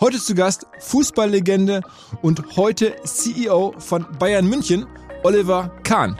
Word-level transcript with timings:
Heute 0.00 0.18
zu 0.18 0.34
Gast 0.34 0.66
Fußballlegende 0.78 1.82
und 2.22 2.56
heute 2.56 2.96
CEO 3.04 3.74
von 3.76 4.06
Bayern 4.18 4.46
München, 4.46 4.86
Oliver 5.24 5.76
Kahn. 5.82 6.18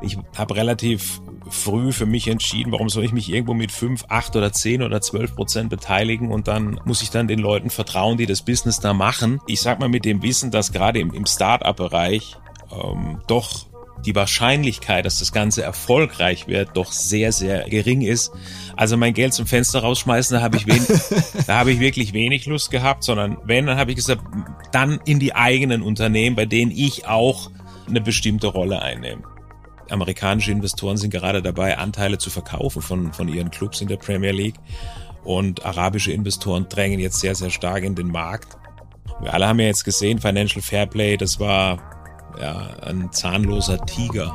Ich 0.00 0.16
habe 0.34 0.56
relativ 0.56 1.20
früh 1.50 1.92
für 1.92 2.06
mich 2.06 2.26
entschieden, 2.28 2.72
warum 2.72 2.88
soll 2.88 3.04
ich 3.04 3.12
mich 3.12 3.30
irgendwo 3.30 3.52
mit 3.52 3.70
5, 3.70 4.06
8 4.08 4.34
oder 4.34 4.50
10 4.50 4.82
oder 4.82 5.02
12 5.02 5.36
Prozent 5.36 5.68
beteiligen 5.68 6.32
und 6.32 6.48
dann 6.48 6.80
muss 6.86 7.02
ich 7.02 7.10
dann 7.10 7.28
den 7.28 7.38
Leuten 7.38 7.68
vertrauen, 7.68 8.16
die 8.16 8.24
das 8.24 8.40
Business 8.40 8.80
da 8.80 8.94
machen. 8.94 9.42
Ich 9.46 9.60
sag 9.60 9.78
mal 9.78 9.90
mit 9.90 10.06
dem 10.06 10.22
Wissen, 10.22 10.50
dass 10.50 10.72
gerade 10.72 11.00
im, 11.00 11.12
im 11.12 11.26
Start-up-Bereich 11.26 12.38
ähm, 12.72 13.20
doch 13.26 13.65
die 14.04 14.14
Wahrscheinlichkeit, 14.14 15.04
dass 15.04 15.18
das 15.18 15.32
Ganze 15.32 15.62
erfolgreich 15.62 16.46
wird, 16.46 16.70
doch 16.74 16.92
sehr, 16.92 17.32
sehr 17.32 17.68
gering 17.68 18.02
ist. 18.02 18.32
Also 18.76 18.96
mein 18.96 19.14
Geld 19.14 19.34
zum 19.34 19.46
Fenster 19.46 19.80
rausschmeißen, 19.80 20.36
da 20.36 20.42
habe 20.42 20.56
ich, 20.56 20.66
wen 20.66 20.84
da 21.46 21.58
habe 21.58 21.72
ich 21.72 21.80
wirklich 21.80 22.12
wenig 22.12 22.46
Lust 22.46 22.70
gehabt, 22.70 23.04
sondern 23.04 23.38
wenn, 23.44 23.66
dann 23.66 23.78
habe 23.78 23.90
ich 23.90 23.96
gesagt, 23.96 24.22
dann 24.72 25.00
in 25.06 25.18
die 25.18 25.34
eigenen 25.34 25.82
Unternehmen, 25.82 26.36
bei 26.36 26.46
denen 26.46 26.70
ich 26.70 27.06
auch 27.06 27.50
eine 27.88 28.00
bestimmte 28.00 28.48
Rolle 28.48 28.82
einnehme. 28.82 29.22
Amerikanische 29.90 30.50
Investoren 30.50 30.96
sind 30.96 31.10
gerade 31.10 31.42
dabei, 31.42 31.78
Anteile 31.78 32.18
zu 32.18 32.30
verkaufen 32.30 32.82
von, 32.82 33.12
von 33.12 33.28
ihren 33.28 33.50
Clubs 33.50 33.80
in 33.80 33.88
der 33.88 33.96
Premier 33.96 34.32
League. 34.32 34.56
Und 35.22 35.64
arabische 35.64 36.12
Investoren 36.12 36.68
drängen 36.68 37.00
jetzt 37.00 37.20
sehr, 37.20 37.34
sehr 37.34 37.50
stark 37.50 37.82
in 37.82 37.94
den 37.94 38.08
Markt. 38.08 38.56
Wir 39.20 39.32
alle 39.34 39.48
haben 39.48 39.58
ja 39.60 39.66
jetzt 39.66 39.84
gesehen, 39.84 40.20
Financial 40.20 40.62
Fairplay, 40.62 41.16
das 41.16 41.40
war 41.40 41.95
ja, 42.40 42.68
ein 42.82 43.10
zahnloser 43.12 43.78
Tiger. 43.86 44.34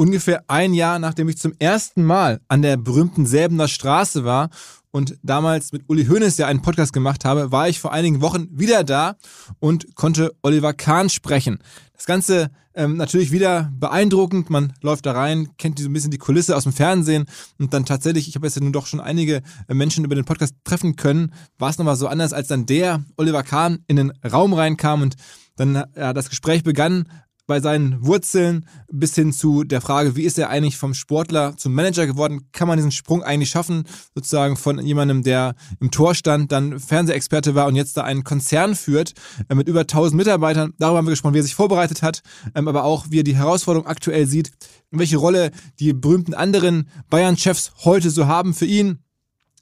Ungefähr 0.00 0.44
ein 0.46 0.74
Jahr, 0.74 1.00
nachdem 1.00 1.28
ich 1.28 1.38
zum 1.38 1.54
ersten 1.58 2.04
Mal 2.04 2.40
an 2.46 2.62
der 2.62 2.76
berühmten 2.76 3.26
Säbener 3.26 3.66
Straße 3.66 4.24
war 4.24 4.48
und 4.92 5.18
damals 5.24 5.72
mit 5.72 5.88
Uli 5.88 6.06
Hoeneß 6.06 6.38
ja 6.38 6.46
einen 6.46 6.62
Podcast 6.62 6.92
gemacht 6.92 7.24
habe, 7.24 7.50
war 7.50 7.68
ich 7.68 7.80
vor 7.80 7.92
einigen 7.92 8.20
Wochen 8.20 8.46
wieder 8.52 8.84
da 8.84 9.16
und 9.58 9.96
konnte 9.96 10.36
Oliver 10.42 10.72
Kahn 10.72 11.10
sprechen. 11.10 11.58
Das 11.96 12.06
Ganze 12.06 12.52
ähm, 12.74 12.96
natürlich 12.96 13.32
wieder 13.32 13.72
beeindruckend. 13.76 14.50
Man 14.50 14.72
läuft 14.82 15.04
da 15.04 15.14
rein, 15.14 15.48
kennt 15.58 15.80
so 15.80 15.88
ein 15.88 15.92
bisschen 15.92 16.12
die 16.12 16.18
Kulisse 16.18 16.56
aus 16.56 16.62
dem 16.62 16.72
Fernsehen 16.72 17.24
und 17.58 17.74
dann 17.74 17.84
tatsächlich, 17.84 18.28
ich 18.28 18.36
habe 18.36 18.46
jetzt 18.46 18.54
ja 18.54 18.62
nun 18.62 18.72
doch 18.72 18.86
schon 18.86 19.00
einige 19.00 19.42
äh, 19.66 19.74
Menschen 19.74 20.04
über 20.04 20.14
den 20.14 20.24
Podcast 20.24 20.54
treffen 20.62 20.94
können, 20.94 21.34
war 21.58 21.70
es 21.70 21.78
nochmal 21.78 21.96
so 21.96 22.06
anders, 22.06 22.32
als 22.32 22.46
dann 22.46 22.66
der 22.66 23.02
Oliver 23.16 23.42
Kahn 23.42 23.80
in 23.88 23.96
den 23.96 24.12
Raum 24.24 24.52
reinkam 24.54 25.02
und 25.02 25.16
dann 25.56 25.84
ja, 25.96 26.12
das 26.12 26.28
Gespräch 26.28 26.62
begann 26.62 27.08
bei 27.48 27.60
seinen 27.60 28.04
Wurzeln 28.04 28.66
bis 28.92 29.14
hin 29.14 29.32
zu 29.32 29.64
der 29.64 29.80
Frage, 29.80 30.14
wie 30.14 30.22
ist 30.22 30.38
er 30.38 30.50
eigentlich 30.50 30.76
vom 30.76 30.92
Sportler 30.92 31.56
zum 31.56 31.72
Manager 31.72 32.06
geworden? 32.06 32.42
Kann 32.52 32.68
man 32.68 32.76
diesen 32.76 32.92
Sprung 32.92 33.22
eigentlich 33.22 33.48
schaffen, 33.48 33.84
sozusagen 34.14 34.56
von 34.56 34.78
jemandem, 34.78 35.22
der 35.22 35.54
im 35.80 35.90
Tor 35.90 36.14
stand, 36.14 36.52
dann 36.52 36.78
Fernsehexperte 36.78 37.54
war 37.54 37.66
und 37.66 37.74
jetzt 37.74 37.96
da 37.96 38.04
einen 38.04 38.22
Konzern 38.22 38.76
führt 38.76 39.14
äh, 39.48 39.54
mit 39.54 39.66
über 39.66 39.80
1000 39.80 40.16
Mitarbeitern? 40.16 40.74
Darüber 40.78 40.98
haben 40.98 41.06
wir 41.06 41.12
gesprochen, 41.12 41.34
wie 41.34 41.38
er 41.38 41.42
sich 41.42 41.54
vorbereitet 41.54 42.02
hat, 42.02 42.22
ähm, 42.54 42.68
aber 42.68 42.84
auch, 42.84 43.06
wie 43.08 43.20
er 43.20 43.24
die 43.24 43.36
Herausforderung 43.36 43.88
aktuell 43.88 44.26
sieht, 44.26 44.52
welche 44.90 45.16
Rolle 45.16 45.50
die 45.80 45.94
berühmten 45.94 46.34
anderen 46.34 46.88
Bayern-Chefs 47.08 47.72
heute 47.84 48.10
so 48.10 48.26
haben 48.26 48.52
für 48.52 48.66
ihn 48.66 48.98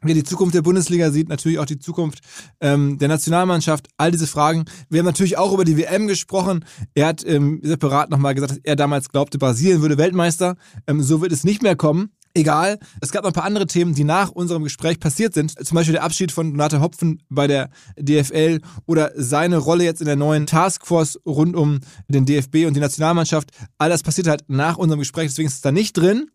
wie 0.03 0.13
er 0.13 0.15
die 0.15 0.25
Zukunft 0.25 0.55
der 0.55 0.63
Bundesliga 0.63 1.11
sieht, 1.11 1.29
natürlich 1.29 1.59
auch 1.59 1.67
die 1.67 1.79
Zukunft 1.79 2.21
ähm, 2.61 2.99
der 2.99 3.09
Nationalmannschaft, 3.09 3.89
all 3.97 4.11
diese 4.11 4.27
Fragen. 4.27 4.65
Wir 4.89 5.01
haben 5.01 5.07
natürlich 5.07 5.39
auch 5.39 5.53
über 5.53 5.65
die 5.65 5.77
WM 5.77 6.07
gesprochen. 6.07 6.65
Er 6.95 7.07
hat 7.07 7.25
ähm, 7.25 7.61
separat 7.63 8.11
nochmal 8.11 8.35
gesagt, 8.35 8.53
dass 8.53 8.61
er 8.63 8.77
damals 8.77 9.09
glaubte, 9.09 9.39
Brasilien 9.39 9.81
würde 9.81 9.99
Weltmeister. 9.99 10.57
Ähm, 10.87 11.03
so 11.03 11.21
wird 11.21 11.33
es 11.33 11.45
nicht 11.45 11.63
mehr 11.63 11.77
kommen. 11.77 12.11
Egal, 12.37 12.79
es 13.01 13.13
gab 13.13 13.23
noch 13.23 13.31
ein 13.31 13.33
paar 13.33 13.45
andere 13.45 13.67
Themen, 13.67 13.95
die 13.95 14.05
nach 14.05 14.31
unserem 14.31 14.63
Gespräch 14.63 15.01
passiert 15.01 15.33
sind. 15.33 15.53
Zum 15.67 15.75
Beispiel 15.75 15.95
der 15.95 16.03
Abschied 16.03 16.31
von 16.31 16.51
Donate 16.51 16.83
Hopfen 16.83 17.23
bei 17.31 17.47
der 17.47 17.71
DFL 17.99 18.61
oder 18.85 19.11
seine 19.17 19.57
Rolle 19.57 19.85
jetzt 19.85 20.03
in 20.03 20.07
der 20.07 20.17
neuen 20.17 20.45
Taskforce 20.45 21.19
rund 21.25 21.57
um 21.57 21.81
den 22.09 22.27
DFB 22.27 22.67
und 22.67 22.75
die 22.75 22.81
Nationalmannschaft. 22.81 23.49
All 23.79 23.89
das 23.89 24.03
passiert 24.03 24.27
halt 24.27 24.43
nach 24.49 24.77
unserem 24.77 24.99
Gespräch, 24.99 25.29
deswegen 25.29 25.47
ist 25.47 25.55
es 25.55 25.61
da 25.63 25.73
nicht 25.73 25.97
drin. 25.97 26.27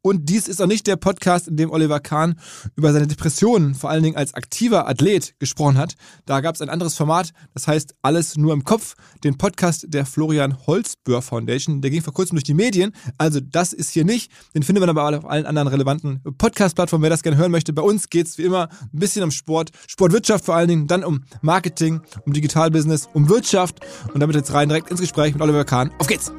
Und 0.00 0.28
dies 0.28 0.46
ist 0.46 0.62
auch 0.62 0.66
nicht 0.66 0.86
der 0.86 0.96
Podcast, 0.96 1.48
in 1.48 1.56
dem 1.56 1.70
Oliver 1.70 1.98
Kahn 1.98 2.38
über 2.76 2.92
seine 2.92 3.08
Depressionen, 3.08 3.74
vor 3.74 3.90
allen 3.90 4.02
Dingen 4.02 4.16
als 4.16 4.32
aktiver 4.32 4.88
Athlet, 4.88 5.34
gesprochen 5.40 5.76
hat. 5.76 5.94
Da 6.24 6.40
gab 6.40 6.54
es 6.54 6.62
ein 6.62 6.70
anderes 6.70 6.94
Format, 6.94 7.32
das 7.52 7.66
heißt 7.66 7.96
Alles 8.00 8.36
nur 8.36 8.52
im 8.52 8.62
Kopf, 8.62 8.94
den 9.24 9.36
Podcast 9.36 9.86
der 9.88 10.06
Florian 10.06 10.66
Holzböhr 10.66 11.20
Foundation. 11.20 11.82
Der 11.82 11.90
ging 11.90 12.00
vor 12.00 12.14
kurzem 12.14 12.36
durch 12.36 12.44
die 12.44 12.54
Medien. 12.54 12.92
Also 13.18 13.40
das 13.40 13.72
ist 13.72 13.90
hier 13.90 14.04
nicht. 14.04 14.30
Den 14.54 14.62
findet 14.62 14.80
man 14.80 14.88
aber 14.88 15.18
auf 15.18 15.28
allen 15.28 15.46
anderen 15.48 15.68
relevanten 15.68 16.22
Podcast-Plattformen, 16.22 17.02
wer 17.02 17.10
das 17.10 17.22
gerne 17.22 17.36
hören 17.36 17.50
möchte. 17.50 17.72
Bei 17.72 17.82
uns 17.82 18.10
geht 18.10 18.26
es 18.26 18.38
wie 18.38 18.42
immer 18.42 18.68
ein 18.82 18.98
bisschen 18.98 19.24
um 19.24 19.30
Sport, 19.30 19.70
Sportwirtschaft 19.86 20.44
vor 20.44 20.54
allen 20.54 20.68
Dingen, 20.68 20.86
dann 20.86 21.02
um 21.02 21.24
Marketing, 21.40 22.02
um 22.26 22.32
Digitalbusiness, 22.32 23.08
um 23.14 23.28
Wirtschaft. 23.28 23.80
Und 24.12 24.20
damit 24.20 24.36
jetzt 24.36 24.52
rein 24.52 24.68
direkt 24.68 24.90
ins 24.90 25.00
Gespräch 25.00 25.32
mit 25.32 25.42
Oliver 25.42 25.64
Kahn. 25.64 25.90
Auf 25.98 26.06
geht's! 26.06 26.30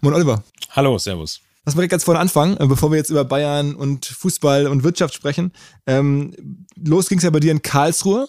Moin 0.00 0.14
Oliver. 0.14 0.42
Hallo, 0.70 0.98
Servus. 0.98 1.40
Lass 1.64 1.76
mal 1.76 1.88
ganz 1.88 2.04
vorne 2.04 2.20
anfangen, 2.20 2.56
äh, 2.58 2.66
bevor 2.66 2.90
wir 2.90 2.98
jetzt 2.98 3.10
über 3.10 3.24
Bayern 3.24 3.74
und 3.74 4.04
Fußball 4.04 4.66
und 4.66 4.82
Wirtschaft 4.84 5.14
sprechen. 5.14 5.52
Ähm, 5.86 6.66
los 6.76 7.08
ging 7.08 7.18
es 7.18 7.24
ja 7.24 7.30
bei 7.30 7.40
dir 7.40 7.52
in 7.52 7.62
Karlsruhe. 7.62 8.28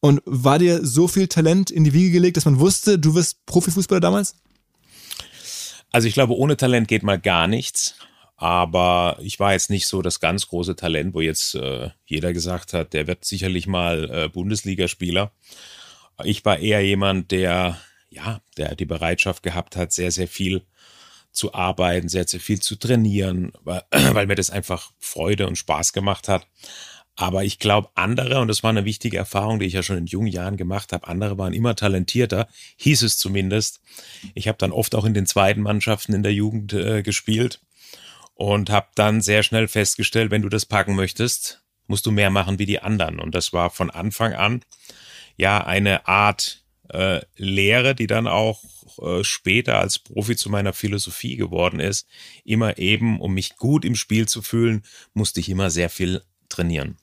Und 0.00 0.20
war 0.24 0.58
dir 0.58 0.84
so 0.84 1.08
viel 1.08 1.26
Talent 1.26 1.70
in 1.70 1.82
die 1.82 1.92
Wiege 1.92 2.10
gelegt, 2.10 2.36
dass 2.36 2.44
man 2.44 2.60
wusste, 2.60 2.98
du 2.98 3.14
wirst 3.14 3.44
Profifußballer 3.46 4.00
damals? 4.00 4.34
Also 5.96 6.08
ich 6.08 6.12
glaube, 6.12 6.36
ohne 6.36 6.58
Talent 6.58 6.88
geht 6.88 7.02
mal 7.04 7.18
gar 7.18 7.46
nichts. 7.46 7.94
Aber 8.36 9.16
ich 9.22 9.40
war 9.40 9.54
jetzt 9.54 9.70
nicht 9.70 9.86
so 9.86 10.02
das 10.02 10.20
ganz 10.20 10.46
große 10.46 10.76
Talent, 10.76 11.14
wo 11.14 11.22
jetzt 11.22 11.54
äh, 11.54 11.88
jeder 12.04 12.34
gesagt 12.34 12.74
hat, 12.74 12.92
der 12.92 13.06
wird 13.06 13.24
sicherlich 13.24 13.66
mal 13.66 14.10
äh, 14.10 14.28
Bundesligaspieler. 14.28 15.32
Ich 16.22 16.44
war 16.44 16.58
eher 16.58 16.84
jemand, 16.84 17.30
der 17.30 17.78
ja, 18.10 18.42
der 18.58 18.74
die 18.74 18.84
Bereitschaft 18.84 19.42
gehabt 19.42 19.74
hat, 19.74 19.90
sehr, 19.90 20.10
sehr 20.10 20.28
viel 20.28 20.66
zu 21.32 21.54
arbeiten, 21.54 22.10
sehr, 22.10 22.28
sehr 22.28 22.40
viel 22.40 22.60
zu 22.60 22.76
trainieren, 22.76 23.52
weil, 23.62 23.80
weil 23.90 24.26
mir 24.26 24.34
das 24.34 24.50
einfach 24.50 24.90
Freude 24.98 25.46
und 25.46 25.56
Spaß 25.56 25.94
gemacht 25.94 26.28
hat. 26.28 26.46
Aber 27.16 27.44
ich 27.44 27.58
glaube, 27.58 27.88
andere, 27.94 28.40
und 28.40 28.48
das 28.48 28.62
war 28.62 28.70
eine 28.70 28.84
wichtige 28.84 29.16
Erfahrung, 29.16 29.58
die 29.58 29.66
ich 29.66 29.72
ja 29.72 29.82
schon 29.82 29.96
in 29.96 30.06
jungen 30.06 30.28
Jahren 30.28 30.58
gemacht 30.58 30.92
habe, 30.92 31.08
andere 31.08 31.38
waren 31.38 31.54
immer 31.54 31.74
talentierter, 31.74 32.46
hieß 32.76 33.02
es 33.02 33.16
zumindest. 33.16 33.80
Ich 34.34 34.48
habe 34.48 34.58
dann 34.58 34.70
oft 34.70 34.94
auch 34.94 35.06
in 35.06 35.14
den 35.14 35.26
zweiten 35.26 35.62
Mannschaften 35.62 36.12
in 36.12 36.22
der 36.22 36.34
Jugend 36.34 36.74
äh, 36.74 37.02
gespielt 37.02 37.60
und 38.34 38.68
habe 38.68 38.88
dann 38.94 39.22
sehr 39.22 39.42
schnell 39.42 39.66
festgestellt, 39.66 40.30
wenn 40.30 40.42
du 40.42 40.50
das 40.50 40.66
packen 40.66 40.94
möchtest, 40.94 41.62
musst 41.86 42.04
du 42.04 42.10
mehr 42.10 42.30
machen 42.30 42.58
wie 42.58 42.66
die 42.66 42.80
anderen. 42.80 43.18
Und 43.18 43.34
das 43.34 43.54
war 43.54 43.70
von 43.70 43.90
Anfang 43.90 44.34
an 44.34 44.62
ja 45.38 45.64
eine 45.64 46.06
Art 46.06 46.64
äh, 46.90 47.20
Lehre, 47.36 47.94
die 47.94 48.06
dann 48.06 48.26
auch 48.26 48.62
äh, 48.98 49.24
später 49.24 49.78
als 49.78 49.98
Profi 49.98 50.36
zu 50.36 50.50
meiner 50.50 50.74
Philosophie 50.74 51.36
geworden 51.36 51.80
ist. 51.80 52.06
Immer 52.44 52.76
eben, 52.78 53.20
um 53.20 53.32
mich 53.32 53.56
gut 53.56 53.86
im 53.86 53.94
Spiel 53.94 54.28
zu 54.28 54.42
fühlen, 54.42 54.82
musste 55.14 55.40
ich 55.40 55.48
immer 55.48 55.70
sehr 55.70 55.88
viel 55.90 56.22
trainieren. 56.48 56.98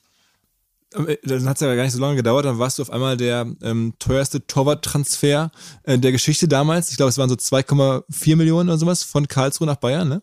Äh, 0.94 1.18
dann 1.22 1.48
hat 1.48 1.56
es 1.56 1.60
ja 1.60 1.74
gar 1.74 1.84
nicht 1.84 1.92
so 1.92 2.00
lange 2.00 2.16
gedauert, 2.16 2.44
dann 2.44 2.58
warst 2.58 2.78
du 2.78 2.82
auf 2.82 2.90
einmal 2.90 3.16
der 3.16 3.46
ähm, 3.62 3.94
teuerste 3.98 4.46
Torwarttransfer 4.46 5.50
äh, 5.84 5.98
der 5.98 6.12
Geschichte 6.12 6.48
damals. 6.48 6.90
Ich 6.90 6.96
glaube, 6.96 7.10
es 7.10 7.18
waren 7.18 7.28
so 7.28 7.36
2,4 7.36 8.36
Millionen 8.36 8.68
oder 8.68 8.78
sowas 8.78 9.02
von 9.02 9.28
Karlsruhe 9.28 9.66
nach 9.66 9.76
Bayern, 9.76 10.08
ne? 10.08 10.22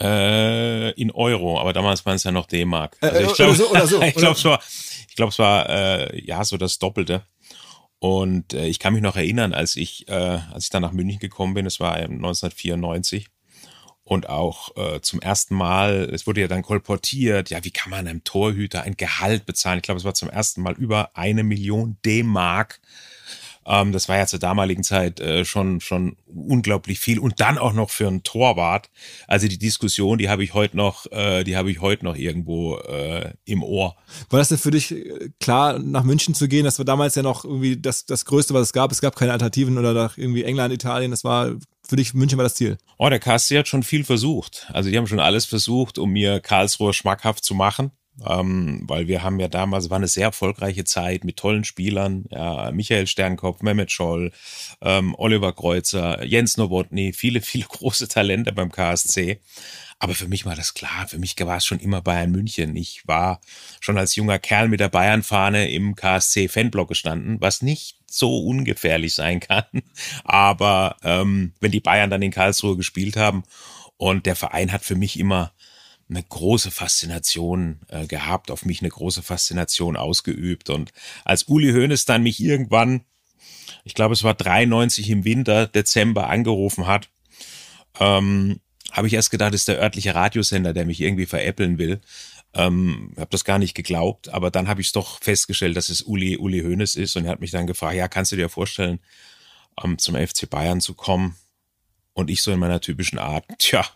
Äh, 0.00 0.92
in 0.92 1.10
Euro, 1.10 1.60
aber 1.60 1.74
damals 1.74 2.06
waren 2.06 2.16
es 2.16 2.24
ja 2.24 2.32
noch 2.32 2.46
D-Mark. 2.46 2.96
Äh, 3.02 3.08
also 3.08 3.30
ich 3.30 3.34
glaube, 3.34 3.54
so, 3.54 3.86
so, 3.86 4.02
ich 4.02 4.14
glaube, 4.14 4.36
es 4.36 4.44
war, 4.44 4.60
ich 5.08 5.14
glaube, 5.14 5.30
es 5.30 5.38
war 5.38 5.68
äh, 5.68 6.24
ja 6.24 6.42
so 6.44 6.56
das 6.56 6.78
Doppelte. 6.78 7.24
Und 7.98 8.54
äh, 8.54 8.66
ich 8.66 8.78
kann 8.78 8.94
mich 8.94 9.02
noch 9.02 9.16
erinnern, 9.16 9.52
als 9.52 9.76
ich, 9.76 10.08
äh, 10.08 10.12
als 10.12 10.64
ich 10.64 10.70
dann 10.70 10.80
nach 10.80 10.92
München 10.92 11.18
gekommen 11.18 11.52
bin, 11.52 11.66
es 11.66 11.80
war 11.80 11.96
1994 11.96 13.28
und 14.10 14.28
auch 14.28 14.76
äh, 14.76 15.00
zum 15.02 15.20
ersten 15.20 15.54
Mal, 15.54 16.10
es 16.12 16.26
wurde 16.26 16.40
ja 16.40 16.48
dann 16.48 16.62
kolportiert, 16.62 17.48
ja, 17.48 17.62
wie 17.62 17.70
kann 17.70 17.90
man 17.90 18.08
einem 18.08 18.24
Torhüter 18.24 18.82
ein 18.82 18.96
Gehalt 18.96 19.46
bezahlen? 19.46 19.78
Ich 19.78 19.84
glaube, 19.84 19.98
es 19.98 20.04
war 20.04 20.14
zum 20.14 20.28
ersten 20.28 20.62
Mal 20.62 20.72
über 20.72 21.12
eine 21.14 21.44
Million 21.44 21.96
D-Mark. 22.04 22.80
Ähm, 23.66 23.92
das 23.92 24.08
war 24.08 24.16
ja 24.16 24.26
zur 24.26 24.38
damaligen 24.38 24.82
Zeit 24.82 25.20
äh, 25.20 25.44
schon, 25.44 25.80
schon 25.80 26.16
unglaublich 26.26 26.98
viel 26.98 27.18
und 27.18 27.40
dann 27.40 27.58
auch 27.58 27.72
noch 27.72 27.90
für 27.90 28.08
einen 28.08 28.22
Torwart. 28.22 28.90
Also 29.26 29.48
die 29.48 29.58
Diskussion, 29.58 30.18
die 30.18 30.28
habe 30.28 30.42
ich 30.44 30.54
heute 30.54 30.76
noch, 30.76 31.06
äh, 31.12 31.44
die 31.44 31.56
habe 31.56 31.70
ich 31.70 31.80
heute 31.80 32.04
noch 32.04 32.16
irgendwo 32.16 32.78
äh, 32.78 33.32
im 33.44 33.62
Ohr. 33.62 33.96
War 34.30 34.38
das 34.38 34.48
denn 34.48 34.58
für 34.58 34.70
dich 34.70 34.92
äh, 34.92 35.30
klar, 35.40 35.78
nach 35.78 36.04
München 36.04 36.34
zu 36.34 36.48
gehen? 36.48 36.64
Das 36.64 36.78
war 36.78 36.84
damals 36.84 37.14
ja 37.14 37.22
noch 37.22 37.44
irgendwie 37.44 37.76
das, 37.76 38.06
das 38.06 38.24
Größte, 38.24 38.54
was 38.54 38.62
es 38.62 38.72
gab. 38.72 38.92
Es 38.92 39.00
gab 39.00 39.16
keine 39.16 39.32
Alternativen 39.32 39.78
oder 39.78 39.92
nach 39.92 40.16
irgendwie 40.16 40.44
England, 40.44 40.72
Italien. 40.72 41.10
Das 41.10 41.24
war 41.24 41.56
für 41.90 41.96
dich 41.96 42.14
München 42.14 42.38
war 42.38 42.44
das 42.44 42.54
Ziel? 42.54 42.78
Oh, 42.98 43.08
der 43.08 43.18
KSC 43.18 43.58
hat 43.58 43.68
schon 43.68 43.82
viel 43.82 44.04
versucht. 44.04 44.68
Also 44.72 44.90
die 44.90 44.96
haben 44.96 45.08
schon 45.08 45.18
alles 45.18 45.44
versucht, 45.44 45.98
um 45.98 46.10
mir 46.10 46.40
Karlsruhe 46.40 46.92
schmackhaft 46.92 47.44
zu 47.44 47.54
machen. 47.54 47.90
Ähm, 48.26 48.82
weil 48.86 49.08
wir 49.08 49.22
haben 49.22 49.40
ja 49.40 49.48
damals, 49.48 49.90
war 49.90 49.96
eine 49.96 50.08
sehr 50.08 50.24
erfolgreiche 50.24 50.84
Zeit 50.84 51.24
mit 51.24 51.36
tollen 51.36 51.64
Spielern, 51.64 52.24
ja, 52.30 52.70
Michael 52.72 53.06
Sternkopf, 53.06 53.62
Mehmet 53.62 53.90
Scholl, 53.90 54.32
ähm, 54.82 55.14
Oliver 55.16 55.52
Kreuzer, 55.52 56.24
Jens 56.24 56.56
Nowotny, 56.56 57.12
viele, 57.12 57.40
viele 57.40 57.66
große 57.66 58.08
Talente 58.08 58.52
beim 58.52 58.70
KSC. 58.70 59.40
Aber 60.02 60.14
für 60.14 60.28
mich 60.28 60.46
war 60.46 60.56
das 60.56 60.72
klar. 60.72 61.06
Für 61.08 61.18
mich 61.18 61.36
war 61.38 61.58
es 61.58 61.66
schon 61.66 61.78
immer 61.78 62.00
Bayern 62.00 62.30
München. 62.30 62.74
Ich 62.74 63.06
war 63.06 63.38
schon 63.80 63.98
als 63.98 64.16
junger 64.16 64.38
Kerl 64.38 64.68
mit 64.68 64.80
der 64.80 64.88
Bayern-Fahne 64.88 65.70
im 65.70 65.94
KSC-Fanblock 65.94 66.88
gestanden, 66.88 67.36
was 67.40 67.60
nicht 67.60 67.98
so 68.06 68.38
ungefährlich 68.38 69.14
sein 69.14 69.40
kann. 69.40 69.64
Aber 70.24 70.96
ähm, 71.02 71.52
wenn 71.60 71.70
die 71.70 71.80
Bayern 71.80 72.08
dann 72.08 72.22
in 72.22 72.30
Karlsruhe 72.30 72.78
gespielt 72.78 73.18
haben 73.18 73.42
und 73.98 74.24
der 74.24 74.36
Verein 74.36 74.72
hat 74.72 74.84
für 74.84 74.96
mich 74.96 75.18
immer 75.18 75.52
eine 76.10 76.22
große 76.22 76.70
Faszination 76.70 77.80
äh, 77.88 78.06
gehabt, 78.06 78.50
auf 78.50 78.64
mich 78.64 78.80
eine 78.80 78.90
große 78.90 79.22
Faszination 79.22 79.96
ausgeübt. 79.96 80.68
Und 80.68 80.92
als 81.24 81.44
Uli 81.44 81.72
Hoeneß 81.72 82.04
dann 82.04 82.22
mich 82.22 82.40
irgendwann, 82.40 83.02
ich 83.84 83.94
glaube 83.94 84.14
es 84.14 84.24
war 84.24 84.34
93 84.34 85.08
im 85.10 85.24
Winter, 85.24 85.66
Dezember 85.66 86.28
angerufen 86.28 86.86
hat, 86.86 87.08
ähm, 87.98 88.60
habe 88.90 89.06
ich 89.06 89.14
erst 89.14 89.30
gedacht, 89.30 89.54
ist 89.54 89.68
der 89.68 89.78
örtliche 89.78 90.14
Radiosender, 90.14 90.72
der 90.72 90.84
mich 90.84 91.00
irgendwie 91.00 91.26
veräppeln 91.26 91.78
will. 91.78 92.00
Ähm, 92.52 93.12
habe 93.16 93.30
das 93.30 93.44
gar 93.44 93.60
nicht 93.60 93.74
geglaubt, 93.74 94.28
aber 94.30 94.50
dann 94.50 94.66
habe 94.66 94.80
ich 94.80 94.88
es 94.88 94.92
doch 94.92 95.22
festgestellt, 95.22 95.76
dass 95.76 95.88
es 95.88 96.02
Uli, 96.02 96.36
Uli 96.36 96.62
Hoeneß 96.62 96.96
ist 96.96 97.14
und 97.14 97.24
er 97.24 97.30
hat 97.30 97.40
mich 97.40 97.52
dann 97.52 97.68
gefragt, 97.68 97.94
ja, 97.94 98.08
kannst 98.08 98.32
du 98.32 98.36
dir 98.36 98.48
vorstellen, 98.48 98.98
ähm, 99.82 99.98
zum 99.98 100.16
FC 100.16 100.50
Bayern 100.50 100.80
zu 100.80 100.94
kommen? 100.94 101.36
Und 102.12 102.28
ich 102.28 102.42
so 102.42 102.50
in 102.50 102.58
meiner 102.58 102.80
typischen 102.80 103.20
Art, 103.20 103.44
tja, 103.58 103.86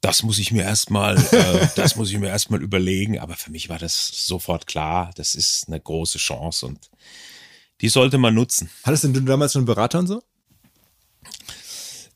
das 0.00 0.22
muss 0.22 0.38
ich 0.38 0.52
mir 0.52 0.62
erstmal, 0.62 1.16
äh, 1.32 1.68
das 1.76 1.96
muss 1.96 2.10
ich 2.10 2.18
mir 2.18 2.28
erstmal 2.28 2.62
überlegen. 2.62 3.18
Aber 3.18 3.34
für 3.34 3.50
mich 3.50 3.68
war 3.68 3.78
das 3.78 4.08
sofort 4.26 4.66
klar, 4.66 5.10
das 5.16 5.34
ist 5.34 5.64
eine 5.68 5.80
große 5.80 6.18
Chance 6.18 6.66
und 6.66 6.90
die 7.80 7.88
sollte 7.88 8.18
man 8.18 8.34
nutzen. 8.34 8.70
Hattest 8.84 9.04
denn 9.04 9.12
du 9.12 9.20
damals 9.20 9.52
schon 9.52 9.60
einen 9.60 9.66
Berater 9.66 10.00
und 10.00 10.08
so? 10.08 10.22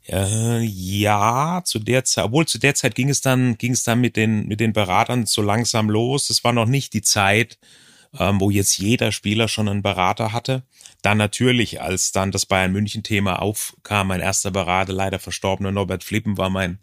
Äh, 0.08 0.62
ja, 0.64 1.62
zu 1.64 1.78
der 1.78 2.04
Zeit, 2.04 2.24
obwohl 2.24 2.46
zu 2.46 2.58
der 2.58 2.74
Zeit 2.74 2.94
ging 2.96 3.08
es 3.08 3.20
dann, 3.20 3.56
ging 3.56 3.72
es 3.72 3.84
dann 3.84 4.00
mit 4.00 4.16
den, 4.16 4.48
mit 4.48 4.58
den 4.58 4.72
Beratern 4.72 5.26
so 5.26 5.42
langsam 5.42 5.88
los. 5.88 6.28
Es 6.28 6.42
war 6.42 6.52
noch 6.52 6.66
nicht 6.66 6.92
die 6.92 7.02
Zeit, 7.02 7.58
ähm, 8.18 8.40
wo 8.40 8.50
jetzt 8.50 8.78
jeder 8.78 9.12
Spieler 9.12 9.46
schon 9.46 9.68
einen 9.68 9.82
Berater 9.82 10.32
hatte. 10.32 10.64
Dann 11.02 11.18
natürlich, 11.18 11.80
als 11.80 12.10
dann 12.10 12.32
das 12.32 12.46
Bayern 12.46 12.72
München 12.72 13.04
Thema 13.04 13.40
aufkam, 13.40 14.08
mein 14.08 14.20
erster 14.20 14.50
Berater, 14.50 14.92
leider 14.92 15.20
verstorbener 15.20 15.72
Norbert 15.72 16.02
Flippen 16.02 16.36
war 16.36 16.50
mein 16.50 16.80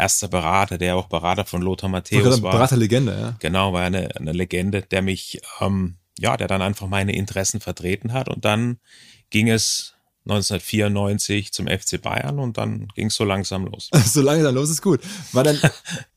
erster 0.00 0.28
Berater, 0.28 0.78
der 0.78 0.96
auch 0.96 1.08
Berater 1.08 1.44
von 1.44 1.62
Lothar 1.62 1.88
Matthäus 1.88 2.42
war. 2.42 2.52
Beraterlegende, 2.52 3.18
ja. 3.18 3.36
Genau, 3.38 3.72
war 3.72 3.82
eine, 3.82 4.14
eine 4.16 4.32
Legende, 4.32 4.82
der 4.82 5.02
mich, 5.02 5.40
ähm, 5.60 5.96
ja, 6.18 6.36
der 6.36 6.48
dann 6.48 6.62
einfach 6.62 6.88
meine 6.88 7.14
Interessen 7.14 7.60
vertreten 7.60 8.12
hat 8.12 8.28
und 8.28 8.44
dann 8.44 8.78
ging 9.30 9.48
es 9.48 9.94
1994 10.24 11.52
zum 11.52 11.66
FC 11.66 12.00
Bayern 12.00 12.38
und 12.38 12.58
dann 12.58 12.88
ging 12.94 13.06
es 13.06 13.14
so 13.14 13.24
langsam 13.24 13.66
los. 13.66 13.90
so 14.04 14.20
langsam 14.22 14.54
los 14.54 14.70
ist 14.70 14.82
gut. 14.82 15.00
War 15.32 15.44
dann 15.44 15.58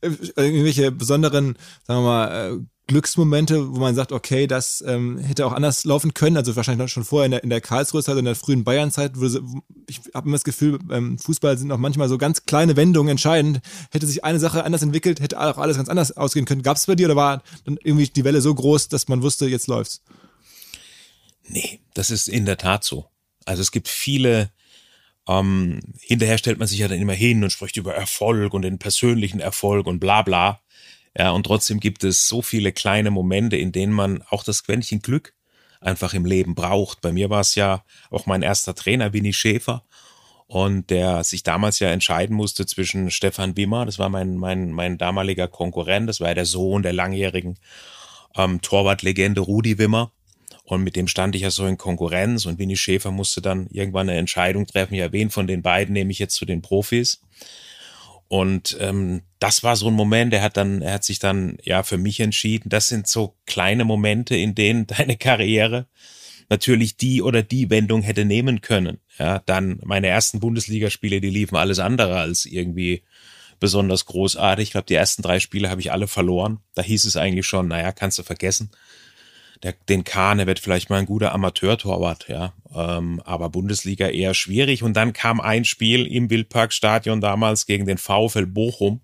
irgendwelche 0.36 0.90
besonderen, 0.90 1.56
sagen 1.84 2.00
wir 2.00 2.06
mal, 2.06 2.52
äh, 2.52 2.58
Glücksmomente, 2.86 3.74
wo 3.74 3.78
man 3.78 3.94
sagt, 3.94 4.12
okay, 4.12 4.46
das 4.46 4.84
ähm, 4.86 5.18
hätte 5.18 5.46
auch 5.46 5.52
anders 5.52 5.84
laufen 5.84 6.12
können. 6.12 6.36
Also 6.36 6.54
wahrscheinlich 6.54 6.90
schon 6.90 7.04
vorher 7.04 7.24
in 7.24 7.30
der, 7.30 7.42
in 7.42 7.48
der 7.48 7.62
Karlsruhe-Zeit, 7.62 8.18
in 8.18 8.26
der 8.26 8.34
frühen 8.34 8.62
Bayern-Zeit. 8.62 9.12
Ich 9.86 10.00
habe 10.12 10.26
immer 10.26 10.36
das 10.36 10.44
Gefühl, 10.44 10.78
beim 10.78 11.18
Fußball 11.18 11.56
sind 11.56 11.72
auch 11.72 11.78
manchmal 11.78 12.10
so 12.10 12.18
ganz 12.18 12.44
kleine 12.44 12.76
Wendungen 12.76 13.12
entscheidend. 13.12 13.60
Hätte 13.90 14.06
sich 14.06 14.22
eine 14.24 14.38
Sache 14.38 14.64
anders 14.64 14.82
entwickelt, 14.82 15.20
hätte 15.20 15.40
auch 15.40 15.56
alles 15.56 15.78
ganz 15.78 15.88
anders 15.88 16.12
ausgehen 16.12 16.44
können. 16.44 16.62
Gab 16.62 16.76
es 16.76 16.86
bei 16.86 16.94
dir 16.94 17.06
oder 17.06 17.16
war 17.16 17.42
dann 17.64 17.78
irgendwie 17.82 18.06
die 18.06 18.24
Welle 18.24 18.42
so 18.42 18.54
groß, 18.54 18.88
dass 18.88 19.08
man 19.08 19.22
wusste, 19.22 19.46
jetzt 19.46 19.66
läuft's? 19.66 20.02
Nee, 21.48 21.80
das 21.94 22.10
ist 22.10 22.28
in 22.28 22.44
der 22.44 22.58
Tat 22.58 22.84
so. 22.84 23.06
Also 23.46 23.62
es 23.62 23.70
gibt 23.70 23.88
viele, 23.88 24.50
ähm, 25.26 25.80
hinterher 26.00 26.36
stellt 26.36 26.58
man 26.58 26.68
sich 26.68 26.78
ja 26.78 26.88
dann 26.88 27.00
immer 27.00 27.14
hin 27.14 27.42
und 27.44 27.50
spricht 27.50 27.76
über 27.78 27.94
Erfolg 27.94 28.52
und 28.52 28.62
den 28.62 28.78
persönlichen 28.78 29.40
Erfolg 29.40 29.86
und 29.86 30.00
bla 30.00 30.22
bla. 30.22 30.60
Ja, 31.16 31.30
und 31.30 31.44
trotzdem 31.44 31.80
gibt 31.80 32.02
es 32.04 32.28
so 32.28 32.42
viele 32.42 32.72
kleine 32.72 33.10
Momente, 33.10 33.56
in 33.56 33.72
denen 33.72 33.92
man 33.92 34.22
auch 34.22 34.42
das 34.42 34.64
Quäntchen 34.64 35.00
Glück 35.00 35.34
einfach 35.80 36.14
im 36.14 36.24
Leben 36.24 36.54
braucht. 36.54 37.00
Bei 37.00 37.12
mir 37.12 37.30
war 37.30 37.40
es 37.40 37.54
ja 37.54 37.84
auch 38.10 38.26
mein 38.26 38.42
erster 38.42 38.74
Trainer, 38.74 39.12
Winnie 39.12 39.32
Schäfer, 39.32 39.84
und 40.46 40.90
der 40.90 41.24
sich 41.24 41.42
damals 41.42 41.78
ja 41.78 41.88
entscheiden 41.90 42.36
musste 42.36 42.66
zwischen 42.66 43.10
Stefan 43.10 43.56
Wimmer, 43.56 43.86
das 43.86 43.98
war 43.98 44.08
mein, 44.08 44.36
mein, 44.36 44.72
mein 44.72 44.98
damaliger 44.98 45.48
Konkurrent, 45.48 46.08
das 46.08 46.20
war 46.20 46.28
ja 46.28 46.34
der 46.34 46.44
Sohn 46.44 46.82
der 46.82 46.92
langjährigen 46.92 47.58
ähm, 48.36 48.60
Torwartlegende 48.60 49.40
Rudi 49.40 49.78
Wimmer. 49.78 50.12
Und 50.64 50.82
mit 50.82 50.96
dem 50.96 51.08
stand 51.08 51.34
ich 51.34 51.42
ja 51.42 51.50
so 51.50 51.66
in 51.66 51.76
Konkurrenz 51.76 52.46
und 52.46 52.58
Winnie 52.58 52.76
Schäfer 52.76 53.10
musste 53.10 53.42
dann 53.42 53.66
irgendwann 53.70 54.08
eine 54.08 54.18
Entscheidung 54.18 54.66
treffen, 54.66 54.94
ja, 54.94 55.12
wen 55.12 55.30
von 55.30 55.46
den 55.46 55.62
beiden 55.62 55.92
nehme 55.92 56.10
ich 56.10 56.18
jetzt 56.18 56.36
zu 56.36 56.46
den 56.46 56.62
Profis? 56.62 57.20
Und 58.34 58.76
ähm, 58.80 59.22
das 59.38 59.62
war 59.62 59.76
so 59.76 59.86
ein 59.86 59.94
Moment, 59.94 60.34
er 60.34 60.42
hat 60.42 60.56
dann, 60.56 60.82
er 60.82 60.94
hat 60.94 61.04
sich 61.04 61.20
dann 61.20 61.56
ja 61.62 61.84
für 61.84 61.98
mich 61.98 62.18
entschieden. 62.18 62.68
Das 62.68 62.88
sind 62.88 63.06
so 63.06 63.36
kleine 63.46 63.84
Momente, 63.84 64.34
in 64.34 64.56
denen 64.56 64.86
deine 64.88 65.16
Karriere 65.16 65.86
natürlich 66.50 66.96
die 66.96 67.22
oder 67.22 67.44
die 67.44 67.70
Wendung 67.70 68.02
hätte 68.02 68.24
nehmen 68.24 68.60
können. 68.60 68.98
Ja, 69.20 69.40
dann 69.46 69.78
meine 69.84 70.08
ersten 70.08 70.40
Bundesligaspiele, 70.40 71.20
die 71.20 71.30
liefen 71.30 71.54
alles 71.54 71.78
andere 71.78 72.18
als 72.18 72.44
irgendwie 72.44 73.04
besonders 73.60 74.04
großartig. 74.04 74.64
Ich 74.64 74.72
glaube, 74.72 74.86
die 74.88 74.94
ersten 74.94 75.22
drei 75.22 75.38
Spiele 75.38 75.70
habe 75.70 75.80
ich 75.80 75.92
alle 75.92 76.08
verloren. 76.08 76.58
Da 76.74 76.82
hieß 76.82 77.04
es 77.04 77.16
eigentlich 77.16 77.46
schon, 77.46 77.68
naja, 77.68 77.92
kannst 77.92 78.18
du 78.18 78.24
vergessen 78.24 78.72
der, 79.64 79.72
den 79.88 80.04
Kahn, 80.04 80.38
der 80.38 80.46
wird 80.46 80.60
vielleicht 80.60 80.90
mal 80.90 80.98
ein 80.98 81.06
guter 81.06 81.32
Amateurtorwart, 81.32 82.28
ja. 82.28 82.52
Ähm, 82.74 83.20
aber 83.24 83.48
Bundesliga 83.48 84.08
eher 84.08 84.34
schwierig. 84.34 84.82
Und 84.82 84.94
dann 84.94 85.14
kam 85.14 85.40
ein 85.40 85.64
Spiel 85.64 86.06
im 86.06 86.28
Wildparkstadion 86.28 87.22
damals 87.22 87.64
gegen 87.64 87.86
den 87.86 87.96
VfL 87.96 88.46
Bochum. 88.46 89.00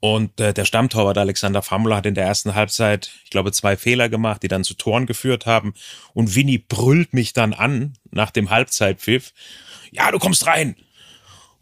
Und 0.00 0.38
äh, 0.38 0.52
der 0.52 0.66
Stammtorwart 0.66 1.16
Alexander 1.16 1.62
Famler 1.62 1.96
hat 1.96 2.06
in 2.06 2.14
der 2.14 2.26
ersten 2.26 2.54
Halbzeit, 2.54 3.10
ich 3.24 3.30
glaube, 3.30 3.52
zwei 3.52 3.76
Fehler 3.76 4.10
gemacht, 4.10 4.42
die 4.42 4.48
dann 4.48 4.64
zu 4.64 4.74
Toren 4.74 5.06
geführt 5.06 5.46
haben. 5.46 5.72
Und 6.12 6.34
Winnie 6.34 6.58
brüllt 6.58 7.14
mich 7.14 7.32
dann 7.32 7.54
an 7.54 7.94
nach 8.10 8.30
dem 8.30 8.50
Halbzeitpfiff. 8.50 9.32
Ja, 9.90 10.10
du 10.10 10.18
kommst 10.18 10.46
rein. 10.46 10.76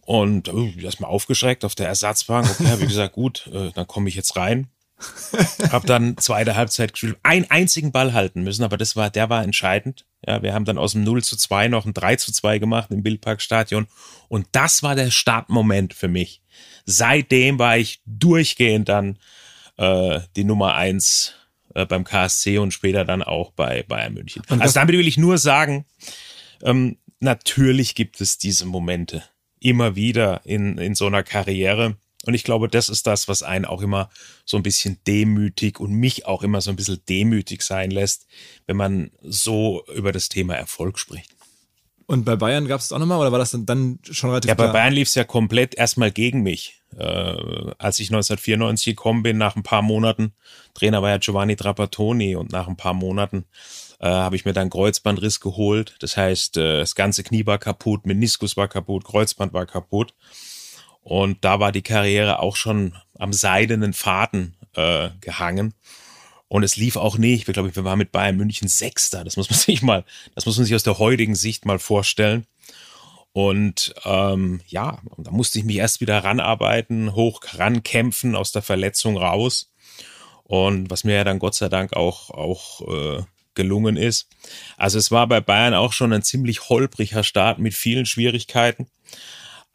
Und 0.01 0.53
uh, 0.53 0.71
erstmal 0.81 1.11
aufgeschreckt 1.11 1.65
auf 1.65 1.77
der 1.77 1.87
Ersatzbank. 1.87 2.49
Okay, 2.51 2.77
ich 2.81 2.89
gesagt, 2.89 3.15
gut, 3.15 3.49
äh, 3.53 3.71
dann 3.75 3.87
komme 3.87 4.09
ich 4.09 4.17
jetzt 4.17 4.37
rein. 4.37 4.69
hab 5.71 5.87
dann 5.87 6.17
zweite 6.17 6.57
Halbzeit 6.57 6.93
gespielt, 6.93 7.19
einen 7.23 7.51
einzigen 7.51 7.93
Ball 7.93 8.15
halten 8.15 8.43
müssen, 8.43 8.65
aber 8.65 8.77
das 8.77 8.97
war, 8.97 9.11
der 9.11 9.29
war 9.29 9.43
entscheidend. 9.43 10.07
Ja, 10.27 10.43
wir 10.43 10.55
haben 10.55 10.65
dann 10.65 10.79
aus 10.79 10.93
dem 10.93 11.05
0 11.05 11.23
zu 11.23 11.37
2 11.37 11.69
noch 11.69 11.85
ein 11.85 11.95
3 11.95 12.17
zu 12.17 12.33
2 12.33 12.59
gemacht 12.59 12.91
im 12.91 13.03
Bildparkstadion. 13.03 13.87
Und 14.29 14.47
das 14.53 14.83
war 14.83 14.95
der 14.95 15.11
Startmoment 15.11 15.95
für 15.95 16.09
mich. 16.09 16.43
Seitdem 16.85 17.59
war 17.59 17.77
ich 17.77 18.01
durchgehend 18.07 18.89
dann 18.89 19.19
äh, 19.77 20.21
die 20.35 20.45
Nummer 20.45 20.75
eins 20.75 21.35
äh, 21.75 21.85
beim 21.85 22.05
KSC 22.05 22.59
und 22.59 22.73
später 22.73 23.05
dann 23.05 23.23
auch 23.23 23.53
bei 23.53 23.83
Bayern 23.83 24.15
München. 24.15 24.43
also 24.49 24.75
damit 24.75 24.97
will 24.97 25.07
ich 25.07 25.19
nur 25.19 25.39
sagen, 25.39 25.85
ähm, 26.63 26.97
natürlich 27.21 27.95
gibt 27.95 28.21
es 28.21 28.39
diese 28.39 28.65
Momente 28.65 29.23
immer 29.61 29.97
wieder 29.97 30.41
in, 30.45 30.79
in 30.79 30.95
so 30.95 31.07
einer 31.07 31.23
Karriere. 31.23 31.97
Und 32.27 32.35
ich 32.35 32.45
glaube, 32.45 32.69
das 32.69 32.89
ist 32.89 33.07
das, 33.07 33.29
was 33.29 33.43
einen 33.43 33.65
auch 33.65 33.83
immer 33.83 34.11
so 34.45 34.57
ein 34.57 34.63
bisschen 34.63 34.99
demütig 35.07 35.81
und 35.81 35.93
mich 35.93 36.27
auch 36.27 36.43
immer 36.43 36.61
so 36.61 36.71
ein 36.71 36.77
bisschen 36.77 37.01
demütig 37.09 37.63
sein 37.63 37.91
lässt, 37.91 38.27
wenn 38.67 38.77
man 38.77 39.11
so 39.23 39.85
über 39.95 40.13
das 40.13 40.29
Thema 40.29 40.55
Erfolg 40.55 40.99
spricht. 40.99 41.31
Und 42.07 42.25
bei 42.25 42.37
Bayern 42.37 42.69
gab 42.69 42.81
es 42.81 42.93
auch 42.93 42.99
nochmal 43.01 43.19
oder 43.19 43.33
war 43.33 43.41
das 43.41 43.51
dann, 43.51 43.67
dann 43.67 43.99
schon 44.03 44.31
relativ 44.31 44.49
Ja, 44.49 44.55
bei 44.55 44.65
klar? 44.65 44.73
Bayern 44.73 44.93
lief 44.93 45.09
es 45.09 45.17
ja 45.17 45.25
komplett 45.25 45.75
erstmal 45.75 46.13
gegen 46.13 46.43
mich. 46.43 46.81
Äh, 46.97 47.03
als 47.79 47.99
ich 47.99 48.11
1994 48.11 48.95
gekommen 48.95 49.23
bin, 49.25 49.39
nach 49.39 49.57
ein 49.57 49.65
paar 49.65 49.83
Monaten, 49.83 50.33
Trainer 50.75 51.03
war 51.03 51.11
ja 51.11 51.19
Giovanni 51.19 51.57
Trapattoni 51.57 52.37
und 52.37 52.53
nach 52.53 52.69
ein 52.69 52.77
paar 52.77 52.95
Monaten 52.95 53.45
äh, 53.99 54.07
habe 54.07 54.37
ich 54.37 54.45
mir 54.45 54.53
dann 54.53 54.71
Kreuzbandriss 54.71 55.41
geholt. 55.41 55.97
Das 55.99 56.17
heißt, 56.17 56.57
äh, 56.59 56.79
das 56.79 56.95
ganze 56.95 57.25
Knie 57.25 57.45
war 57.45 57.59
kaputt, 57.59 58.07
Meniskus 58.07 58.57
war 58.57 58.69
kaputt, 58.69 59.05
Kreuzband 59.05 59.53
war 59.53 59.67
kaputt. 59.67 60.15
Und 61.07 61.45
da 61.45 61.61
war 61.61 61.71
die 61.71 61.83
Karriere 61.83 62.41
auch 62.41 62.57
schon 62.57 62.97
am 63.17 63.33
seidenen 63.33 63.93
Faden 63.93 64.57
äh, 64.75 65.11
gehangen. 65.21 65.73
Und 66.49 66.65
es 66.65 66.75
lief 66.75 66.97
auch 66.97 67.17
nicht. 67.17 67.47
Ich 67.47 67.55
glaube, 67.55 67.77
wir 67.77 67.85
waren 67.85 68.01
mit 68.01 68.11
Bayern 68.11 68.37
München 68.37 68.67
Sechster. 68.67 69.23
Das 69.23 69.37
muss 69.37 69.49
man 69.49 69.57
sich 69.57 69.83
mal, 69.83 70.05
das 70.35 70.47
muss 70.47 70.57
man 70.57 70.67
sich 70.67 70.75
aus 70.75 70.83
der 70.83 70.99
heutigen 70.99 71.37
Sicht 71.37 71.65
mal 71.65 71.79
vorstellen. 71.79 72.45
Und 73.31 73.95
ähm, 74.05 74.63
ja, 74.67 74.99
da 75.17 75.31
musste 75.31 75.61
ich 75.61 75.65
mich 75.65 75.77
erst 75.77 76.01
wieder 76.01 76.25
ranarbeiten, 76.25 77.15
hoch 77.15 77.41
rankämpfen, 77.55 78.35
aus 78.35 78.51
der 78.51 78.63
Verletzung 78.63 79.17
raus. 79.17 79.71
Und 80.43 80.91
was 80.91 81.05
mir 81.05 81.15
ja 81.15 81.23
dann 81.23 81.39
Gott 81.39 81.55
sei 81.55 81.69
Dank 81.69 81.93
auch, 81.93 82.31
auch 82.31 82.81
äh, 82.81 83.23
gelungen 83.55 83.97
ist. 83.97 84.29
Also 84.77 84.99
es 84.99 85.13
war 85.13 85.29
bei 85.29 85.41
Bayern 85.41 85.75
auch 85.75 85.93
schon 85.93 86.13
ein 86.13 86.23
ziemlich 86.23 86.69
holpriger 86.69 87.23
Start 87.23 87.61
mit 87.61 87.75
vielen 87.75 88.07
Schwierigkeiten. 88.07 88.89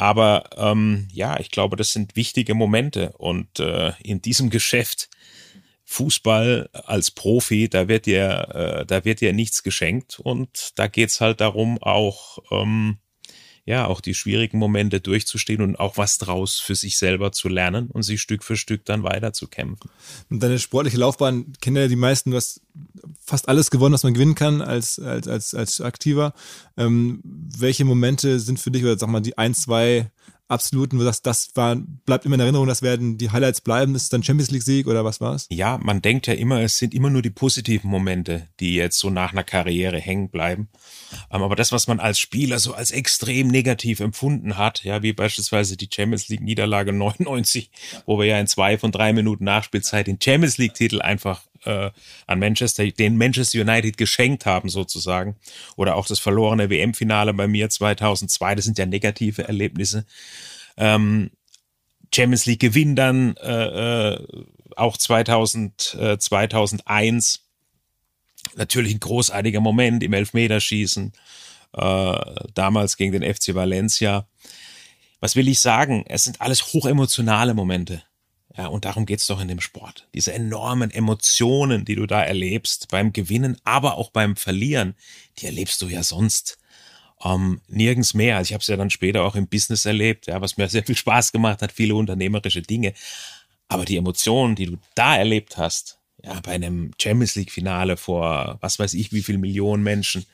Aber 0.02 0.50
ähm, 0.58 1.08
ja, 1.14 1.40
ich 1.40 1.52
glaube, 1.52 1.76
das 1.76 1.92
sind 1.92 2.16
wichtige 2.16 2.56
Momente. 2.56 3.14
Und 3.20 3.60
äh, 3.60 3.92
in 4.02 4.20
diesem 4.20 4.50
Geschäft 4.50 5.12
Fußball 5.86 6.72
als 6.74 7.12
Profi, 7.12 7.70
da 7.70 7.88
wird 7.88 8.08
dir, 8.08 8.82
äh, 8.82 8.86
da 8.88 9.06
wird 9.06 9.22
dir 9.22 9.32
nichts 9.32 9.62
geschenkt. 9.62 10.20
Und 10.20 10.72
da 10.80 10.88
geht's 10.88 11.22
halt 11.22 11.40
darum, 11.40 11.78
auch 11.84 12.40
ähm, 12.50 12.98
ja, 13.66 13.86
auch 13.86 14.02
die 14.02 14.14
schwierigen 14.14 14.58
Momente 14.58 15.00
durchzustehen 15.00 15.62
und 15.62 15.80
auch 15.80 15.98
was 15.98 16.18
draus 16.18 16.60
für 16.60 16.76
sich 16.76 16.98
selber 16.98 17.32
zu 17.32 17.48
lernen 17.48 17.88
und 17.88 18.04
sich 18.04 18.22
Stück 18.22 18.44
für 18.44 18.58
Stück 18.58 18.86
dann 18.86 19.04
weiter 19.04 19.34
zu 19.34 19.48
kämpfen. 19.48 19.90
Und 20.30 20.42
deine 20.42 20.60
sportliche 20.60 20.98
Laufbahn 20.98 21.54
kennen 21.62 21.78
ja 21.78 21.88
die 21.88 21.96
meisten, 21.96 22.32
du 22.32 22.38
hast 22.38 22.62
fast 23.24 23.48
alles 23.50 23.70
gewonnen, 23.70 23.94
was 23.94 24.04
man 24.04 24.14
gewinnen 24.14 24.36
kann 24.36 24.62
als, 24.62 25.00
als, 25.00 25.28
als, 25.28 25.54
als 25.54 25.82
Aktiver. 25.82 26.34
Ähm, 26.78 27.22
welche 27.24 27.86
Momente 27.86 28.40
sind 28.40 28.60
für 28.60 28.72
dich, 28.72 28.84
oder 28.84 28.98
sag 28.98 29.10
mal, 29.10 29.22
die 29.22 29.38
ein, 29.38 29.54
zwei 29.54 30.10
absoluten, 30.52 31.00
sagst, 31.00 31.26
das 31.26 31.50
war, 31.56 31.76
bleibt 31.76 32.26
immer 32.26 32.36
in 32.36 32.42
Erinnerung, 32.42 32.68
das 32.68 32.82
werden 32.82 33.18
die 33.18 33.32
Highlights 33.32 33.62
bleiben, 33.62 33.96
ist 33.96 34.04
es 34.04 34.10
dann 34.10 34.24
Champions 34.24 34.52
League 34.52 34.64
Sieg 34.64 34.88
oder 34.88 35.06
was 35.06 35.22
war's? 35.22 35.48
Ja, 35.50 35.80
man 35.82 36.02
denkt 36.02 36.28
ja 36.28 36.34
immer, 36.34 36.62
es 36.62 36.78
sind 36.78 36.94
immer 36.94 37.10
nur 37.10 37.22
die 37.22 37.30
positiven 37.30 37.90
Momente, 37.90 38.48
die 38.60 38.76
jetzt 38.76 39.00
so 39.00 39.10
nach 39.10 39.32
einer 39.32 39.44
Karriere 39.44 40.00
hängen 40.00 40.30
bleiben. 40.30 40.70
Ähm, 41.32 41.42
aber 41.42 41.56
das, 41.56 41.72
was 41.72 41.88
man 41.88 42.00
als 42.00 42.20
Spieler 42.20 42.60
so 42.60 42.74
als 42.74 42.92
extrem 42.92 43.48
negativ 43.48 44.00
empfunden 44.00 44.58
hat, 44.58 44.84
ja, 44.84 45.02
wie 45.02 45.14
beispielsweise 45.14 45.78
die 45.78 45.90
Champions 45.92 46.28
League 46.30 46.42
Niederlage 46.42 46.94
99, 46.94 47.72
wo 48.06 48.20
wir 48.20 48.26
ja 48.26 48.40
in 48.40 48.48
zwei 48.48 48.78
von 48.78 48.92
drei 48.92 49.14
Minuten 49.14 49.46
Nachspielzeit 49.46 50.08
den 50.08 50.20
Champions 50.22 50.58
League 50.58 50.74
Titel 50.74 51.02
einfach 51.02 51.42
äh, 51.66 51.92
an 52.28 52.40
Manchester, 52.40 52.88
den 52.88 53.18
Manchester 53.18 53.62
United 53.62 53.98
geschenkt 53.98 54.46
haben 54.46 54.70
sozusagen. 54.70 55.36
Oder 55.76 55.96
auch 55.96 56.08
das 56.08 56.20
verlorene 56.20 56.70
WM-Finale 56.70 57.34
bei 57.34 57.48
mir 57.48 57.70
2002, 57.70 58.56
das 58.56 58.66
sind 58.66 58.78
ja 58.78 58.86
negative 58.86 59.48
Erlebnisse. 59.48 60.06
Ähm, 60.78 61.32
Champions 62.14 62.46
League 62.46 62.60
Gewinn 62.60 62.96
dann 62.96 63.36
äh, 63.38 64.14
äh, 64.14 64.28
auch 64.76 64.98
2000, 64.98 65.98
äh, 66.00 66.18
2001. 66.18 67.46
Natürlich 68.56 68.94
ein 68.94 69.00
großartiger 69.00 69.62
Moment 69.62 70.04
im 70.04 70.14
Elfmeterschießen, 70.14 71.14
äh, 71.74 72.20
damals 72.54 72.98
gegen 72.98 73.14
den 73.14 73.34
FC 73.34 73.56
Valencia. 73.56 74.28
Was 75.20 75.36
will 75.36 75.48
ich 75.48 75.60
sagen? 75.60 76.04
Es 76.08 76.24
sind 76.24 76.42
alles 76.42 76.74
hochemotionale 76.74 77.54
Momente. 77.54 78.04
Ja, 78.58 78.68
und 78.68 78.84
darum 78.86 79.06
geht's 79.06 79.28
doch 79.28 79.40
in 79.40 79.48
dem 79.48 79.62
Sport. 79.62 80.08
Diese 80.14 80.34
enormen 80.34 80.92
Emotionen, 80.92 81.86
die 81.86 81.96
du 81.96 82.06
da 82.06 82.22
erlebst 82.22 82.90
beim 82.90 83.14
Gewinnen, 83.14 83.58
aber 83.64 83.98
auch 83.98 84.10
beim 84.12 84.36
Verlieren, 84.36 84.96
die 85.38 85.46
erlebst 85.46 85.82
du 85.82 85.88
ja 85.88 86.04
sonst 86.04 86.58
ähm, 87.24 87.62
nirgends 87.68 88.14
mehr. 88.14 88.38
Also 88.38 88.50
ich 88.50 88.54
habe 88.54 88.62
es 88.62 88.68
ja 88.68 88.76
dann 88.76 88.90
später 88.90 89.24
auch 89.24 89.36
im 89.36 89.48
Business 89.48 89.86
erlebt, 89.86 90.28
ja, 90.28 90.42
was 90.42 90.58
mir 90.58 90.68
sehr 90.68 90.84
viel 90.84 90.98
Spaß 90.98 91.32
gemacht 91.32 91.62
hat, 91.62 91.72
viele 91.72 91.96
unternehmerische 91.96 92.62
Dinge. 92.62 92.94
Aber 93.70 93.86
die 93.86 93.98
Emotionen, 93.98 94.56
die 94.56 94.66
du 94.66 94.78
da 94.96 95.16
erlebt 95.16 95.58
hast, 95.58 96.00
ja, 96.24 96.40
bei 96.42 96.52
einem 96.52 96.92
Champions 97.02 97.36
League 97.36 97.52
Finale 97.52 97.98
vor 97.98 98.58
was 98.62 98.78
weiß 98.78 98.94
ich 98.94 99.12
wie 99.12 99.24
viel 99.24 99.38
Millionen 99.38 99.82
Menschen, 99.82 100.26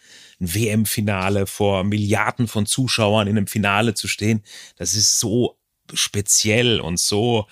ein 0.41 0.53
WM 0.53 0.85
Finale 0.85 1.47
vor 1.47 1.83
Milliarden 1.83 2.47
von 2.47 2.65
Zuschauern 2.65 3.27
in 3.27 3.37
einem 3.37 3.47
Finale 3.47 3.93
zu 3.93 4.07
stehen, 4.07 4.43
das 4.75 4.95
ist 4.95 5.19
so 5.19 5.57
speziell 5.93 6.81
und 6.81 6.99
so, 6.99 7.47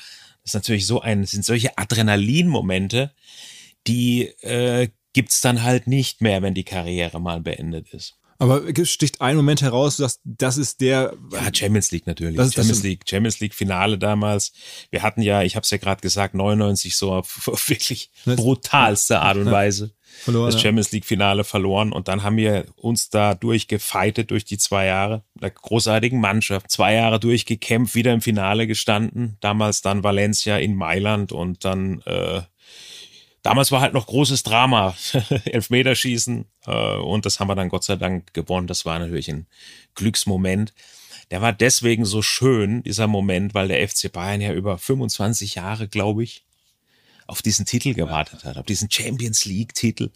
das 0.46 0.52
ist 0.52 0.54
natürlich 0.54 0.86
so 0.86 1.02
ein, 1.02 1.26
sind 1.26 1.44
solche 1.44 1.76
Adrenalin-Momente, 1.76 3.12
die 3.88 4.28
äh, 4.42 4.90
gibt's 5.12 5.42
dann 5.42 5.64
halt 5.64 5.88
nicht 5.88 6.22
mehr, 6.22 6.44
wenn 6.44 6.54
die 6.54 6.64
Karriere 6.64 7.20
mal 7.20 7.42
beendet 7.42 7.90
ist. 7.90 8.20
Aber 8.38 8.64
sticht 8.86 9.22
ein 9.22 9.38
Moment 9.38 9.62
heraus, 9.62 9.98
dass 9.98 10.20
das 10.26 10.58
ist 10.58 10.82
der. 10.82 11.14
Ja, 11.32 11.54
Champions 11.54 11.92
League 11.92 12.06
natürlich. 12.06 12.36
Das 12.36 12.48
das 12.48 12.56
Champions 12.56 12.80
schon- 12.80 12.90
League, 12.90 13.02
Champions 13.10 13.40
League 13.40 13.54
Finale 13.54 13.98
damals. 13.98 14.52
Wir 14.90 15.04
hatten 15.04 15.22
ja, 15.22 15.42
ich 15.44 15.56
habe 15.56 15.64
es 15.64 15.70
ja 15.72 15.78
gerade 15.78 16.02
gesagt, 16.02 16.36
99 16.36 16.96
so 16.96 17.14
auf, 17.14 17.48
auf 17.52 17.70
wirklich 17.70 18.10
Das- 18.26 18.36
brutalste 18.36 19.20
Art 19.22 19.38
und 19.38 19.50
Weise 19.52 19.92
Verloren, 20.24 20.52
das. 20.52 20.62
Champions 20.62 20.92
League 20.92 21.06
Finale 21.06 21.44
verloren 21.44 21.92
und 21.92 22.08
dann 22.08 22.24
haben 22.24 22.38
wir 22.38 22.66
uns 22.78 23.10
da 23.10 23.36
durchgefeitet 23.36 24.32
durch 24.32 24.46
die 24.46 24.58
zwei 24.58 24.86
Jahre 24.86 25.24
einer 25.40 25.50
großartigen 25.52 26.20
Mannschaft. 26.20 26.72
Zwei 26.72 26.94
Jahre 26.96 27.20
durchgekämpft, 27.20 27.96
wieder 27.96 28.14
im 28.14 28.22
Finale 28.22 28.66
gestanden. 28.68 29.38
Damals 29.42 29.82
dann 29.82 30.04
Valencia 30.04 30.58
in 30.58 30.76
Mailand 30.76 31.32
und 31.32 31.66
dann 31.66 32.02
äh, 32.06 32.42
Damals 33.46 33.72
war 33.72 33.80
halt 33.80 33.94
noch 33.94 34.08
großes 34.08 34.42
Drama, 34.42 34.96
Elfmeterschießen 35.46 36.46
äh, 36.66 36.96
und 36.96 37.28
das 37.28 37.40
haben 37.40 37.48
wir 37.48 37.54
dann 37.54 37.70
Gott 37.70 37.84
sei 37.84 37.96
Dank 37.96 38.34
gewonnen. 38.34 38.66
Das 38.66 38.86
war 38.86 38.98
natürlich 38.98 39.30
ein 39.30 39.46
Glücksmoment. 39.94 40.74
Der 41.30 41.44
war 41.44 41.54
deswegen 41.54 42.06
so 42.06 42.24
schön, 42.24 42.82
dieser 42.82 43.06
Moment, 43.06 43.54
weil 43.54 43.68
der 43.68 43.88
FC 43.88 44.12
Bayern 44.12 44.42
ja 44.42 44.52
über 44.52 44.80
25 44.80 45.54
Jahre, 45.54 45.88
glaube 45.88 46.24
ich, 46.24 46.44
auf 47.28 47.44
diesen 47.44 47.68
Titel 47.68 47.94
gewartet 47.94 48.46
hat, 48.46 48.58
auf 48.58 48.66
diesen 48.66 48.90
Champions 48.90 49.46
League-Titel 49.46 50.10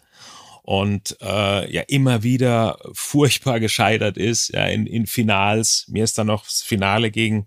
und 0.62 1.16
äh, 1.20 1.72
ja 1.72 1.82
immer 1.82 2.24
wieder 2.24 2.80
furchtbar 2.94 3.60
gescheitert 3.60 4.16
ist 4.16 4.48
ja, 4.48 4.66
in, 4.66 4.88
in 4.88 5.06
Finals. 5.06 5.84
Mir 5.86 6.02
ist 6.02 6.18
dann 6.18 6.26
noch 6.26 6.46
das 6.46 6.62
Finale 6.62 7.12
gegen 7.12 7.46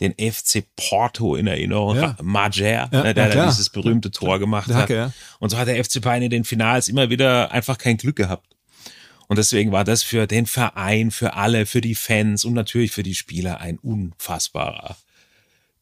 den 0.00 0.12
FC 0.12 0.64
Porto 0.76 1.36
in 1.36 1.46
Erinnerung, 1.46 1.96
Ja. 1.96 2.16
Mager, 2.22 2.68
Ja, 2.68 2.88
ne, 2.90 3.14
der 3.14 3.28
da 3.28 3.46
dieses 3.46 3.70
berühmte 3.70 4.10
Tor 4.10 4.38
gemacht 4.38 4.68
Der 4.68 4.76
hat. 4.76 4.90
Ja. 4.90 5.12
Und 5.38 5.50
so 5.50 5.56
hat 5.56 5.68
der 5.68 5.82
FC 5.82 6.00
Bayern 6.00 6.22
in 6.22 6.30
den 6.30 6.44
Finals 6.44 6.88
immer 6.88 7.10
wieder 7.10 7.52
einfach 7.52 7.78
kein 7.78 7.96
Glück 7.96 8.16
gehabt. 8.16 8.54
Und 9.28 9.38
deswegen 9.38 9.72
war 9.72 9.84
das 9.84 10.02
für 10.02 10.26
den 10.26 10.46
Verein, 10.46 11.10
für 11.10 11.34
alle, 11.34 11.66
für 11.66 11.80
die 11.80 11.94
Fans 11.94 12.44
und 12.44 12.54
natürlich 12.54 12.92
für 12.92 13.02
die 13.02 13.14
Spieler 13.14 13.60
ein 13.60 13.78
unfassbarer 13.78 14.96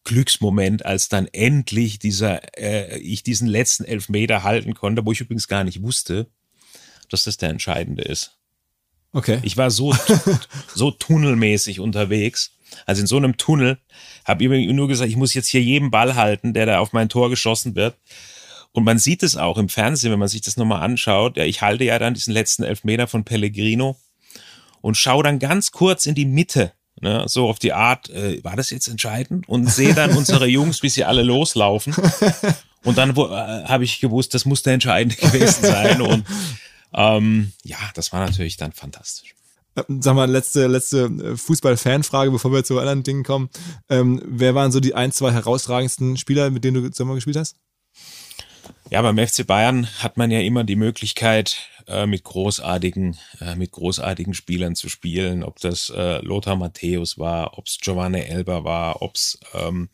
Glücksmoment, 0.05 0.85
als 0.85 1.09
dann 1.09 1.27
endlich 1.27 1.99
dieser, 1.99 2.57
äh, 2.59 2.99
ich 2.99 3.23
diesen 3.23 3.49
letzten 3.49 3.85
Elfmeter 3.85 4.43
halten 4.43 4.75
konnte, 4.75 5.05
wo 5.07 5.13
ich 5.13 5.21
übrigens 5.21 5.49
gar 5.49 5.65
nicht 5.65 5.83
wusste, 5.83 6.27
dass 7.09 7.25
das 7.25 7.37
der 7.37 7.51
entscheidende 7.51 8.03
ist. 8.03 8.37
Okay. 9.13 9.39
Ich 9.43 9.57
war 9.57 9.71
so, 9.71 9.95
so 10.75 10.91
tunnelmäßig 10.91 11.81
unterwegs. 11.81 12.53
Also 12.87 13.01
in 13.01 13.07
so 13.07 13.17
einem 13.17 13.37
Tunnel 13.37 13.79
habe 14.25 14.45
ich 14.45 14.73
nur 14.73 14.89
gesagt, 14.89 15.11
ich 15.11 15.17
muss 15.17 15.35
jetzt 15.35 15.49
hier 15.49 15.63
jeden 15.63 15.91
Ball 15.91 16.15
halten, 16.15 16.55
der 16.55 16.67
da 16.67 16.79
auf 16.79 16.93
mein 16.93 17.09
Tor 17.09 17.31
geschossen 17.31 17.75
wird. 17.75 17.97
Und 18.73 18.85
man 18.85 18.99
sieht 18.99 19.23
es 19.23 19.37
auch 19.37 19.59
im 19.59 19.69
Fernsehen, 19.69 20.13
wenn 20.13 20.19
man 20.19 20.29
sich 20.29 20.41
das 20.41 20.57
nochmal 20.57 20.83
anschaut. 20.83 21.37
Ja, 21.37 21.45
ich 21.45 21.61
halte 21.61 21.85
ja 21.85 21.99
dann 21.99 22.15
diesen 22.15 22.33
letzten 22.33 22.63
Elfmeter 22.63 23.07
von 23.07 23.25
Pellegrino 23.25 23.97
und 24.81 24.97
schaue 24.97 25.23
dann 25.23 25.39
ganz 25.39 25.73
kurz 25.73 26.07
in 26.07 26.15
die 26.15 26.27
Mitte 26.27 26.73
Ne, 27.01 27.25
so 27.27 27.49
auf 27.49 27.59
die 27.59 27.73
Art, 27.73 28.11
äh, 28.11 28.45
war 28.45 28.55
das 28.55 28.71
jetzt 28.71 28.87
entscheidend? 28.87 29.49
Und 29.49 29.67
sehe 29.67 29.93
dann 29.93 30.13
unsere 30.17 30.47
Jungs, 30.47 30.85
wie 30.85 30.89
sie 30.89 31.05
alle 31.05 31.23
loslaufen. 31.23 31.95
Und 32.85 32.97
dann 32.97 33.11
äh, 33.11 33.65
habe 33.65 33.83
ich 33.83 33.99
gewusst, 33.99 34.35
das 34.35 34.45
muss 34.45 34.63
der 34.63 34.75
Entscheidende 34.75 35.17
gewesen 35.21 35.65
sein. 35.65 36.01
Und 36.01 36.25
ähm, 36.95 37.53
ja, 37.65 37.79
das 37.95 38.13
war 38.13 38.25
natürlich 38.25 38.57
dann 38.57 38.73
fantastisch. 38.73 39.35
Äh, 39.75 39.83
sag 40.01 40.15
mal, 40.15 40.31
letzte, 40.31 40.67
letzte 40.67 41.05
äh, 41.05 41.37
Fußball-Fanfrage, 41.37 42.31
bevor 42.31 42.53
wir 42.53 42.65
zu 42.65 42.79
anderen 42.79 43.03
Dingen 43.03 43.25
kommen. 43.25 43.51
Ähm, 43.89 44.23
wer 44.25 44.55
waren 44.55 44.73
so 44.73 44.81
die 44.81 44.95
ein, 44.95 45.13
zwei 45.13 45.33
herausragendsten 45.33 46.17
Spieler, 46.17 46.51
mit 46.51 46.65
denen 46.65 46.83
du 46.83 46.91
zusammen 46.91 47.15
gespielt 47.15 47.37
hast? 47.37 47.57
Ja, 48.91 49.01
beim 49.03 49.19
FC 49.19 49.47
Bayern 49.47 49.89
hat 50.01 50.17
man 50.17 50.31
ja 50.31 50.41
immer 50.41 50.65
die 50.65 50.77
Möglichkeit, 50.77 51.57
äh, 51.87 52.07
mit 52.07 52.25
großartigen, 52.25 53.17
äh, 53.41 53.55
mit 53.55 53.73
großartigen 53.73 54.35
Spielern 54.35 54.75
zu 54.75 54.89
spielen. 54.89 55.43
Ob 55.43 55.59
das 55.61 55.91
äh, 55.91 56.19
Lothar 56.19 56.57
Matthäus 56.57 57.19
war, 57.19 57.59
ob 57.59 57.67
es 57.67 57.79
Giovanni 57.81 58.21
Elber 58.21 58.65
war, 58.65 59.03
ob 59.03 59.17
es 59.17 59.39
ähm, 59.55 59.89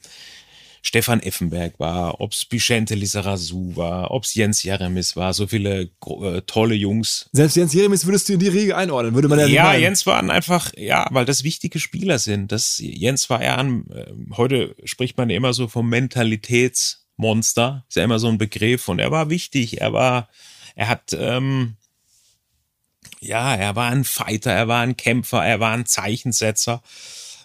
Stefan 0.88 1.21
Effenberg 1.21 1.78
war, 1.78 2.18
ob 2.23 2.33
es 2.33 2.47
Bichente 2.47 2.95
Lizarazu 2.95 3.76
war, 3.76 4.11
ob 4.11 4.25
es 4.25 4.33
Jens 4.33 4.62
Jeremis 4.62 5.16
war, 5.16 5.35
so 5.35 5.47
viele 5.47 5.90
äh, 6.23 6.40
tolle 6.47 6.75
Jungs. 6.75 7.28
Selbst 7.30 7.57
Jens 7.57 7.75
Jeremis 7.75 8.07
würdest 8.07 8.26
du 8.26 8.33
in 8.33 8.38
die 8.38 8.49
Riege 8.49 8.75
einordnen, 8.75 9.14
würde 9.14 9.28
man 9.28 9.38
ja 9.38 9.47
Ja, 9.47 9.64
meinen. 9.64 9.83
Jens 9.83 10.07
waren 10.07 10.30
einfach, 10.30 10.73
ja, 10.78 11.07
weil 11.11 11.26
das 11.26 11.45
wichtige 11.45 11.78
Spieler 11.78 12.18
sind. 12.18 12.52
Das, 12.52 12.78
Jens 12.78 13.28
war 13.28 13.45
ja 13.45 13.57
an, 13.57 13.85
äh, 13.90 14.35
heute 14.35 14.75
spricht 14.85 15.18
man 15.18 15.28
immer 15.28 15.52
so 15.52 15.68
vom 15.68 15.90
Mentalitätsmonster, 15.90 17.85
ist 17.87 17.97
ja 17.97 18.04
immer 18.04 18.18
so 18.18 18.28
ein 18.28 18.38
Begriff 18.38 18.88
und 18.88 18.99
er 18.99 19.11
war 19.11 19.28
wichtig, 19.28 19.83
er 19.83 19.92
war, 19.92 20.30
er 20.75 20.88
hat, 20.88 21.12
ähm, 21.12 21.76
ja, 23.21 23.54
er 23.54 23.76
war 23.76 23.90
ein 23.90 24.04
Fighter, 24.04 24.52
er 24.52 24.68
war 24.68 24.80
ein 24.80 24.97
Kämpfer, 24.97 25.45
er 25.45 25.61
war 25.61 25.73
ein 25.73 25.85
Zeichensetzer, 25.85 26.83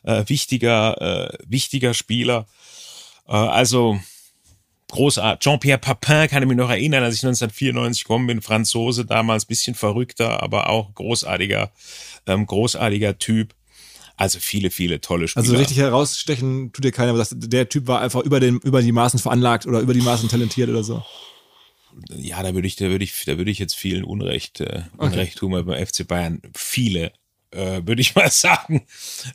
äh, 0.04 0.24
wichtiger, 0.28 1.34
äh, 1.34 1.38
wichtiger 1.46 1.94
Spieler. 1.94 2.48
Äh, 3.28 3.34
also 3.34 4.00
großartig. 4.94 5.44
Jean-Pierre 5.44 5.80
Papin 5.80 6.28
kann 6.30 6.44
ich 6.44 6.50
mich 6.50 6.58
noch 6.58 6.70
erinnern, 6.70 7.04
als 7.04 7.16
ich 7.16 7.24
1994 7.24 8.04
gekommen 8.04 8.28
bin, 8.28 8.42
Franzose, 8.42 9.06
damals 9.06 9.46
bisschen 9.46 9.76
verrückter, 9.76 10.42
aber 10.42 10.70
auch 10.70 10.94
großartiger, 10.94 11.72
ähm, 12.28 12.46
großartiger 12.46 13.18
Typ. 13.18 13.54
Also 14.16 14.40
viele, 14.40 14.70
viele 14.70 15.02
tolle 15.02 15.28
Spieler. 15.28 15.44
Also 15.44 15.56
richtig 15.56 15.78
herausstechen 15.78 16.72
tut 16.72 16.86
dir 16.86 16.92
keiner, 16.92 17.12
aber 17.12 17.26
der 17.32 17.68
Typ 17.68 17.88
war 17.88 18.00
einfach 18.02 18.22
über 18.22 18.40
den, 18.40 18.60
über 18.60 18.84
die 18.84 18.92
Maßen 18.92 19.20
veranlagt 19.20 19.66
oder 19.66 19.80
über 19.80 19.94
die 19.96 20.02
Maßen 20.02 20.30
talentiert 20.30 20.70
oder 20.70 20.84
so. 20.84 21.04
Ja, 22.16 22.42
da 22.44 22.54
würde 22.54 22.68
ich, 22.68 22.76
da 22.76 22.90
würde 22.90 23.04
ich, 23.04 23.26
da 23.26 23.38
würde 23.38 23.50
ich 23.50 23.60
jetzt 23.60 23.76
vielen 23.76 24.04
Unrecht, 24.04 24.62
äh, 24.62 24.84
Unrecht 24.98 25.34
okay. 25.34 25.40
tun, 25.40 25.52
weil 25.52 25.64
beim 25.64 25.86
FC 25.86 26.08
Bayern 26.08 26.42
viele 26.56 27.12
äh, 27.54 27.86
würde 27.86 28.02
ich 28.02 28.16
mal 28.16 28.30
sagen, 28.30 28.86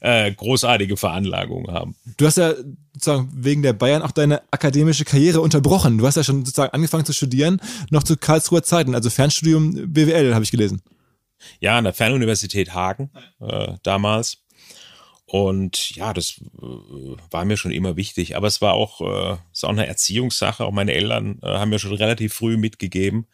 äh, 0.00 0.32
großartige 0.32 0.96
Veranlagungen 0.96 1.72
haben. 1.72 1.94
Du 2.16 2.26
hast 2.26 2.38
ja 2.38 2.54
sozusagen 2.92 3.30
wegen 3.32 3.62
der 3.62 3.72
Bayern 3.72 4.02
auch 4.02 4.10
deine 4.10 4.42
akademische 4.50 5.04
Karriere 5.04 5.40
unterbrochen. 5.40 5.98
Du 5.98 6.06
hast 6.06 6.16
ja 6.16 6.24
schon 6.24 6.44
sozusagen 6.44 6.72
angefangen 6.72 7.04
zu 7.04 7.12
studieren, 7.12 7.60
noch 7.90 8.02
zu 8.02 8.16
Karlsruher 8.16 8.62
Zeiten, 8.62 8.94
also 8.94 9.10
Fernstudium 9.10 9.92
BWL, 9.92 10.34
habe 10.34 10.44
ich 10.44 10.50
gelesen. 10.50 10.82
Ja, 11.60 11.78
an 11.78 11.84
der 11.84 11.94
Fernuniversität 11.94 12.74
Hagen 12.74 13.10
äh, 13.40 13.74
damals. 13.82 14.38
Und 15.30 15.94
ja, 15.94 16.14
das 16.14 16.40
äh, 16.40 17.16
war 17.30 17.44
mir 17.44 17.58
schon 17.58 17.70
immer 17.70 17.96
wichtig. 17.96 18.34
Aber 18.36 18.46
es 18.46 18.62
war 18.62 18.72
auch, 18.72 19.00
äh, 19.02 19.36
ist 19.52 19.64
auch 19.64 19.70
eine 19.70 19.86
Erziehungssache. 19.86 20.64
Auch 20.64 20.72
meine 20.72 20.94
Eltern 20.94 21.38
äh, 21.42 21.46
haben 21.46 21.68
mir 21.68 21.78
schon 21.78 21.92
relativ 21.92 22.32
früh 22.32 22.56
mitgegeben, 22.56 23.26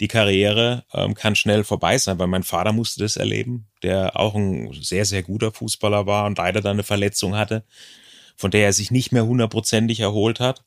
die 0.00 0.08
Karriere 0.08 0.84
ähm, 0.94 1.14
kann 1.14 1.36
schnell 1.36 1.62
vorbei 1.62 1.98
sein, 1.98 2.18
weil 2.18 2.26
mein 2.26 2.42
Vater 2.42 2.72
musste 2.72 3.00
das 3.00 3.16
erleben, 3.16 3.66
der 3.82 4.18
auch 4.18 4.34
ein 4.34 4.72
sehr, 4.72 5.04
sehr 5.04 5.22
guter 5.22 5.52
Fußballer 5.52 6.06
war 6.06 6.24
und 6.26 6.38
leider 6.38 6.62
dann 6.62 6.72
eine 6.72 6.82
Verletzung 6.82 7.36
hatte, 7.36 7.64
von 8.34 8.50
der 8.50 8.64
er 8.64 8.72
sich 8.72 8.90
nicht 8.90 9.12
mehr 9.12 9.26
hundertprozentig 9.26 10.00
erholt 10.00 10.40
hat. 10.40 10.64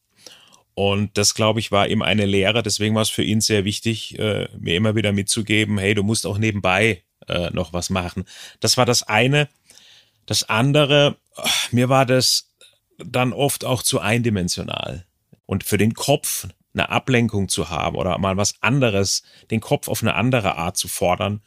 Und 0.76 1.18
das, 1.18 1.34
glaube 1.34 1.60
ich, 1.60 1.72
war 1.72 1.88
ihm 1.88 2.02
eine 2.02 2.26
Lehre. 2.26 2.64
Deswegen 2.64 2.96
war 2.96 3.02
es 3.02 3.10
für 3.10 3.24
ihn 3.24 3.42
sehr 3.42 3.66
wichtig, 3.66 4.18
äh, 4.20 4.48
mir 4.58 4.76
immer 4.76 4.96
wieder 4.96 5.12
mitzugeben, 5.12 5.78
hey, 5.78 5.96
du 5.96 6.04
musst 6.04 6.26
auch 6.26 6.38
nebenbei 6.38 7.04
äh, 7.28 7.50
noch 7.52 7.74
was 7.74 7.90
machen. 7.90 8.26
Das 8.60 8.78
war 8.78 8.86
das 8.86 9.04
eine. 9.04 9.50
Das 10.26 10.48
andere, 10.48 11.18
mir 11.72 11.90
war 11.90 12.06
das 12.06 12.50
dann 12.98 13.34
oft 13.34 13.66
auch 13.66 13.82
zu 13.82 14.00
eindimensional. 14.00 15.06
Und 15.46 15.64
für 15.64 15.78
den 15.78 15.94
Kopf 15.94 16.48
eine 16.74 16.90
Ablenkung 16.90 17.50
zu 17.50 17.70
haben 17.70 17.96
oder 17.96 18.18
mal 18.18 18.38
was 18.38 18.56
anderes, 18.62 19.24
den 19.52 19.62
Kopf 19.62 19.88
auf 19.88 20.02
eine 20.02 20.16
andere 20.16 20.56
Art 20.56 20.78
zu 20.78 20.88
fordern, 20.88 21.42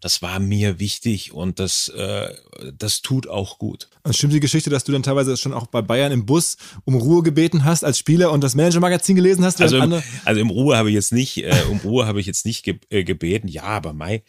das 0.00 0.22
war 0.22 0.38
mir 0.38 0.78
wichtig 0.78 1.32
und 1.32 1.58
das, 1.58 1.88
äh, 1.88 2.28
das 2.76 3.00
tut 3.00 3.28
auch 3.28 3.58
gut. 3.58 3.88
Und 4.02 4.14
stimmt 4.14 4.34
die 4.34 4.40
Geschichte, 4.40 4.70
dass 4.70 4.84
du 4.84 4.92
dann 4.92 5.02
teilweise 5.02 5.36
schon 5.36 5.54
auch 5.54 5.66
bei 5.66 5.82
Bayern 5.82 6.12
im 6.12 6.26
Bus 6.26 6.56
um 6.84 6.94
Ruhe 6.94 7.22
gebeten 7.22 7.64
hast 7.64 7.82
als 7.82 7.98
Spieler 7.98 8.30
und 8.30 8.44
das 8.44 8.54
Manager-Magazin 8.54 9.16
gelesen 9.16 9.44
hast? 9.44 9.60
Also 9.60 9.78
im, 9.78 10.02
also 10.24 10.40
im 10.40 10.50
Ruhe 10.50 10.76
habe 10.76 10.90
ich 10.90 10.94
jetzt 10.94 11.12
nicht, 11.12 11.38
äh, 11.38 11.54
um 11.70 11.78
Ruhe 11.78 12.06
habe 12.06 12.20
ich 12.20 12.26
jetzt 12.26 12.44
nicht 12.44 12.62
ge 12.62 12.78
äh, 12.90 13.04
gebeten. 13.04 13.48
Ja, 13.48 13.64
aber 13.64 13.92
Mai 13.94 14.22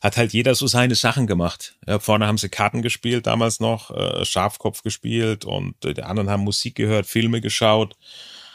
hat 0.00 0.16
halt 0.16 0.32
jeder 0.32 0.54
so 0.54 0.66
seine 0.66 0.94
Sachen 0.94 1.26
gemacht. 1.26 1.76
Ja, 1.86 2.00
vorne 2.00 2.26
haben 2.26 2.38
sie 2.38 2.48
Karten 2.48 2.82
gespielt 2.82 3.26
damals 3.26 3.60
noch, 3.60 3.90
äh, 3.90 4.24
Schafkopf 4.24 4.82
gespielt 4.82 5.44
und 5.44 5.84
äh, 5.84 5.94
die 5.94 6.02
anderen 6.02 6.30
haben 6.30 6.42
Musik 6.42 6.74
gehört, 6.74 7.06
Filme 7.06 7.40
geschaut 7.40 7.96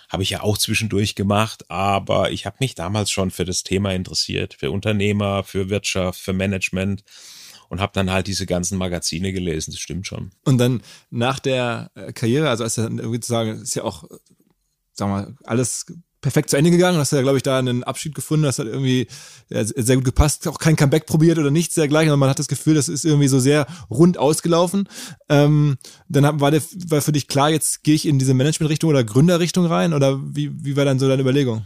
habe 0.07 0.23
ich 0.23 0.29
ja 0.29 0.41
auch 0.41 0.57
zwischendurch 0.57 1.15
gemacht, 1.15 1.69
aber 1.69 2.31
ich 2.31 2.45
habe 2.45 2.57
mich 2.59 2.75
damals 2.75 3.11
schon 3.11 3.31
für 3.31 3.45
das 3.45 3.63
Thema 3.63 3.93
interessiert, 3.93 4.53
für 4.53 4.71
Unternehmer, 4.71 5.43
für 5.43 5.69
Wirtschaft, 5.69 6.19
für 6.19 6.33
Management 6.33 7.03
und 7.69 7.81
habe 7.81 7.91
dann 7.93 8.11
halt 8.11 8.27
diese 8.27 8.45
ganzen 8.45 8.77
Magazine 8.77 9.33
gelesen, 9.33 9.71
das 9.71 9.79
stimmt 9.79 10.07
schon. 10.07 10.31
Und 10.45 10.57
dann 10.57 10.81
nach 11.09 11.39
der 11.39 11.91
äh, 11.95 12.13
Karriere, 12.13 12.49
also 12.49 12.63
als 12.63 12.77
er 12.77 12.85
irgendwie 12.85 13.19
zu 13.19 13.29
sagen, 13.29 13.61
ist 13.61 13.75
ja 13.75 13.83
auch, 13.83 14.05
sagen 14.93 15.11
wir 15.11 15.21
mal, 15.21 15.35
alles 15.43 15.85
perfekt 16.21 16.49
zu 16.49 16.57
Ende 16.57 16.71
gegangen. 16.71 16.97
Hast 16.97 17.11
ja, 17.11 17.21
glaube 17.21 17.37
ich, 17.37 17.43
da 17.43 17.59
einen 17.59 17.83
Abschied 17.83 18.15
gefunden. 18.15 18.43
Das 18.43 18.59
hat 18.59 18.67
irgendwie 18.67 19.07
sehr 19.49 19.95
gut 19.95 20.05
gepasst. 20.05 20.47
Auch 20.47 20.57
kein 20.57 20.75
Comeback 20.75 21.05
probiert 21.05 21.37
oder 21.37 21.51
nichts 21.51 21.75
dergleichen. 21.75 22.11
Und 22.11 22.19
man 22.19 22.29
hat 22.29 22.39
das 22.39 22.47
Gefühl, 22.47 22.75
das 22.75 22.89
ist 22.89 23.05
irgendwie 23.05 23.27
so 23.27 23.39
sehr 23.39 23.67
rund 23.89 24.17
ausgelaufen. 24.17 24.89
Ähm, 25.29 25.77
dann 26.07 26.39
war, 26.39 26.51
der, 26.51 26.61
war 26.87 27.01
für 27.01 27.11
dich 27.11 27.27
klar, 27.27 27.49
jetzt 27.49 27.83
gehe 27.83 27.95
ich 27.95 28.07
in 28.07 28.19
diese 28.19 28.33
Management-Richtung 28.33 28.89
oder 28.89 29.03
Gründerrichtung 29.03 29.65
rein? 29.65 29.93
Oder 29.93 30.19
wie, 30.21 30.51
wie 30.63 30.75
war 30.75 30.85
dann 30.85 30.99
so 30.99 31.07
deine 31.07 31.21
Überlegung? 31.21 31.65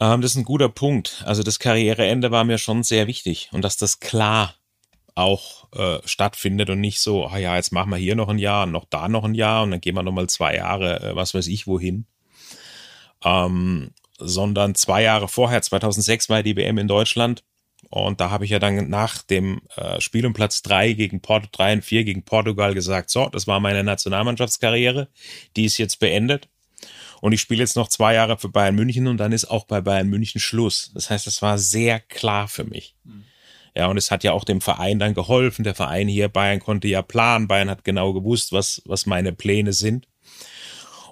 Ähm, 0.00 0.20
das 0.20 0.32
ist 0.32 0.36
ein 0.36 0.44
guter 0.44 0.68
Punkt. 0.68 1.22
Also 1.26 1.42
das 1.42 1.58
Karriereende 1.58 2.30
war 2.30 2.44
mir 2.44 2.58
schon 2.58 2.82
sehr 2.82 3.06
wichtig. 3.06 3.50
Und 3.52 3.62
dass 3.62 3.76
das 3.76 4.00
klar 4.00 4.54
auch 5.14 5.70
äh, 5.74 5.98
stattfindet 6.06 6.70
und 6.70 6.80
nicht 6.80 7.00
so, 7.00 7.26
ah 7.26 7.36
ja, 7.36 7.56
jetzt 7.56 7.72
machen 7.72 7.90
wir 7.90 7.98
hier 7.98 8.16
noch 8.16 8.28
ein 8.28 8.38
Jahr 8.38 8.64
und 8.64 8.72
noch 8.72 8.86
da 8.88 9.08
noch 9.08 9.24
ein 9.24 9.34
Jahr 9.34 9.62
und 9.62 9.70
dann 9.70 9.80
gehen 9.80 9.94
wir 9.94 10.02
noch 10.02 10.12
mal 10.12 10.28
zwei 10.28 10.56
Jahre, 10.56 11.02
äh, 11.02 11.16
was 11.16 11.34
weiß 11.34 11.48
ich 11.48 11.66
wohin 11.66 12.06
ähm, 13.24 13.90
sondern 14.18 14.74
zwei 14.74 15.02
Jahre 15.02 15.28
vorher, 15.28 15.62
2006 15.62 16.28
war 16.28 16.42
die 16.42 16.56
WM 16.56 16.78
in 16.78 16.88
Deutschland 16.88 17.44
und 17.90 18.20
da 18.20 18.30
habe 18.30 18.44
ich 18.44 18.50
ja 18.50 18.58
dann 18.58 18.88
nach 18.88 19.22
dem 19.22 19.60
äh, 19.76 20.00
Spiel 20.00 20.24
um 20.24 20.32
Platz 20.32 20.62
drei 20.62 20.92
gegen 20.94 21.20
Port 21.20 21.48
3 21.52 21.74
und 21.74 21.84
4 21.84 22.04
gegen 22.04 22.24
Portugal 22.24 22.72
gesagt, 22.72 23.10
so, 23.10 23.28
das 23.28 23.46
war 23.46 23.60
meine 23.60 23.84
Nationalmannschaftskarriere, 23.84 25.08
die 25.56 25.66
ist 25.66 25.78
jetzt 25.78 25.98
beendet. 25.98 26.48
Und 27.20 27.32
ich 27.32 27.40
spiele 27.40 27.60
jetzt 27.60 27.76
noch 27.76 27.88
zwei 27.88 28.14
Jahre 28.14 28.38
für 28.38 28.48
Bayern 28.48 28.74
München 28.74 29.06
und 29.06 29.18
dann 29.18 29.32
ist 29.32 29.44
auch 29.44 29.64
bei 29.64 29.80
Bayern 29.80 30.08
München 30.08 30.40
Schluss. 30.40 30.90
Das 30.94 31.10
heißt, 31.10 31.26
das 31.26 31.42
war 31.42 31.58
sehr 31.58 32.00
klar 32.00 32.48
für 32.48 32.64
mich. 32.64 32.96
Mhm. 33.04 33.24
Ja, 33.74 33.86
und 33.86 33.96
es 33.96 34.10
hat 34.10 34.24
ja 34.24 34.32
auch 34.32 34.44
dem 34.44 34.60
Verein 34.60 34.98
dann 34.98 35.14
geholfen. 35.14 35.62
Der 35.62 35.74
Verein 35.74 36.08
hier, 36.08 36.28
Bayern 36.28 36.60
konnte 36.60 36.88
ja 36.88 37.02
planen. 37.02 37.46
Bayern 37.46 37.70
hat 37.70 37.84
genau 37.84 38.12
gewusst, 38.12 38.52
was, 38.52 38.82
was 38.86 39.06
meine 39.06 39.32
Pläne 39.32 39.72
sind. 39.72 40.08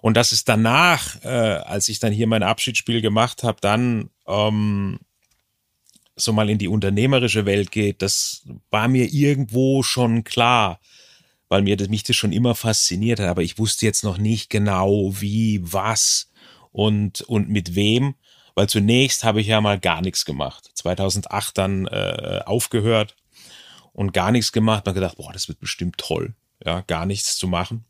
Und 0.00 0.16
das 0.16 0.32
ist 0.32 0.48
danach, 0.48 1.22
äh, 1.24 1.28
als 1.28 1.88
ich 1.88 1.98
dann 1.98 2.12
hier 2.12 2.26
mein 2.26 2.42
Abschiedsspiel 2.42 3.02
gemacht 3.02 3.42
habe, 3.42 3.58
dann 3.60 4.10
ähm, 4.26 4.98
so 6.16 6.32
mal 6.32 6.50
in 6.50 6.58
die 6.58 6.68
unternehmerische 6.68 7.46
Welt 7.46 7.70
geht, 7.70 8.02
das 8.02 8.42
war 8.70 8.88
mir 8.88 9.12
irgendwo 9.12 9.82
schon 9.82 10.24
klar, 10.24 10.80
weil 11.48 11.62
mir 11.62 11.76
das, 11.76 11.88
mich 11.88 12.02
das 12.02 12.16
schon 12.16 12.32
immer 12.32 12.54
fasziniert 12.54 13.20
hat. 13.20 13.28
Aber 13.28 13.42
ich 13.42 13.58
wusste 13.58 13.86
jetzt 13.86 14.04
noch 14.04 14.18
nicht 14.18 14.48
genau, 14.50 15.20
wie, 15.20 15.60
was 15.62 16.30
und, 16.72 17.20
und 17.22 17.48
mit 17.48 17.74
wem. 17.74 18.14
Weil 18.54 18.68
zunächst 18.68 19.24
habe 19.24 19.40
ich 19.40 19.48
ja 19.48 19.60
mal 19.60 19.78
gar 19.78 20.02
nichts 20.02 20.24
gemacht. 20.24 20.70
2008 20.74 21.56
dann 21.56 21.86
äh, 21.86 22.40
aufgehört 22.44 23.16
und 23.92 24.12
gar 24.12 24.32
nichts 24.32 24.52
gemacht. 24.52 24.84
Man 24.86 24.94
gedacht, 24.94 25.16
boah, 25.16 25.32
das 25.32 25.48
wird 25.48 25.60
bestimmt 25.60 25.98
toll, 25.98 26.34
ja, 26.64 26.80
gar 26.82 27.06
nichts 27.06 27.36
zu 27.36 27.48
machen. 27.48 27.84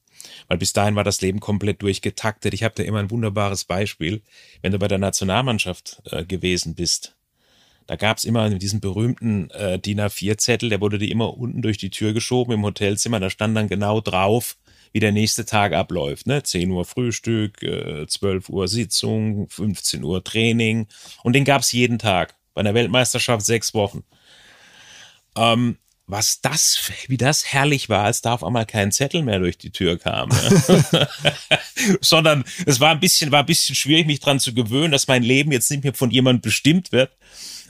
Weil 0.48 0.58
bis 0.58 0.72
dahin 0.72 0.96
war 0.96 1.04
das 1.04 1.20
Leben 1.20 1.40
komplett 1.40 1.82
durchgetaktet. 1.82 2.54
Ich 2.54 2.62
habe 2.62 2.74
da 2.76 2.82
immer 2.82 2.98
ein 2.98 3.10
wunderbares 3.10 3.64
Beispiel. 3.64 4.22
Wenn 4.62 4.72
du 4.72 4.78
bei 4.78 4.88
der 4.88 4.98
Nationalmannschaft 4.98 6.02
äh, 6.10 6.24
gewesen 6.24 6.74
bist, 6.74 7.16
da 7.90 7.96
gab 7.96 8.18
es 8.18 8.24
immer 8.24 8.48
diesen 8.50 8.80
berühmten 8.80 9.50
äh, 9.50 9.76
DIN 9.76 10.00
A4-Zettel, 10.00 10.68
der 10.68 10.80
wurde 10.80 10.96
dir 10.98 11.10
immer 11.10 11.36
unten 11.36 11.60
durch 11.60 11.76
die 11.76 11.90
Tür 11.90 12.12
geschoben 12.12 12.52
im 12.52 12.62
Hotelzimmer. 12.62 13.18
Da 13.18 13.30
stand 13.30 13.56
dann 13.56 13.66
genau 13.66 14.00
drauf, 14.00 14.56
wie 14.92 15.00
der 15.00 15.10
nächste 15.10 15.44
Tag 15.44 15.72
abläuft. 15.72 16.28
Ne? 16.28 16.40
10 16.40 16.70
Uhr 16.70 16.84
Frühstück, 16.84 17.60
äh, 17.64 18.06
12 18.06 18.48
Uhr 18.48 18.68
Sitzung, 18.68 19.48
15 19.48 20.04
Uhr 20.04 20.22
Training. 20.22 20.86
Und 21.24 21.32
den 21.32 21.44
gab 21.44 21.62
es 21.62 21.72
jeden 21.72 21.98
Tag. 21.98 22.36
Bei 22.54 22.60
einer 22.60 22.74
Weltmeisterschaft 22.74 23.44
sechs 23.44 23.74
Wochen. 23.74 24.04
Ähm, 25.36 25.76
was 26.10 26.40
das, 26.40 26.90
wie 27.08 27.16
das 27.16 27.52
herrlich 27.52 27.88
war, 27.88 28.04
als 28.04 28.22
da 28.22 28.34
auf 28.34 28.44
einmal 28.44 28.66
kein 28.66 28.92
Zettel 28.92 29.22
mehr 29.22 29.38
durch 29.38 29.58
die 29.58 29.70
Tür 29.70 29.98
kam. 29.98 30.30
Ja. 30.30 31.08
Sondern 32.00 32.44
es 32.66 32.80
war 32.80 32.90
ein 32.90 33.00
bisschen, 33.00 33.32
war 33.32 33.40
ein 33.40 33.46
bisschen 33.46 33.74
schwierig, 33.74 34.06
mich 34.06 34.20
dran 34.20 34.40
zu 34.40 34.54
gewöhnen, 34.54 34.92
dass 34.92 35.08
mein 35.08 35.22
Leben 35.22 35.52
jetzt 35.52 35.70
nicht 35.70 35.84
mehr 35.84 35.94
von 35.94 36.10
jemandem 36.10 36.42
bestimmt 36.42 36.92
wird. 36.92 37.10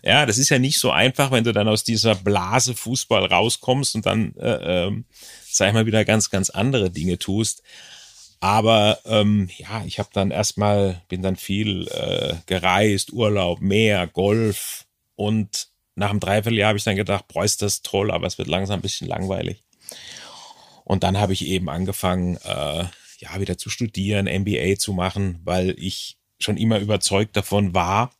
Ja, 0.03 0.25
das 0.27 0.39
ist 0.39 0.49
ja 0.49 0.59
nicht 0.59 0.79
so 0.79 0.91
einfach, 0.91 1.31
wenn 1.31 1.45
du 1.45 1.53
dann 1.53 1.69
aus 1.69 1.85
dieser 1.85 2.15
Blase 2.15 2.75
Fußball 2.75 3.27
rauskommst 3.27 3.95
und 3.95 4.07
dann, 4.07 4.35
äh, 4.37 4.87
ähm, 4.87 5.05
sag 5.47 5.69
ich 5.69 5.75
mal, 5.75 5.87
wieder 5.87 6.05
ganz, 6.05 6.31
ganz 6.31 6.51
andere 6.51 6.91
Dinge 6.91 7.19
tust. 7.19 7.63
Aber 8.41 8.99
ähm, 9.05 9.51
ja, 9.59 9.85
ich 9.85 9.99
habe 9.99 10.09
dann 10.15 10.31
erstmal, 10.31 11.03
bin 11.09 11.21
dann 11.21 11.37
viel 11.37 11.87
äh, 11.89 12.37
gereist, 12.47 13.13
Urlaub, 13.13 13.61
Meer, 13.61 14.07
Golf 14.07 14.87
und 15.15 15.70
nach 16.01 16.11
einem 16.11 16.19
Dreivierteljahr 16.19 16.69
habe 16.69 16.79
ich 16.79 16.85
dann 16.85 16.97
gedacht, 16.97 17.27
ist 17.45 17.61
das 17.61 17.83
toll, 17.83 18.11
aber 18.11 18.27
es 18.27 18.39
wird 18.39 18.49
langsam 18.49 18.79
ein 18.79 18.83
bisschen 18.83 19.07
langweilig. 19.07 19.63
Und 20.85 21.05
dann 21.05 21.19
habe 21.19 21.35
ich 21.35 21.47
eben 21.47 21.69
angefangen, 21.69 22.37
äh, 22.39 22.85
ja, 23.19 23.39
wieder 23.39 23.59
zu 23.59 23.69
studieren, 23.69 24.25
MBA 24.25 24.79
zu 24.79 24.95
machen, 24.95 25.41
weil 25.45 25.75
ich 25.79 26.17
schon 26.39 26.57
immer 26.57 26.79
überzeugt 26.79 27.37
davon 27.37 27.75
war 27.75 28.13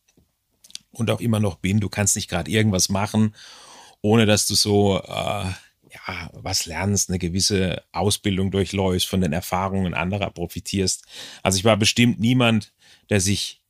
und 0.91 1.11
auch 1.11 1.21
immer 1.21 1.41
noch 1.41 1.57
bin, 1.57 1.81
du 1.81 1.89
kannst 1.89 2.17
nicht 2.17 2.29
gerade 2.29 2.51
irgendwas 2.51 2.91
machen, 2.91 3.35
ohne 4.03 4.27
dass 4.27 4.47
du 4.47 4.55
so 4.55 4.99
äh, 4.99 5.09
ja, 5.09 6.31
was 6.35 6.67
lernst, 6.67 7.09
eine 7.09 7.19
gewisse 7.19 7.83
Ausbildung 7.93 8.51
durchläufst, 8.51 9.09
von 9.09 9.23
den 9.23 9.33
Erfahrungen 9.33 9.95
anderer 9.95 10.31
profitierst. 10.31 11.07
Also 11.43 11.57
ich 11.57 11.65
war 11.65 11.79
bestimmt 11.79 12.21
niemand, 12.21 12.75
der 13.09 13.23
sich 13.23 13.63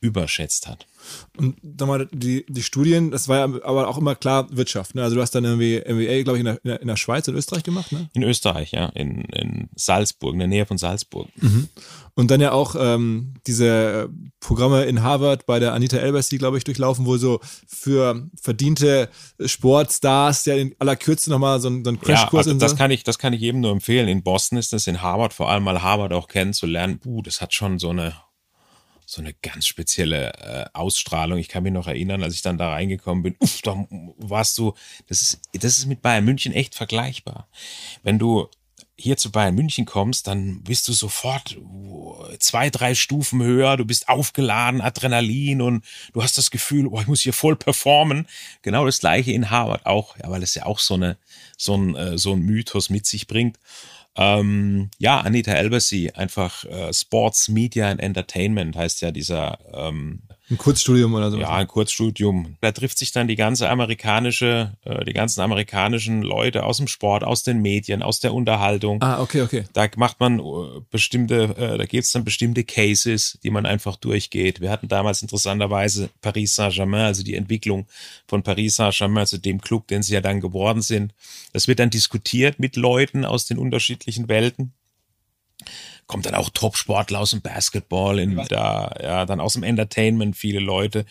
überschätzt 0.00 0.66
hat. 0.66 0.88
Und 1.36 1.56
sag 1.78 1.88
mal, 1.88 2.08
die, 2.12 2.44
die 2.48 2.62
Studien, 2.62 3.10
das 3.10 3.28
war 3.28 3.38
ja 3.38 3.44
aber 3.64 3.88
auch 3.88 3.98
immer 3.98 4.14
klar 4.14 4.46
Wirtschaft. 4.50 4.94
Ne? 4.94 5.02
Also 5.02 5.16
du 5.16 5.22
hast 5.22 5.34
dann 5.34 5.44
irgendwie 5.44 5.78
MBA, 5.78 6.22
glaube 6.22 6.38
ich, 6.38 6.46
in 6.46 6.58
der, 6.64 6.80
in 6.80 6.88
der 6.88 6.96
Schweiz, 6.96 7.28
in 7.28 7.34
Österreich 7.34 7.62
gemacht, 7.62 7.92
ne? 7.92 8.08
In 8.12 8.22
Österreich, 8.22 8.72
ja, 8.72 8.86
in, 8.86 9.22
in 9.26 9.68
Salzburg, 9.74 10.34
in 10.34 10.38
der 10.38 10.48
Nähe 10.48 10.66
von 10.66 10.78
Salzburg. 10.78 11.28
Mhm. 11.36 11.68
Und 12.14 12.30
dann 12.30 12.42
ja 12.42 12.52
auch 12.52 12.74
ähm, 12.78 13.34
diese 13.46 14.10
Programme 14.40 14.84
in 14.84 15.02
Harvard 15.02 15.46
bei 15.46 15.58
der 15.58 15.72
Anita 15.72 15.96
Elbersy, 15.96 16.36
glaube 16.36 16.58
ich, 16.58 16.64
durchlaufen, 16.64 17.06
wo 17.06 17.16
so 17.16 17.40
für 17.66 18.28
verdiente 18.40 19.08
Sportstars 19.44 20.44
ja 20.44 20.54
in 20.54 20.74
aller 20.78 20.96
Kürze 20.96 21.30
nochmal 21.30 21.60
so 21.60 21.68
ein, 21.68 21.84
so 21.84 21.90
ein 21.90 22.00
Crashkurs 22.00 22.46
ja, 22.46 22.52
also 22.52 22.60
das 22.60 22.72
so. 22.72 22.76
kann 22.76 22.90
ich, 22.90 23.02
das 23.02 23.18
kann 23.18 23.32
ich 23.32 23.40
jedem 23.40 23.62
nur 23.62 23.70
empfehlen. 23.70 24.08
In 24.08 24.22
Boston 24.22 24.58
ist 24.58 24.74
das, 24.74 24.86
in 24.86 25.00
Harvard 25.00 25.32
vor 25.32 25.50
allem 25.50 25.64
mal 25.64 25.82
Harvard 25.82 26.12
auch 26.12 26.28
kennenzulernen. 26.28 27.00
Uh, 27.06 27.22
das 27.22 27.40
hat 27.40 27.54
schon 27.54 27.78
so 27.78 27.88
eine 27.88 28.14
so 29.06 29.20
eine 29.20 29.34
ganz 29.34 29.66
spezielle 29.66 30.32
äh, 30.34 30.64
Ausstrahlung. 30.72 31.38
Ich 31.38 31.48
kann 31.48 31.62
mich 31.62 31.72
noch 31.72 31.86
erinnern, 31.86 32.22
als 32.22 32.34
ich 32.34 32.42
dann 32.42 32.58
da 32.58 32.70
reingekommen 32.70 33.22
bin, 33.22 33.36
uff, 33.38 33.62
da 33.62 33.86
warst 34.16 34.58
du, 34.58 34.74
das 35.08 35.22
ist, 35.22 35.40
das 35.52 35.78
ist 35.78 35.86
mit 35.86 36.02
Bayern 36.02 36.24
München 36.24 36.52
echt 36.52 36.74
vergleichbar. 36.74 37.48
Wenn 38.02 38.18
du 38.18 38.48
hier 38.96 39.16
zu 39.16 39.32
Bayern 39.32 39.54
München 39.54 39.84
kommst, 39.84 40.26
dann 40.26 40.62
bist 40.62 40.86
du 40.86 40.92
sofort 40.92 41.58
zwei, 42.38 42.70
drei 42.70 42.94
Stufen 42.94 43.42
höher, 43.42 43.76
du 43.76 43.84
bist 43.84 44.08
aufgeladen, 44.08 44.80
Adrenalin 44.80 45.60
und 45.60 45.84
du 46.12 46.22
hast 46.22 46.38
das 46.38 46.50
Gefühl, 46.50 46.86
oh, 46.86 47.00
ich 47.00 47.06
muss 47.06 47.20
hier 47.20 47.32
voll 47.32 47.56
performen. 47.56 48.26
Genau 48.62 48.86
das 48.86 49.00
gleiche 49.00 49.32
in 49.32 49.50
Harvard 49.50 49.86
auch, 49.86 50.16
ja, 50.18 50.30
weil 50.30 50.42
es 50.42 50.54
ja 50.54 50.66
auch 50.66 50.78
so 50.78 50.94
eine, 50.94 51.16
so 51.56 51.76
ein, 51.76 51.96
äh, 51.96 52.18
so 52.18 52.32
ein 52.32 52.40
Mythos 52.40 52.90
mit 52.90 53.06
sich 53.06 53.26
bringt. 53.26 53.58
Ähm, 54.16 54.90
ja, 54.98 55.20
Anita 55.20 55.52
Elbersy, 55.52 56.10
einfach 56.14 56.64
äh, 56.64 56.92
Sports, 56.92 57.48
Media 57.48 57.88
and 57.90 58.00
Entertainment 58.00 58.76
heißt 58.76 59.00
ja 59.00 59.10
dieser 59.10 59.58
ähm, 59.72 60.22
ein 60.52 60.58
Kurzstudium 60.58 61.14
oder 61.14 61.30
so. 61.30 61.38
Ja, 61.38 61.50
ein 61.50 61.66
Kurzstudium. 61.66 62.56
Da 62.60 62.72
trifft 62.72 62.98
sich 62.98 63.10
dann 63.10 63.26
die 63.26 63.36
ganze 63.36 63.68
amerikanische, 63.70 64.74
äh, 64.84 65.04
die 65.04 65.14
ganzen 65.14 65.40
amerikanischen 65.40 66.22
Leute 66.22 66.64
aus 66.64 66.76
dem 66.76 66.88
Sport, 66.88 67.24
aus 67.24 67.42
den 67.42 67.62
Medien, 67.62 68.02
aus 68.02 68.20
der 68.20 68.34
Unterhaltung. 68.34 69.02
Ah, 69.02 69.20
okay, 69.20 69.42
okay. 69.42 69.64
Da 69.72 69.88
macht 69.96 70.20
man 70.20 70.38
äh, 70.38 70.42
bestimmte, 70.90 71.44
äh, 71.56 71.78
da 71.78 71.86
gibt 71.86 72.04
es 72.04 72.12
dann 72.12 72.24
bestimmte 72.24 72.64
Cases, 72.64 73.38
die 73.42 73.50
man 73.50 73.66
einfach 73.66 73.96
durchgeht. 73.96 74.60
Wir 74.60 74.70
hatten 74.70 74.88
damals 74.88 75.22
interessanterweise 75.22 76.10
Paris 76.20 76.54
Saint-Germain, 76.54 77.06
also 77.06 77.22
die 77.22 77.34
Entwicklung 77.34 77.86
von 78.28 78.42
Paris 78.42 78.76
Saint-Germain 78.76 79.26
zu 79.26 79.36
also 79.36 79.42
dem 79.42 79.60
Club, 79.60 79.88
den 79.88 80.02
sie 80.02 80.14
ja 80.14 80.20
dann 80.20 80.40
geworden 80.40 80.82
sind. 80.82 81.14
Das 81.52 81.66
wird 81.66 81.78
dann 81.78 81.90
diskutiert 81.90 82.58
mit 82.58 82.76
Leuten 82.76 83.24
aus 83.24 83.46
den 83.46 83.58
unterschiedlichen 83.58 84.28
Welten 84.28 84.74
kommt 86.06 86.26
dann 86.26 86.34
auch 86.34 86.50
Top-Sportler 86.50 87.20
aus 87.20 87.30
dem 87.30 87.40
Basketball, 87.40 88.18
in, 88.18 88.36
da, 88.48 88.94
ja, 89.00 89.26
dann 89.26 89.40
aus 89.40 89.54
dem 89.54 89.62
Entertainment 89.62 90.36
viele 90.36 90.60
Leute. 90.60 91.06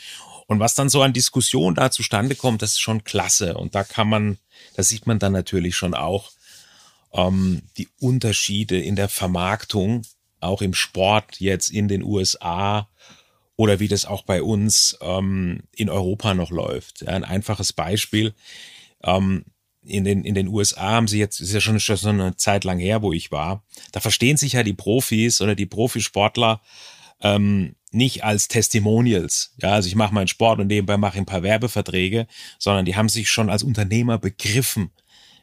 Und 0.47 0.59
was 0.59 0.75
dann 0.75 0.89
so 0.89 1.01
an 1.01 1.13
Diskussion 1.13 1.75
da 1.75 1.91
zustande 1.91 2.35
kommt, 2.35 2.61
das 2.61 2.71
ist 2.71 2.81
schon 2.81 3.03
klasse. 3.03 3.55
Und 3.55 3.73
da 3.73 3.83
kann 3.83 4.09
man, 4.09 4.37
da 4.75 4.83
sieht 4.83 5.07
man 5.07 5.17
dann 5.17 5.31
natürlich 5.31 5.75
schon 5.75 5.93
auch 5.93 6.31
ähm, 7.13 7.61
die 7.77 7.87
Unterschiede 7.99 8.79
in 8.79 8.95
der 8.95 9.09
Vermarktung, 9.09 10.03
auch 10.39 10.61
im 10.61 10.73
Sport 10.73 11.39
jetzt 11.39 11.69
in 11.69 11.87
den 11.87 12.03
USA 12.03 12.89
oder 13.55 13.79
wie 13.79 13.87
das 13.87 14.05
auch 14.05 14.23
bei 14.23 14.41
uns 14.41 14.97
ähm, 15.01 15.61
in 15.71 15.89
Europa 15.89 16.33
noch 16.33 16.51
läuft. 16.51 17.01
Ja, 17.01 17.09
ein 17.09 17.23
einfaches 17.23 17.73
Beispiel. 17.73 18.33
Ähm, 19.03 19.45
in 19.83 20.03
den, 20.03 20.23
in 20.23 20.35
den 20.35 20.47
USA 20.47 20.91
haben 20.91 21.07
sie 21.07 21.19
jetzt, 21.19 21.39
ist 21.39 21.53
ja 21.53 21.61
schon, 21.61 21.79
schon 21.79 22.19
eine 22.19 22.35
Zeit 22.35 22.63
lang 22.63 22.79
her, 22.79 23.01
wo 23.01 23.13
ich 23.13 23.31
war, 23.31 23.63
da 23.91 23.99
verstehen 23.99 24.37
sich 24.37 24.53
ja 24.53 24.63
die 24.63 24.73
Profis 24.73 25.41
oder 25.41 25.55
die 25.55 25.65
Profisportler 25.65 26.61
ähm, 27.21 27.75
nicht 27.91 28.23
als 28.23 28.47
Testimonials. 28.47 29.53
Ja, 29.61 29.71
also 29.71 29.87
ich 29.87 29.95
mache 29.95 30.13
meinen 30.13 30.27
Sport 30.27 30.59
und 30.59 30.67
nebenbei 30.67 30.97
mache 30.97 31.17
ein 31.17 31.25
paar 31.25 31.43
Werbeverträge, 31.43 32.27
sondern 32.57 32.85
die 32.85 32.95
haben 32.95 33.09
sich 33.09 33.29
schon 33.29 33.49
als 33.49 33.63
Unternehmer 33.63 34.17
begriffen. 34.17 34.91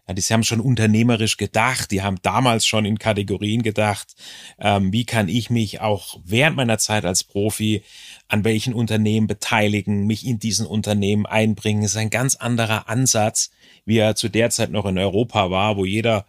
Ja, 0.06 0.14
die 0.14 0.22
haben 0.22 0.42
schon 0.42 0.60
unternehmerisch 0.60 1.36
gedacht, 1.36 1.90
die 1.90 2.02
haben 2.02 2.16
damals 2.22 2.66
schon 2.66 2.86
in 2.86 2.98
Kategorien 2.98 3.62
gedacht, 3.62 4.14
ähm, 4.58 4.90
wie 4.90 5.04
kann 5.04 5.28
ich 5.28 5.50
mich 5.50 5.82
auch 5.82 6.18
während 6.24 6.56
meiner 6.56 6.78
Zeit 6.78 7.04
als 7.04 7.24
Profi 7.24 7.82
an 8.26 8.44
welchen 8.44 8.72
Unternehmen 8.72 9.26
beteiligen, 9.26 10.06
mich 10.06 10.26
in 10.26 10.38
diesen 10.38 10.66
Unternehmen 10.66 11.26
einbringen. 11.26 11.82
Das 11.82 11.90
ist 11.90 11.98
ein 11.98 12.10
ganz 12.10 12.36
anderer 12.36 12.88
Ansatz, 12.88 13.50
wie 13.88 13.98
er 13.98 14.14
zu 14.14 14.28
der 14.28 14.50
Zeit 14.50 14.70
noch 14.70 14.86
in 14.86 14.98
Europa 14.98 15.50
war, 15.50 15.76
wo 15.76 15.84
jeder 15.84 16.26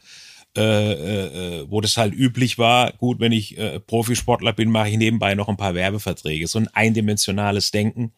äh, 0.57 1.61
äh, 1.61 1.65
wo 1.69 1.79
das 1.79 1.95
halt 1.95 2.13
üblich 2.13 2.57
war, 2.57 2.91
gut, 2.93 3.19
wenn 3.19 3.31
ich 3.31 3.55
äh, 3.59 3.79
Profisportler 3.79 4.51
bin, 4.51 4.71
mache 4.71 4.89
ich 4.89 4.97
nebenbei 4.97 5.35
noch 5.35 5.47
ein 5.47 5.57
paar 5.57 5.75
Werbeverträge. 5.75 6.47
So 6.47 6.57
ein 6.57 6.67
eindimensionales 6.69 7.69
Denken 7.69 8.13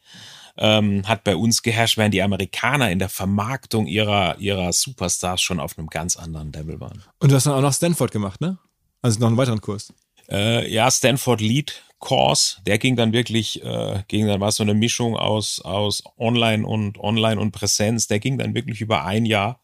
ähm, 0.58 1.06
hat 1.06 1.26
bei 1.26 1.36
uns 1.36 1.62
geherrscht, 1.62 1.98
während 1.98 2.14
die 2.14 2.22
Amerikaner 2.22 2.90
in 2.90 3.00
der 3.00 3.10
Vermarktung 3.10 3.86
ihrer, 3.86 4.38
ihrer 4.40 4.72
Superstars 4.72 5.42
schon 5.42 5.60
auf 5.60 5.78
einem 5.78 5.88
ganz 5.88 6.16
anderen 6.16 6.54
Level 6.54 6.80
waren. 6.80 7.04
Und 7.20 7.32
du 7.32 7.36
hast 7.36 7.48
dann 7.48 7.54
auch 7.54 7.62
noch 7.62 7.74
Stanford 7.74 8.12
gemacht, 8.12 8.40
ne? 8.40 8.58
Also 9.02 9.20
noch 9.20 9.28
einen 9.28 9.38
weiteren 9.38 9.60
Kurs. 9.60 9.94
Äh, 10.32 10.72
ja, 10.72 10.90
Stanford 10.90 11.42
Lead 11.42 11.84
Course, 12.00 12.58
der 12.66 12.80
ging 12.80 12.96
dann 12.96 13.14
wirklich, 13.14 13.64
äh, 13.64 14.04
ging 14.08 14.26
dann 14.26 14.40
war 14.40 14.52
so 14.52 14.64
eine 14.64 14.74
Mischung 14.74 15.16
aus 15.16 15.62
aus 15.62 16.04
Online 16.18 16.66
und 16.66 17.00
Online 17.00 17.40
und 17.40 17.52
Präsenz. 17.52 18.08
Der 18.08 18.20
ging 18.20 18.38
dann 18.40 18.56
wirklich 18.56 18.82
über 18.82 19.06
ein 19.06 19.26
Jahr. 19.26 19.60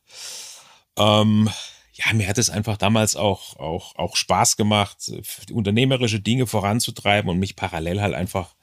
Ähm, 0.98 1.50
ja, 1.94 2.14
mir 2.14 2.28
hat 2.28 2.38
es 2.38 2.52
einfach 2.52 2.78
damals 2.78 3.16
auch 3.16 3.58
auch 3.58 3.96
auch 3.96 4.16
Spaß 4.16 4.56
gemacht, 4.56 5.12
unternehmerische 5.52 6.20
Dinge 6.20 6.46
voranzutreiben 6.46 7.30
und 7.30 7.40
mich 7.40 7.56
parallel 7.56 8.02
halt 8.02 8.14
einfach 8.14 8.54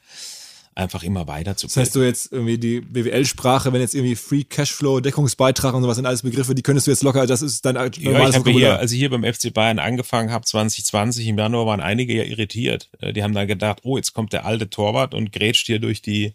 einfach 0.75 1.03
immer 1.03 1.27
weiter 1.27 1.57
zu 1.57 1.67
Das 1.67 1.77
heißt, 1.77 1.95
du 1.95 2.03
jetzt 2.03 2.33
irgendwie 2.33 2.59
die 2.59 2.81
BWL-Sprache, 2.81 3.73
wenn 3.73 3.81
jetzt 3.81 3.95
irgendwie 3.95 4.17
Free 4.17 4.45
Cashflow, 4.45 5.01
Deckungsbeitrag 5.01 5.75
und 5.75 5.83
sowas 5.83 5.97
sind 5.97 6.07
alles 6.07 6.23
Begriffe, 6.23 6.55
die 6.55 6.63
könntest 6.63 6.87
du 6.87 6.91
jetzt 6.91 7.03
locker, 7.03 7.27
das 7.27 7.43
ist 7.43 7.65
dein 7.65 7.75
normales 7.75 7.99
ja, 8.03 8.29
ich 8.29 8.37
habe 8.37 8.51
hier, 8.51 8.79
als 8.79 8.93
ich 8.93 8.99
hier 8.99 9.11
beim 9.11 9.25
FC 9.25 9.53
Bayern 9.53 9.79
angefangen 9.79 10.31
habe, 10.31 10.45
2020 10.45 11.27
im 11.29 11.39
Januar, 11.39 11.67
waren 11.67 11.81
einige 11.81 12.15
ja 12.15 12.25
irritiert. 12.25 12.89
Äh, 13.01 13.13
die 13.13 13.23
haben 13.23 13.35
dann 13.35 13.47
gedacht, 13.47 13.81
oh, 13.83 13.97
jetzt 13.97 14.15
kommt 14.15 14.33
der 14.33 14.45
alte 14.45 14.69
Torwart 14.69 15.15
und 15.15 15.33
grätscht 15.33 15.67
hier 15.67 15.79
durch 15.79 16.03
die 16.03 16.35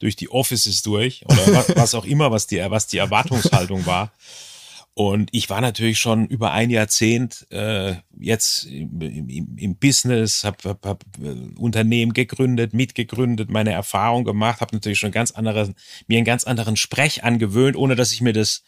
durch 0.00 0.16
die 0.16 0.30
Offices 0.30 0.82
durch 0.82 1.26
oder 1.26 1.46
was, 1.54 1.76
was 1.76 1.94
auch 1.94 2.06
immer, 2.06 2.30
was 2.30 2.46
die, 2.46 2.58
was 2.68 2.86
die 2.86 2.96
Erwartungshaltung 2.96 3.84
war. 3.84 4.12
Und 4.94 5.30
ich 5.32 5.48
war 5.48 5.60
natürlich 5.60 5.98
schon 5.98 6.26
über 6.26 6.52
ein 6.52 6.68
Jahrzehnt 6.68 7.46
äh, 7.50 7.94
jetzt 8.18 8.64
im, 8.64 9.00
im, 9.00 9.56
im 9.56 9.76
Business, 9.76 10.44
habe 10.44 10.68
hab, 10.68 10.84
hab 10.84 11.04
äh, 11.22 11.56
Unternehmen 11.56 12.12
gegründet, 12.12 12.74
mitgegründet, 12.74 13.50
meine 13.50 13.72
Erfahrung 13.72 14.24
gemacht, 14.24 14.60
habe 14.60 14.74
natürlich 14.74 14.98
schon 14.98 15.12
ganz 15.12 15.30
andere, 15.30 15.74
mir 16.08 16.18
einen 16.18 16.24
ganz 16.24 16.44
anderen 16.44 16.76
Sprech 16.76 17.22
angewöhnt, 17.22 17.76
ohne 17.76 17.94
dass 17.94 18.12
ich 18.12 18.20
mir 18.20 18.32
das, 18.32 18.64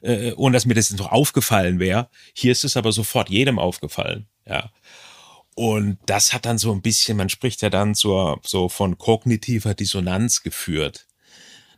äh, 0.00 0.32
ohne 0.32 0.54
dass 0.54 0.64
mir 0.64 0.74
das 0.74 0.90
noch 0.92 1.12
aufgefallen 1.12 1.78
wäre. 1.78 2.08
Hier 2.34 2.52
ist 2.52 2.64
es 2.64 2.76
aber 2.76 2.90
sofort 2.90 3.28
jedem 3.28 3.58
aufgefallen, 3.58 4.26
ja. 4.46 4.72
Und 5.54 5.98
das 6.04 6.34
hat 6.34 6.44
dann 6.44 6.58
so 6.58 6.72
ein 6.72 6.82
bisschen, 6.82 7.16
man 7.16 7.30
spricht 7.30 7.62
ja 7.62 7.70
dann 7.70 7.94
zur, 7.94 8.40
so 8.44 8.68
von 8.68 8.98
kognitiver 8.98 9.74
Dissonanz 9.74 10.42
geführt. 10.42 11.06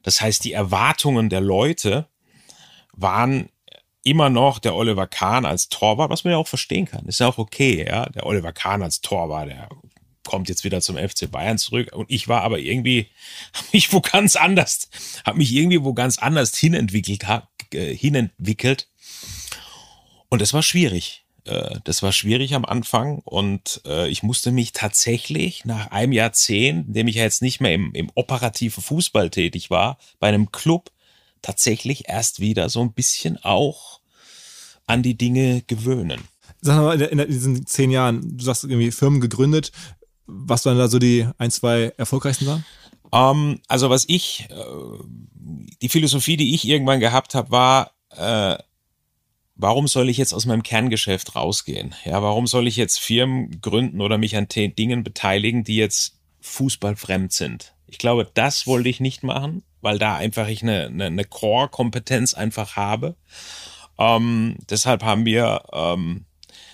Das 0.03 0.21
heißt, 0.21 0.43
die 0.45 0.53
Erwartungen 0.53 1.29
der 1.29 1.41
Leute 1.41 2.09
waren 2.93 3.51
immer 4.11 4.31
noch 4.31 4.59
der 4.59 4.75
Oliver 4.75 5.07
Kahn 5.07 5.45
als 5.45 5.69
Torwart, 5.69 6.11
was 6.11 6.25
man 6.25 6.33
ja 6.33 6.37
auch 6.39 6.49
verstehen 6.49 6.87
kann. 6.87 7.07
Ist 7.07 7.21
ja 7.21 7.29
auch 7.29 7.39
okay, 7.39 7.85
ja. 7.87 8.07
Der 8.11 8.27
Oliver 8.27 8.53
Kahn 8.53 8.83
als 8.83 9.01
Torwart, 9.01 9.49
der 9.49 9.69
kommt 10.25 10.49
jetzt 10.49 10.65
wieder 10.65 10.81
zum 10.81 10.97
FC 10.97 11.31
Bayern 11.31 11.59
zurück. 11.59 11.91
Und 11.95 12.11
ich 12.11 12.29
war 12.29 12.43
aber 12.43 12.59
irgendwie, 12.59 13.09
habe 13.55 13.67
mich 13.73 13.93
wo 13.93 14.01
ganz 14.01 14.37
anders, 14.37 14.91
habe 15.25 15.39
mich 15.39 15.53
irgendwie 15.53 15.83
wo 15.83 15.95
ganz 15.95 16.19
anders 16.19 16.57
hinentwickelt 16.57 17.25
äh, 17.73 17.95
hinentwickelt. 17.95 18.89
Und 20.29 20.43
es 20.43 20.53
war 20.53 20.63
schwierig. 20.63 21.25
Äh, 21.45 21.81
das 21.85 22.03
war 22.03 22.13
schwierig 22.13 22.55
am 22.55 22.65
Anfang 22.65 23.21
und 23.25 23.81
äh, 23.87 24.09
ich 24.09 24.23
musste 24.23 24.53
mich 24.53 24.73
tatsächlich 24.73 25.65
nach 25.65 25.91
einem 25.91 26.13
Jahrzehnt, 26.13 26.89
in 26.89 26.93
dem 26.93 27.09
ich 27.09 27.17
ja 27.17 27.23
jetzt 27.23 27.43
nicht 27.43 27.61
mehr 27.61 27.73
im, 27.73 27.93
im 27.95 28.11
operativen 28.15 28.83
Fußball 28.83 29.31
tätig 29.31 29.71
war, 29.71 29.99
bei 30.19 30.29
einem 30.29 30.53
Club 30.53 30.91
tatsächlich 31.43 32.09
erst 32.09 32.41
wieder 32.41 32.69
so 32.69 32.83
ein 32.83 32.93
bisschen 32.93 33.43
auch 33.43 33.98
an 34.89 35.03
die 35.03 35.17
Dinge 35.17 35.63
gewöhnen. 35.67 36.21
Sag 36.61 36.79
mal, 36.79 37.01
in, 37.01 37.19
diesen 37.29 37.67
zehn 37.67 37.91
Jahren, 37.91 38.37
du 38.37 38.45
sagst 38.45 38.65
irgendwie 38.65 38.91
Firmen 38.91 39.21
gegründet, 39.21 39.71
was 40.27 40.65
waren 40.67 40.79
da 40.79 40.89
so 40.89 40.99
die 40.99 41.27
ein, 41.39 41.51
zwei 41.51 41.93
erfolgreichsten 41.97 42.47
waren? 42.47 42.65
Um, 43.11 43.53
ähm, 43.53 43.61
also 43.69 43.89
was 43.91 44.05
ich, 44.09 44.49
äh, 44.51 44.55
die 45.81 45.89
Philosophie, 45.89 46.37
die 46.37 46.55
ich 46.55 46.67
irgendwann 46.67 47.01
gehabt 47.01 47.35
habe, 47.35 47.51
war, 47.51 47.93
äh, 48.11 48.59
warum 49.55 49.89
soll 49.89 50.09
ich 50.09 50.17
jetzt 50.17 50.33
aus 50.33 50.47
meinem 50.47 50.63
Kerngeschäft 50.63 51.35
rausgehen? 51.35 51.95
Ja, 52.05 52.23
warum 52.23 52.47
soll 52.47 52.67
ich 52.67 52.77
jetzt 52.77 52.99
Firmen 52.99 53.61
gründen 53.61 54.01
oder 54.01 54.19
mich 54.19 54.37
an 54.37 54.49
Dingen 54.49 55.05
beteiligen, 55.05 55.65
die 55.65 55.77
jetzt 55.77 56.19
fußballfremd 56.41 57.33
sind? 57.33 57.75
Ich 57.87 57.99
glaube, 57.99 58.31
das 58.35 58.67
wollte 58.67 58.89
ich 58.89 59.01
nicht 59.01 59.23
machen, 59.23 59.63
weil 59.81 59.99
da 59.99 60.17
einfach 60.17 60.49
ich 60.49 60.63
eine, 60.63 60.87
eine, 60.87 61.07
eine 61.07 61.25
Core-Kompetenz 61.25 62.35
einfach 62.35 62.77
habe. 62.77 63.17
Ähm, 63.99 64.57
deshalb 64.71 65.03
haben 65.03 65.25
wir 65.25 65.63
ähm, 65.73 66.27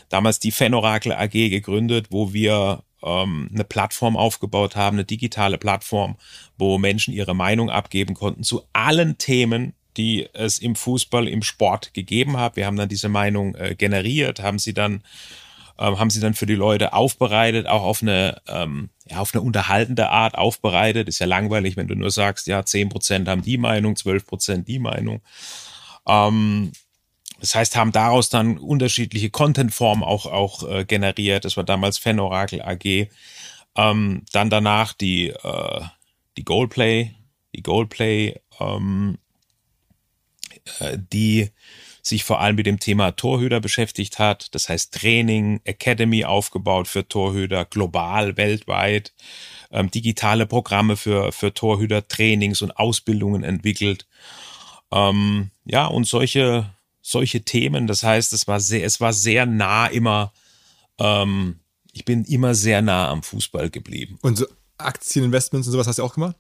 damals 0.08 0.38
die 0.38 0.50
Fanorakel 0.50 1.12
AG 1.12 1.30
gegründet, 1.30 2.08
wo 2.10 2.32
wir 2.32 2.84
ähm, 3.02 3.50
eine 3.52 3.64
Plattform 3.64 4.16
aufgebaut 4.16 4.76
haben, 4.76 4.96
eine 4.96 5.04
digitale 5.04 5.58
Plattform, 5.58 6.16
wo 6.58 6.78
Menschen 6.78 7.14
ihre 7.14 7.34
Meinung 7.34 7.70
abgeben 7.70 8.14
konnten 8.14 8.42
zu 8.42 8.62
allen 8.72 9.18
Themen, 9.18 9.74
die 9.96 10.28
es 10.32 10.58
im 10.58 10.74
Fußball, 10.74 11.28
im 11.28 11.42
Sport 11.42 11.94
gegeben 11.94 12.36
hat. 12.36 12.56
Wir 12.56 12.66
haben 12.66 12.76
dann 12.76 12.88
diese 12.88 13.08
Meinung 13.08 13.54
äh, 13.54 13.74
generiert, 13.74 14.42
haben 14.42 14.58
sie 14.58 14.74
dann 14.74 15.02
ähm, 15.76 15.98
haben 15.98 16.10
sie 16.10 16.20
dann 16.20 16.34
für 16.34 16.46
die 16.46 16.54
Leute 16.54 16.92
aufbereitet, 16.92 17.66
auch 17.66 17.82
auf 17.82 18.00
eine, 18.00 18.40
ähm, 18.46 18.90
ja, 19.06 19.18
auf 19.18 19.34
eine 19.34 19.42
unterhaltende 19.42 20.08
Art 20.08 20.36
aufbereitet. 20.36 21.08
Ist 21.08 21.18
ja 21.18 21.26
langweilig, 21.26 21.76
wenn 21.76 21.88
du 21.88 21.96
nur 21.96 22.10
sagst, 22.10 22.46
ja, 22.46 22.64
zehn 22.64 22.88
Prozent 22.88 23.28
haben 23.28 23.42
die 23.42 23.58
Meinung, 23.58 23.96
zwölf 23.96 24.24
Prozent 24.24 24.68
die 24.68 24.78
Meinung. 24.78 25.20
Ähm, 26.06 26.70
das 27.44 27.54
heißt, 27.54 27.76
haben 27.76 27.92
daraus 27.92 28.30
dann 28.30 28.56
unterschiedliche 28.56 29.28
Contentformen 29.28 30.02
auch, 30.02 30.24
auch 30.24 30.66
äh, 30.66 30.86
generiert. 30.86 31.44
Das 31.44 31.58
war 31.58 31.64
damals 31.64 31.98
Fanorakel 31.98 32.62
AG. 32.62 33.08
Ähm, 33.76 34.22
dann 34.32 34.48
danach 34.48 34.94
die, 34.94 35.28
äh, 35.28 35.80
die 36.38 36.44
Goalplay, 36.44 37.10
die 37.54 37.62
Goalplay 37.62 38.40
ähm, 38.60 39.18
äh, 40.80 40.96
die 41.12 41.50
sich 42.00 42.24
vor 42.24 42.40
allem 42.40 42.56
mit 42.56 42.64
dem 42.64 42.80
Thema 42.80 43.12
Torhüter 43.12 43.60
beschäftigt 43.60 44.18
hat. 44.18 44.54
Das 44.54 44.70
heißt 44.70 44.94
Training, 44.94 45.60
Academy 45.64 46.24
aufgebaut 46.24 46.88
für 46.88 47.06
Torhüter, 47.06 47.66
global, 47.66 48.38
weltweit, 48.38 49.12
ähm, 49.70 49.90
digitale 49.90 50.46
Programme 50.46 50.96
für, 50.96 51.30
für 51.32 51.52
Torhüter, 51.52 52.08
Trainings 52.08 52.62
und 52.62 52.72
Ausbildungen 52.72 53.44
entwickelt. 53.44 54.06
Ähm, 54.90 55.50
ja, 55.66 55.86
und 55.86 56.06
solche, 56.06 56.73
solche 57.06 57.42
Themen. 57.42 57.86
Das 57.86 58.02
heißt, 58.02 58.32
es 58.32 58.48
war 58.48 58.60
sehr, 58.60 58.84
es 58.84 59.00
war 59.00 59.12
sehr 59.12 59.46
nah 59.46 59.86
immer, 59.86 60.32
ähm, 60.98 61.60
ich 61.92 62.04
bin 62.04 62.24
immer 62.24 62.54
sehr 62.54 62.82
nah 62.82 63.08
am 63.08 63.22
Fußball 63.22 63.70
geblieben. 63.70 64.18
Und 64.22 64.38
so 64.38 64.46
Aktieninvestments 64.78 65.68
und 65.68 65.72
sowas 65.72 65.86
hast 65.86 65.98
du 65.98 66.02
auch 66.02 66.14
gemacht? 66.14 66.36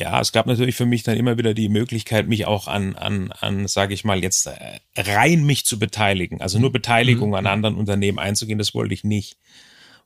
ja, 0.00 0.20
es 0.20 0.32
gab 0.32 0.46
natürlich 0.46 0.76
für 0.76 0.86
mich 0.86 1.02
dann 1.02 1.16
immer 1.16 1.38
wieder 1.38 1.54
die 1.54 1.68
Möglichkeit, 1.68 2.28
mich 2.28 2.46
auch 2.46 2.68
an, 2.68 2.94
an, 2.94 3.32
an 3.32 3.66
sage 3.66 3.94
ich 3.94 4.04
mal, 4.04 4.22
jetzt 4.22 4.46
äh, 4.46 4.78
rein 4.96 5.44
mich 5.44 5.66
zu 5.66 5.78
beteiligen. 5.78 6.40
Also 6.40 6.58
nur 6.58 6.70
Beteiligung 6.70 7.30
mhm. 7.30 7.34
an 7.34 7.46
anderen 7.46 7.76
Unternehmen 7.76 8.18
einzugehen, 8.18 8.58
das 8.58 8.74
wollte 8.74 8.94
ich 8.94 9.02
nicht. 9.02 9.38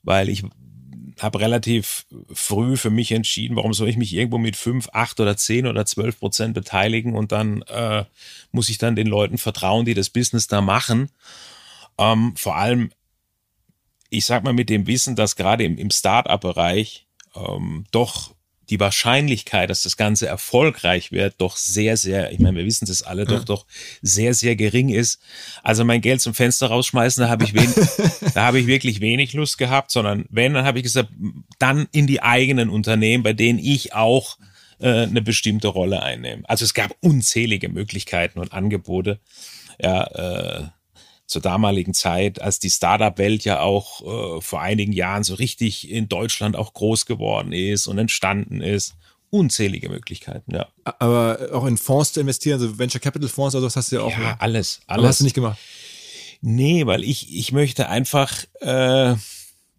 Weil 0.03 0.31
ich 0.31 0.44
habe 1.20 1.40
relativ 1.40 2.07
früh 2.33 2.77
für 2.77 2.90
mich 2.90 3.12
entschieden, 3.12 3.57
warum 3.57 3.72
soll 3.72 3.88
ich 3.88 3.96
mich 3.96 4.12
irgendwo 4.12 4.38
mit 4.38 4.57
fünf, 4.57 4.88
acht 4.92 5.20
oder 5.20 5.37
zehn 5.37 5.66
oder 5.66 5.87
zwölf 5.87 6.18
Prozent 6.18 6.55
beteiligen 6.55 7.14
und 7.14 7.33
dann 7.33 7.62
äh, 7.62 8.05
muss 8.51 8.68
ich 8.68 8.79
dann 8.79 8.96
den 8.96 9.07
Leuten 9.07 9.38
vertrauen, 9.38 9.85
die 9.85 9.94
das 9.94 10.11
Business 10.11 10.46
da 10.46 10.61
machen. 10.61 11.11
Ähm, 11.98 12.35
vor 12.37 12.57
allem, 12.57 12.90
ich 14.11 14.25
sag 14.25 14.44
mal 14.44 14.53
mit 14.53 14.68
dem 14.68 14.87
Wissen, 14.87 15.16
dass 15.16 15.37
gerade 15.37 15.64
im, 15.64 15.79
im 15.79 15.90
Start-up-Bereich 15.90 17.07
ähm, 17.35 17.85
doch 17.90 18.35
die 18.70 18.81
Wahrscheinlichkeit, 18.81 19.70
dass 19.70 19.83
das 19.83 19.96
Ganze 19.96 20.27
erfolgreich 20.27 21.12
wird, 21.12 21.35
doch 21.38 21.57
sehr, 21.57 21.96
sehr, 21.96 22.33
ich 22.33 22.38
meine, 22.38 22.59
wir 22.59 22.64
wissen 22.64 22.87
das 22.87 23.03
alle, 23.03 23.25
doch, 23.25 23.44
doch 23.44 23.66
sehr, 24.03 24.35
sehr 24.35 24.57
gering 24.57 24.88
ist. 24.88 25.20
Also 25.62 25.85
mein 25.85 26.01
Geld 26.01 26.20
zum 26.20 26.35
Fenster 26.35 26.68
rausschmeißen, 26.68 27.22
da 27.22 27.29
habe 27.29 27.44
ich 27.44 27.55
wenig, 27.55 27.75
da 28.35 28.44
habe 28.44 28.61
ich 28.61 28.66
wirklich 28.66 29.01
wenig 29.01 29.33
Lust 29.33 29.59
gehabt, 29.59 29.90
sondern 29.90 30.27
wenn, 30.31 30.55
dann 30.55 30.64
habe 30.64 30.79
ich 30.79 30.85
gesagt, 30.85 31.11
dann 31.59 31.88
in 31.92 32.07
die 32.07 32.22
eigenen 32.22 32.70
Unternehmen, 32.70 33.22
bei 33.22 33.33
denen 33.33 33.59
ich 33.59 33.94
auch 33.94 34.38
äh, 34.81 35.03
eine 35.03 35.22
bestimmte 35.22 35.68
Rolle 35.68 36.03
einnehme. 36.03 36.42
Also 36.48 36.64
es 36.64 36.75
gab 36.75 36.96
unzählige 37.01 37.68
Möglichkeiten 37.68 38.38
und 38.38 38.53
Angebote. 38.53 39.20
Ja, 39.81 40.05
äh, 40.05 40.64
zur 41.33 41.42
damaligen 41.42 41.95
Zeit, 41.95 42.40
als 42.40 42.59
die 42.59 42.71
Startup-Welt 42.71 43.45
ja 43.45 43.61
auch 43.61 44.37
äh, 44.37 44.40
vor 44.40 44.61
einigen 44.61 44.92
Jahren 44.92 45.25
so 45.25 45.35
richtig 45.35 45.90
in 45.90 46.09
Deutschland 46.09 46.55
auch 46.55 46.75
groß 46.75 47.07
geworden 47.07 47.53
ist 47.53 47.87
und 47.87 47.99
entstanden 47.99 48.61
ist. 48.61 48.95
Unzählige 49.31 49.88
Möglichkeiten, 49.88 50.55
ja. 50.55 50.68
Aber 50.85 51.38
auch 51.53 51.64
in 51.64 51.79
Fonds 51.79 52.12
zu 52.12 52.21
investieren, 52.21 52.61
also 52.61 52.79
Venture 52.79 53.01
Capital 53.01 53.31
Fonds, 53.31 53.55
also 53.55 53.66
das 53.66 53.77
hast 53.77 53.90
du 53.90 53.97
ja 53.97 54.03
auch. 54.03 54.11
Ja, 54.11 54.37
alles, 54.38 54.83
alles. 54.87 54.99
Aber 54.99 55.09
hast 55.09 55.21
du 55.21 55.25
nicht 55.25 55.35
gemacht? 55.35 55.59
Nee, 56.42 56.87
weil 56.87 57.03
ich, 57.03 57.35
ich 57.35 57.51
möchte 57.53 57.88
einfach, 57.88 58.45
äh, 58.61 59.14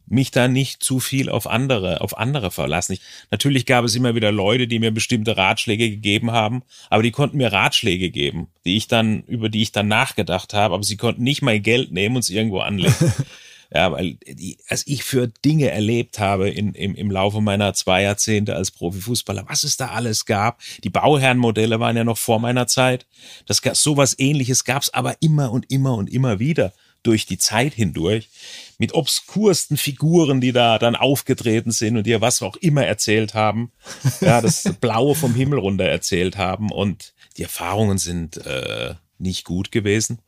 mich 0.06 0.32
da 0.32 0.48
nicht 0.48 0.84
zu 0.84 1.00
viel 1.00 1.30
auf 1.30 1.48
andere, 1.48 2.02
auf 2.02 2.18
andere 2.18 2.52
verlassen. 2.52 2.94
Ich, 2.94 3.02
natürlich 3.32 3.66
gab 3.66 3.86
es 3.86 3.96
immer 3.96 4.16
wieder 4.16 4.32
Leute, 4.32 4.68
die 4.68 4.80
mir 4.80 4.92
bestimmte 4.92 5.38
Ratschläge 5.38 5.90
gegeben 5.90 6.32
haben, 6.32 6.64
aber 6.90 7.04
die 7.04 7.12
konnten 7.12 7.38
mir 7.38 7.52
Ratschläge 7.52 8.10
geben, 8.10 8.48
die 8.66 8.78
ich 8.78 8.88
dann, 8.88 9.24
über 9.24 9.50
die 9.50 9.62
ich 9.62 9.72
dann 9.72 9.88
nachgedacht 9.88 10.54
habe, 10.54 10.74
aber 10.74 10.84
sie 10.84 10.98
konnten 10.98 11.24
nicht 11.24 11.42
mein 11.42 11.64
Geld 11.64 11.92
nehmen 11.92 12.16
und 12.16 12.24
es 12.24 12.30
irgendwo 12.30 12.60
anlegen. 12.60 13.14
ja, 13.74 13.92
weil 13.92 14.18
die, 14.28 14.58
als 14.68 14.86
ich 14.86 15.04
für 15.04 15.28
Dinge 15.28 15.72
erlebt 15.72 16.20
habe 16.20 16.50
in, 16.50 16.74
im, 16.74 16.96
im 16.96 17.10
Laufe 17.10 17.42
meiner 17.42 17.74
zwei 17.74 18.04
Jahrzehnte 18.04 18.56
als 18.56 18.72
Profifußballer, 18.72 19.46
was 19.48 19.64
es 19.64 19.78
da 19.78 19.88
alles 19.88 20.26
gab. 20.26 20.60
Die 20.84 20.90
Bauherrenmodelle 20.90 21.80
waren 21.80 21.98
ja 21.98 22.04
noch 22.04 22.18
vor 22.18 22.40
meiner 22.40 22.68
Zeit. 22.68 23.08
Das 23.48 23.62
sowas 23.74 24.16
ähnliches 24.20 24.64
gab 24.64 24.84
es 24.84 24.94
aber 24.94 25.16
immer 25.22 25.52
und 25.52 25.72
immer 25.72 25.96
und 25.96 26.12
immer 26.12 26.40
wieder 26.40 26.74
durch 27.04 27.26
die 27.26 27.38
Zeit 27.38 27.74
hindurch 27.74 28.30
mit 28.78 28.94
obskursten 28.94 29.78
Figuren, 29.78 30.42
die 30.42 30.52
da 30.52 30.80
dann 30.80 30.96
aufgetreten 30.96 31.72
sind 31.72 31.98
und 31.98 32.06
dir 32.06 32.22
was 32.22 32.42
auch 32.42 32.56
immer 32.58 32.86
erzählt 32.86 33.34
haben. 33.34 33.72
Ja, 34.22 34.42
das 34.42 34.64
Blaue 34.80 35.16
vom 35.16 35.36
Himmel 35.36 35.60
runter 35.60 35.84
erzählt 35.84 36.38
haben 36.38 36.72
und 36.72 37.14
die 37.38 37.44
Erfahrungen 37.44 37.98
sind 37.98 38.38
äh, 38.46 38.96
nicht 39.18 39.44
gut 39.44 39.72
gewesen. 39.72 40.20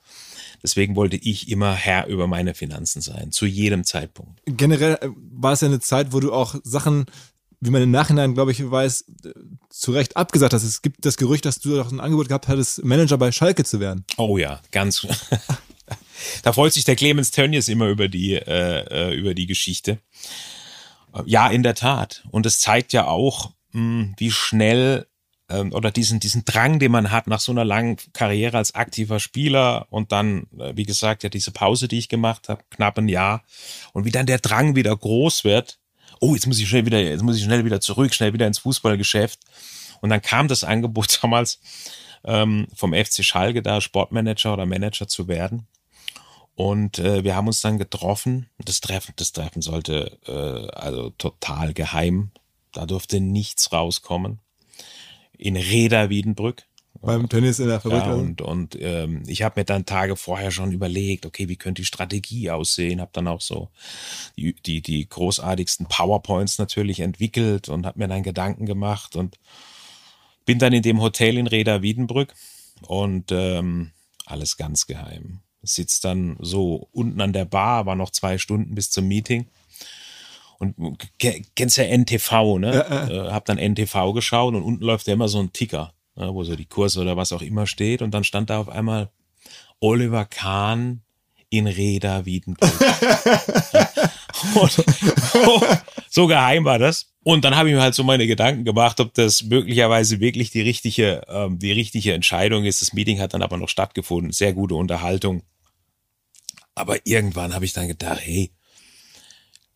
Deswegen 0.63 0.95
wollte 0.95 1.17
ich 1.17 1.49
immer 1.49 1.73
Herr 1.73 2.07
über 2.07 2.27
meine 2.27 2.55
Finanzen 2.55 3.01
sein, 3.01 3.31
zu 3.31 3.45
jedem 3.45 3.83
Zeitpunkt. 3.83 4.41
Generell 4.45 4.97
äh, 5.01 5.09
war 5.31 5.53
es 5.53 5.61
ja 5.61 5.67
eine 5.67 5.79
Zeit, 5.79 6.11
wo 6.11 6.19
du 6.19 6.33
auch 6.33 6.55
Sachen, 6.63 7.05
wie 7.61 7.69
man 7.69 7.83
im 7.83 7.91
Nachhinein, 7.91 8.33
glaube 8.33 8.51
ich, 8.51 8.69
weiß, 8.69 9.05
zu 9.69 9.91
Recht 9.91 10.17
abgesagt 10.17 10.53
hast. 10.53 10.63
Es 10.63 10.81
gibt 10.81 11.05
das 11.05 11.17
Gerücht, 11.17 11.45
dass 11.45 11.59
du 11.59 11.75
doch 11.75 11.91
ein 11.91 11.99
Angebot 11.99 12.27
gehabt 12.27 12.47
hattest, 12.47 12.83
Manager 12.83 13.17
bei 13.17 13.31
Schalke 13.31 13.63
zu 13.63 13.79
werden. 13.79 14.05
Oh 14.17 14.37
ja, 14.37 14.59
ganz. 14.71 15.07
Da 16.43 16.53
freut 16.53 16.73
sich 16.73 16.85
der 16.85 16.95
Clemens 16.95 17.31
Tönnies 17.31 17.67
immer 17.67 17.87
über 17.87 18.07
die, 18.07 18.33
äh, 18.33 19.09
äh, 19.09 19.13
über 19.13 19.33
die 19.33 19.45
Geschichte. 19.45 19.99
Ja, 21.25 21.47
in 21.47 21.63
der 21.63 21.75
Tat. 21.75 22.23
Und 22.29 22.45
es 22.45 22.59
zeigt 22.59 22.91
ja 22.93 23.07
auch, 23.07 23.51
mh, 23.71 23.79
hm, 23.79 24.15
wie 24.17 24.31
schnell 24.31 25.07
ähm, 25.49 25.71
oder 25.73 25.91
diesen, 25.91 26.19
diesen 26.19 26.45
Drang, 26.45 26.79
den 26.79 26.91
man 26.91 27.11
hat 27.11 27.27
nach 27.27 27.39
so 27.39 27.51
einer 27.51 27.65
langen 27.65 27.97
Karriere 28.13 28.57
als 28.57 28.73
aktiver 28.75 29.19
Spieler 29.19 29.87
und 29.89 30.11
dann, 30.11 30.47
äh, 30.59 30.73
wie 30.75 30.85
gesagt, 30.85 31.23
ja 31.23 31.29
diese 31.29 31.51
Pause, 31.51 31.87
die 31.87 31.99
ich 31.99 32.09
gemacht 32.09 32.49
habe, 32.49 32.63
knapp 32.69 32.97
ein 32.97 33.07
Jahr 33.07 33.43
und 33.93 34.05
wie 34.05 34.11
dann 34.11 34.25
der 34.25 34.39
Drang 34.39 34.75
wieder 34.75 34.95
groß 34.95 35.43
wird. 35.43 35.79
Oh, 36.19 36.33
jetzt 36.33 36.47
muss 36.47 36.59
ich 36.59 36.67
schnell 36.67 36.85
wieder, 36.85 36.99
jetzt 36.99 37.23
muss 37.23 37.37
ich 37.37 37.43
schnell 37.43 37.65
wieder 37.65 37.81
zurück, 37.81 38.13
schnell 38.13 38.33
wieder 38.33 38.47
ins 38.47 38.59
Fußballgeschäft. 38.59 39.39
Und 40.01 40.09
dann 40.09 40.21
kam 40.21 40.47
das 40.47 40.63
Angebot 40.63 41.19
damals 41.23 41.59
ähm, 42.23 42.67
vom 42.73 42.93
FC 42.93 43.23
Schalke 43.23 43.61
da 43.61 43.81
Sportmanager 43.81 44.53
oder 44.53 44.65
Manager 44.65 45.07
zu 45.07 45.27
werden. 45.27 45.67
Und 46.55 46.99
äh, 46.99 47.23
wir 47.23 47.35
haben 47.35 47.47
uns 47.47 47.61
dann 47.61 47.77
getroffen. 47.77 48.49
Das 48.57 48.79
Treffen, 48.79 49.13
das 49.17 49.33
Treffen 49.33 49.61
sollte 49.61 50.17
äh, 50.25 50.71
also 50.75 51.09
total 51.11 51.73
geheim. 51.73 52.31
Da 52.71 52.85
durfte 52.85 53.19
nichts 53.19 53.71
rauskommen. 53.71 54.39
In 55.37 55.57
Reda 55.57 56.09
Wiedenbrück. 56.09 56.63
Beim 57.01 57.27
Tennis 57.27 57.59
in 57.59 57.67
der 57.67 57.81
Fabrik. 57.81 58.05
Ja, 58.05 58.13
und 58.13 58.41
und 58.41 58.77
ähm, 58.81 59.23
ich 59.27 59.41
habe 59.41 59.59
mir 59.59 59.65
dann 59.65 59.85
Tage 59.85 60.15
vorher 60.15 60.49
schon 60.49 60.71
überlegt, 60.71 61.25
okay, 61.25 61.49
wie 61.49 61.57
könnte 61.57 61.81
die 61.81 61.85
Strategie 61.85 62.49
aussehen? 62.49 63.01
Habe 63.01 63.11
dann 63.13 63.27
auch 63.27 63.41
so 63.41 63.69
die, 64.37 64.55
die, 64.55 64.81
die 64.81 65.07
großartigsten 65.07 65.87
PowerPoints 65.87 66.57
natürlich 66.57 67.01
entwickelt 67.01 67.67
und 67.67 67.85
habe 67.85 67.99
mir 67.99 68.07
dann 68.07 68.23
Gedanken 68.23 68.65
gemacht 68.65 69.15
und 69.17 69.37
bin 70.45 70.57
dann 70.57 70.73
in 70.73 70.83
dem 70.83 71.01
Hotel 71.01 71.37
in 71.37 71.47
Reda 71.47 71.81
Wiedenbrück 71.81 72.33
und 72.87 73.31
ähm, 73.31 73.91
alles 74.25 74.57
ganz 74.57 74.87
geheim. 74.87 75.41
Sitzt 75.65 76.05
dann 76.05 76.37
so 76.39 76.87
unten 76.91 77.19
an 77.21 77.33
der 77.33 77.45
Bar, 77.45 77.85
war 77.85 77.95
noch 77.95 78.11
zwei 78.11 78.37
Stunden 78.37 78.75
bis 78.75 78.91
zum 78.91 79.07
Meeting. 79.07 79.47
Und 80.57 80.75
kennst 81.55 81.77
ja 81.77 81.85
NTV, 81.85 82.59
ne? 82.59 82.73
Ja. 82.73 83.09
Äh, 83.09 83.31
hab 83.31 83.45
dann 83.45 83.57
NTV 83.57 84.13
geschaut 84.13 84.55
und 84.55 84.63
unten 84.63 84.83
läuft 84.83 85.07
ja 85.07 85.13
immer 85.13 85.27
so 85.27 85.39
ein 85.39 85.51
Ticker, 85.51 85.93
ne, 86.15 86.33
wo 86.33 86.43
so 86.43 86.55
die 86.55 86.65
Kurse 86.65 87.01
oder 87.01 87.17
was 87.17 87.33
auch 87.33 87.41
immer 87.41 87.67
steht. 87.67 88.01
Und 88.01 88.11
dann 88.11 88.23
stand 88.23 88.49
da 88.49 88.59
auf 88.59 88.69
einmal 88.69 89.09
Oliver 89.79 90.25
Kahn 90.25 91.01
in 91.49 91.67
Reda 91.67 92.25
Wiedenbrück. 92.25 92.71
so 96.09 96.27
geheim 96.27 96.65
war 96.65 96.79
das. 96.79 97.11
Und 97.23 97.43
dann 97.43 97.55
habe 97.55 97.69
ich 97.69 97.75
mir 97.75 97.81
halt 97.81 97.95
so 97.95 98.03
meine 98.03 98.27
Gedanken 98.27 98.65
gemacht, 98.65 98.99
ob 98.99 99.13
das 99.13 99.43
möglicherweise 99.43 100.19
wirklich 100.19 100.51
die 100.51 100.61
richtige, 100.61 101.21
ähm, 101.27 101.57
die 101.57 101.71
richtige 101.71 102.13
Entscheidung 102.13 102.65
ist. 102.65 102.81
Das 102.81 102.93
Meeting 102.93 103.19
hat 103.19 103.33
dann 103.33 103.41
aber 103.41 103.57
noch 103.57 103.69
stattgefunden. 103.69 104.31
Sehr 104.31 104.53
gute 104.53 104.75
Unterhaltung. 104.75 105.41
Aber 106.75 106.97
irgendwann 107.05 107.53
habe 107.53 107.65
ich 107.65 107.73
dann 107.73 107.87
gedacht, 107.87 108.19
hey, 108.21 108.51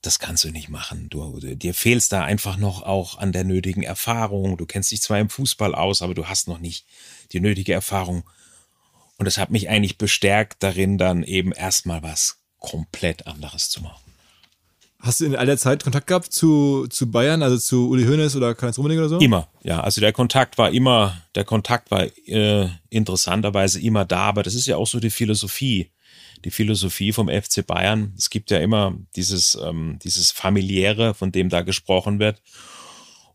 das 0.02 0.20
kannst 0.20 0.44
du 0.44 0.52
nicht 0.52 0.70
machen. 0.70 1.10
Du, 1.10 1.40
dir 1.40 1.74
fehlst 1.74 2.12
da 2.12 2.24
einfach 2.24 2.58
noch 2.58 2.84
auch 2.84 3.18
an 3.18 3.32
der 3.32 3.44
nötigen 3.44 3.84
Erfahrung. 3.84 4.58
Du 4.58 4.66
kennst 4.66 4.92
dich 4.92 5.02
zwar 5.02 5.20
im 5.20 5.30
Fußball 5.30 5.76
aus, 5.76 6.02
aber 6.02 6.14
du 6.14 6.28
hast 6.28 6.48
noch 6.48 6.60
nicht 6.60 6.86
die 7.32 7.42
nötige 7.42 7.74
Erfahrung. 7.74 8.24
Und 9.18 9.26
das 9.26 9.38
hat 9.38 9.50
mich 9.50 9.70
eigentlich 9.70 9.98
bestärkt 9.98 10.64
darin, 10.64 10.98
dann 10.98 11.24
eben 11.24 11.52
erstmal 11.52 12.04
was 12.04 12.38
komplett 12.60 13.28
anderes 13.28 13.70
zu 13.70 13.82
machen. 13.82 14.14
Hast 15.02 15.22
du 15.22 15.26
in 15.26 15.36
all 15.36 15.46
der 15.46 15.58
Zeit 15.58 15.84
Kontakt 15.84 16.08
gehabt 16.08 16.34
zu, 16.34 16.86
zu 16.90 17.10
Bayern, 17.10 17.42
also 17.42 17.58
zu 17.58 17.90
Uli 17.90 18.04
Hoeneß 18.04 18.36
oder 18.36 18.54
Karl-Heinz 18.54 18.78
Rummenigge 18.78 19.02
oder 19.02 19.10
so? 19.10 19.20
Immer, 19.20 19.48
ja. 19.64 19.80
Also 19.82 20.02
der 20.02 20.12
Kontakt 20.12 20.58
war 20.58 20.72
immer, 20.72 21.22
der 21.36 21.46
Kontakt 21.46 21.90
war 21.90 22.06
äh, 22.28 22.68
interessanterweise 22.90 23.80
immer 23.80 24.04
da, 24.04 24.24
aber 24.24 24.44
das 24.44 24.56
ist 24.56 24.68
ja 24.68 24.76
auch 24.76 24.88
so 24.88 25.00
die 25.00 25.10
Philosophie 25.10 25.90
die 26.46 26.52
Philosophie 26.52 27.12
vom 27.12 27.30
FC 27.30 27.66
Bayern. 27.66 28.14
Es 28.18 28.30
gibt 28.30 28.52
ja 28.52 28.60
immer 28.60 28.96
dieses, 29.16 29.56
ähm, 29.56 30.00
dieses 30.04 30.32
familiäre, 30.32 31.14
von 31.14 31.32
dem 31.32 31.50
da 31.50 31.62
gesprochen 31.62 32.20
wird. 32.20 32.42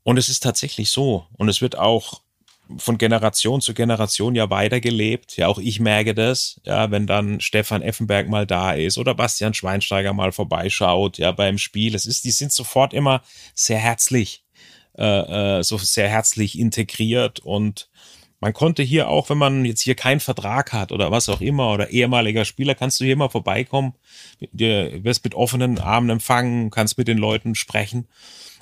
Und 0.02 0.18
es 0.18 0.28
ist 0.28 0.42
tatsächlich 0.42 0.90
so. 0.90 1.26
Und 1.36 1.48
es 1.48 1.60
wird 1.60 1.78
auch 1.78 2.22
von 2.78 2.98
Generation 2.98 3.60
zu 3.60 3.74
Generation 3.74 4.34
ja 4.34 4.48
weitergelebt. 4.50 5.36
Ja, 5.36 5.48
auch 5.48 5.58
ich 5.58 5.80
merke 5.80 6.14
das, 6.14 6.60
ja, 6.64 6.90
wenn 6.90 7.06
dann 7.06 7.40
Stefan 7.40 7.82
Effenberg 7.82 8.28
mal 8.28 8.46
da 8.46 8.72
ist 8.72 8.98
oder 8.98 9.14
Bastian 9.14 9.54
Schweinsteiger 9.54 10.12
mal 10.12 10.32
vorbeischaut, 10.32 11.18
ja, 11.18 11.32
beim 11.32 11.58
Spiel. 11.58 11.94
Es 11.94 12.06
ist, 12.06 12.24
die 12.24 12.30
sind 12.30 12.52
sofort 12.52 12.94
immer 12.94 13.22
sehr 13.54 13.78
herzlich, 13.78 14.44
äh, 14.96 15.58
äh, 15.58 15.62
so 15.62 15.76
sehr 15.76 16.08
herzlich 16.08 16.58
integriert 16.58 17.40
und 17.40 17.88
man 18.44 18.52
konnte 18.52 18.82
hier 18.82 19.08
auch, 19.08 19.30
wenn 19.30 19.38
man 19.38 19.64
jetzt 19.64 19.80
hier 19.80 19.94
keinen 19.94 20.20
Vertrag 20.20 20.74
hat 20.74 20.92
oder 20.92 21.10
was 21.10 21.30
auch 21.30 21.40
immer 21.40 21.72
oder 21.72 21.88
ehemaliger 21.88 22.44
Spieler, 22.44 22.74
kannst 22.74 23.00
du 23.00 23.06
hier 23.06 23.16
mal 23.16 23.30
vorbeikommen, 23.30 23.94
du 24.52 25.02
wirst 25.02 25.24
mit 25.24 25.34
offenen 25.34 25.78
Armen 25.78 26.10
empfangen, 26.10 26.68
kannst 26.68 26.98
mit 26.98 27.08
den 27.08 27.16
Leuten 27.16 27.54
sprechen. 27.54 28.06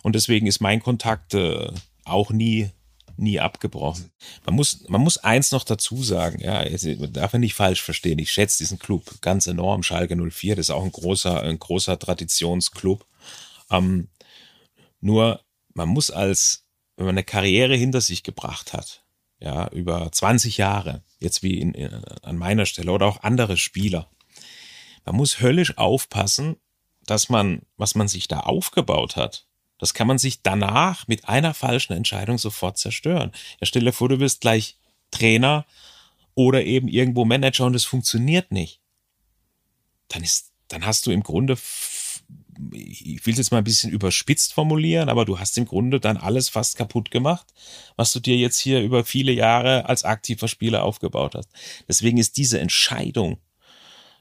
Und 0.05 0.15
deswegen 0.15 0.47
ist 0.47 0.61
mein 0.61 0.81
Kontakt 0.81 1.35
äh, 1.35 1.73
auch 2.05 2.31
nie 2.31 2.71
nie 3.17 3.41
abgebrochen. 3.41 4.13
Man 4.47 4.55
muss, 4.55 4.89
man 4.89 5.01
muss 5.01 5.19
eins 5.19 5.51
noch 5.51 5.65
dazu 5.65 6.05
sagen, 6.05 6.41
ja, 6.41 6.63
jetzt, 6.63 6.85
man 6.85 7.13
darf 7.13 7.33
ja 7.33 7.41
nicht 7.41 7.55
falsch 7.55 7.83
verstehen. 7.83 8.21
Ich 8.21 8.31
schätze 8.31 8.59
diesen 8.59 8.79
Club 8.79 9.21
ganz 9.21 9.49
enorm. 9.49 9.83
Schalke 9.83 10.15
04, 10.15 10.55
das 10.55 10.67
ist 10.67 10.71
auch 10.71 10.85
ein 10.85 10.93
großer, 10.93 11.43
ein 11.43 11.59
großer 11.59 11.99
Traditionsclub. 11.99 13.05
Ähm, 13.69 14.09
nur, 15.01 15.41
man 15.75 15.89
muss 15.89 16.13
als, 16.13 16.67
wenn 16.97 17.07
man 17.07 17.15
eine 17.15 17.25
Karriere 17.25 17.75
hinter 17.75 18.01
sich 18.01 18.23
gebracht 18.23 18.73
hat, 18.73 19.02
ja, 19.43 19.69
über 19.69 20.11
20 20.11 20.57
Jahre, 20.57 21.03
jetzt 21.19 21.43
wie 21.43 21.59
in, 21.59 21.75
in, 21.75 21.93
an 22.23 22.39
meiner 22.39 22.65
Stelle 22.65 22.93
oder 22.93 23.07
auch 23.07 23.23
andere 23.23 23.57
Spieler. 23.57 24.09
Man 25.05 25.17
muss 25.17 25.41
höllisch 25.41 25.77
aufpassen, 25.79 26.57
dass 27.07 27.29
man, 27.29 27.63
was 27.77 27.97
man 27.97 28.07
sich 28.07 28.29
da 28.29 28.41
aufgebaut 28.41 29.17
hat, 29.17 29.47
das 29.79 29.95
kann 29.95 30.07
man 30.07 30.19
sich 30.19 30.43
danach 30.43 31.09
mit 31.09 31.29
einer 31.29 31.55
falschen 31.55 31.93
Entscheidung 31.93 32.39
sofort 32.39 32.79
zerstören. 32.79 33.33
Ja, 33.61 33.67
stell 33.67 33.83
dir 33.83 33.93
vor, 33.93 34.09
du 34.09 34.19
bist 34.19 34.41
gleich 34.41 34.77
Trainer 35.11 35.67
oder 36.35 36.65
eben 36.65 36.87
irgendwo 36.87 37.25
Manager 37.25 37.67
und 37.67 37.75
es 37.75 37.85
funktioniert 37.85 38.53
nicht. 38.53 38.81
Dann 40.07 40.23
ist, 40.23 40.53
dann 40.69 40.87
hast 40.87 41.07
du 41.07 41.11
im 41.11 41.25
Grunde 41.25 41.57
ich 42.73 43.25
will 43.27 43.33
es 43.33 43.39
jetzt 43.39 43.53
mal 43.53 43.59
ein 43.59 43.65
bisschen 43.65 43.91
überspitzt 43.91 44.53
formulieren, 44.53 45.09
aber 45.09 45.25
du 45.25 45.39
hast 45.39 45.57
im 45.59 45.67
Grunde 45.67 46.01
dann 46.01 46.17
alles 46.17 46.49
fast 46.49 46.77
kaputt 46.77 47.11
gemacht, 47.11 47.47
was 47.97 48.13
du 48.13 48.21
dir 48.21 48.37
jetzt 48.37 48.59
hier 48.59 48.81
über 48.83 49.05
viele 49.05 49.33
Jahre 49.33 49.89
als 49.89 50.05
aktiver 50.05 50.49
Spieler 50.49 50.85
aufgebaut 50.85 51.35
hast. 51.35 51.49
Deswegen 51.89 52.19
ist 52.19 52.37
diese 52.37 52.61
Entscheidung, 52.61 53.39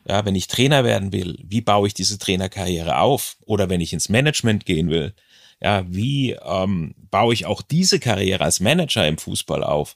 ja, 0.08 0.26
wenn 0.26 0.36
ich 0.36 0.48
Trainer 0.48 0.84
werden 0.84 1.14
will, 1.14 1.38
wie 1.44 1.62
baue 1.62 1.88
ich 1.88 1.94
diese 1.94 2.18
Trainerkarriere 2.18 3.00
auf? 3.00 3.38
Oder 3.46 3.70
wenn 3.70 3.82
ich 3.82 3.94
ins 3.94 4.10
Management 4.10 4.66
gehen 4.66 4.90
will, 4.90 5.14
ja, 5.62 5.86
wie 5.88 6.32
ähm, 6.32 6.96
baue 7.12 7.34
ich 7.34 7.46
auch 7.46 7.62
diese 7.62 8.00
Karriere 8.00 8.44
als 8.44 8.60
Manager 8.60 9.08
im 9.08 9.18
Fußball 9.18 9.64
auf? 9.64 9.96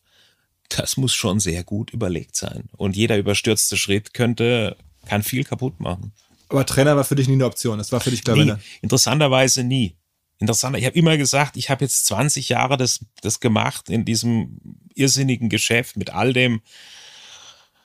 Das 0.69 0.97
muss 0.97 1.13
schon 1.13 1.39
sehr 1.39 1.63
gut 1.63 1.91
überlegt 1.91 2.35
sein. 2.35 2.69
Und 2.77 2.95
jeder 2.95 3.17
überstürzte 3.17 3.77
Schritt 3.77 4.13
könnte, 4.13 4.77
kann 5.07 5.23
viel 5.23 5.43
kaputt 5.43 5.79
machen. 5.79 6.13
Aber 6.55 6.65
Trainer 6.65 6.95
war 6.95 7.03
für 7.03 7.15
dich 7.15 7.27
nie 7.27 7.33
eine 7.33 7.45
Option. 7.45 7.77
Das 7.79 7.91
war 7.91 7.99
für 7.99 8.11
dich 8.11 8.23
klar. 8.23 8.37
Nee, 8.37 8.53
interessanterweise 8.81 9.65
nie. 9.65 9.97
Interessant. 10.39 10.77
Ich 10.77 10.85
habe 10.85 10.97
immer 10.97 11.17
gesagt, 11.17 11.57
ich 11.57 11.69
habe 11.69 11.83
jetzt 11.83 12.05
20 12.05 12.47
Jahre 12.47 12.77
das, 12.77 13.01
das 13.19 13.41
gemacht 13.41 13.89
in 13.89 14.05
diesem 14.05 14.61
irrsinnigen 14.93 15.49
Geschäft 15.49 15.97
mit 15.97 16.11
all 16.11 16.31
dem, 16.31 16.61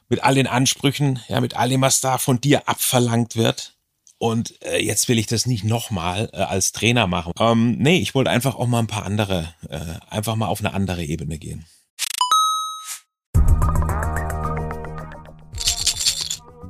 mit 0.08 0.22
all 0.22 0.36
den 0.36 0.46
Ansprüchen, 0.46 1.18
ja, 1.26 1.40
mit 1.40 1.56
all 1.56 1.68
dem, 1.68 1.80
was 1.80 2.00
da 2.00 2.16
von 2.18 2.40
dir 2.40 2.68
abverlangt 2.68 3.34
wird. 3.34 3.76
Und 4.18 4.54
äh, 4.62 4.78
jetzt 4.78 5.08
will 5.08 5.18
ich 5.18 5.26
das 5.26 5.46
nicht 5.46 5.64
nochmal 5.64 6.30
äh, 6.32 6.36
als 6.36 6.70
Trainer 6.70 7.08
machen. 7.08 7.32
Ähm, 7.40 7.76
nee, 7.76 7.98
ich 7.98 8.14
wollte 8.14 8.30
einfach 8.30 8.54
auch 8.54 8.68
mal 8.68 8.78
ein 8.78 8.86
paar 8.86 9.04
andere, 9.04 9.52
äh, 9.68 9.96
einfach 10.08 10.36
mal 10.36 10.46
auf 10.46 10.60
eine 10.60 10.74
andere 10.74 11.02
Ebene 11.04 11.38
gehen. 11.38 11.66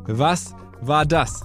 Was 0.06 0.54
war 0.80 1.04
das? 1.04 1.42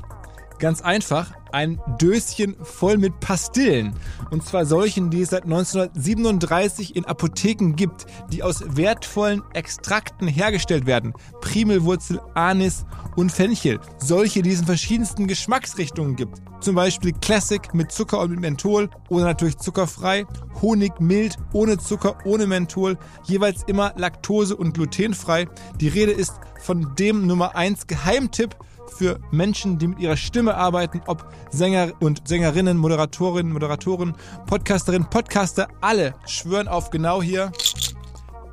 Ganz 0.57 0.81
einfach, 0.81 1.31
ein 1.51 1.81
Döschen 1.99 2.55
voll 2.61 2.97
mit 2.97 3.19
Pastillen. 3.19 3.93
Und 4.31 4.43
zwar 4.45 4.65
solchen, 4.65 5.09
die 5.09 5.21
es 5.21 5.29
seit 5.29 5.43
1937 5.43 6.95
in 6.95 7.05
Apotheken 7.05 7.73
gibt, 7.75 8.05
die 8.31 8.41
aus 8.41 8.63
wertvollen 8.75 9.43
Extrakten 9.53 10.27
hergestellt 10.27 10.85
werden. 10.85 11.13
Primelwurzel, 11.41 12.21
Anis 12.35 12.85
und 13.17 13.31
Fenchel. 13.31 13.79
Solche, 13.97 14.41
die 14.41 14.51
es 14.51 14.59
in 14.61 14.65
verschiedensten 14.65 15.27
Geschmacksrichtungen 15.27 16.15
gibt. 16.15 16.41
Zum 16.61 16.75
Beispiel 16.75 17.11
Classic 17.11 17.73
mit 17.73 17.91
Zucker 17.91 18.19
und 18.21 18.31
mit 18.31 18.39
Menthol 18.39 18.89
oder 19.09 19.25
natürlich 19.25 19.57
zuckerfrei. 19.57 20.25
Honig 20.61 20.99
mild, 20.99 21.37
ohne 21.51 21.77
Zucker, 21.77 22.17
ohne 22.25 22.47
Menthol. 22.47 22.97
Jeweils 23.25 23.63
immer 23.67 23.93
laktose- 23.97 24.55
und 24.55 24.73
glutenfrei. 24.73 25.47
Die 25.79 25.89
Rede 25.89 26.13
ist 26.13 26.33
von 26.59 26.95
dem 26.95 27.27
Nummer 27.27 27.55
1 27.55 27.87
Geheimtipp 27.87 28.55
für 28.91 29.19
Menschen, 29.31 29.77
die 29.77 29.87
mit 29.87 29.99
ihrer 29.99 30.17
Stimme 30.17 30.55
arbeiten, 30.55 31.01
ob 31.07 31.25
Sänger 31.51 31.93
und 31.99 32.27
Sängerinnen, 32.27 32.77
Moderatorinnen, 32.77 33.53
Moderatoren, 33.53 34.15
Podcasterinnen, 34.47 35.09
Podcaster, 35.09 35.67
alle 35.81 36.15
schwören 36.25 36.67
auf 36.67 36.89
genau 36.89 37.21
hier 37.21 37.51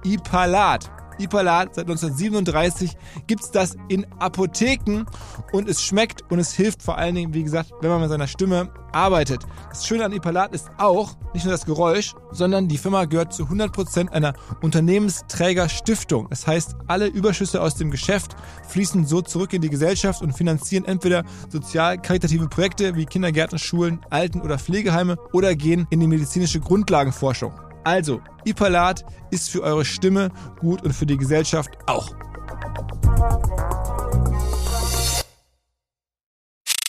Ipalat. 0.05 0.90
Ipalat 1.18 1.75
seit 1.75 1.85
1937 1.85 2.96
gibt 3.27 3.42
es 3.42 3.51
das 3.51 3.77
in 3.88 4.07
Apotheken 4.18 5.05
und 5.53 5.68
es 5.68 5.83
schmeckt 5.83 6.22
und 6.31 6.38
es 6.38 6.53
hilft 6.53 6.83
vor 6.83 6.98
allen 6.98 7.14
Dingen, 7.14 7.35
wie 7.35 7.42
gesagt, 7.42 7.72
wenn 7.81 7.90
man 7.90 8.01
mit 8.01 8.11
seiner 8.11 8.27
Stimme 8.27 8.70
arbeitet. 8.92 9.42
Das 9.68 9.87
Schöne 9.87 10.05
an 10.05 10.12
Ipalat 10.12 10.55
ist 10.55 10.70
auch 10.79 11.16
nicht 11.35 11.44
nur 11.44 11.53
das 11.53 11.64
Geräusch, 11.64 12.14
sondern 12.31 12.68
die 12.68 12.79
Firma 12.79 13.05
gehört 13.07 13.33
zu 13.33 13.44
100% 13.44 14.11
einer 14.11 14.35
Unternehmensträgerstiftung. 14.61 16.29
Das 16.29 16.47
heißt, 16.47 16.76
alle 16.86 17.07
Überschüsse 17.07 17.62
aus 17.62 17.74
dem 17.74 17.91
Geschäft 17.91 18.36
fließen 18.68 19.07
so 19.07 19.22
zurück 19.22 19.53
in 19.53 19.62
die 19.62 19.70
Gesellschaft 19.70 20.22
und 20.22 20.32
finanzieren 20.32 20.84
entweder 20.84 21.24
sozial-karitative 21.49 22.49
Projekte 22.49 22.95
wie 22.97 23.07
Kindergärten, 23.07 23.59
Schulen, 23.59 24.01
Alten- 24.11 24.43
oder 24.43 24.59
Pflegeheime 24.59 25.16
oder 25.32 25.55
gehen 25.55 25.86
in 25.91 26.01
die 26.01 26.07
medizinische 26.07 26.61
Grundlagenforschung. 26.61 27.53
Also, 27.85 28.20
Ipalat 28.45 29.05
ist 29.30 29.51
für 29.51 29.62
eure 29.62 29.85
Stimme 29.85 30.30
gut 30.61 30.83
und 30.83 30.93
für 30.93 31.07
die 31.07 31.16
Gesellschaft 31.16 31.70
auch. 31.87 32.14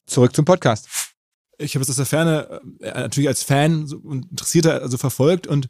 Zurück 0.05 0.35
zum 0.35 0.45
Podcast. 0.45 0.87
Ich 1.57 1.75
habe 1.75 1.83
es 1.83 1.89
aus 1.89 1.95
der 1.95 2.05
Ferne 2.05 2.61
äh, 2.81 2.91
natürlich 2.91 3.27
als 3.27 3.43
Fan 3.43 3.91
und 4.03 4.29
Interessierter 4.29 4.81
also 4.81 4.97
verfolgt 4.97 5.47
und 5.47 5.69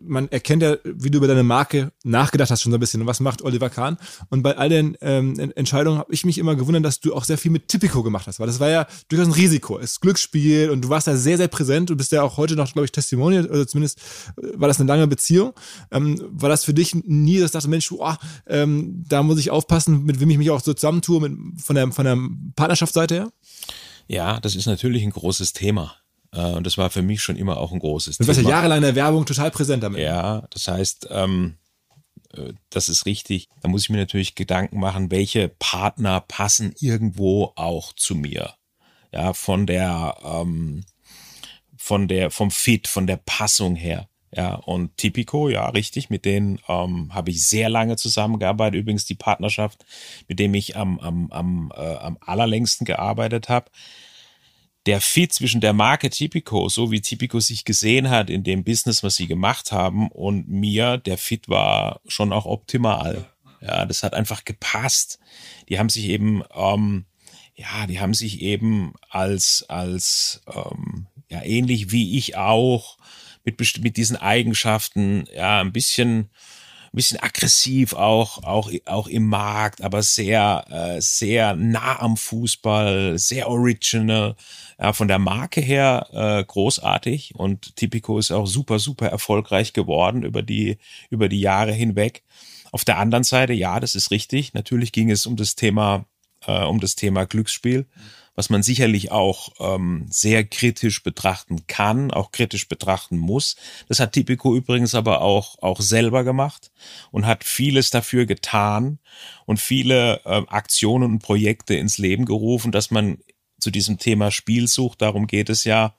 man 0.00 0.28
erkennt 0.28 0.62
ja, 0.62 0.76
wie 0.84 1.10
du 1.10 1.18
über 1.18 1.28
deine 1.28 1.42
Marke 1.42 1.92
nachgedacht 2.04 2.50
hast 2.50 2.62
schon 2.62 2.72
so 2.72 2.78
ein 2.78 2.80
bisschen. 2.80 3.00
Und 3.00 3.06
was 3.06 3.20
macht 3.20 3.42
Oliver 3.42 3.70
Kahn? 3.70 3.98
Und 4.30 4.42
bei 4.42 4.56
all 4.56 4.68
den 4.68 4.96
ähm, 5.00 5.38
Entscheidungen 5.54 5.98
habe 5.98 6.12
ich 6.12 6.24
mich 6.24 6.38
immer 6.38 6.56
gewundert, 6.56 6.84
dass 6.84 7.00
du 7.00 7.14
auch 7.14 7.24
sehr 7.24 7.38
viel 7.38 7.50
mit 7.50 7.68
Typico 7.68 8.02
gemacht 8.02 8.26
hast, 8.26 8.40
weil 8.40 8.46
das 8.46 8.60
war 8.60 8.68
ja 8.68 8.86
durchaus 9.08 9.28
ein 9.28 9.32
Risiko. 9.32 9.78
Es 9.78 9.92
ist 9.92 10.00
Glücksspiel 10.00 10.70
und 10.70 10.82
du 10.82 10.88
warst 10.88 11.06
da 11.06 11.16
sehr, 11.16 11.36
sehr 11.36 11.48
präsent. 11.48 11.90
Du 11.90 11.96
bist 11.96 12.12
ja 12.12 12.22
auch 12.22 12.36
heute 12.36 12.56
noch, 12.56 12.72
glaube 12.72 12.84
ich, 12.84 12.92
Testimonial, 12.92 13.46
oder 13.46 13.66
zumindest 13.66 13.98
äh, 14.36 14.48
war 14.54 14.68
das 14.68 14.80
eine 14.80 14.88
lange 14.88 15.06
Beziehung. 15.06 15.52
Ähm, 15.90 16.22
war 16.30 16.48
das 16.48 16.64
für 16.64 16.74
dich 16.74 16.94
nie, 16.94 17.38
dass 17.40 17.52
du 17.52 17.58
dachte, 17.58 17.68
Mensch, 17.68 17.90
oh, 17.92 18.14
ähm, 18.46 19.04
da 19.08 19.22
muss 19.22 19.38
ich 19.38 19.50
aufpassen, 19.50 20.04
mit 20.04 20.20
wem 20.20 20.30
ich 20.30 20.38
mich 20.38 20.50
auch 20.50 20.60
so 20.60 20.74
zusammentue, 20.74 21.20
mit, 21.20 21.60
von, 21.60 21.76
der, 21.76 21.92
von 21.92 22.04
der 22.04 22.18
Partnerschaftsseite 22.56 23.14
her? 23.14 23.32
Ja, 24.06 24.40
das 24.40 24.54
ist 24.54 24.66
natürlich 24.66 25.02
ein 25.02 25.10
großes 25.10 25.52
Thema. 25.52 25.94
Äh, 26.32 26.52
und 26.52 26.66
das 26.66 26.78
war 26.78 26.90
für 26.90 27.02
mich 27.02 27.22
schon 27.22 27.36
immer 27.36 27.58
auch 27.58 27.72
ein 27.72 27.78
großes 27.78 28.18
du 28.18 28.24
Thema. 28.24 28.32
Du 28.32 28.38
warst 28.38 28.48
ja 28.48 28.56
jahrelang 28.56 28.78
in 28.78 28.82
der 28.82 28.94
Werbung 28.94 29.26
total 29.26 29.50
präsent 29.50 29.82
damit. 29.82 30.00
Ja, 30.00 30.46
das 30.50 30.68
heißt, 30.68 31.08
ähm, 31.10 31.56
äh, 32.34 32.52
das 32.70 32.88
ist 32.88 33.06
richtig. 33.06 33.48
Da 33.62 33.68
muss 33.68 33.82
ich 33.82 33.90
mir 33.90 33.98
natürlich 33.98 34.34
Gedanken 34.34 34.80
machen, 34.80 35.10
welche 35.10 35.48
Partner 35.48 36.20
passen 36.20 36.74
irgendwo 36.80 37.52
auch 37.56 37.92
zu 37.94 38.14
mir. 38.14 38.54
Ja, 39.12 39.32
von 39.32 39.66
der, 39.66 40.16
ähm, 40.22 40.84
von 41.76 42.08
der, 42.08 42.30
vom 42.30 42.50
Fit, 42.50 42.88
von 42.88 43.06
der 43.06 43.16
Passung 43.16 43.74
her. 43.74 44.08
Ja, 44.30 44.56
und 44.56 44.94
Tipico, 44.98 45.48
ja, 45.48 45.66
richtig, 45.70 46.10
mit 46.10 46.26
denen 46.26 46.58
ähm, 46.68 47.14
habe 47.14 47.30
ich 47.30 47.46
sehr 47.46 47.70
lange 47.70 47.96
zusammengearbeitet. 47.96 48.78
Übrigens 48.78 49.06
die 49.06 49.14
Partnerschaft, 49.14 49.86
mit 50.28 50.38
dem 50.38 50.52
ich 50.52 50.76
am, 50.76 50.98
am, 50.98 51.30
am, 51.30 51.72
äh, 51.74 51.94
am 51.96 52.18
allerlängsten 52.20 52.84
gearbeitet 52.84 53.48
habe 53.48 53.70
der 54.88 55.02
Fit 55.02 55.34
zwischen 55.34 55.60
der 55.60 55.74
Marke 55.74 56.08
Tipico, 56.08 56.70
so 56.70 56.90
wie 56.90 57.02
Tipico 57.02 57.40
sich 57.40 57.66
gesehen 57.66 58.08
hat 58.08 58.30
in 58.30 58.42
dem 58.42 58.64
Business, 58.64 59.02
was 59.02 59.16
sie 59.16 59.26
gemacht 59.26 59.70
haben, 59.70 60.08
und 60.08 60.48
mir, 60.48 60.96
der 60.96 61.18
Fit 61.18 61.46
war 61.46 62.00
schon 62.08 62.32
auch 62.32 62.46
optimal. 62.46 63.30
Ja, 63.60 63.84
das 63.84 64.02
hat 64.02 64.14
einfach 64.14 64.46
gepasst. 64.46 65.18
Die 65.68 65.78
haben 65.78 65.90
sich 65.90 66.06
eben, 66.06 66.42
ähm, 66.54 67.04
ja, 67.54 67.86
die 67.86 68.00
haben 68.00 68.14
sich 68.14 68.40
eben 68.40 68.94
als, 69.10 69.66
als, 69.68 70.40
ähm, 70.50 71.06
ja, 71.30 71.42
ähnlich 71.42 71.92
wie 71.92 72.16
ich 72.16 72.38
auch, 72.38 72.96
mit, 73.44 73.60
mit 73.82 73.98
diesen 73.98 74.16
Eigenschaften, 74.16 75.26
ja, 75.34 75.60
ein 75.60 75.72
bisschen, 75.72 76.30
ein 76.88 76.96
bisschen 76.96 77.20
aggressiv 77.20 77.92
auch, 77.92 78.42
auch, 78.42 78.70
auch 78.86 79.08
im 79.08 79.26
Markt, 79.26 79.82
aber 79.82 80.02
sehr, 80.02 80.64
äh, 80.70 81.00
sehr 81.00 81.54
nah 81.54 82.00
am 82.00 82.16
Fußball, 82.16 83.18
sehr 83.18 83.48
original, 83.48 84.36
ja, 84.78 84.92
von 84.92 85.08
der 85.08 85.18
Marke 85.18 85.60
her 85.60 86.08
äh, 86.12 86.44
großartig 86.44 87.34
und 87.34 87.76
Tipico 87.76 88.18
ist 88.18 88.30
auch 88.30 88.46
super, 88.46 88.78
super 88.78 89.08
erfolgreich 89.08 89.72
geworden 89.72 90.22
über 90.22 90.42
die, 90.42 90.78
über 91.10 91.28
die 91.28 91.40
Jahre 91.40 91.72
hinweg. 91.72 92.22
Auf 92.72 92.84
der 92.84 92.98
anderen 92.98 93.24
Seite, 93.24 93.52
ja, 93.52 93.80
das 93.80 93.94
ist 93.94 94.10
richtig. 94.10 94.54
Natürlich 94.54 94.92
ging 94.92 95.10
es 95.10 95.26
um 95.26 95.36
das 95.36 95.54
Thema, 95.54 96.06
äh, 96.46 96.64
um 96.64 96.80
das 96.80 96.94
Thema 96.96 97.24
Glücksspiel, 97.26 97.86
was 98.38 98.50
man 98.50 98.62
sicherlich 98.62 99.10
auch 99.10 99.48
ähm, 99.58 100.06
sehr 100.10 100.44
kritisch 100.44 101.02
betrachten 101.02 101.66
kann, 101.66 102.12
auch 102.12 102.30
kritisch 102.30 102.68
betrachten 102.68 103.18
muss. 103.18 103.56
Das 103.88 103.98
hat 103.98 104.12
Tipico 104.12 104.54
übrigens 104.54 104.94
aber 104.94 105.22
auch, 105.22 105.60
auch 105.60 105.80
selber 105.80 106.22
gemacht 106.22 106.70
und 107.10 107.26
hat 107.26 107.42
vieles 107.42 107.90
dafür 107.90 108.26
getan 108.26 109.00
und 109.44 109.58
viele 109.58 110.20
äh, 110.24 110.42
Aktionen 110.46 111.14
und 111.14 111.18
Projekte 111.18 111.74
ins 111.74 111.98
Leben 111.98 112.26
gerufen, 112.26 112.70
dass 112.70 112.92
man 112.92 113.18
zu 113.58 113.72
diesem 113.72 113.98
Thema 113.98 114.30
Spielsucht, 114.30 115.02
darum 115.02 115.26
geht 115.26 115.50
es 115.50 115.64
ja, 115.64 115.96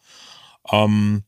ähm, 0.72 1.26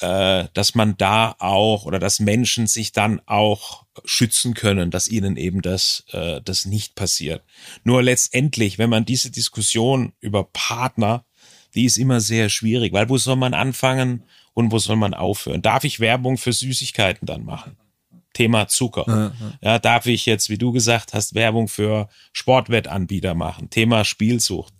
äh, 0.00 0.44
dass 0.54 0.74
man 0.74 0.96
da 0.96 1.36
auch 1.38 1.84
oder 1.84 1.98
dass 1.98 2.20
Menschen 2.20 2.66
sich 2.66 2.92
dann 2.92 3.20
auch 3.26 3.84
schützen 4.04 4.54
können, 4.54 4.90
dass 4.90 5.08
ihnen 5.08 5.36
eben 5.36 5.62
das, 5.62 6.04
äh, 6.12 6.40
das 6.44 6.66
nicht 6.66 6.94
passiert. 6.94 7.42
Nur 7.84 8.02
letztendlich, 8.02 8.78
wenn 8.78 8.90
man 8.90 9.04
diese 9.04 9.30
Diskussion 9.30 10.12
über 10.20 10.44
Partner, 10.44 11.24
die 11.74 11.84
ist 11.84 11.96
immer 11.96 12.20
sehr 12.20 12.48
schwierig, 12.48 12.92
weil 12.92 13.08
wo 13.08 13.18
soll 13.18 13.36
man 13.36 13.54
anfangen 13.54 14.24
und 14.52 14.72
wo 14.72 14.78
soll 14.78 14.96
man 14.96 15.14
aufhören? 15.14 15.62
Darf 15.62 15.84
ich 15.84 16.00
Werbung 16.00 16.38
für 16.38 16.52
Süßigkeiten 16.52 17.26
dann 17.26 17.44
machen? 17.44 17.76
Thema 18.32 18.66
Zucker. 18.66 19.32
Ja, 19.62 19.78
darf 19.78 20.06
ich 20.06 20.26
jetzt, 20.26 20.50
wie 20.50 20.58
du 20.58 20.72
gesagt 20.72 21.14
hast, 21.14 21.34
Werbung 21.34 21.68
für 21.68 22.08
Sportwettanbieter 22.32 23.34
machen? 23.34 23.70
Thema 23.70 24.04
Spielsucht. 24.04 24.74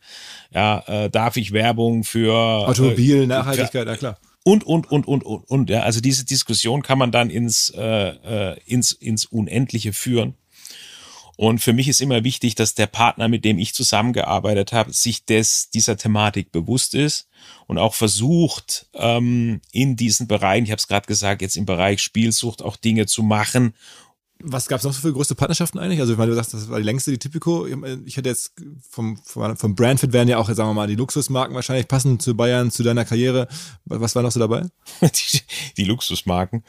Ja, 0.53 0.81
äh, 0.87 1.09
darf 1.09 1.37
ich 1.37 1.53
Werbung 1.53 2.03
für 2.03 2.35
Automobil, 2.35 3.23
äh, 3.23 3.27
Nachhaltigkeit, 3.27 3.87
ja 3.87 3.97
klar. 3.97 4.19
Und, 4.45 4.63
und, 4.65 4.91
und, 4.91 5.09
und, 5.09 5.25
und, 5.25 5.45
und, 5.49 5.71
ja, 5.71 5.83
also 5.83 6.01
diese 6.01 6.25
Diskussion 6.25 6.83
kann 6.83 6.99
man 6.99 7.11
dann 7.11 7.31
ins, 7.31 7.71
äh, 7.71 7.81
äh 7.81 8.61
ins, 8.67 8.93
ins 8.93 9.25
Unendliche 9.25 9.93
führen. 9.93 10.35
Und 11.37 11.61
für 11.61 11.73
mich 11.73 11.89
ist 11.89 12.01
immer 12.01 12.23
wichtig, 12.23 12.55
dass 12.55 12.75
der 12.75 12.87
Partner, 12.87 13.27
mit 13.27 13.45
dem 13.45 13.59
ich 13.59 13.75
zusammengearbeitet 13.75 14.73
habe, 14.73 14.93
sich 14.93 15.25
des, 15.25 15.71
dieser 15.71 15.97
Thematik 15.97 16.53
bewusst 16.53 16.95
ist 16.95 17.29
und 17.67 17.79
auch 17.79 17.95
versucht, 17.95 18.87
ähm, 18.95 19.61
in 19.73 19.97
diesen 19.97 20.29
Bereichen, 20.29 20.65
ich 20.65 20.71
habe 20.71 20.79
es 20.79 20.87
gerade 20.87 21.07
gesagt, 21.07 21.43
jetzt 21.43 21.57
im 21.57 21.67
Bereich 21.67 22.03
Spielsucht 22.03 22.63
auch 22.63 22.77
Dinge 22.77 23.07
zu 23.07 23.23
machen. 23.23 23.75
Was 24.41 24.67
gab 24.69 24.79
es 24.79 24.85
noch 24.85 24.93
so 24.93 25.01
für 25.01 25.13
größte 25.13 25.35
Partnerschaften 25.35 25.79
eigentlich? 25.79 26.01
Also, 26.01 26.19
weil 26.19 26.29
du 26.29 26.35
sagst, 26.35 26.55
das 26.55 26.69
war 26.69 26.79
die 26.79 26.85
längste, 26.85 27.11
die 27.11 27.19
Typico. 27.19 27.67
Ich 28.05 28.17
hätte 28.17 28.29
jetzt 28.29 28.53
vom, 28.89 29.17
vom, 29.17 29.57
vom 29.57 29.75
Brandfit 29.75 30.13
werden 30.13 30.29
ja 30.29 30.39
auch, 30.39 30.49
sagen 30.49 30.69
wir 30.69 30.75
mal, 30.75 30.87
die 30.87 30.97
Luxusmarken 30.97 31.55
wahrscheinlich 31.55 31.89
passen 31.89 32.19
zu 32.19 32.37
Bayern, 32.37 32.71
zu 32.71 32.83
deiner 32.83 33.05
Karriere. 33.05 33.49
Was 33.85 34.15
war 34.15 34.23
noch 34.23 34.33
so 34.33 34.41
dabei? 34.41 34.63
die, 35.01 35.41
die 35.77 35.85
Luxusmarken. 35.85 36.65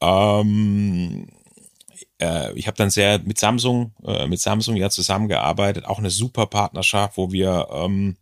Ähm 0.00 1.28
äh, 2.20 2.52
ich 2.54 2.66
habe 2.66 2.76
dann 2.76 2.90
sehr 2.90 3.20
mit 3.20 3.38
Samsung, 3.38 3.92
äh, 4.04 4.26
mit 4.26 4.40
Samsung 4.40 4.76
ja 4.76 4.90
zusammengearbeitet, 4.90 5.84
auch 5.84 5.98
eine 5.98 6.10
super 6.10 6.46
Partnerschaft, 6.46 7.16
wo 7.16 7.32
wir, 7.32 7.68
ähm, 7.72 8.16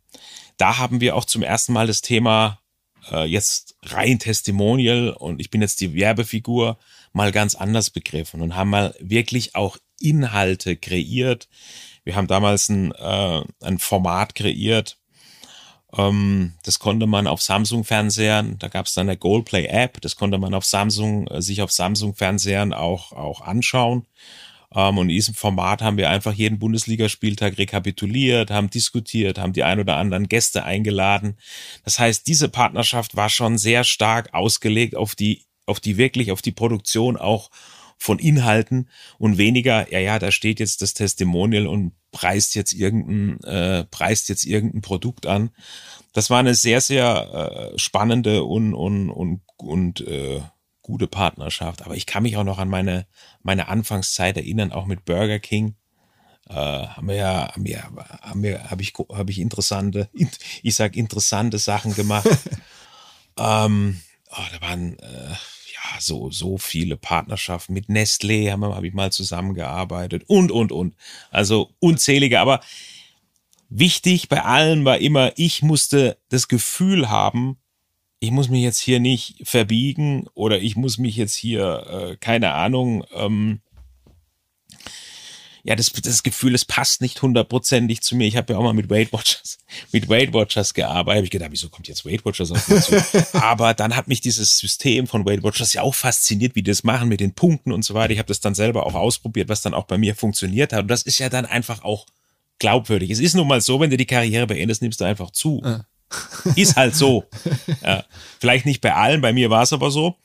da 0.57 0.77
haben 0.77 1.01
wir 1.01 1.15
auch 1.15 1.25
zum 1.25 1.43
ersten 1.43 1.73
Mal 1.73 1.87
das 1.87 2.01
Thema 2.01 2.59
äh, 3.11 3.25
jetzt 3.25 3.75
rein 3.83 4.19
Testimonial 4.19 5.09
und 5.09 5.39
ich 5.39 5.49
bin 5.49 5.61
jetzt 5.61 5.81
die 5.81 5.93
Werbefigur 5.93 6.77
mal 7.13 7.31
ganz 7.31 7.55
anders 7.55 7.89
begriffen 7.89 8.41
und 8.41 8.55
haben 8.55 8.69
mal 8.69 8.95
wirklich 8.99 9.55
auch 9.55 9.77
Inhalte 9.99 10.75
kreiert. 10.75 11.47
Wir 12.03 12.15
haben 12.15 12.27
damals 12.27 12.69
ein, 12.69 12.91
äh, 12.91 13.41
ein 13.61 13.79
Format 13.79 14.35
kreiert, 14.35 14.97
das 15.95 16.79
konnte 16.79 17.05
man 17.05 17.27
auf 17.27 17.41
Samsung-Fernsehern, 17.43 18.57
da 18.57 18.67
gab 18.67 18.87
es 18.87 18.95
dann 18.95 19.07
eine 19.07 19.17
Goldplay-App, 19.17 20.01
das 20.01 20.15
konnte 20.15 20.39
man 20.39 20.55
auf 20.55 20.65
Samsung, 20.65 21.27
äh, 21.27 21.39
sich 21.41 21.61
auf 21.61 21.71
Samsung-Fernsehern 21.71 22.73
auch, 22.73 23.11
auch 23.11 23.41
anschauen. 23.41 24.07
Ähm, 24.73 24.97
und 24.97 25.09
in 25.09 25.15
diesem 25.15 25.35
Format 25.35 25.83
haben 25.83 25.97
wir 25.97 26.09
einfach 26.09 26.33
jeden 26.33 26.57
Bundesligaspieltag 26.57 27.59
rekapituliert, 27.59 28.49
haben 28.49 28.71
diskutiert, 28.71 29.37
haben 29.37 29.53
die 29.53 29.63
ein 29.63 29.79
oder 29.79 29.97
anderen 29.97 30.27
Gäste 30.27 30.63
eingeladen. 30.63 31.37
Das 31.83 31.99
heißt, 31.99 32.25
diese 32.25 32.49
Partnerschaft 32.49 33.15
war 33.15 33.29
schon 33.29 33.59
sehr 33.59 33.83
stark 33.83 34.33
ausgelegt 34.33 34.95
auf 34.95 35.13
die, 35.13 35.45
auf 35.65 35.79
die 35.79 35.97
wirklich, 35.97 36.31
auf 36.31 36.41
die 36.41 36.51
Produktion 36.51 37.17
auch 37.17 37.49
von 37.97 38.19
Inhalten 38.19 38.89
und 39.17 39.37
weniger, 39.37 39.89
ja, 39.91 39.99
ja, 39.99 40.19
da 40.19 40.31
steht 40.31 40.59
jetzt 40.59 40.81
das 40.81 40.93
Testimonial 40.93 41.67
und 41.67 41.93
preist 42.11 42.53
jetzt 42.55 42.73
irgendein, 42.73 43.41
äh, 43.43 43.85
preist 43.85 44.29
jetzt 44.29 44.45
irgendein 44.45 44.81
Produkt 44.81 45.25
an. 45.25 45.51
Das 46.11 46.29
war 46.29 46.39
eine 46.39 46.53
sehr, 46.53 46.81
sehr 46.81 47.71
äh, 47.73 47.79
spannende 47.79 48.43
und, 48.43 48.73
und, 48.73 49.09
und, 49.09 49.41
und 49.57 50.01
äh, 50.01 50.41
gute 50.81 51.07
Partnerschaft. 51.07 51.81
Aber 51.81 51.95
ich 51.95 52.05
kann 52.05 52.23
mich 52.23 52.37
auch 52.37 52.43
noch 52.43 52.59
an 52.59 52.69
meine, 52.69 53.07
meine 53.41 53.67
Anfangszeit 53.67 54.37
erinnern, 54.37 54.71
auch 54.71 54.85
mit 54.85 55.05
Burger 55.05 55.39
King. 55.39 55.75
Äh, 56.49 56.53
haben 56.53 57.07
wir 57.07 57.15
ja, 57.15 57.53
haben 57.53 57.65
wir, 57.65 57.83
haben 58.21 58.43
wir, 58.43 58.69
habe 58.69 58.81
ich, 58.81 58.93
habe 59.11 59.31
ich 59.31 59.39
interessante, 59.39 60.09
ich 60.61 60.75
sag 60.75 60.95
interessante 60.95 61.57
Sachen 61.57 61.95
gemacht. 61.95 62.27
ähm, 63.37 64.01
oh, 64.35 64.45
da 64.51 64.67
waren 64.67 64.97
äh, 64.99 65.35
so, 65.99 66.31
so 66.31 66.57
viele 66.57 66.97
Partnerschaften. 66.97 67.73
Mit 67.73 67.87
Nestlé 67.87 68.51
habe 68.51 68.87
ich 68.87 68.93
mal 68.93 69.11
zusammengearbeitet 69.11 70.23
und, 70.27 70.51
und, 70.51 70.71
und. 70.71 70.95
Also 71.31 71.71
unzählige, 71.79 72.39
aber 72.39 72.61
wichtig 73.69 74.29
bei 74.29 74.43
allen 74.43 74.85
war 74.85 74.99
immer, 74.99 75.33
ich 75.35 75.61
musste 75.61 76.17
das 76.29 76.47
Gefühl 76.47 77.09
haben, 77.09 77.57
ich 78.19 78.31
muss 78.31 78.49
mich 78.49 78.61
jetzt 78.61 78.79
hier 78.79 78.99
nicht 78.99 79.47
verbiegen 79.47 80.27
oder 80.33 80.59
ich 80.59 80.75
muss 80.75 80.97
mich 80.97 81.17
jetzt 81.17 81.35
hier, 81.35 81.85
äh, 81.89 82.17
keine 82.17 82.53
Ahnung, 82.53 83.03
ähm, 83.13 83.61
ja, 85.65 85.75
das, 85.75 85.91
das 85.93 86.23
Gefühl, 86.23 86.53
es 86.55 86.65
passt 86.65 86.99
nicht 86.99 87.21
hundertprozentig 87.21 88.01
zu 88.01 88.17
mir. 88.17 88.27
Ich 88.27 88.35
habe 88.35 88.51
ja 88.51 88.59
auch 88.59 88.63
mal 88.63 88.73
mit 88.73 88.89
Weight 88.89 89.13
Watchers, 89.13 89.57
mit 89.93 90.09
Weight 90.09 90.33
Watchers 90.33 90.73
gearbeitet. 90.73 91.19
Hab 91.19 91.23
ich 91.23 91.31
gedacht, 91.31 91.51
wieso 91.51 91.69
kommt 91.69 91.87
jetzt 91.87 92.05
Weight 92.05 92.25
Watchers 92.25 92.51
auf 92.51 92.67
mich 92.67 92.83
zu? 92.83 93.33
Aber 93.41 93.73
dann 93.73 93.95
hat 93.95 94.09
mich 94.09 94.19
dieses 94.19 94.57
System 94.57 95.07
von 95.07 95.25
Weight 95.25 95.41
Watchers 95.41 95.71
ja 95.71 95.81
auch 95.81 95.95
fasziniert, 95.95 96.55
wie 96.55 96.63
die 96.63 96.71
das 96.71 96.83
machen 96.83 97.07
mit 97.07 97.21
den 97.21 97.33
Punkten 97.33 97.71
und 97.71 97.85
so 97.85 97.93
weiter. 97.93 98.11
Ich 98.11 98.19
habe 98.19 98.27
das 98.27 98.41
dann 98.41 98.55
selber 98.55 98.85
auch 98.85 98.93
ausprobiert, 98.93 99.47
was 99.47 99.61
dann 99.61 99.73
auch 99.73 99.85
bei 99.85 99.97
mir 99.97 100.15
funktioniert 100.15 100.73
hat. 100.73 100.81
Und 100.81 100.87
das 100.89 101.03
ist 101.03 101.19
ja 101.19 101.29
dann 101.29 101.45
einfach 101.45 101.83
auch 101.83 102.07
glaubwürdig. 102.59 103.09
Es 103.09 103.19
ist 103.19 103.33
nun 103.33 103.47
mal 103.47 103.61
so, 103.61 103.79
wenn 103.79 103.89
du 103.89 103.97
die 103.97 104.05
Karriere 104.05 104.47
beendest, 104.47 104.81
nimmst 104.81 104.99
du 104.99 105.05
einfach 105.05 105.31
zu. 105.31 105.61
Ja. 105.63 105.85
Ist 106.55 106.75
halt 106.75 106.95
so. 106.95 107.23
Ja. 107.81 108.05
Vielleicht 108.39 108.65
nicht 108.65 108.81
bei 108.81 108.93
allen, 108.93 109.19
bei 109.21 109.33
mir 109.33 109.49
war 109.49 109.63
es 109.63 109.73
aber 109.73 109.91
so. 109.91 110.15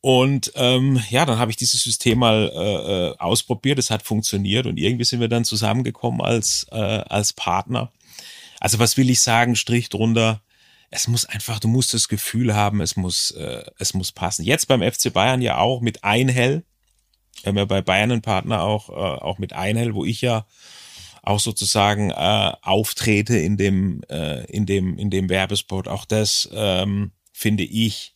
Und 0.00 0.52
ähm, 0.54 1.02
ja, 1.10 1.26
dann 1.26 1.38
habe 1.38 1.50
ich 1.50 1.56
dieses 1.56 1.82
System 1.82 2.18
mal 2.18 2.52
äh, 2.54 3.08
äh, 3.08 3.16
ausprobiert, 3.18 3.78
es 3.78 3.90
hat 3.90 4.02
funktioniert 4.04 4.66
und 4.66 4.78
irgendwie 4.78 5.04
sind 5.04 5.20
wir 5.20 5.28
dann 5.28 5.44
zusammengekommen 5.44 6.20
als, 6.20 6.66
äh, 6.70 6.76
als 6.76 7.32
Partner. 7.32 7.92
Also 8.60 8.78
was 8.78 8.96
will 8.96 9.10
ich 9.10 9.20
sagen, 9.20 9.56
Strich 9.56 9.88
drunter, 9.88 10.40
es 10.90 11.08
muss 11.08 11.24
einfach, 11.24 11.58
du 11.58 11.68
musst 11.68 11.94
das 11.94 12.08
Gefühl 12.08 12.54
haben, 12.54 12.80
es 12.80 12.96
muss, 12.96 13.32
äh, 13.32 13.64
es 13.78 13.92
muss 13.92 14.12
passen. 14.12 14.44
Jetzt 14.44 14.68
beim 14.68 14.82
FC 14.82 15.12
Bayern 15.12 15.42
ja 15.42 15.58
auch 15.58 15.80
mit 15.80 16.04
Einhell. 16.04 16.64
Wir 17.42 17.50
haben 17.50 17.58
ja 17.58 17.64
bei 17.64 17.82
Bayern 17.82 18.12
einen 18.12 18.22
Partner 18.22 18.62
auch, 18.62 18.88
äh, 18.90 18.92
auch 18.92 19.38
mit 19.38 19.52
Einhell, 19.52 19.94
wo 19.94 20.04
ich 20.04 20.20
ja 20.20 20.46
auch 21.22 21.40
sozusagen 21.40 22.10
äh, 22.10 22.52
auftrete 22.62 23.36
in 23.36 23.56
dem, 23.56 24.02
äh, 24.08 24.44
in 24.46 24.64
dem, 24.64 24.96
in 24.96 25.10
dem 25.10 25.28
Werbespot. 25.28 25.88
Auch 25.88 26.04
das 26.04 26.48
ähm, 26.52 27.12
finde 27.32 27.64
ich 27.64 28.14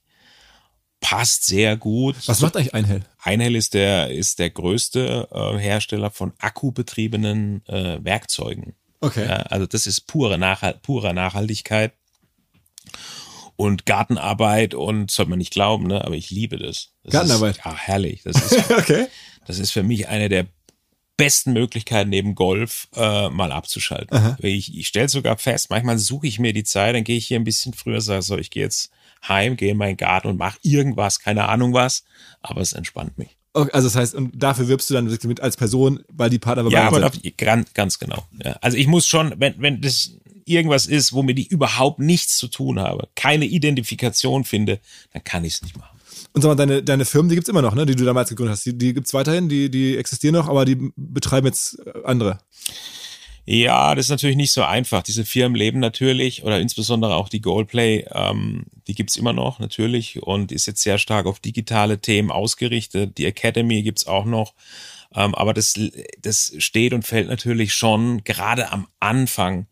passt 1.02 1.44
sehr 1.44 1.76
gut. 1.76 2.16
Was 2.26 2.40
macht 2.40 2.56
eigentlich 2.56 2.72
Einhell? 2.72 3.02
Einhell 3.18 3.56
ist 3.56 3.74
der, 3.74 4.10
ist 4.10 4.38
der 4.38 4.48
größte 4.48 5.28
äh, 5.30 5.58
Hersteller 5.58 6.10
von 6.10 6.32
akkubetriebenen 6.38 7.66
äh, 7.66 8.02
Werkzeugen. 8.02 8.74
Okay. 9.00 9.26
Ja, 9.26 9.36
also 9.42 9.66
das 9.66 9.86
ist 9.86 10.06
pure 10.06 10.38
Nachhalt, 10.38 10.80
purer 10.80 11.12
Nachhaltigkeit 11.12 11.92
und 13.56 13.84
Gartenarbeit 13.84 14.74
und 14.74 15.10
sollte 15.10 15.30
man 15.30 15.40
nicht 15.40 15.52
glauben, 15.52 15.88
ne? 15.88 16.04
aber 16.04 16.14
ich 16.14 16.30
liebe 16.30 16.56
das. 16.56 16.92
das 17.02 17.12
Gartenarbeit? 17.12 17.58
Ist, 17.58 17.64
ja, 17.64 17.76
herrlich. 17.76 18.22
Das 18.22 18.36
ist, 18.36 18.70
okay. 18.78 19.06
das 19.44 19.58
ist 19.58 19.72
für 19.72 19.82
mich 19.82 20.08
eine 20.08 20.28
der 20.28 20.46
besten 21.16 21.52
Möglichkeiten 21.52 22.10
neben 22.10 22.36
Golf 22.36 22.88
äh, 22.94 23.28
mal 23.28 23.50
abzuschalten. 23.50 24.16
Aha. 24.16 24.36
Ich, 24.40 24.76
ich 24.76 24.86
stelle 24.86 25.08
sogar 25.08 25.36
fest, 25.36 25.68
manchmal 25.68 25.98
suche 25.98 26.28
ich 26.28 26.38
mir 26.38 26.52
die 26.52 26.64
Zeit, 26.64 26.94
dann 26.94 27.04
gehe 27.04 27.16
ich 27.16 27.26
hier 27.26 27.40
ein 27.40 27.44
bisschen 27.44 27.74
früher, 27.74 28.00
sage 28.00 28.22
so, 28.22 28.38
ich 28.38 28.50
gehe 28.50 28.62
jetzt 28.62 28.92
heim, 29.28 29.56
gehe 29.56 29.72
in 29.72 29.76
meinen 29.76 29.96
Garten 29.96 30.28
und 30.28 30.38
mache 30.38 30.58
irgendwas, 30.62 31.20
keine 31.20 31.48
Ahnung 31.48 31.72
was, 31.72 32.04
aber 32.40 32.60
es 32.60 32.72
entspannt 32.72 33.18
mich. 33.18 33.36
okay. 33.54 33.70
Also 33.72 33.88
das 33.88 33.96
heißt, 33.96 34.14
und 34.14 34.32
dafür 34.34 34.68
wirbst 34.68 34.90
du 34.90 34.94
dann 34.94 35.10
wirklich 35.10 35.28
mit 35.28 35.40
als 35.40 35.56
Person, 35.56 36.00
weil 36.08 36.30
die 36.30 36.38
Partner 36.38 36.64
bei 36.64 36.70
Ja, 36.70 36.88
aber 36.88 37.06
auf, 37.06 37.12
ganz, 37.36 37.72
ganz 37.74 37.98
genau. 37.98 38.26
Ja. 38.44 38.56
Also 38.60 38.76
ich 38.76 38.86
muss 38.86 39.06
schon, 39.06 39.34
wenn, 39.38 39.54
wenn 39.58 39.80
das 39.80 40.16
irgendwas 40.44 40.86
ist, 40.86 41.12
womit 41.12 41.38
ich 41.38 41.50
überhaupt 41.50 41.98
nichts 41.98 42.36
zu 42.36 42.48
tun 42.48 42.80
habe, 42.80 43.08
keine 43.14 43.44
Identifikation 43.44 44.44
finde, 44.44 44.80
dann 45.12 45.24
kann 45.24 45.44
ich 45.44 45.54
es 45.54 45.62
nicht 45.62 45.76
machen. 45.76 45.98
Und 46.34 46.42
sag 46.42 46.48
mal, 46.48 46.54
deine, 46.54 46.82
deine 46.82 47.04
Firmen, 47.04 47.28
die 47.28 47.34
gibt's 47.34 47.50
immer 47.50 47.62
noch, 47.62 47.74
ne? 47.74 47.84
die 47.84 47.94
du 47.94 48.04
damals 48.04 48.30
gegründet 48.30 48.56
hast. 48.56 48.64
Die, 48.64 48.76
die 48.76 48.94
gibt's 48.94 49.12
weiterhin, 49.12 49.48
die, 49.48 49.70
die 49.70 49.96
existieren 49.96 50.34
noch, 50.34 50.48
aber 50.48 50.64
die 50.64 50.92
betreiben 50.96 51.46
jetzt 51.46 51.78
äh, 51.86 51.92
andere. 52.04 52.38
Ja, 53.44 53.94
das 53.94 54.06
ist 54.06 54.10
natürlich 54.10 54.36
nicht 54.36 54.52
so 54.52 54.62
einfach. 54.62 55.02
Diese 55.02 55.24
Firmen 55.24 55.56
leben 55.56 55.80
natürlich, 55.80 56.44
oder 56.44 56.60
insbesondere 56.60 57.16
auch 57.16 57.28
die 57.28 57.40
Goldplay, 57.40 58.06
ähm, 58.12 58.64
die 58.86 58.94
gibt's 58.94 59.16
immer 59.16 59.32
noch 59.32 59.58
natürlich 59.58 60.22
und 60.22 60.52
ist 60.52 60.66
jetzt 60.66 60.82
sehr 60.82 60.98
stark 60.98 61.26
auf 61.26 61.40
digitale 61.40 61.98
Themen 61.98 62.30
ausgerichtet. 62.30 63.18
Die 63.18 63.26
Academy 63.26 63.82
gibt's 63.82 64.06
auch 64.06 64.24
noch. 64.24 64.54
Ähm, 65.14 65.34
aber 65.34 65.54
das, 65.54 65.74
das 66.20 66.54
steht 66.58 66.92
und 66.92 67.06
fällt 67.06 67.28
natürlich 67.28 67.74
schon, 67.74 68.24
gerade 68.24 68.70
am 68.72 68.88
Anfang, 69.00 69.66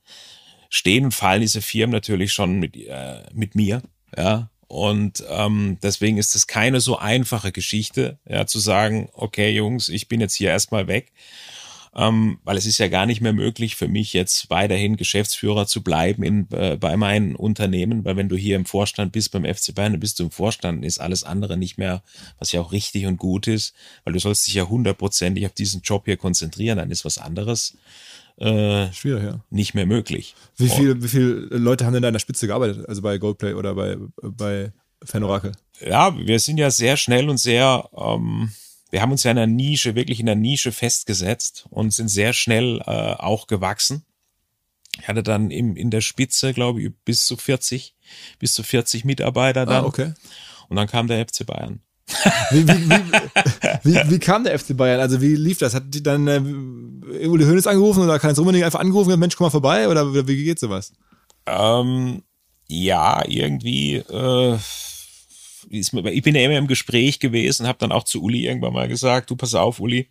stehen 0.69 1.07
und 1.07 1.13
fallen 1.15 1.41
diese 1.41 1.63
Firmen 1.63 1.93
natürlich 1.93 2.33
schon 2.33 2.59
mit, 2.59 2.77
äh, 2.77 3.23
mit 3.33 3.55
mir. 3.55 3.83
Ja. 4.17 4.51
Und 4.69 5.25
ähm, 5.29 5.79
deswegen 5.83 6.17
ist 6.17 6.37
es 6.37 6.47
keine 6.47 6.81
so 6.81 6.97
einfache 6.97 7.51
Geschichte, 7.51 8.19
ja, 8.29 8.47
zu 8.47 8.61
sagen, 8.61 9.09
okay, 9.15 9.51
Jungs, 9.51 9.89
ich 9.89 10.07
bin 10.07 10.21
jetzt 10.21 10.35
hier 10.35 10.51
erstmal 10.51 10.87
weg 10.87 11.13
ähm, 11.95 12.39
weil 12.45 12.57
es 12.57 12.67
ist 12.67 12.79
ja 12.79 12.89
gar 12.89 13.07
nicht 13.07 13.21
mehr 13.21 13.33
möglich 13.33 13.77
für 13.77 13.89
mich 13.89 14.13
jetzt 14.13 14.49
weiterhin 14.51 14.97
Geschäftsführer 14.97 15.67
zu 15.67 15.83
bleiben 15.83 16.23
in, 16.23 16.47
äh, 16.53 16.77
bei 16.77 16.97
meinen 16.97 17.35
Unternehmen, 17.35 18.05
weil 18.05 18.17
wenn 18.17 18.29
du 18.29 18.37
hier 18.37 18.57
im 18.57 18.65
Vorstand 18.65 19.13
bist 19.13 19.33
beim 19.33 19.45
FC 19.45 19.75
Bayern, 19.75 19.93
dann 19.93 20.01
bist 20.01 20.19
du 20.19 20.25
im 20.25 20.31
Vorstand, 20.31 20.85
ist 20.85 21.01
alles 21.01 21.25
andere 21.25 21.57
nicht 21.57 21.79
mehr, 21.79 22.03
was 22.39 22.53
ja 22.53 22.61
auch 22.61 22.73
richtig 22.73 23.07
und 23.07 23.17
gut 23.17 23.47
ist, 23.47 23.75
weil 24.05 24.13
du 24.13 24.21
sollst 24.21 24.47
dich 24.47 24.55
ja 24.55 24.69
hundertprozentig 24.69 25.47
auf 25.47 25.53
diesen 25.53 25.83
Job 25.83 26.05
hier 26.05 26.17
konzentrieren, 26.17 26.79
dann 26.79 26.91
ist 26.91 27.05
was 27.05 27.19
anderes 27.19 27.77
äh, 28.41 28.91
Schwierig, 28.93 29.25
ja. 29.25 29.41
nicht 29.51 29.75
mehr 29.75 29.85
möglich. 29.85 30.35
Wie 30.57 30.71
viel, 30.71 31.03
wie 31.03 31.09
viele 31.09 31.33
Leute 31.59 31.85
haben 31.85 31.93
denn 31.93 32.03
da 32.03 32.09
an 32.09 32.15
der 32.15 32.21
Spitze 32.21 32.47
gearbeitet? 32.47 32.89
Also 32.89 33.03
bei 33.03 33.19
Goldplay 33.19 33.53
oder 33.53 33.75
bei, 33.75 33.99
bei 34.23 34.73
Fanorakel? 35.05 35.53
Ja, 35.87 36.17
wir 36.17 36.39
sind 36.41 36.57
ja 36.57 36.71
sehr 36.71 36.97
schnell 36.97 37.29
und 37.29 37.37
sehr, 37.37 37.89
ähm, 37.95 38.51
wir 38.91 39.03
haben 39.03 39.13
uns 39.13 39.25
ja 39.25 39.31
in 39.31 39.39
einer 39.39 39.47
Nische, 39.47 39.95
wirklich 39.95 40.21
in 40.21 40.29
einer 40.29 40.41
Nische 40.41 40.73
festgesetzt 40.73 41.67
und 41.71 41.93
sind 41.93 42.09
sehr 42.09 42.33
schnell 42.33 42.81
äh, 42.87 43.15
auch 43.15 43.47
gewachsen. 43.47 44.05
Ich 45.01 45.09
hatte 45.09 45.23
dann 45.23 45.51
im, 45.51 45.77
in 45.77 45.91
der 45.91 46.01
Spitze, 46.01 46.53
glaube 46.53 46.83
ich, 46.83 46.91
bis 47.05 47.25
zu 47.25 47.37
40, 47.37 47.95
bis 48.39 48.53
zu 48.53 48.63
40 48.63 49.05
Mitarbeiter 49.05 49.65
dann. 49.65 49.85
Ah, 49.85 49.87
okay. 49.87 50.13
Und 50.69 50.77
dann 50.77 50.89
kam 50.89 51.07
der 51.07 51.27
FC 51.27 51.47
Bayern. 51.47 51.81
Wie, 52.51 52.67
wie, 52.67 52.91
wie, 53.85 53.95
wie, 54.11 54.19
kam 54.19 54.45
der 54.45 54.59
FC 54.59 54.77
Bayern? 54.77 55.01
Also 55.01 55.23
wie 55.23 55.37
lief 55.37 55.59
das? 55.59 55.75
Hat 55.75 55.85
die 55.95 56.03
dann 56.03 56.27
äh, 56.27 57.27
Uli 57.27 57.45
Hoeneß 57.45 57.69
angerufen 57.69 58.03
oder 58.03 58.19
Karl-Heinz 58.19 58.39
Rummenigge 58.39 58.67
einfach 58.67 58.81
angerufen, 58.81 59.13
und 59.13 59.21
Mensch, 59.21 59.37
komm 59.37 59.47
mal 59.47 59.51
vorbei? 59.51 59.89
Oder 59.89 60.13
wie 60.13 60.27
wie 60.27 60.45
geht 60.45 60.59
sowas? 60.59 60.93
Ähm, 61.47 62.23
ja, 62.67 63.23
irgendwie. 63.27 63.97
Äh, 63.97 64.59
ist 65.69 65.93
ich 65.93 66.23
bin 66.23 66.35
ja 66.35 66.43
immer 66.43 66.59
im 66.59 66.67
Gespräch 66.67 67.21
gewesen, 67.21 67.67
habe 67.67 67.79
dann 67.79 67.93
auch 67.93 68.05
zu 68.05 68.23
Uli 68.23 68.47
irgendwann 68.47 68.73
mal 68.73 68.89
gesagt: 68.89 69.31
Du 69.31 69.37
pass 69.37 69.55
auf, 69.55 69.81
Uli, 69.81 70.09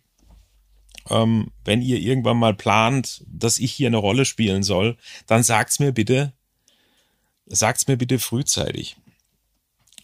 ähm, 1.08 1.50
wenn 1.64 1.82
ihr 1.82 1.98
irgendwann 1.98 2.36
mal 2.36 2.54
plant, 2.54 3.24
dass 3.26 3.58
ich 3.58 3.72
hier 3.72 3.88
eine 3.88 3.96
Rolle 3.96 4.24
spielen 4.24 4.62
soll, 4.62 4.96
dann 5.26 5.42
sagt's 5.42 5.78
mir 5.78 5.92
bitte, 5.92 6.32
sagt's 7.46 7.88
mir 7.88 7.96
bitte 7.96 8.18
frühzeitig, 8.18 8.96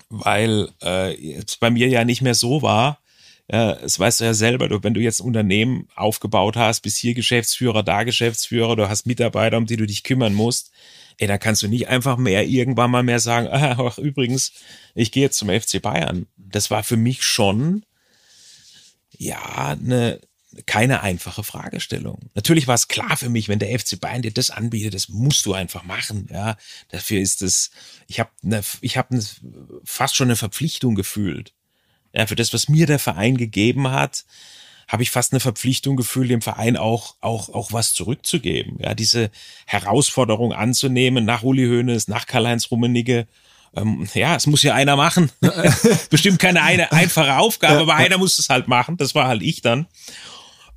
weil 0.08 0.70
äh, 0.82 1.14
es 1.34 1.56
bei 1.56 1.70
mir 1.70 1.88
ja 1.88 2.04
nicht 2.04 2.22
mehr 2.22 2.34
so 2.34 2.62
war. 2.62 3.00
Äh, 3.48 3.76
das 3.80 3.98
weißt 3.98 4.20
du 4.20 4.24
ja 4.24 4.34
selber, 4.34 4.68
du, 4.68 4.82
wenn 4.82 4.94
du 4.94 5.00
jetzt 5.00 5.20
ein 5.20 5.26
Unternehmen 5.26 5.88
aufgebaut 5.94 6.56
hast, 6.56 6.80
bist 6.80 6.98
hier 6.98 7.14
Geschäftsführer, 7.14 7.82
da 7.82 8.02
Geschäftsführer, 8.04 8.76
du 8.76 8.88
hast 8.88 9.06
Mitarbeiter, 9.06 9.58
um 9.58 9.66
die 9.66 9.76
du 9.76 9.86
dich 9.86 10.02
kümmern 10.02 10.34
musst, 10.34 10.72
ey, 11.18 11.26
dann 11.26 11.38
kannst 11.38 11.62
du 11.62 11.68
nicht 11.68 11.88
einfach 11.88 12.16
mehr 12.16 12.46
irgendwann 12.46 12.90
mal 12.90 13.02
mehr 13.02 13.20
sagen, 13.20 13.48
ah, 13.50 13.76
ach, 13.78 13.98
übrigens, 13.98 14.52
ich 14.94 15.12
gehe 15.12 15.22
jetzt 15.22 15.38
zum 15.38 15.48
FC 15.48 15.80
Bayern. 15.80 16.26
Das 16.36 16.70
war 16.70 16.82
für 16.82 16.96
mich 16.96 17.22
schon, 17.22 17.84
ja, 19.16 19.68
eine, 19.72 20.20
keine 20.64 21.02
einfache 21.02 21.42
Fragestellung. 21.42 22.30
Natürlich 22.34 22.66
war 22.66 22.74
es 22.74 22.88
klar 22.88 23.16
für 23.16 23.28
mich, 23.28 23.48
wenn 23.48 23.58
der 23.58 23.78
FC 23.78 24.00
Bayern 24.00 24.22
dir 24.22 24.32
das 24.32 24.50
anbietet, 24.50 24.94
das 24.94 25.08
musst 25.08 25.44
du 25.46 25.52
einfach 25.52 25.84
machen. 25.84 26.28
Ja, 26.32 26.56
dafür 26.88 27.20
ist 27.20 27.42
es. 27.42 27.70
Ich 28.06 28.20
habe 28.20 28.30
eine, 28.42 28.62
ich 28.80 28.96
habe 28.96 29.10
eine, 29.10 29.24
fast 29.84 30.16
schon 30.16 30.28
eine 30.28 30.36
Verpflichtung 30.36 30.94
gefühlt. 30.94 31.52
Ja, 32.12 32.26
für 32.26 32.36
das, 32.36 32.54
was 32.54 32.68
mir 32.68 32.86
der 32.86 32.98
Verein 32.98 33.36
gegeben 33.36 33.90
hat, 33.90 34.24
habe 34.88 35.02
ich 35.02 35.10
fast 35.10 35.32
eine 35.32 35.40
Verpflichtung 35.40 35.96
gefühlt, 35.96 36.30
dem 36.30 36.42
Verein 36.42 36.76
auch, 36.76 37.16
auch, 37.20 37.48
auch 37.48 37.72
was 37.72 37.92
zurückzugeben. 37.92 38.78
Ja, 38.80 38.94
diese 38.94 39.30
Herausforderung 39.66 40.52
anzunehmen 40.52 41.24
nach 41.24 41.42
Uli 41.42 41.66
Hoeneß, 41.66 42.08
nach 42.08 42.26
Karl-Heinz 42.26 42.70
Rummenigge. 42.70 43.26
Ähm, 43.74 44.06
ja, 44.14 44.36
es 44.36 44.46
muss 44.46 44.62
ja 44.62 44.74
einer 44.74 44.96
machen. 44.96 45.30
Bestimmt 46.10 46.38
keine 46.38 46.62
eine 46.62 46.92
einfache 46.92 47.36
Aufgabe, 47.36 47.80
aber 47.80 47.96
einer 47.96 48.18
muss 48.18 48.38
es 48.38 48.48
halt 48.48 48.68
machen. 48.68 48.96
Das 48.96 49.14
war 49.14 49.26
halt 49.26 49.42
ich 49.42 49.60
dann. 49.60 49.86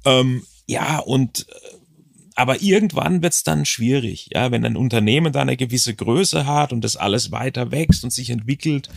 Ähm, 0.06 0.44
ja, 0.66 0.98
und 1.00 1.48
äh, 1.50 1.80
aber 2.36 2.62
irgendwann 2.62 3.22
wird's 3.22 3.44
dann 3.44 3.66
schwierig, 3.66 4.30
ja, 4.32 4.50
wenn 4.50 4.64
ein 4.64 4.78
Unternehmen 4.78 5.34
dann 5.34 5.50
eine 5.50 5.58
gewisse 5.58 5.94
Größe 5.94 6.46
hat 6.46 6.72
und 6.72 6.82
das 6.86 6.96
alles 6.96 7.32
weiter 7.32 7.72
wächst 7.72 8.06
und 8.06 8.14
sich 8.14 8.30
entwickelt. 8.30 8.90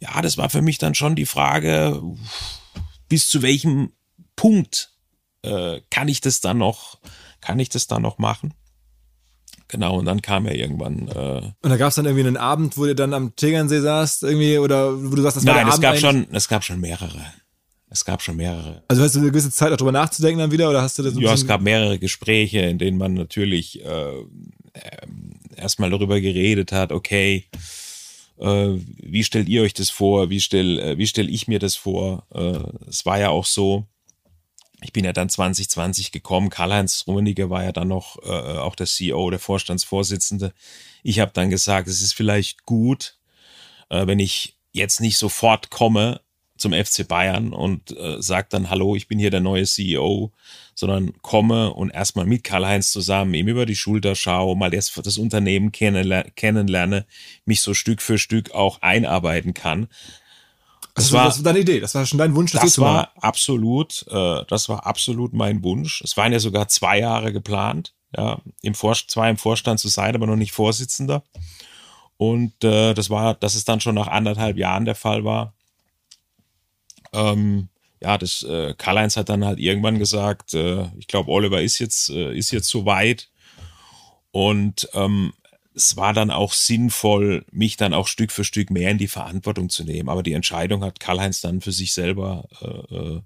Ja, 0.00 0.20
das 0.20 0.36
war 0.36 0.50
für 0.50 0.60
mich 0.60 0.76
dann 0.76 0.94
schon 0.94 1.16
die 1.16 1.24
Frage, 1.24 2.02
bis 3.08 3.28
zu 3.28 3.42
welchem 3.42 3.92
Punkt 4.34 4.92
äh, 5.42 5.80
kann 5.90 6.08
ich 6.08 6.20
das 6.20 6.40
dann 6.40 6.58
noch, 6.58 6.98
kann 7.40 7.58
ich 7.58 7.68
das 7.68 7.86
dann 7.86 8.02
noch 8.02 8.18
machen? 8.18 8.54
Genau, 9.68 9.98
und 9.98 10.04
dann 10.04 10.22
kam 10.22 10.46
er 10.46 10.54
irgendwann. 10.54 11.08
Äh, 11.08 11.52
Und 11.62 11.70
da 11.70 11.76
gab 11.76 11.88
es 11.88 11.96
dann 11.96 12.04
irgendwie 12.04 12.26
einen 12.26 12.36
Abend, 12.36 12.76
wo 12.76 12.86
ihr 12.86 12.94
dann 12.94 13.12
am 13.14 13.34
Tegernsee 13.34 13.80
saßt, 13.80 14.22
irgendwie, 14.22 14.58
oder 14.58 14.92
wo 15.10 15.14
du 15.14 15.22
sagst, 15.22 15.38
das 15.38 15.46
war 15.46 15.54
nein, 15.54 15.66
es 15.66 15.74
Abend 15.74 15.82
gab 15.82 15.98
schon, 15.98 16.26
es 16.30 16.48
gab 16.48 16.64
schon 16.64 16.80
mehrere. 16.80 17.20
Es 17.88 18.04
gab 18.04 18.22
schon 18.22 18.36
mehrere. 18.36 18.82
Also 18.88 19.02
hast 19.02 19.14
du 19.14 19.20
eine 19.20 19.30
gewisse 19.30 19.50
Zeit 19.50 19.72
auch 19.72 19.76
drüber 19.76 19.92
nachzudenken 19.92 20.38
dann 20.38 20.52
wieder, 20.52 20.68
oder 20.70 20.82
hast 20.82 20.98
du 20.98 21.02
das 21.02 21.14
Ja, 21.18 21.32
es 21.32 21.46
gab 21.46 21.62
mehrere 21.62 21.98
Gespräche, 21.98 22.60
in 22.60 22.78
denen 22.78 22.98
man 22.98 23.14
natürlich 23.14 23.84
äh, 23.84 24.12
ähm, 24.74 25.40
erstmal 25.56 25.90
darüber 25.90 26.20
geredet 26.20 26.72
hat, 26.72 26.92
okay, 26.92 27.46
wie 28.38 29.24
stellt 29.24 29.48
ihr 29.48 29.62
euch 29.62 29.74
das 29.74 29.90
vor? 29.90 30.30
Wie 30.30 30.40
stell, 30.40 30.78
äh, 30.78 30.98
wie 30.98 31.06
stell 31.06 31.30
ich 31.30 31.48
mir 31.48 31.58
das 31.58 31.76
vor? 31.76 32.26
Äh, 32.34 32.88
es 32.88 33.06
war 33.06 33.18
ja 33.18 33.30
auch 33.30 33.46
so, 33.46 33.86
ich 34.82 34.92
bin 34.92 35.04
ja 35.04 35.12
dann 35.12 35.28
2020 35.28 36.12
gekommen, 36.12 36.50
Karl-Heinz 36.50 37.04
Rummenigge 37.06 37.48
war 37.48 37.64
ja 37.64 37.72
dann 37.72 37.88
noch 37.88 38.22
äh, 38.22 38.58
auch 38.58 38.74
der 38.74 38.86
CEO, 38.86 39.30
der 39.30 39.38
Vorstandsvorsitzende. 39.38 40.52
Ich 41.02 41.20
habe 41.20 41.32
dann 41.32 41.50
gesagt, 41.50 41.88
es 41.88 42.02
ist 42.02 42.12
vielleicht 42.12 42.64
gut, 42.64 43.18
äh, 43.88 44.06
wenn 44.06 44.18
ich 44.18 44.56
jetzt 44.72 45.00
nicht 45.00 45.16
sofort 45.16 45.70
komme 45.70 46.20
zum 46.56 46.72
FC 46.72 47.06
Bayern 47.06 47.52
und 47.52 47.96
äh, 47.96 48.20
sage 48.20 48.48
dann, 48.50 48.70
hallo, 48.70 48.96
ich 48.96 49.08
bin 49.08 49.18
hier 49.18 49.30
der 49.30 49.40
neue 49.40 49.64
CEO, 49.64 50.32
sondern 50.74 51.12
komme 51.22 51.72
und 51.72 51.90
erstmal 51.90 52.26
mit 52.26 52.44
Karl-Heinz 52.44 52.90
zusammen 52.90 53.34
ihm 53.34 53.48
über 53.48 53.66
die 53.66 53.76
Schulter 53.76 54.14
schaue, 54.14 54.56
mal 54.56 54.70
das, 54.70 54.92
das 54.92 55.18
Unternehmen 55.18 55.72
kennenler 55.72 56.24
kennenlerne, 56.34 57.06
mich 57.44 57.60
so 57.60 57.74
Stück 57.74 58.02
für 58.02 58.18
Stück 58.18 58.52
auch 58.52 58.82
einarbeiten 58.82 59.54
kann. 59.54 59.88
Das, 60.94 61.12
war, 61.12 61.26
das 61.26 61.38
war 61.38 61.44
deine 61.44 61.58
Idee, 61.58 61.80
das 61.80 61.94
war 61.94 62.06
schon 62.06 62.18
dein 62.18 62.34
Wunsch, 62.34 62.52
das, 62.52 62.62
das 62.62 62.78
war 62.78 63.12
absolut, 63.20 64.06
äh, 64.08 64.44
das 64.48 64.68
war 64.70 64.86
absolut 64.86 65.34
mein 65.34 65.62
Wunsch. 65.62 66.00
Es 66.02 66.16
waren 66.16 66.32
ja 66.32 66.38
sogar 66.38 66.68
zwei 66.68 67.00
Jahre 67.00 67.34
geplant, 67.34 67.92
ja, 68.16 68.38
im 68.62 68.74
Vor 68.74 68.94
zwar 68.94 69.28
im 69.28 69.36
Vorstand 69.36 69.78
zu 69.78 69.88
sein, 69.88 70.14
aber 70.14 70.26
noch 70.26 70.36
nicht 70.36 70.52
Vorsitzender. 70.52 71.22
Und 72.16 72.64
äh, 72.64 72.94
das 72.94 73.10
war, 73.10 73.34
dass 73.34 73.54
es 73.54 73.64
dann 73.64 73.80
schon 73.80 73.94
nach 73.94 74.08
anderthalb 74.08 74.56
Jahren 74.56 74.86
der 74.86 74.94
Fall 74.94 75.24
war. 75.24 75.52
Ähm, 77.12 77.68
ja, 78.00 78.18
das 78.18 78.42
äh, 78.42 78.74
Karl-Heinz 78.76 79.16
hat 79.16 79.28
dann 79.28 79.44
halt 79.44 79.58
irgendwann 79.58 79.98
gesagt, 79.98 80.54
äh, 80.54 80.88
ich 80.98 81.06
glaube, 81.06 81.30
Oliver 81.30 81.62
ist 81.62 81.78
jetzt, 81.78 82.10
äh, 82.10 82.36
ist 82.36 82.50
jetzt 82.50 82.68
so 82.68 82.84
weit. 82.84 83.30
Und 84.32 84.88
ähm, 84.92 85.32
es 85.74 85.96
war 85.96 86.12
dann 86.12 86.30
auch 86.30 86.52
sinnvoll, 86.52 87.44
mich 87.50 87.76
dann 87.76 87.94
auch 87.94 88.06
Stück 88.06 88.32
für 88.32 88.44
Stück 88.44 88.70
mehr 88.70 88.90
in 88.90 88.98
die 88.98 89.08
Verantwortung 89.08 89.68
zu 89.68 89.84
nehmen. 89.84 90.08
Aber 90.08 90.22
die 90.22 90.32
Entscheidung 90.32 90.84
hat 90.84 91.00
Karl-Heinz 91.00 91.40
dann 91.40 91.60
für 91.60 91.72
sich 91.72 91.92
selber, 91.92 92.48
äh, 92.60 92.94
äh 92.94 93.20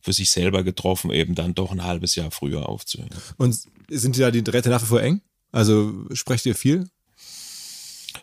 für 0.00 0.12
sich 0.12 0.30
selber 0.30 0.62
getroffen, 0.64 1.10
eben 1.10 1.34
dann 1.34 1.54
doch 1.54 1.72
ein 1.72 1.82
halbes 1.82 2.14
Jahr 2.14 2.30
früher 2.30 2.68
aufzuhören. 2.68 3.08
Und 3.38 3.58
sind 3.88 4.16
die 4.16 4.20
da 4.20 4.30
die 4.30 4.44
Drähte 4.44 4.68
nach 4.68 4.82
wie 4.82 4.86
vor 4.86 5.00
eng? 5.00 5.22
Also 5.50 5.94
sprecht 6.12 6.44
ihr 6.44 6.54
viel? 6.54 6.90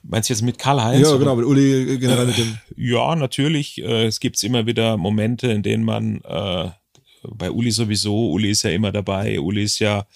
Meinst 0.04 0.30
du 0.30 0.34
jetzt 0.34 0.42
mit 0.42 0.58
Karl-Heinz? 0.58 1.08
Ja, 1.08 1.16
genau, 1.18 1.36
mit 1.36 1.46
Uli 1.46 1.98
generell 2.00 2.26
mit 2.26 2.38
dem. 2.38 2.58
Äh, 2.76 2.92
ja, 2.92 3.16
natürlich. 3.16 3.82
Äh, 3.82 4.06
es 4.06 4.20
gibt 4.20 4.42
immer 4.44 4.66
wieder 4.66 4.98
Momente, 4.98 5.52
in 5.52 5.64
denen 5.64 5.84
man 5.84 6.22
äh, 6.22 6.70
bei 7.24 7.52
Uli 7.52 7.72
sowieso, 7.72 8.32
Uli 8.32 8.52
ist 8.52 8.64
ja 8.64 8.72
immer 8.72 8.92
dabei, 8.92 9.40
Uli 9.40 9.64
ist 9.64 9.80
ja 9.80 10.08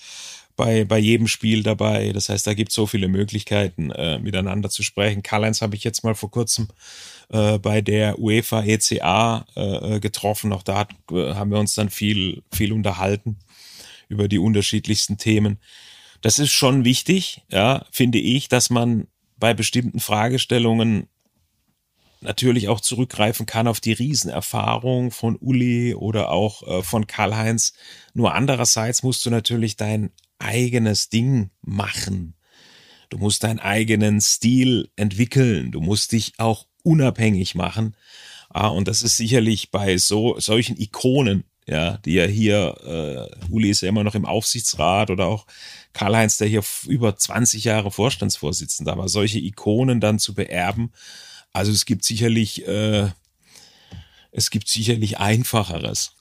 bei, 0.56 0.86
bei 0.86 0.98
jedem 0.98 1.28
Spiel 1.28 1.64
dabei. 1.64 2.12
Das 2.14 2.30
heißt, 2.30 2.48
da 2.48 2.54
gibt 2.54 2.70
es 2.70 2.76
so 2.76 2.88
viele 2.88 3.08
Möglichkeiten, 3.08 3.92
äh, 3.92 4.20
miteinander 4.20 4.70
zu 4.70 4.84
sprechen. 4.84 5.22
Karl-Heinz 5.22 5.62
habe 5.62 5.76
ich 5.76 5.84
jetzt 5.84 6.04
mal 6.04 6.16
vor 6.16 6.32
kurzem 6.32 6.68
äh, 7.30 7.60
bei 7.60 7.82
der 7.82 8.20
UEFA 8.20 8.64
ECA 8.64 9.46
äh, 9.56 10.00
getroffen. 10.00 10.54
Auch 10.54 10.64
da 10.64 10.80
hat, 10.80 10.92
äh, 11.12 11.34
haben 11.34 11.52
wir 11.52 11.60
uns 11.60 11.76
dann 11.76 11.90
viel, 11.90 12.44
viel 12.52 12.72
unterhalten 12.72 13.38
über 14.08 14.28
die 14.28 14.40
unterschiedlichsten 14.40 15.18
Themen. 15.18 15.60
Das 16.22 16.40
ist 16.40 16.52
schon 16.52 16.86
wichtig, 16.86 17.44
ja, 17.52 17.86
finde 17.92 18.18
ich, 18.18 18.48
dass 18.48 18.70
man 18.70 19.08
bei 19.38 19.54
bestimmten 19.54 20.00
Fragestellungen 20.00 21.08
natürlich 22.22 22.68
auch 22.70 22.82
zurückgreifen 22.82 23.46
kann 23.46 23.68
auf 23.68 23.80
die 23.80 23.94
Riesenerfahrung 23.94 25.12
von 25.12 25.38
Uli 25.38 25.94
oder 25.94 26.32
auch 26.32 26.64
äh, 26.68 26.84
von 26.84 27.08
Karl-Heinz. 27.08 27.74
Nur 28.14 28.34
andererseits 28.34 29.04
musst 29.04 29.26
du 29.26 29.30
natürlich 29.30 29.76
dein 29.76 30.12
eigenes 30.40 31.10
Ding 31.10 31.52
machen. 31.62 32.36
Du 33.10 33.18
musst 33.18 33.44
deinen 33.44 33.60
eigenen 33.60 34.20
Stil 34.20 34.90
entwickeln. 34.96 35.72
Du 35.72 35.80
musst 35.80 36.12
dich 36.12 36.34
auch 36.38 36.66
unabhängig 36.84 37.56
machen. 37.56 37.96
Ah, 38.50 38.68
und 38.68 38.88
das 38.88 39.04
ist 39.04 39.18
sicherlich 39.18 39.72
bei 39.72 39.98
so 39.98 40.40
solchen 40.40 40.80
Ikonen, 40.80 41.44
ja, 41.68 41.97
die 41.97 42.13
ja 42.13 42.26
hier, 42.26 42.76
äh, 42.86 43.51
Uli 43.51 43.70
ist 43.70 43.82
ja 43.82 43.89
immer 43.89 44.03
noch 44.03 44.16
im 44.16 44.26
Aufsichtsrat 44.26 45.09
oder 45.09 45.26
auch 45.26 45.45
Karl-Heinz, 45.93 46.38
der 46.38 46.47
hier 46.47 46.63
über 46.88 47.16
20 47.16 47.63
Jahre 47.63 47.89
Vorstandsvorsitzender 47.89 48.97
war, 48.97 49.09
solche 49.09 49.39
Ikonen 49.39 49.99
dann 49.99 50.20
zu 50.20 50.34
beerben. 50.36 50.91
Also 51.53 51.72
es 51.72 51.86
gibt 51.86 52.03
sicherlich 52.03 52.68
äh, 52.68 53.09
es 54.38 54.50
gibt 54.50 54.68
sicherlich 54.68 55.18
einfacheres. 55.18 56.12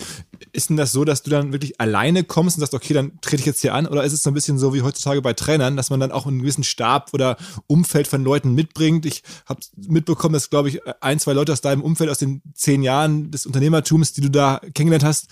Ist 0.52 0.70
denn 0.70 0.76
das 0.76 0.92
so, 0.92 1.04
dass 1.04 1.24
du 1.24 1.30
dann 1.30 1.52
wirklich 1.52 1.80
alleine 1.80 2.22
kommst 2.22 2.56
und 2.56 2.60
sagst, 2.60 2.74
okay, 2.74 2.94
dann 2.94 3.20
trete 3.20 3.40
ich 3.40 3.46
jetzt 3.46 3.60
hier 3.60 3.74
an? 3.74 3.88
Oder 3.88 4.04
ist 4.04 4.12
es 4.12 4.22
so 4.22 4.30
ein 4.30 4.34
bisschen 4.34 4.56
so 4.56 4.72
wie 4.72 4.82
heutzutage 4.82 5.20
bei 5.20 5.32
Trainern, 5.32 5.76
dass 5.76 5.90
man 5.90 5.98
dann 5.98 6.12
auch 6.12 6.26
einen 6.26 6.38
gewissen 6.38 6.62
Stab 6.62 7.12
oder 7.12 7.36
Umfeld 7.66 8.06
von 8.06 8.22
Leuten 8.22 8.54
mitbringt? 8.54 9.04
Ich 9.04 9.24
habe 9.46 9.60
mitbekommen, 9.76 10.34
dass, 10.34 10.48
glaube 10.48 10.68
ich, 10.68 10.80
ein, 11.00 11.18
zwei 11.18 11.32
Leute 11.32 11.52
aus 11.52 11.60
deinem 11.60 11.82
Umfeld, 11.82 12.08
aus 12.08 12.18
den 12.18 12.40
zehn 12.54 12.84
Jahren 12.84 13.32
des 13.32 13.46
Unternehmertums, 13.46 14.12
die 14.12 14.20
du 14.20 14.30
da 14.30 14.60
kennengelernt 14.74 15.04
hast, 15.04 15.26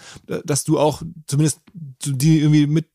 dass 0.45 0.65
du 0.65 0.81
auch 0.81 1.03
zumindest 1.29 1.61
die 2.05 2.41
irgendwie 2.41 2.67
mit 2.67 2.87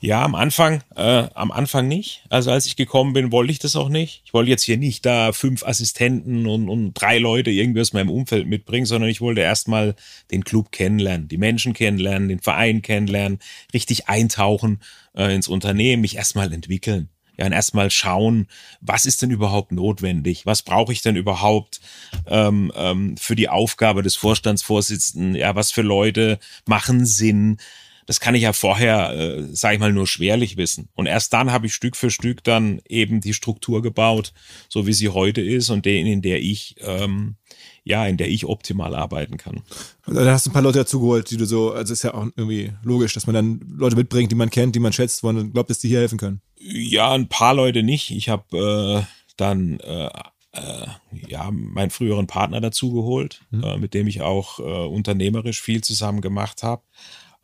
ja, 0.00 0.22
am 0.22 0.34
Anfang, 0.34 0.82
äh, 0.96 1.28
am 1.34 1.50
Anfang 1.50 1.88
nicht. 1.88 2.24
Also 2.28 2.50
als 2.50 2.66
ich 2.66 2.76
gekommen 2.76 3.12
bin, 3.12 3.32
wollte 3.32 3.52
ich 3.52 3.58
das 3.58 3.76
auch 3.76 3.88
nicht. 3.88 4.22
Ich 4.24 4.34
wollte 4.34 4.50
jetzt 4.50 4.62
hier 4.62 4.76
nicht 4.76 5.06
da 5.06 5.32
fünf 5.32 5.64
Assistenten 5.64 6.46
und, 6.46 6.68
und 6.68 6.94
drei 6.94 7.18
Leute 7.18 7.50
irgendwie 7.50 7.80
aus 7.80 7.92
meinem 7.92 8.10
Umfeld 8.10 8.46
mitbringen, 8.46 8.86
sondern 8.86 9.10
ich 9.10 9.20
wollte 9.20 9.40
erstmal 9.40 9.94
den 10.30 10.44
Club 10.44 10.72
kennenlernen, 10.72 11.28
die 11.28 11.38
Menschen 11.38 11.72
kennenlernen, 11.72 12.28
den 12.28 12.40
Verein 12.40 12.82
kennenlernen, 12.82 13.38
richtig 13.72 14.08
eintauchen 14.08 14.80
äh, 15.16 15.34
ins 15.34 15.48
Unternehmen, 15.48 16.02
mich 16.02 16.16
erstmal 16.16 16.52
entwickeln. 16.52 17.08
Ja, 17.36 17.46
und 17.46 17.52
erstmal 17.52 17.90
schauen, 17.90 18.46
was 18.80 19.06
ist 19.06 19.22
denn 19.22 19.30
überhaupt 19.30 19.72
notwendig? 19.72 20.46
Was 20.46 20.62
brauche 20.62 20.92
ich 20.92 21.02
denn 21.02 21.16
überhaupt 21.16 21.80
ähm, 22.28 22.70
ähm, 22.76 23.16
für 23.16 23.34
die 23.34 23.48
Aufgabe 23.48 24.02
des 24.02 24.14
Vorstandsvorsitzenden? 24.14 25.34
Ja, 25.34 25.56
was 25.56 25.72
für 25.72 25.82
Leute 25.82 26.38
machen 26.64 27.06
Sinn? 27.06 27.58
Das 28.06 28.20
kann 28.20 28.34
ich 28.34 28.42
ja 28.42 28.52
vorher, 28.52 29.12
äh, 29.12 29.42
sage 29.54 29.74
ich 29.74 29.80
mal, 29.80 29.92
nur 29.92 30.06
schwerlich 30.06 30.56
wissen. 30.56 30.88
Und 30.94 31.06
erst 31.06 31.32
dann 31.32 31.52
habe 31.52 31.66
ich 31.66 31.74
Stück 31.74 31.96
für 31.96 32.10
Stück 32.10 32.44
dann 32.44 32.80
eben 32.88 33.20
die 33.20 33.34
Struktur 33.34 33.82
gebaut, 33.82 34.32
so 34.68 34.86
wie 34.86 34.92
sie 34.92 35.08
heute 35.08 35.40
ist 35.40 35.70
und 35.70 35.84
den, 35.86 36.06
in 36.06 36.22
der 36.22 36.40
ich, 36.40 36.76
ähm, 36.80 37.36
ja, 37.82 38.06
in 38.06 38.16
der 38.16 38.28
ich 38.28 38.46
optimal 38.46 38.94
arbeiten 38.94 39.36
kann. 39.36 39.62
Dann 40.06 40.28
hast 40.28 40.46
du 40.46 40.50
ein 40.50 40.52
paar 40.52 40.62
Leute 40.62 40.80
dazugeholt, 40.80 41.30
die 41.30 41.36
du 41.36 41.46
so, 41.46 41.72
also 41.72 41.92
ist 41.92 42.02
ja 42.02 42.14
auch 42.14 42.26
irgendwie 42.36 42.72
logisch, 42.82 43.14
dass 43.14 43.26
man 43.26 43.34
dann 43.34 43.60
Leute 43.76 43.96
mitbringt, 43.96 44.30
die 44.30 44.36
man 44.36 44.50
kennt, 44.50 44.74
die 44.74 44.80
man 44.80 44.92
schätzt, 44.92 45.22
wo 45.22 45.32
man 45.32 45.52
glaubt, 45.52 45.70
dass 45.70 45.78
die 45.78 45.88
hier 45.88 46.00
helfen 46.00 46.18
können. 46.18 46.40
Ja, 46.58 47.12
ein 47.12 47.28
paar 47.28 47.54
Leute 47.54 47.82
nicht. 47.82 48.10
Ich 48.10 48.28
habe 48.28 49.04
äh, 49.04 49.06
dann 49.36 49.80
äh, 49.80 50.08
äh, 50.52 50.86
ja, 51.28 51.50
meinen 51.50 51.90
früheren 51.90 52.26
Partner 52.26 52.60
dazugeholt, 52.60 53.42
mhm. 53.50 53.64
äh, 53.64 53.78
mit 53.78 53.94
dem 53.94 54.06
ich 54.06 54.22
auch 54.22 54.60
äh, 54.60 54.62
unternehmerisch 54.62 55.60
viel 55.60 55.82
zusammen 55.82 56.20
gemacht 56.20 56.62
habe 56.62 56.82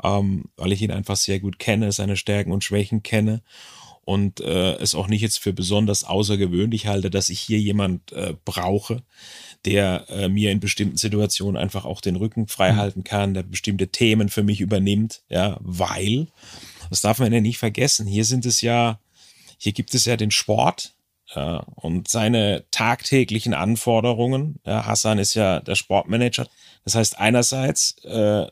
ähm, 0.03 0.44
weil 0.57 0.72
ich 0.72 0.82
ihn 0.82 0.90
einfach 0.90 1.16
sehr 1.16 1.40
gut 1.40 1.59
kenne, 1.59 1.92
seine 1.92 2.16
Stärken 2.16 2.53
und 2.53 2.64
Schwächen 2.64 3.03
kenne 3.03 3.42
und 4.11 4.40
äh, 4.40 4.74
es 4.78 4.94
auch 4.94 5.07
nicht 5.07 5.22
jetzt 5.22 5.38
für 5.38 5.53
besonders 5.53 6.05
außergewöhnlich 6.05 6.86
halte, 6.86 7.11
dass 7.11 7.30
ich 7.30 7.38
hier 7.38 7.61
jemand 7.61 8.12
äh, 8.12 8.34
brauche, 8.44 9.03
der 9.64 10.07
äh, 10.09 10.28
mir 10.28 10.51
in 10.51 10.59
bestimmten 10.61 10.96
Situationen 10.96 11.57
einfach 11.57 11.84
auch 11.84 12.01
den 12.01 12.16
Rücken 12.16 12.48
frei 12.48 12.72
mhm. 12.72 12.76
halten 12.76 13.05
kann, 13.05 13.34
der 13.34 13.42
bestimmte 13.42 13.88
Themen 13.88 14.28
für 14.28 14.42
mich 14.42 14.61
übernimmt, 14.61 15.22
ja, 15.28 15.59
weil, 15.61 16.26
das 16.88 17.03
darf 17.03 17.18
man 17.18 17.32
ja 17.32 17.40
nicht 17.40 17.59
vergessen, 17.59 18.07
hier 18.07 18.24
sind 18.24 18.46
es 18.46 18.62
ja, 18.62 18.98
hier 19.59 19.72
gibt 19.72 19.94
es 19.94 20.07
ja 20.07 20.16
den 20.16 20.30
Sport, 20.30 20.94
ja, 21.34 21.59
und 21.76 22.09
seine 22.09 22.64
tagtäglichen 22.72 23.55
Anforderungen. 23.55 24.59
Ja, 24.66 24.86
Hassan 24.86 25.18
ist 25.18 25.34
ja 25.34 25.61
der 25.61 25.76
Sportmanager. 25.76 26.48
Das 26.84 26.96
heißt, 26.96 27.20
einerseits 27.20 27.96
äh, 28.05 28.48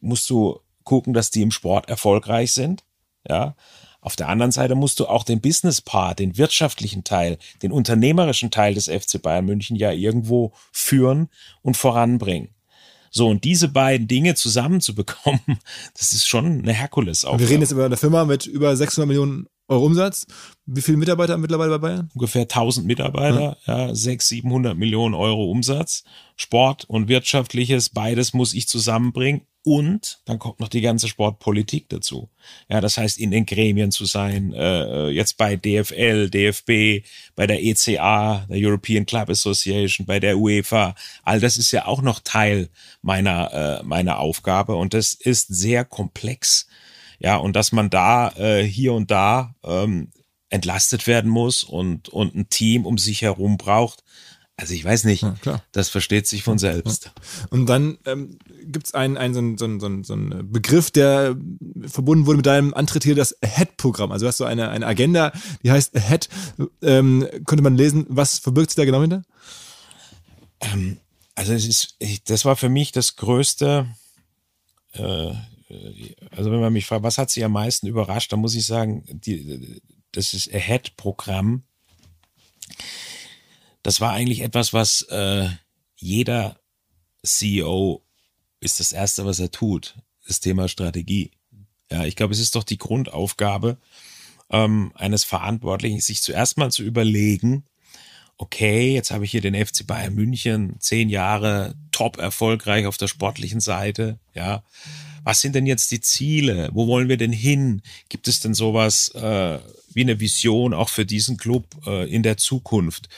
musst 0.00 0.28
du 0.28 0.60
gucken, 0.84 1.12
dass 1.12 1.30
die 1.30 1.42
im 1.42 1.50
Sport 1.50 1.88
erfolgreich 1.88 2.52
sind. 2.52 2.84
Ja. 3.28 3.54
Auf 4.00 4.16
der 4.16 4.28
anderen 4.28 4.50
Seite 4.50 4.74
musst 4.74 4.98
du 4.98 5.06
auch 5.06 5.22
den 5.22 5.40
Business-Part, 5.40 6.18
den 6.18 6.36
wirtschaftlichen 6.36 7.04
Teil, 7.04 7.38
den 7.62 7.70
unternehmerischen 7.70 8.50
Teil 8.50 8.74
des 8.74 8.88
FC 8.88 9.22
Bayern 9.22 9.44
München 9.44 9.76
ja 9.76 9.92
irgendwo 9.92 10.52
führen 10.72 11.28
und 11.62 11.76
voranbringen. 11.76 12.48
So, 13.14 13.28
und 13.28 13.44
diese 13.44 13.68
beiden 13.68 14.08
Dinge 14.08 14.34
zusammenzubekommen, 14.34 15.40
das 15.96 16.12
ist 16.12 16.26
schon 16.26 16.62
eine 16.62 16.72
Herkulesaufgabe. 16.72 17.42
Wir 17.42 17.50
reden 17.50 17.60
jetzt 17.60 17.72
über 17.72 17.84
eine 17.84 17.96
Firma 17.96 18.24
mit 18.24 18.46
über 18.46 18.74
600 18.74 19.06
Millionen 19.06 19.46
Euro 19.68 19.86
Umsatz. 19.86 20.26
Wie 20.66 20.82
viele 20.82 20.98
Mitarbeiter 20.98 21.38
mittlerweile 21.38 21.78
bei 21.78 21.88
Bayern? 21.88 22.10
Ungefähr 22.14 22.42
1000 22.42 22.86
Mitarbeiter, 22.86 23.56
ja, 23.66 23.86
ja 23.88 23.94
600, 23.94 24.22
700 24.22 24.76
Millionen 24.76 25.14
Euro 25.14 25.50
Umsatz. 25.50 26.04
Sport 26.36 26.84
und 26.86 27.08
Wirtschaftliches, 27.08 27.90
beides 27.90 28.34
muss 28.34 28.54
ich 28.54 28.68
zusammenbringen. 28.68 29.42
Und 29.64 30.20
dann 30.24 30.40
kommt 30.40 30.58
noch 30.58 30.68
die 30.68 30.80
ganze 30.80 31.06
Sportpolitik 31.06 31.88
dazu. 31.88 32.28
Ja, 32.68 32.80
das 32.80 32.98
heißt, 32.98 33.16
in 33.18 33.30
den 33.30 33.46
Gremien 33.46 33.92
zu 33.92 34.06
sein, 34.06 34.52
äh, 34.52 35.08
jetzt 35.10 35.36
bei 35.36 35.54
DFL, 35.54 36.30
DFB, 36.30 37.06
bei 37.36 37.46
der 37.46 37.62
ECA, 37.62 38.44
der 38.48 38.58
European 38.58 39.06
Club 39.06 39.30
Association, 39.30 40.04
bei 40.04 40.18
der 40.18 40.36
UEFA. 40.36 40.96
All 41.22 41.38
das 41.38 41.58
ist 41.58 41.70
ja 41.70 41.86
auch 41.86 42.02
noch 42.02 42.18
Teil 42.18 42.70
meiner, 43.02 43.52
äh, 43.52 43.82
meiner 43.84 44.18
Aufgabe 44.18 44.74
und 44.74 44.94
das 44.94 45.14
ist 45.14 45.54
sehr 45.54 45.84
komplex. 45.84 46.66
Ja, 47.22 47.36
und 47.36 47.54
dass 47.54 47.72
man 47.72 47.88
da 47.88 48.30
äh, 48.30 48.64
hier 48.64 48.92
und 48.94 49.10
da 49.10 49.54
ähm, 49.62 50.10
entlastet 50.50 51.06
werden 51.06 51.30
muss 51.30 51.62
und, 51.62 52.08
und 52.08 52.34
ein 52.34 52.48
Team 52.50 52.84
um 52.84 52.98
sich 52.98 53.22
herum 53.22 53.56
braucht, 53.56 54.02
also 54.56 54.74
ich 54.74 54.84
weiß 54.84 55.04
nicht, 55.04 55.22
ja, 55.22 55.62
das 55.72 55.88
versteht 55.88 56.26
sich 56.26 56.42
von 56.42 56.58
selbst. 56.58 57.10
Und 57.50 57.66
dann 57.66 57.98
ähm, 58.04 58.38
gibt 58.64 58.86
es 58.86 58.94
einen, 58.94 59.16
einen, 59.16 59.34
so, 59.34 59.64
einen, 59.64 59.80
so, 59.80 59.86
einen, 59.86 60.04
so 60.04 60.12
einen 60.12 60.52
Begriff, 60.52 60.90
der 60.90 61.34
verbunden 61.86 62.26
wurde 62.26 62.36
mit 62.36 62.46
deinem 62.46 62.74
Antritt 62.74 63.02
hier, 63.02 63.14
das 63.14 63.42
Ahead-Programm. 63.42 64.12
Also 64.12 64.24
du 64.24 64.28
hast 64.28 64.36
so 64.36 64.44
eine, 64.44 64.68
eine 64.68 64.86
Agenda, 64.86 65.32
die 65.64 65.70
heißt 65.70 65.96
Ahead. 65.96 66.28
Ähm, 66.82 67.26
könnte 67.46 67.64
man 67.64 67.76
lesen, 67.76 68.04
was 68.08 68.38
verbirgt 68.38 68.70
sich 68.70 68.76
da 68.76 68.84
genau 68.84 69.00
hinter? 69.00 69.22
Ähm, 70.60 70.98
also 71.34 71.54
es 71.54 71.66
ist, 71.66 71.96
das 72.26 72.44
war 72.44 72.56
für 72.56 72.68
mich 72.68 72.92
das 72.92 73.16
größte, 73.16 73.86
äh, 74.92 75.32
also 76.30 76.50
wenn 76.50 76.60
man 76.60 76.72
mich 76.72 76.86
fragt, 76.86 77.02
was 77.02 77.18
hat 77.18 77.30
Sie 77.30 77.44
am 77.44 77.52
meisten 77.52 77.86
überrascht, 77.86 78.32
dann 78.32 78.40
muss 78.40 78.54
ich 78.54 78.66
sagen, 78.66 79.04
die, 79.08 79.80
das 80.12 80.34
ist 80.34 80.52
Ahead-Programm 80.52 81.64
das 83.82 84.00
war 84.00 84.12
eigentlich 84.12 84.40
etwas, 84.40 84.72
was 84.72 85.02
äh, 85.02 85.48
jeder 85.96 86.56
CEO 87.24 88.04
ist 88.60 88.80
das 88.80 88.92
Erste, 88.92 89.24
was 89.24 89.40
er 89.40 89.50
tut, 89.50 89.96
das 90.26 90.40
Thema 90.40 90.68
Strategie. 90.68 91.32
Ja, 91.90 92.04
ich 92.04 92.16
glaube, 92.16 92.32
es 92.32 92.40
ist 92.40 92.54
doch 92.54 92.64
die 92.64 92.78
Grundaufgabe 92.78 93.78
ähm, 94.50 94.92
eines 94.94 95.24
Verantwortlichen, 95.24 96.00
sich 96.00 96.22
zuerst 96.22 96.58
mal 96.58 96.70
zu 96.70 96.82
überlegen, 96.82 97.64
okay, 98.38 98.94
jetzt 98.94 99.10
habe 99.10 99.24
ich 99.24 99.30
hier 99.30 99.40
den 99.40 99.54
FC 99.54 99.86
Bayern 99.86 100.14
München, 100.14 100.76
zehn 100.80 101.08
Jahre 101.08 101.74
top 101.90 102.18
erfolgreich 102.18 102.86
auf 102.86 102.96
der 102.96 103.08
sportlichen 103.08 103.60
Seite, 103.60 104.18
ja. 104.34 104.64
Was 105.24 105.40
sind 105.40 105.54
denn 105.54 105.66
jetzt 105.66 105.90
die 105.90 106.00
Ziele? 106.00 106.68
Wo 106.72 106.86
wollen 106.86 107.08
wir 107.08 107.16
denn 107.16 107.32
hin? 107.32 107.82
Gibt 108.08 108.28
es 108.28 108.40
denn 108.40 108.54
sowas 108.54 109.08
äh, 109.14 109.58
wie 109.94 110.00
eine 110.00 110.20
Vision 110.20 110.74
auch 110.74 110.88
für 110.88 111.06
diesen 111.06 111.36
Club 111.36 111.66
äh, 111.86 112.08
in 112.10 112.22
der 112.22 112.36
Zukunft? 112.36 113.08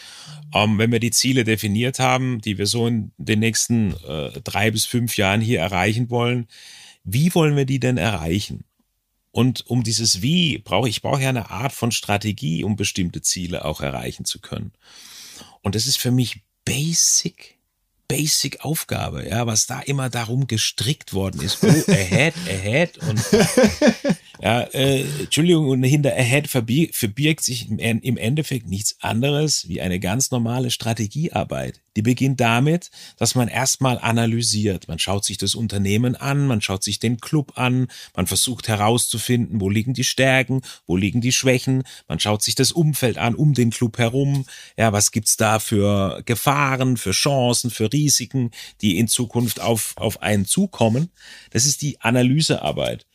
Ähm, 0.53 0.79
wenn 0.79 0.93
wir 0.93 1.01
die 1.01 1.11
Ziele 1.11 1.45
definiert 1.45 1.99
haben, 1.99 2.41
die 2.41 2.59
wir 2.59 2.67
so 2.67 2.87
in 2.87 3.13
den 3.17 3.41
nächsten 3.41 3.95
äh, 4.07 4.41
drei 4.43 4.71
bis 4.71 4.85
fünf 4.85 5.17
Jahren 5.17 5.41
hier 5.41 5.61
erreichen 5.61 6.11
wollen, 6.11 6.47
wie 7.05 7.35
wollen 7.35 7.57
wir 7.57 7.65
die 7.65 7.81
denn 7.81 7.99
erreichen? 7.99 8.65
Und 9.31 9.67
um 9.67 9.83
dieses 9.83 10.23
Wie 10.23 10.59
brauche 10.59 10.89
ich 10.89 11.03
brauche 11.03 11.23
ja 11.23 11.29
eine 11.29 11.51
Art 11.51 11.73
von 11.73 11.91
Strategie, 11.91 12.63
um 12.63 12.77
bestimmte 12.77 13.21
Ziele 13.21 13.65
auch 13.65 13.81
erreichen 13.81 14.25
zu 14.25 14.41
können. 14.41 14.73
Und 15.61 15.75
das 15.75 15.87
ist 15.87 15.99
für 15.99 16.13
mich 16.13 16.43
basic, 16.65 17.54
basic 18.09 18.65
Aufgabe, 18.65 19.29
ja, 19.29 19.47
was 19.47 19.67
da 19.67 19.81
immer 19.81 20.11
darum 20.11 20.47
gestrickt 20.47 21.13
worden 21.13 21.41
ist. 21.43 21.59
Oh, 21.63 21.69
ahead, 21.69 22.35
ahead 22.47 22.99
und 22.99 23.21
ja, 24.45 24.61
äh, 24.75 25.07
Entschuldigung, 25.21 25.71
und 25.71 25.83
hinter 25.85 26.13
ahead 26.13 26.49
verbirgt 26.49 27.43
sich 27.43 27.71
im, 27.71 27.79
Endeffekt 28.19 28.69
nichts 28.69 28.97
anderes 29.01 29.67
wie 29.69 29.81
eine 29.81 29.99
ganz 29.99 30.33
normale 30.33 30.71
Strategiearbeit. 30.71 31.81
Die 31.97 32.03
beginnt 32.03 32.41
damit, 32.41 32.91
dass 33.17 33.35
man 33.35 33.49
erstmal 33.49 33.99
analysiert. 33.99 34.87
Man 34.87 34.99
schaut 34.99 35.25
sich 35.25 35.39
das 35.39 35.55
Unternehmen 35.55 36.15
an, 36.15 36.47
man 36.47 36.61
schaut 36.61 36.85
sich 36.85 36.99
den 36.99 37.21
Club 37.23 37.57
an, 37.57 37.87
man 38.15 38.27
versucht 38.27 38.69
herauszufinden, 38.69 39.63
wo 39.63 39.71
liegen 39.71 39.95
die 39.95 40.05
Stärken, 40.05 40.61
wo 40.87 40.99
liegen 40.99 41.23
die 41.23 41.33
Schwächen, 41.33 41.83
man 42.07 42.21
schaut 42.21 42.43
sich 42.43 42.55
das 42.55 42.71
Umfeld 42.71 43.17
an, 43.17 43.37
um 43.37 43.55
den 43.55 43.71
Club 43.71 43.97
herum. 43.97 44.45
Ja, 44.77 44.93
was 44.93 45.11
gibt's 45.11 45.39
da 45.39 45.59
für 45.59 46.21
Gefahren, 46.27 46.99
für 46.99 47.13
Chancen, 47.13 47.71
für 47.71 47.91
Risiken, 47.91 48.51
die 48.83 48.99
in 48.99 49.09
Zukunft 49.09 49.61
auf, 49.61 49.95
auf 49.97 50.21
einen 50.21 50.45
zukommen? 50.45 51.09
Das 51.49 51.65
ist 51.65 51.81
die 51.81 51.99
Analysearbeit. 52.03 53.07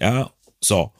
Ja, 0.00 0.32
so. 0.60 0.92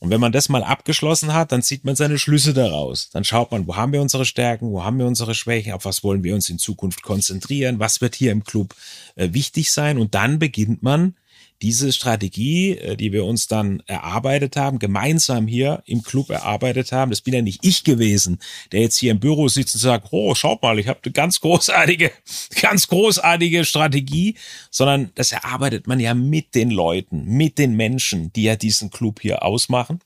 Und 0.00 0.10
wenn 0.10 0.20
man 0.20 0.32
das 0.32 0.50
mal 0.50 0.62
abgeschlossen 0.62 1.32
hat, 1.32 1.50
dann 1.50 1.62
zieht 1.62 1.84
man 1.84 1.96
seine 1.96 2.18
Schlüsse 2.18 2.52
daraus. 2.52 3.08
Dann 3.08 3.24
schaut 3.24 3.50
man, 3.52 3.66
wo 3.66 3.76
haben 3.76 3.92
wir 3.92 4.02
unsere 4.02 4.26
Stärken, 4.26 4.70
wo 4.70 4.84
haben 4.84 4.98
wir 4.98 5.06
unsere 5.06 5.34
Schwächen, 5.34 5.72
auf 5.72 5.86
was 5.86 6.04
wollen 6.04 6.22
wir 6.22 6.34
uns 6.34 6.50
in 6.50 6.58
Zukunft 6.58 7.02
konzentrieren, 7.02 7.78
was 7.78 8.02
wird 8.02 8.14
hier 8.14 8.30
im 8.30 8.44
Club 8.44 8.74
äh, 9.14 9.30
wichtig 9.32 9.72
sein. 9.72 9.98
Und 9.98 10.14
dann 10.14 10.38
beginnt 10.38 10.82
man 10.82 11.14
diese 11.62 11.92
Strategie, 11.92 12.76
äh, 12.76 12.96
die 12.96 13.12
wir 13.12 13.24
uns 13.24 13.46
dann 13.46 13.82
erarbeitet 13.86 14.56
haben, 14.56 14.78
gemeinsam 14.78 15.46
hier 15.46 15.82
im 15.86 16.02
Club 16.02 16.30
erarbeitet 16.30 16.92
haben, 16.92 17.10
das 17.10 17.20
bin 17.20 17.34
ja 17.34 17.42
nicht 17.42 17.64
ich 17.64 17.84
gewesen, 17.84 18.38
der 18.72 18.80
jetzt 18.80 18.98
hier 18.98 19.12
im 19.12 19.20
Büro 19.20 19.48
sitzt 19.48 19.74
und 19.74 19.80
sagt, 19.80 20.08
oh, 20.10 20.34
schaut 20.34 20.62
mal, 20.62 20.78
ich 20.78 20.88
habe 20.88 21.00
eine 21.04 21.12
ganz 21.12 21.40
großartige, 21.40 22.10
ganz 22.60 22.88
großartige 22.88 23.64
Strategie, 23.64 24.36
sondern 24.70 25.10
das 25.14 25.32
erarbeitet 25.32 25.86
man 25.86 26.00
ja 26.00 26.14
mit 26.14 26.54
den 26.54 26.70
Leuten, 26.70 27.24
mit 27.24 27.58
den 27.58 27.74
Menschen, 27.74 28.32
die 28.32 28.44
ja 28.44 28.56
diesen 28.56 28.90
Club 28.90 29.20
hier 29.20 29.42
ausmachen. 29.42 30.00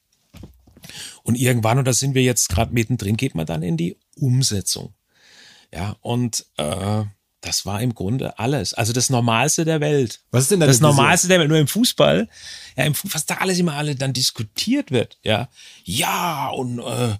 Und 1.22 1.34
irgendwann, 1.34 1.78
und 1.78 1.84
da 1.86 1.92
sind 1.92 2.14
wir 2.14 2.22
jetzt 2.22 2.48
gerade 2.48 2.72
mittendrin, 2.72 3.16
geht 3.16 3.34
man 3.34 3.46
dann 3.46 3.62
in 3.62 3.76
die 3.76 3.96
Umsetzung. 4.16 4.94
Ja, 5.72 5.96
und 6.00 6.46
äh, 6.56 7.04
das 7.40 7.64
war 7.64 7.80
im 7.80 7.94
Grunde 7.94 8.38
alles. 8.38 8.74
Also 8.74 8.92
das 8.92 9.10
Normalste 9.10 9.64
der 9.64 9.80
Welt. 9.80 10.20
Was 10.32 10.44
ist 10.44 10.50
denn 10.50 10.60
da 10.60 10.66
das 10.66 10.80
Normalste 10.80 11.28
der 11.28 11.38
Welt? 11.38 11.48
Nur 11.48 11.58
im 11.58 11.68
Fußball, 11.68 12.28
ja, 12.76 12.84
im 12.84 12.94
Fußball, 12.94 13.14
was 13.14 13.26
da 13.26 13.34
alles 13.36 13.58
immer 13.58 13.74
alle 13.74 13.94
dann 13.94 14.12
diskutiert 14.12 14.90
wird, 14.90 15.18
ja. 15.22 15.48
Ja, 15.84 16.48
und 16.48 16.80
äh, 16.80 17.14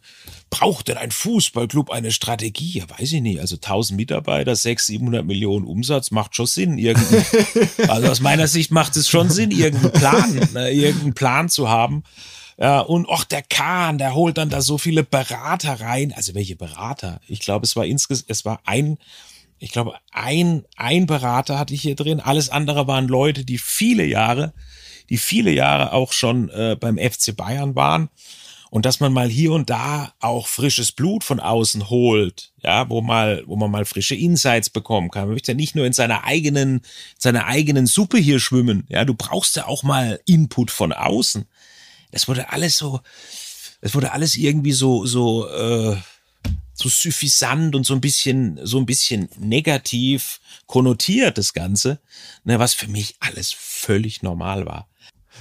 braucht 0.50 0.88
denn 0.88 0.96
ein 0.96 1.12
Fußballclub 1.12 1.90
eine 1.90 2.10
Strategie? 2.10 2.78
Ja, 2.78 2.90
weiß 2.98 3.12
ich 3.12 3.20
nicht. 3.20 3.40
Also 3.40 3.56
1000 3.56 3.96
Mitarbeiter, 3.96 4.56
600, 4.56 4.86
700 4.86 5.24
Millionen 5.24 5.64
Umsatz 5.64 6.10
macht 6.10 6.34
schon 6.34 6.46
Sinn. 6.46 6.78
Irgendwie. 6.78 7.22
also 7.88 8.08
aus 8.08 8.20
meiner 8.20 8.48
Sicht 8.48 8.72
macht 8.72 8.96
es 8.96 9.08
schon 9.08 9.30
Sinn, 9.30 9.52
irgendeinen 9.52 9.92
Plan, 9.92 10.48
ne, 10.52 10.70
irgendeinen 10.72 11.14
Plan 11.14 11.48
zu 11.48 11.68
haben. 11.68 12.02
Ja, 12.60 12.80
und 12.80 13.08
auch 13.08 13.22
der 13.22 13.42
Kahn, 13.42 13.98
der 13.98 14.14
holt 14.14 14.36
dann 14.36 14.50
da 14.50 14.62
so 14.62 14.78
viele 14.78 15.04
Berater 15.04 15.80
rein. 15.80 16.12
Also 16.12 16.34
welche 16.34 16.56
Berater? 16.56 17.20
Ich 17.28 17.38
glaube, 17.38 17.64
es 17.64 17.76
war 17.76 17.86
insgesamt, 17.86 18.28
es 18.30 18.44
war 18.44 18.60
ein 18.64 18.98
ich 19.58 19.72
glaube, 19.72 19.94
ein, 20.12 20.64
ein 20.76 21.06
Berater 21.06 21.58
hatte 21.58 21.74
ich 21.74 21.82
hier 21.82 21.96
drin. 21.96 22.20
Alles 22.20 22.48
andere 22.50 22.86
waren 22.86 23.08
Leute, 23.08 23.44
die 23.44 23.58
viele 23.58 24.04
Jahre, 24.04 24.52
die 25.10 25.18
viele 25.18 25.50
Jahre 25.50 25.92
auch 25.92 26.12
schon 26.12 26.48
äh, 26.50 26.76
beim 26.78 26.98
FC 26.98 27.36
Bayern 27.36 27.74
waren. 27.74 28.08
Und 28.70 28.84
dass 28.84 29.00
man 29.00 29.14
mal 29.14 29.30
hier 29.30 29.52
und 29.52 29.70
da 29.70 30.12
auch 30.20 30.46
frisches 30.46 30.92
Blut 30.92 31.24
von 31.24 31.40
außen 31.40 31.88
holt, 31.88 32.52
ja, 32.62 32.90
wo 32.90 33.00
mal, 33.00 33.42
wo 33.46 33.56
man 33.56 33.70
mal 33.70 33.86
frische 33.86 34.14
Insights 34.14 34.68
bekommen 34.68 35.10
kann. 35.10 35.24
Man 35.24 35.32
möchte 35.32 35.52
ja 35.52 35.56
nicht 35.56 35.74
nur 35.74 35.86
in 35.86 35.94
seiner 35.94 36.24
eigenen, 36.24 36.82
seiner 37.16 37.46
eigenen 37.46 37.86
Suppe 37.86 38.18
hier 38.18 38.40
schwimmen. 38.40 38.84
Ja, 38.90 39.06
du 39.06 39.14
brauchst 39.14 39.56
ja 39.56 39.66
auch 39.66 39.84
mal 39.84 40.20
Input 40.26 40.70
von 40.70 40.92
außen. 40.92 41.46
Das 42.10 42.28
wurde 42.28 42.52
alles 42.52 42.76
so, 42.76 43.00
das 43.80 43.94
wurde 43.94 44.12
alles 44.12 44.36
irgendwie 44.36 44.72
so, 44.72 45.06
so, 45.06 45.48
äh, 45.48 45.96
so 46.78 46.88
suffisant 46.88 47.74
und 47.74 47.84
so 47.84 47.94
ein 47.94 48.00
bisschen, 48.00 48.60
so 48.62 48.78
ein 48.78 48.86
bisschen 48.86 49.28
negativ 49.38 50.40
konnotiert, 50.66 51.36
das 51.36 51.52
Ganze, 51.52 52.00
ne, 52.44 52.58
was 52.58 52.74
für 52.74 52.88
mich 52.88 53.16
alles 53.18 53.52
völlig 53.52 54.22
normal 54.22 54.64
war. 54.64 54.88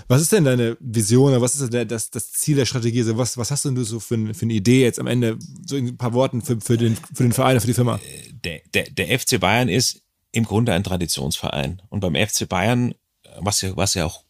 Was 0.08 0.22
ist 0.22 0.32
denn 0.32 0.46
deine 0.46 0.78
Vision 0.80 1.30
oder 1.30 1.42
was 1.42 1.56
ist 1.56 1.74
denn 1.74 1.88
das, 1.88 2.10
das 2.10 2.32
Ziel 2.32 2.56
der 2.56 2.66
Strategie? 2.66 3.00
Also 3.00 3.18
was, 3.18 3.38
was 3.38 3.52
hast 3.52 3.66
du 3.66 3.72
denn 3.72 3.84
so 3.84 4.00
für, 4.00 4.34
für 4.34 4.46
eine 4.46 4.54
Idee 4.54 4.84
jetzt 4.84 5.00
am 5.00 5.08
Ende, 5.08 5.38
so 5.66 5.76
in 5.76 5.88
ein 5.88 5.98
paar 5.98 6.14
Worten 6.14 6.42
für, 6.42 6.60
für, 6.62 6.78
den, 6.78 6.96
für 6.96 7.24
den 7.24 7.34
Verein, 7.34 7.60
für 7.60 7.68
die 7.68 7.74
Firma? 7.74 8.00
Der, 8.44 8.62
der, 8.74 8.90
der 8.90 9.20
FC 9.20 9.40
Bayern 9.40 9.70
ist 9.70 10.02
im 10.32 10.44
Grunde 10.44 10.74
ein 10.74 10.84
Traditionsverein. 10.84 11.82
Und 11.90 12.02
beim 12.02 12.16
FC 12.16 12.48
Bayern, 12.48 12.94
was 13.40 13.62
ja, 13.62 13.76
was 13.76 13.96
ja 13.96 14.06
auch 14.06 14.24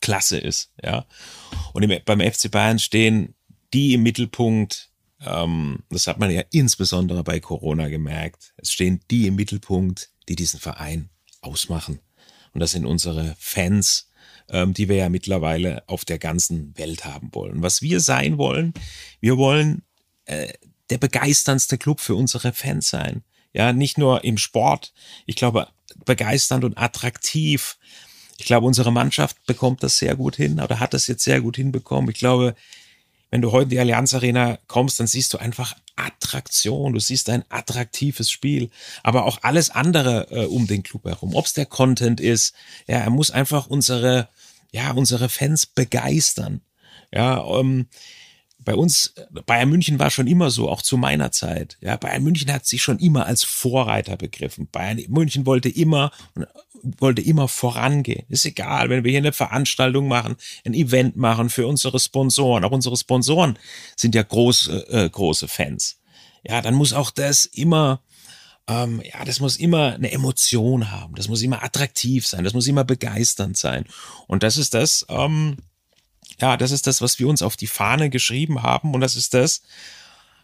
klasse 0.00 0.38
ist, 0.38 0.72
ja. 0.82 1.06
Und 1.72 1.82
im, 1.82 2.00
beim 2.04 2.20
FC 2.20 2.50
Bayern 2.50 2.78
stehen 2.78 3.34
die 3.72 3.94
im 3.94 4.02
Mittelpunkt, 4.02 4.90
ähm, 5.26 5.80
das 5.90 6.06
hat 6.06 6.18
man 6.18 6.30
ja 6.30 6.42
insbesondere 6.50 7.22
bei 7.24 7.40
Corona 7.40 7.88
gemerkt. 7.88 8.54
Es 8.56 8.72
stehen 8.72 9.00
die 9.10 9.26
im 9.26 9.36
Mittelpunkt, 9.36 10.10
die 10.28 10.36
diesen 10.36 10.60
Verein 10.60 11.10
ausmachen. 11.40 12.00
Und 12.52 12.60
das 12.60 12.72
sind 12.72 12.86
unsere 12.86 13.36
Fans, 13.38 14.08
ähm, 14.48 14.74
die 14.74 14.88
wir 14.88 14.96
ja 14.96 15.08
mittlerweile 15.08 15.82
auf 15.88 16.04
der 16.04 16.18
ganzen 16.18 16.76
Welt 16.78 17.04
haben 17.04 17.30
wollen. 17.32 17.62
Was 17.62 17.82
wir 17.82 18.00
sein 18.00 18.38
wollen, 18.38 18.72
wir 19.20 19.36
wollen 19.36 19.82
äh, 20.24 20.52
der 20.90 20.98
begeisterndste 20.98 21.78
Club 21.78 22.00
für 22.00 22.14
unsere 22.14 22.52
Fans 22.52 22.88
sein. 22.88 23.22
Ja, 23.52 23.72
nicht 23.72 23.98
nur 23.98 24.24
im 24.24 24.38
Sport. 24.38 24.92
Ich 25.24 25.36
glaube, 25.36 25.68
begeisternd 26.04 26.64
und 26.64 26.78
attraktiv. 26.78 27.78
Ich 28.38 28.46
glaube, 28.46 28.66
unsere 28.66 28.92
Mannschaft 28.92 29.44
bekommt 29.46 29.82
das 29.82 29.98
sehr 29.98 30.14
gut 30.14 30.36
hin 30.36 30.60
oder 30.60 30.78
hat 30.78 30.94
das 30.94 31.06
jetzt 31.06 31.24
sehr 31.24 31.40
gut 31.40 31.56
hinbekommen. 31.56 32.10
Ich 32.10 32.18
glaube, 32.18 32.54
wenn 33.30 33.42
du 33.42 33.52
heute 33.52 33.64
in 33.64 33.70
die 33.70 33.80
Allianz 33.80 34.14
Arena 34.14 34.58
kommst, 34.66 35.00
dann 35.00 35.06
siehst 35.06 35.32
du 35.34 35.38
einfach 35.38 35.74
Attraktion, 35.96 36.92
du 36.92 37.00
siehst 37.00 37.30
ein 37.30 37.44
attraktives 37.48 38.30
Spiel, 38.30 38.70
aber 39.02 39.24
auch 39.24 39.38
alles 39.42 39.70
andere 39.70 40.28
äh, 40.30 40.46
um 40.46 40.66
den 40.66 40.82
Club 40.82 41.04
herum, 41.04 41.34
ob 41.34 41.46
es 41.46 41.54
der 41.54 41.66
Content 41.66 42.20
ist, 42.20 42.54
ja, 42.86 42.98
er 42.98 43.10
muss 43.10 43.30
einfach 43.30 43.66
unsere, 43.66 44.28
ja, 44.72 44.92
unsere 44.92 45.28
Fans 45.28 45.66
begeistern. 45.66 46.60
Ja, 47.12 47.44
ähm, 47.58 47.86
bei 48.66 48.74
uns, 48.74 49.14
Bayern 49.46 49.70
München 49.70 50.00
war 50.00 50.10
schon 50.10 50.26
immer 50.26 50.50
so, 50.50 50.68
auch 50.68 50.82
zu 50.82 50.96
meiner 50.96 51.30
Zeit. 51.30 51.78
Ja, 51.80 51.96
Bayern 51.96 52.24
München 52.24 52.52
hat 52.52 52.66
sich 52.66 52.82
schon 52.82 52.98
immer 52.98 53.24
als 53.24 53.44
Vorreiter 53.44 54.16
begriffen. 54.16 54.68
Bayern 54.70 55.00
München 55.08 55.46
wollte 55.46 55.68
immer, 55.68 56.10
wollte 56.82 57.22
immer 57.22 57.46
vorangehen. 57.46 58.26
Ist 58.28 58.44
egal, 58.44 58.90
wenn 58.90 59.04
wir 59.04 59.12
hier 59.12 59.20
eine 59.20 59.32
Veranstaltung 59.32 60.08
machen, 60.08 60.34
ein 60.64 60.74
Event 60.74 61.16
machen 61.16 61.48
für 61.48 61.68
unsere 61.68 62.00
Sponsoren. 62.00 62.64
Auch 62.64 62.72
unsere 62.72 62.96
Sponsoren 62.96 63.56
sind 63.94 64.16
ja 64.16 64.24
große, 64.24 64.88
äh, 64.90 65.08
große 65.08 65.46
Fans. 65.46 66.00
Ja, 66.42 66.60
dann 66.60 66.74
muss 66.74 66.92
auch 66.92 67.12
das 67.12 67.44
immer, 67.44 68.02
ähm, 68.66 69.00
ja, 69.04 69.24
das 69.24 69.38
muss 69.38 69.58
immer 69.58 69.94
eine 69.94 70.10
Emotion 70.10 70.90
haben. 70.90 71.14
Das 71.14 71.28
muss 71.28 71.40
immer 71.40 71.62
attraktiv 71.62 72.26
sein. 72.26 72.42
Das 72.42 72.52
muss 72.52 72.66
immer 72.66 72.82
begeisternd 72.82 73.56
sein. 73.56 73.84
Und 74.26 74.42
das 74.42 74.56
ist 74.56 74.74
das, 74.74 75.06
ähm, 75.08 75.56
ja, 76.38 76.56
das 76.56 76.70
ist 76.70 76.86
das, 76.86 77.00
was 77.00 77.18
wir 77.18 77.28
uns 77.28 77.42
auf 77.42 77.56
die 77.56 77.66
Fahne 77.66 78.10
geschrieben 78.10 78.62
haben 78.62 78.94
und 78.94 79.00
das 79.00 79.16
ist 79.16 79.34
das, 79.34 79.62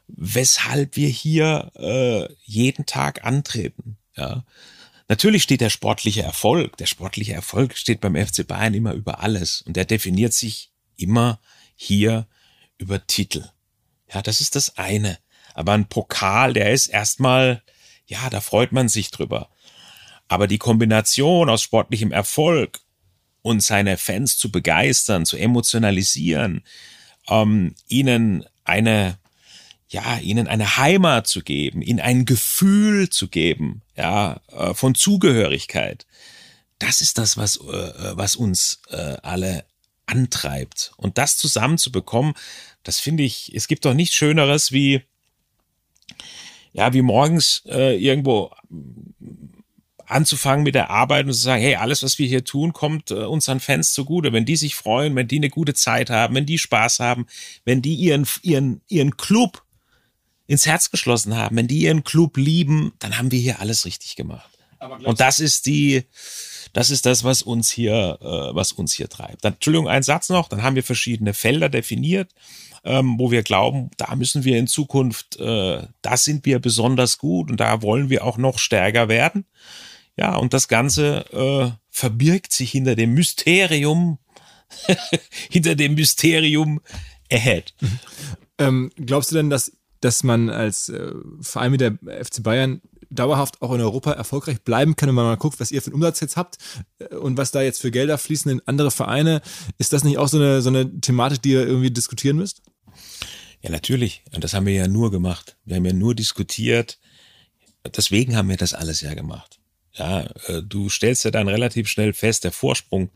weshalb 0.08 0.96
wir 0.96 1.08
hier 1.08 1.70
äh, 1.76 2.32
jeden 2.44 2.86
Tag 2.86 3.24
antreten. 3.24 3.96
Ja. 4.16 4.44
Natürlich 5.08 5.42
steht 5.42 5.60
der 5.60 5.70
sportliche 5.70 6.22
Erfolg. 6.22 6.76
Der 6.78 6.86
sportliche 6.86 7.34
Erfolg 7.34 7.76
steht 7.76 8.00
beim 8.00 8.16
FC 8.16 8.46
Bayern 8.46 8.74
immer 8.74 8.92
über 8.92 9.20
alles 9.20 9.62
und 9.62 9.76
der 9.76 9.84
definiert 9.84 10.32
sich 10.32 10.70
immer 10.96 11.40
hier 11.74 12.26
über 12.78 13.06
Titel. 13.06 13.48
Ja, 14.12 14.22
das 14.22 14.40
ist 14.40 14.56
das 14.56 14.78
eine. 14.78 15.18
Aber 15.54 15.72
ein 15.72 15.88
Pokal, 15.88 16.54
der 16.54 16.72
ist 16.72 16.88
erstmal, 16.88 17.62
ja, 18.06 18.30
da 18.30 18.40
freut 18.40 18.72
man 18.72 18.88
sich 18.88 19.10
drüber. 19.10 19.50
Aber 20.28 20.46
die 20.46 20.58
Kombination 20.58 21.50
aus 21.50 21.62
sportlichem 21.62 22.12
Erfolg 22.12 22.80
und 23.42 23.62
seine 23.62 23.96
Fans 23.96 24.38
zu 24.38 24.50
begeistern, 24.50 25.26
zu 25.26 25.36
emotionalisieren, 25.36 26.62
ähm, 27.28 27.74
ihnen 27.88 28.44
eine 28.64 29.18
ja, 29.92 30.16
ihnen 30.18 30.48
eine 30.48 30.78
Heimat 30.78 31.26
zu 31.26 31.42
geben, 31.42 31.82
ihnen 31.82 32.00
ein 32.00 32.24
Gefühl 32.24 33.10
zu 33.10 33.28
geben, 33.28 33.82
ja, 33.94 34.40
äh, 34.50 34.72
von 34.72 34.94
Zugehörigkeit. 34.94 36.06
Das 36.78 37.02
ist 37.02 37.18
das, 37.18 37.36
was, 37.36 37.56
äh, 37.56 38.16
was 38.16 38.34
uns 38.34 38.80
äh, 38.88 39.16
alle 39.22 39.66
antreibt. 40.06 40.92
Und 40.96 41.18
das 41.18 41.36
zusammenzubekommen, 41.36 42.32
das 42.84 43.00
finde 43.00 43.22
ich, 43.22 43.54
es 43.54 43.68
gibt 43.68 43.84
doch 43.84 43.92
nichts 43.92 44.14
Schöneres 44.14 44.72
wie, 44.72 45.02
ja, 46.72 46.94
wie 46.94 47.02
morgens 47.02 47.62
äh, 47.66 47.94
irgendwo 47.96 48.50
anzufangen 50.12 50.64
mit 50.64 50.74
der 50.74 50.90
Arbeit 50.90 51.26
und 51.26 51.32
zu 51.32 51.40
sagen, 51.40 51.62
hey, 51.62 51.76
alles, 51.76 52.02
was 52.02 52.18
wir 52.18 52.26
hier 52.26 52.44
tun, 52.44 52.72
kommt 52.72 53.10
äh, 53.10 53.14
unseren 53.14 53.60
Fans 53.60 53.92
zugute. 53.92 54.32
Wenn 54.32 54.44
die 54.44 54.56
sich 54.56 54.74
freuen, 54.74 55.16
wenn 55.16 55.28
die 55.28 55.36
eine 55.36 55.50
gute 55.50 55.74
Zeit 55.74 56.10
haben, 56.10 56.34
wenn 56.34 56.46
die 56.46 56.58
Spaß 56.58 57.00
haben, 57.00 57.26
wenn 57.64 57.82
die 57.82 57.94
ihren, 57.94 58.26
ihren, 58.42 58.80
ihren 58.88 59.16
Club 59.16 59.62
ins 60.46 60.66
Herz 60.66 60.90
geschlossen 60.90 61.36
haben, 61.36 61.56
wenn 61.56 61.68
die 61.68 61.82
ihren 61.82 62.04
Club 62.04 62.36
lieben, 62.36 62.92
dann 62.98 63.16
haben 63.16 63.30
wir 63.30 63.40
hier 63.40 63.60
alles 63.60 63.84
richtig 63.84 64.16
gemacht. 64.16 64.50
Und 65.04 65.20
das 65.20 65.38
ist 65.38 65.66
die, 65.66 66.04
das 66.72 66.90
ist 66.90 67.06
das, 67.06 67.24
was 67.24 67.42
uns 67.42 67.70
hier, 67.70 68.18
äh, 68.20 68.54
was 68.54 68.72
uns 68.72 68.92
hier 68.92 69.08
treibt. 69.08 69.44
Dann, 69.44 69.54
Entschuldigung, 69.54 69.88
ein 69.88 70.02
Satz 70.02 70.28
noch. 70.28 70.48
Dann 70.48 70.62
haben 70.62 70.76
wir 70.76 70.82
verschiedene 70.82 71.34
Felder 71.34 71.68
definiert, 71.68 72.30
ähm, 72.84 73.16
wo 73.18 73.30
wir 73.30 73.42
glauben, 73.42 73.90
da 73.96 74.14
müssen 74.16 74.44
wir 74.44 74.58
in 74.58 74.66
Zukunft, 74.66 75.38
äh, 75.38 75.82
da 76.02 76.16
sind 76.16 76.44
wir 76.46 76.58
besonders 76.58 77.18
gut 77.18 77.50
und 77.50 77.60
da 77.60 77.82
wollen 77.82 78.10
wir 78.10 78.24
auch 78.24 78.38
noch 78.38 78.58
stärker 78.58 79.08
werden. 79.08 79.44
Ja, 80.16 80.36
und 80.36 80.52
das 80.52 80.68
Ganze 80.68 81.24
äh, 81.32 81.70
verbirgt 81.88 82.52
sich 82.52 82.70
hinter 82.70 82.94
dem 82.96 83.14
Mysterium, 83.14 84.18
hinter 85.50 85.74
dem 85.74 85.94
Mysterium 85.94 86.80
Ahead. 87.30 87.74
Ähm, 88.58 88.90
glaubst 88.96 89.30
du 89.30 89.36
denn, 89.36 89.48
dass 89.48 89.72
dass 90.02 90.24
man 90.24 90.50
als 90.50 90.88
äh, 90.88 91.12
Verein 91.40 91.72
wie 91.72 91.76
der 91.78 91.92
FC 92.24 92.42
Bayern 92.42 92.82
dauerhaft 93.08 93.62
auch 93.62 93.72
in 93.72 93.80
Europa 93.80 94.12
erfolgreich 94.12 94.62
bleiben 94.62 94.96
kann, 94.96 95.08
wenn 95.08 95.14
man 95.14 95.24
mal 95.26 95.36
guckt, 95.36 95.60
was 95.60 95.70
ihr 95.70 95.80
für 95.80 95.88
einen 95.88 95.94
Umsatz 95.94 96.20
jetzt 96.20 96.36
habt 96.36 96.58
äh, 96.98 97.14
und 97.14 97.36
was 97.38 97.52
da 97.52 97.62
jetzt 97.62 97.80
für 97.80 97.90
Gelder 97.90 98.18
fließen 98.18 98.50
in 98.50 98.62
andere 98.66 98.90
Vereine. 98.90 99.42
Ist 99.78 99.92
das 99.92 100.04
nicht 100.04 100.18
auch 100.18 100.28
so 100.28 100.38
eine, 100.38 100.60
so 100.60 100.70
eine 100.70 101.00
Thematik, 101.00 101.42
die 101.42 101.52
ihr 101.52 101.66
irgendwie 101.66 101.90
diskutieren 101.90 102.36
müsst? 102.36 102.62
Ja, 103.60 103.70
natürlich. 103.70 104.24
Und 104.34 104.42
das 104.42 104.54
haben 104.54 104.66
wir 104.66 104.74
ja 104.74 104.88
nur 104.88 105.12
gemacht. 105.12 105.56
Wir 105.64 105.76
haben 105.76 105.84
ja 105.84 105.92
nur 105.92 106.14
diskutiert. 106.16 106.98
Deswegen 107.96 108.36
haben 108.36 108.48
wir 108.48 108.56
das 108.56 108.74
alles 108.74 109.00
ja 109.00 109.14
gemacht. 109.14 109.60
Ja, 109.94 110.22
äh, 110.46 110.62
du 110.62 110.88
stellst 110.88 111.24
ja 111.24 111.30
dann 111.30 111.48
relativ 111.48 111.88
schnell 111.88 112.12
fest, 112.12 112.44
der 112.44 112.52
Vorsprung, 112.52 113.10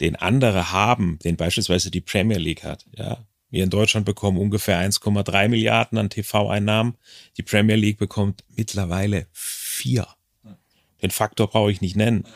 den 0.00 0.16
andere 0.16 0.72
haben, 0.72 1.18
den 1.24 1.36
beispielsweise 1.36 1.90
die 1.90 2.00
Premier 2.00 2.38
League 2.38 2.64
hat, 2.64 2.86
ja, 2.96 3.24
wir 3.50 3.64
in 3.64 3.70
Deutschland 3.70 4.06
bekommen 4.06 4.38
ungefähr 4.38 4.78
1,3 4.78 5.48
Milliarden 5.48 5.98
an 5.98 6.08
TV-Einnahmen. 6.08 6.96
Die 7.36 7.42
Premier 7.42 7.74
League 7.74 7.98
bekommt 7.98 8.44
mittlerweile 8.56 9.26
vier. 9.32 10.06
Den 11.02 11.10
Faktor 11.10 11.48
brauche 11.48 11.72
ich 11.72 11.80
nicht 11.80 11.96
nennen, 11.96 12.26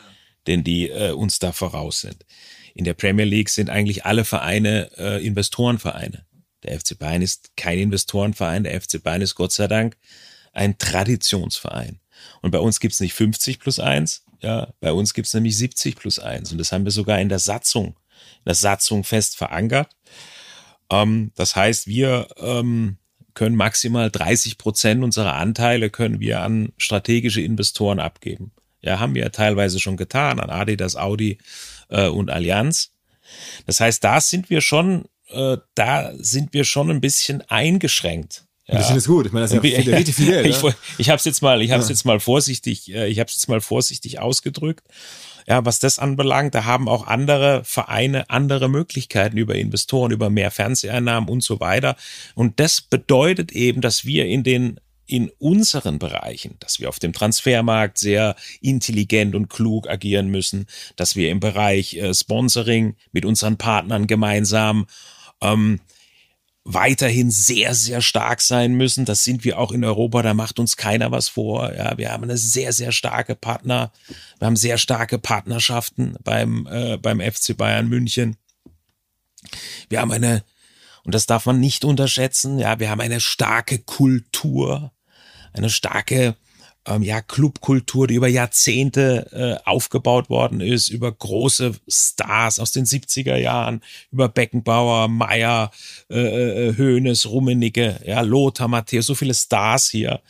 denn 0.45 0.63
die 0.63 0.89
äh, 0.89 1.11
uns 1.11 1.39
da 1.39 1.53
voraus 1.53 2.01
sind. 2.01 2.25
In 2.73 2.83
der 2.83 2.93
Premier 2.93 3.25
League 3.25 3.49
sind 3.49 3.69
eigentlich 3.69 4.05
alle 4.05 4.25
Vereine 4.25 4.91
äh, 4.97 5.25
Investorenvereine. 5.25 6.25
Der 6.63 6.79
FC 6.79 6.97
Bayern 6.99 7.21
ist 7.21 7.55
kein 7.55 7.79
Investorenverein, 7.79 8.63
der 8.63 8.81
FC 8.81 9.01
Bayern 9.01 9.21
ist 9.21 9.35
Gott 9.35 9.53
sei 9.53 9.67
Dank 9.67 9.95
ein 10.51 10.77
Traditionsverein. 10.77 11.99
Und 12.41 12.51
bei 12.51 12.59
uns 12.59 12.79
gibt's 12.79 12.99
nicht 12.99 13.13
50 13.13 13.59
plus 13.59 13.79
eins, 13.79 14.25
ja, 14.41 14.73
bei 14.79 14.91
uns 14.91 15.13
gibt's 15.13 15.33
nämlich 15.33 15.57
70 15.57 15.95
plus 15.95 16.19
eins. 16.19 16.51
Und 16.51 16.57
das 16.57 16.71
haben 16.71 16.85
wir 16.85 16.91
sogar 16.91 17.19
in 17.19 17.29
der 17.29 17.39
Satzung, 17.39 17.87
in 17.87 18.45
der 18.45 18.55
Satzung 18.55 19.03
fest 19.03 19.37
verankert. 19.37 19.95
Ähm, 20.91 21.31
das 21.35 21.55
heißt, 21.55 21.87
wir 21.87 22.27
ähm, 22.37 22.97
können 23.33 23.55
maximal 23.55 24.11
30 24.11 24.57
Prozent 24.57 25.03
unserer 25.03 25.33
Anteile 25.33 25.89
können 25.89 26.19
wir 26.19 26.41
an 26.41 26.73
strategische 26.77 27.41
Investoren 27.41 27.99
abgeben. 27.99 28.51
Ja, 28.81 28.99
haben 28.99 29.15
wir 29.15 29.23
ja 29.23 29.29
teilweise 29.29 29.79
schon 29.79 29.97
getan 29.97 30.39
an 30.39 30.49
Adidas, 30.49 30.95
Audi 30.95 31.39
äh, 31.89 32.07
und 32.07 32.29
Allianz. 32.29 32.93
Das 33.65 33.79
heißt, 33.79 34.03
da 34.03 34.21
sind 34.21 34.49
wir 34.49 34.61
schon, 34.61 35.05
äh, 35.29 35.57
da 35.73 36.13
sind 36.17 36.53
wir 36.53 36.63
schon 36.63 36.91
ein 36.91 37.01
bisschen 37.01 37.41
eingeschränkt. 37.49 38.45
Ja. 38.67 38.77
Bisschen 38.77 38.97
ist 38.97 39.07
gut. 39.07 39.27
Ich 39.27 39.31
meine, 39.31 39.43
das 39.43 39.51
ist 39.51 39.63
ja 39.63 39.81
viel, 39.81 39.93
richtig 39.93 40.15
viel 40.15 40.25
Geld. 40.27 40.45
ich 40.47 40.57
ich 40.97 41.09
habe 41.09 41.17
es 41.17 41.25
jetzt 41.25 41.41
mal, 41.41 41.61
ich 41.61 41.71
habe 41.71 41.81
es 41.81 41.89
ja. 41.89 41.93
jetzt 41.93 42.05
mal 42.05 42.19
vorsichtig, 42.19 42.93
äh, 42.93 43.07
ich 43.07 43.19
habe 43.19 43.27
es 43.27 43.35
jetzt 43.35 43.47
mal 43.47 43.61
vorsichtig 43.61 44.19
ausgedrückt. 44.19 44.87
Ja, 45.47 45.63
was 45.63 45.77
das 45.77 45.99
anbelangt, 45.99 46.55
da 46.55 46.65
haben 46.65 46.89
auch 46.89 47.05
andere 47.05 47.61
Vereine 47.63 48.31
andere 48.31 48.67
Möglichkeiten 48.67 49.37
über 49.37 49.53
Investoren, 49.53 50.11
über 50.11 50.31
mehr 50.31 50.49
Fernseheinnahmen 50.49 51.29
und 51.29 51.43
so 51.43 51.59
weiter. 51.59 51.95
Und 52.33 52.59
das 52.59 52.81
bedeutet 52.81 53.51
eben, 53.51 53.81
dass 53.81 54.05
wir 54.05 54.25
in 54.25 54.43
den 54.43 54.79
in 55.07 55.29
unseren 55.37 55.99
Bereichen, 55.99 56.55
dass 56.59 56.79
wir 56.79 56.89
auf 56.89 56.97
dem 56.97 57.13
Transfermarkt 57.13 57.99
sehr 57.99 58.35
intelligent 58.59 59.35
und 59.35 59.49
klug 59.49 59.87
agieren 59.87 60.29
müssen, 60.29 60.65
dass 60.95 61.15
wir 61.15 61.29
im 61.29 61.39
Bereich 61.39 61.93
äh, 61.95 62.11
Sponsoring 62.11 62.95
mit 63.11 63.23
unseren 63.23 63.57
Partnern 63.57 64.07
gemeinsam 64.07 64.87
ähm, 65.41 65.79
weiterhin 66.65 67.29
sehr, 67.29 67.75
sehr 67.75 68.01
stark 68.01 68.41
sein 68.41 68.73
müssen. 68.73 69.05
Das 69.05 69.23
sind 69.23 69.43
wir 69.43 69.59
auch 69.59 69.71
in 69.71 69.85
Europa, 69.85 70.23
da 70.23 70.33
macht 70.33 70.59
uns 70.59 70.75
keiner 70.75 71.11
was 71.11 71.29
vor. 71.29 71.71
Ja, 71.73 71.97
wir 71.97 72.11
haben 72.11 72.23
eine 72.23 72.37
sehr, 72.37 72.73
sehr 72.73 72.91
starke 72.91 73.35
Partner. 73.35 73.91
Wir 74.39 74.47
haben 74.47 74.55
sehr 74.55 74.79
starke 74.79 75.19
Partnerschaften 75.19 76.17
beim, 76.23 76.67
äh, 76.69 76.97
beim 76.97 77.21
FC 77.21 77.55
Bayern 77.55 77.87
München. 77.87 78.37
Wir 79.89 80.01
haben 80.01 80.11
eine, 80.11 80.43
und 81.03 81.13
das 81.13 81.27
darf 81.27 81.45
man 81.45 81.59
nicht 81.59 81.85
unterschätzen, 81.85 82.57
ja, 82.57 82.79
wir 82.79 82.89
haben 82.89 83.01
eine 83.01 83.19
starke 83.19 83.77
Kultur, 83.77 84.91
eine 85.53 85.69
starke 85.69 86.35
ähm, 86.85 87.03
ja, 87.03 87.21
Clubkultur, 87.21 88.07
die 88.07 88.15
über 88.15 88.27
Jahrzehnte 88.27 89.59
äh, 89.63 89.69
aufgebaut 89.69 90.29
worden 90.29 90.61
ist, 90.61 90.89
über 90.89 91.11
große 91.11 91.73
Stars 91.87 92.59
aus 92.59 92.71
den 92.71 92.85
70er 92.85 93.37
Jahren, 93.37 93.81
über 94.11 94.29
Beckenbauer, 94.29 95.07
Meyer, 95.07 95.71
äh, 96.09 96.69
äh, 96.69 96.77
Hoeneß, 96.77 97.27
Rummenigge, 97.27 97.99
ja, 98.05 98.21
Lothar, 98.21 98.67
Matthäus, 98.67 99.05
so 99.07 99.15
viele 99.15 99.33
Stars 99.33 99.89
hier, 99.89 100.21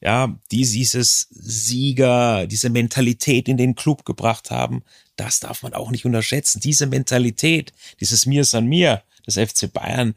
ja, 0.00 0.36
die 0.50 0.64
dieses 0.64 1.28
Sieger, 1.30 2.46
diese 2.46 2.70
Mentalität 2.70 3.48
in 3.48 3.56
den 3.56 3.74
Club 3.74 4.04
gebracht 4.04 4.50
haben, 4.50 4.82
das 5.16 5.40
darf 5.40 5.62
man 5.62 5.74
auch 5.74 5.90
nicht 5.90 6.04
unterschätzen. 6.04 6.60
Diese 6.60 6.86
Mentalität, 6.86 7.72
dieses 8.00 8.26
Mir 8.26 8.44
san 8.44 8.66
mir 8.66 9.02
des 9.26 9.36
FC 9.36 9.72
Bayern, 9.72 10.14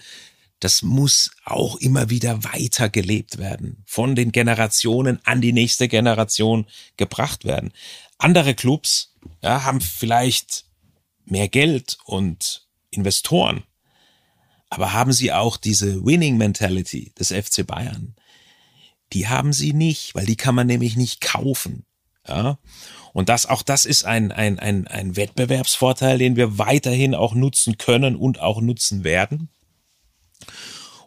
das 0.60 0.82
muss 0.82 1.32
auch 1.46 1.76
immer 1.78 2.10
wieder 2.10 2.44
weiter 2.44 2.90
gelebt 2.90 3.38
werden, 3.38 3.84
von 3.86 4.16
den 4.16 4.32
Generationen 4.32 5.20
an 5.24 5.42
die 5.42 5.54
nächste 5.54 5.88
Generation 5.88 6.66
gebracht 6.98 7.46
werden. 7.46 7.72
Andere 8.18 8.56
Clubs 8.56 9.14
ja, 9.44 9.64
haben 9.64 9.82
vielleicht 9.82 10.66
mehr 11.26 11.48
Geld 11.48 11.98
und 12.06 12.68
Investoren, 12.90 13.64
aber 14.70 14.94
haben 14.94 15.14
sie 15.14 15.32
auch 15.32 15.58
diese 15.58 16.06
Winning 16.06 16.38
Mentality 16.38 17.14
des 17.18 17.32
FC 17.32 17.66
Bayern? 17.66 18.16
Die 19.14 19.28
haben 19.28 19.54
sie 19.54 19.74
nicht, 19.74 20.16
weil 20.16 20.26
die 20.26 20.36
kann 20.36 20.56
man 20.56 20.68
nämlich 20.68 20.98
nicht 20.98 21.22
kaufen. 21.22 21.86
Ja? 22.28 22.58
Und 23.14 23.30
das, 23.30 23.46
auch 23.46 23.62
das 23.62 23.86
ist 23.86 24.04
ein, 24.06 24.32
ein, 24.32 24.60
ein, 24.60 24.88
ein 24.88 25.16
Wettbewerbsvorteil, 25.16 26.18
den 26.18 26.36
wir 26.36 26.58
weiterhin 26.58 27.16
auch 27.16 27.34
nutzen 27.34 27.78
können 27.78 28.16
und 28.16 28.40
auch 28.40 28.60
nutzen 28.60 29.04
werden. 29.04 29.50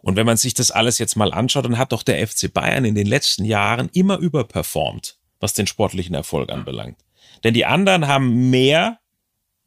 Und 0.01 0.15
wenn 0.15 0.25
man 0.25 0.37
sich 0.37 0.53
das 0.53 0.71
alles 0.71 0.97
jetzt 0.97 1.15
mal 1.15 1.31
anschaut, 1.31 1.65
dann 1.65 1.77
hat 1.77 1.91
doch 1.91 2.03
der 2.03 2.25
FC 2.27 2.51
Bayern 2.51 2.85
in 2.85 2.95
den 2.95 3.07
letzten 3.07 3.45
Jahren 3.45 3.89
immer 3.93 4.17
überperformt, 4.17 5.17
was 5.39 5.53
den 5.53 5.67
sportlichen 5.67 6.15
Erfolg 6.15 6.51
anbelangt. 6.51 6.97
Denn 7.43 7.53
die 7.53 7.65
anderen 7.65 8.07
haben 8.07 8.49
mehr, 8.49 8.99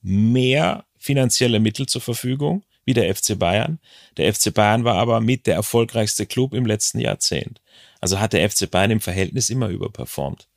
mehr 0.03 0.85
finanzielle 0.99 1.61
Mittel 1.61 1.87
zur 1.87 2.01
Verfügung 2.01 2.65
wie 2.85 2.95
der 2.95 3.15
FC 3.15 3.39
Bayern. 3.39 3.79
Der 4.17 4.33
FC 4.33 4.53
Bayern 4.53 4.85
war 4.85 4.97
aber 4.97 5.21
mit 5.21 5.47
der 5.47 5.55
erfolgreichste 5.55 6.27
Club 6.27 6.53
im 6.53 6.67
letzten 6.67 7.01
Jahrzehnt. 7.01 7.61
Also 8.01 8.21
hat 8.21 8.33
der 8.33 8.49
FC 8.49 8.71
Bayern 8.71 8.91
im 8.91 9.01
Verhältnis 9.01 9.51
immer 9.51 9.69
überperformt. 9.69 10.49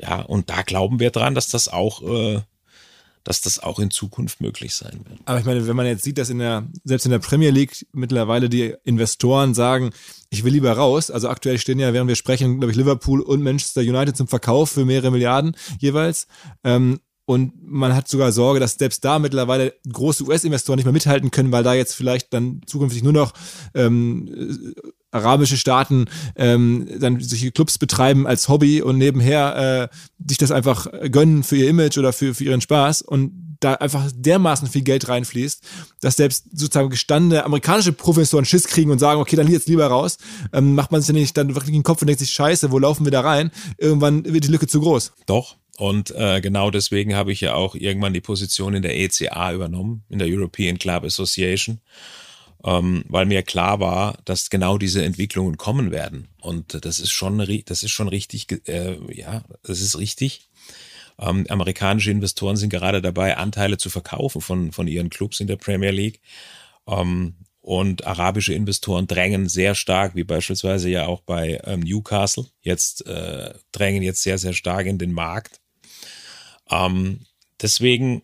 Ja, 0.00 0.20
und 0.22 0.50
da 0.50 0.62
glauben 0.62 1.00
wir 1.00 1.10
dran, 1.10 1.34
dass 1.34 1.48
das 1.48 1.68
auch 1.68 2.02
äh, 2.02 2.40
dass 3.28 3.42
das 3.42 3.58
auch 3.58 3.78
in 3.78 3.90
Zukunft 3.90 4.40
möglich 4.40 4.74
sein 4.74 5.00
wird. 5.06 5.20
Aber 5.26 5.38
ich 5.38 5.44
meine, 5.44 5.68
wenn 5.68 5.76
man 5.76 5.84
jetzt 5.84 6.02
sieht, 6.02 6.16
dass 6.16 6.30
in 6.30 6.38
der, 6.38 6.66
selbst 6.82 7.04
in 7.04 7.10
der 7.10 7.18
Premier 7.18 7.50
League 7.50 7.86
mittlerweile 7.92 8.48
die 8.48 8.74
Investoren 8.84 9.52
sagen, 9.52 9.90
ich 10.30 10.44
will 10.44 10.52
lieber 10.54 10.72
raus. 10.72 11.10
Also 11.10 11.28
aktuell 11.28 11.58
stehen 11.58 11.78
ja, 11.78 11.92
während 11.92 12.08
wir 12.08 12.16
sprechen, 12.16 12.58
glaube 12.58 12.70
ich, 12.70 12.78
Liverpool 12.78 13.20
und 13.20 13.42
Manchester 13.42 13.82
United 13.82 14.16
zum 14.16 14.28
Verkauf 14.28 14.70
für 14.70 14.86
mehrere 14.86 15.10
Milliarden 15.10 15.54
jeweils. 15.78 16.26
Ähm, 16.64 17.00
und 17.26 17.52
man 17.60 17.94
hat 17.94 18.08
sogar 18.08 18.32
Sorge, 18.32 18.60
dass 18.60 18.76
selbst 18.76 19.04
da 19.04 19.18
mittlerweile 19.18 19.74
große 19.92 20.24
US-Investoren 20.24 20.78
nicht 20.78 20.86
mehr 20.86 20.94
mithalten 20.94 21.30
können, 21.30 21.52
weil 21.52 21.64
da 21.64 21.74
jetzt 21.74 21.92
vielleicht 21.92 22.32
dann 22.32 22.62
zukünftig 22.64 23.02
nur 23.02 23.12
noch 23.12 23.34
ähm, 23.74 24.74
arabische 25.10 25.56
Staaten 25.56 26.06
ähm, 26.36 26.88
dann 27.00 27.20
solche 27.20 27.50
Clubs 27.50 27.78
betreiben 27.78 28.26
als 28.26 28.48
Hobby 28.48 28.82
und 28.82 28.98
nebenher 28.98 29.90
äh, 29.90 29.96
sich 30.28 30.38
das 30.38 30.50
einfach 30.50 30.86
gönnen 31.10 31.42
für 31.42 31.56
ihr 31.56 31.68
Image 31.68 31.98
oder 31.98 32.12
für, 32.12 32.34
für 32.34 32.44
ihren 32.44 32.60
Spaß 32.60 33.02
und 33.02 33.48
da 33.60 33.74
einfach 33.74 34.08
dermaßen 34.14 34.68
viel 34.68 34.82
Geld 34.82 35.08
reinfließt, 35.08 35.62
dass 36.00 36.16
selbst 36.16 36.44
sozusagen 36.52 36.90
gestandene 36.90 37.44
amerikanische 37.44 37.92
Professoren 37.92 38.44
Schiss 38.44 38.68
kriegen 38.68 38.90
und 38.90 38.98
sagen, 38.98 39.20
okay, 39.20 39.36
dann 39.36 39.50
jetzt 39.50 39.68
lieber 39.68 39.86
raus, 39.86 40.18
ähm, 40.52 40.74
macht 40.74 40.92
man 40.92 41.00
sich 41.00 41.08
ja 41.08 41.14
nicht 41.20 41.36
dann 41.36 41.54
wirklich 41.54 41.72
den 41.72 41.82
Kopf 41.82 42.00
und 42.02 42.06
denkt 42.06 42.20
sich, 42.20 42.30
scheiße, 42.30 42.70
wo 42.70 42.78
laufen 42.78 43.04
wir 43.04 43.10
da 43.10 43.22
rein? 43.22 43.50
Irgendwann 43.76 44.24
wird 44.24 44.44
die 44.44 44.48
Lücke 44.48 44.66
zu 44.66 44.80
groß. 44.80 45.12
Doch. 45.26 45.56
Und 45.76 46.10
äh, 46.16 46.40
genau 46.40 46.72
deswegen 46.72 47.14
habe 47.14 47.30
ich 47.30 47.40
ja 47.40 47.54
auch 47.54 47.76
irgendwann 47.76 48.12
die 48.12 48.20
Position 48.20 48.74
in 48.74 48.82
der 48.82 48.98
ECA 48.98 49.52
übernommen, 49.52 50.02
in 50.08 50.18
der 50.18 50.26
European 50.28 50.76
Club 50.76 51.04
Association 51.04 51.80
ähm, 52.64 53.04
weil 53.08 53.26
mir 53.26 53.42
klar 53.42 53.80
war, 53.80 54.18
dass 54.24 54.50
genau 54.50 54.78
diese 54.78 55.04
Entwicklungen 55.04 55.56
kommen 55.56 55.90
werden. 55.90 56.28
Und 56.40 56.84
das 56.84 56.98
ist 56.98 57.12
schon, 57.12 57.38
das 57.66 57.82
ist 57.82 57.90
schon 57.90 58.08
richtig, 58.08 58.68
äh, 58.68 58.96
ja, 59.14 59.44
das 59.62 59.80
ist 59.80 59.98
richtig. 59.98 60.48
Ähm, 61.18 61.46
amerikanische 61.48 62.10
Investoren 62.10 62.56
sind 62.56 62.70
gerade 62.70 63.02
dabei, 63.02 63.36
Anteile 63.36 63.76
zu 63.78 63.90
verkaufen 63.90 64.40
von, 64.40 64.72
von 64.72 64.86
ihren 64.86 65.10
Clubs 65.10 65.40
in 65.40 65.46
der 65.46 65.56
Premier 65.56 65.90
League. 65.90 66.20
Ähm, 66.86 67.34
und 67.60 68.06
arabische 68.06 68.54
Investoren 68.54 69.06
drängen 69.06 69.46
sehr 69.46 69.74
stark, 69.74 70.14
wie 70.14 70.24
beispielsweise 70.24 70.88
ja 70.88 71.06
auch 71.06 71.20
bei 71.20 71.60
ähm, 71.64 71.80
Newcastle, 71.80 72.46
jetzt 72.62 73.06
äh, 73.06 73.52
drängen 73.72 74.02
jetzt 74.02 74.22
sehr, 74.22 74.38
sehr 74.38 74.54
stark 74.54 74.86
in 74.86 74.96
den 74.96 75.12
Markt. 75.12 75.60
Ähm, 76.70 77.26
deswegen 77.60 78.22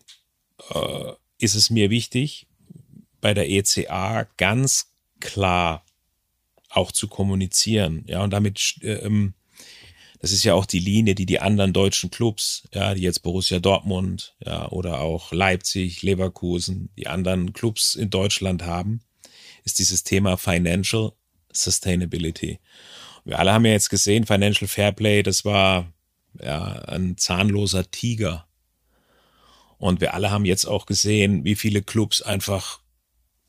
äh, 0.73 1.11
ist 1.37 1.53
es 1.53 1.69
mir 1.69 1.91
wichtig, 1.91 2.47
bei 3.25 3.33
der 3.33 3.49
ECA 3.49 4.27
ganz 4.37 4.91
klar 5.19 5.83
auch 6.69 6.91
zu 6.91 7.07
kommunizieren. 7.07 8.05
Ja, 8.05 8.23
und 8.23 8.29
damit, 8.29 8.75
ähm, 8.83 9.33
das 10.19 10.31
ist 10.31 10.43
ja 10.43 10.53
auch 10.53 10.67
die 10.67 10.77
Linie, 10.77 11.15
die 11.15 11.25
die 11.25 11.39
anderen 11.39 11.73
deutschen 11.73 12.11
Clubs, 12.11 12.67
ja, 12.71 12.93
die 12.93 13.01
jetzt 13.01 13.23
Borussia 13.23 13.57
Dortmund, 13.57 14.35
ja, 14.45 14.69
oder 14.69 15.01
auch 15.01 15.31
Leipzig, 15.31 16.03
Leverkusen, 16.03 16.91
die 16.99 17.07
anderen 17.07 17.51
Clubs 17.51 17.95
in 17.95 18.11
Deutschland 18.11 18.61
haben, 18.61 18.99
ist 19.63 19.79
dieses 19.79 20.03
Thema 20.03 20.37
Financial 20.37 21.11
Sustainability. 21.51 22.59
Wir 23.23 23.39
alle 23.39 23.53
haben 23.53 23.65
ja 23.65 23.71
jetzt 23.71 23.89
gesehen, 23.89 24.27
Financial 24.27 24.67
Fairplay, 24.67 25.23
das 25.23 25.45
war 25.45 25.91
ja 26.39 26.63
ein 26.63 27.17
zahnloser 27.17 27.89
Tiger. 27.89 28.45
Und 29.79 29.99
wir 29.99 30.13
alle 30.13 30.29
haben 30.29 30.45
jetzt 30.45 30.65
auch 30.65 30.85
gesehen, 30.85 31.43
wie 31.43 31.55
viele 31.55 31.81
Clubs 31.81 32.21
einfach 32.21 32.84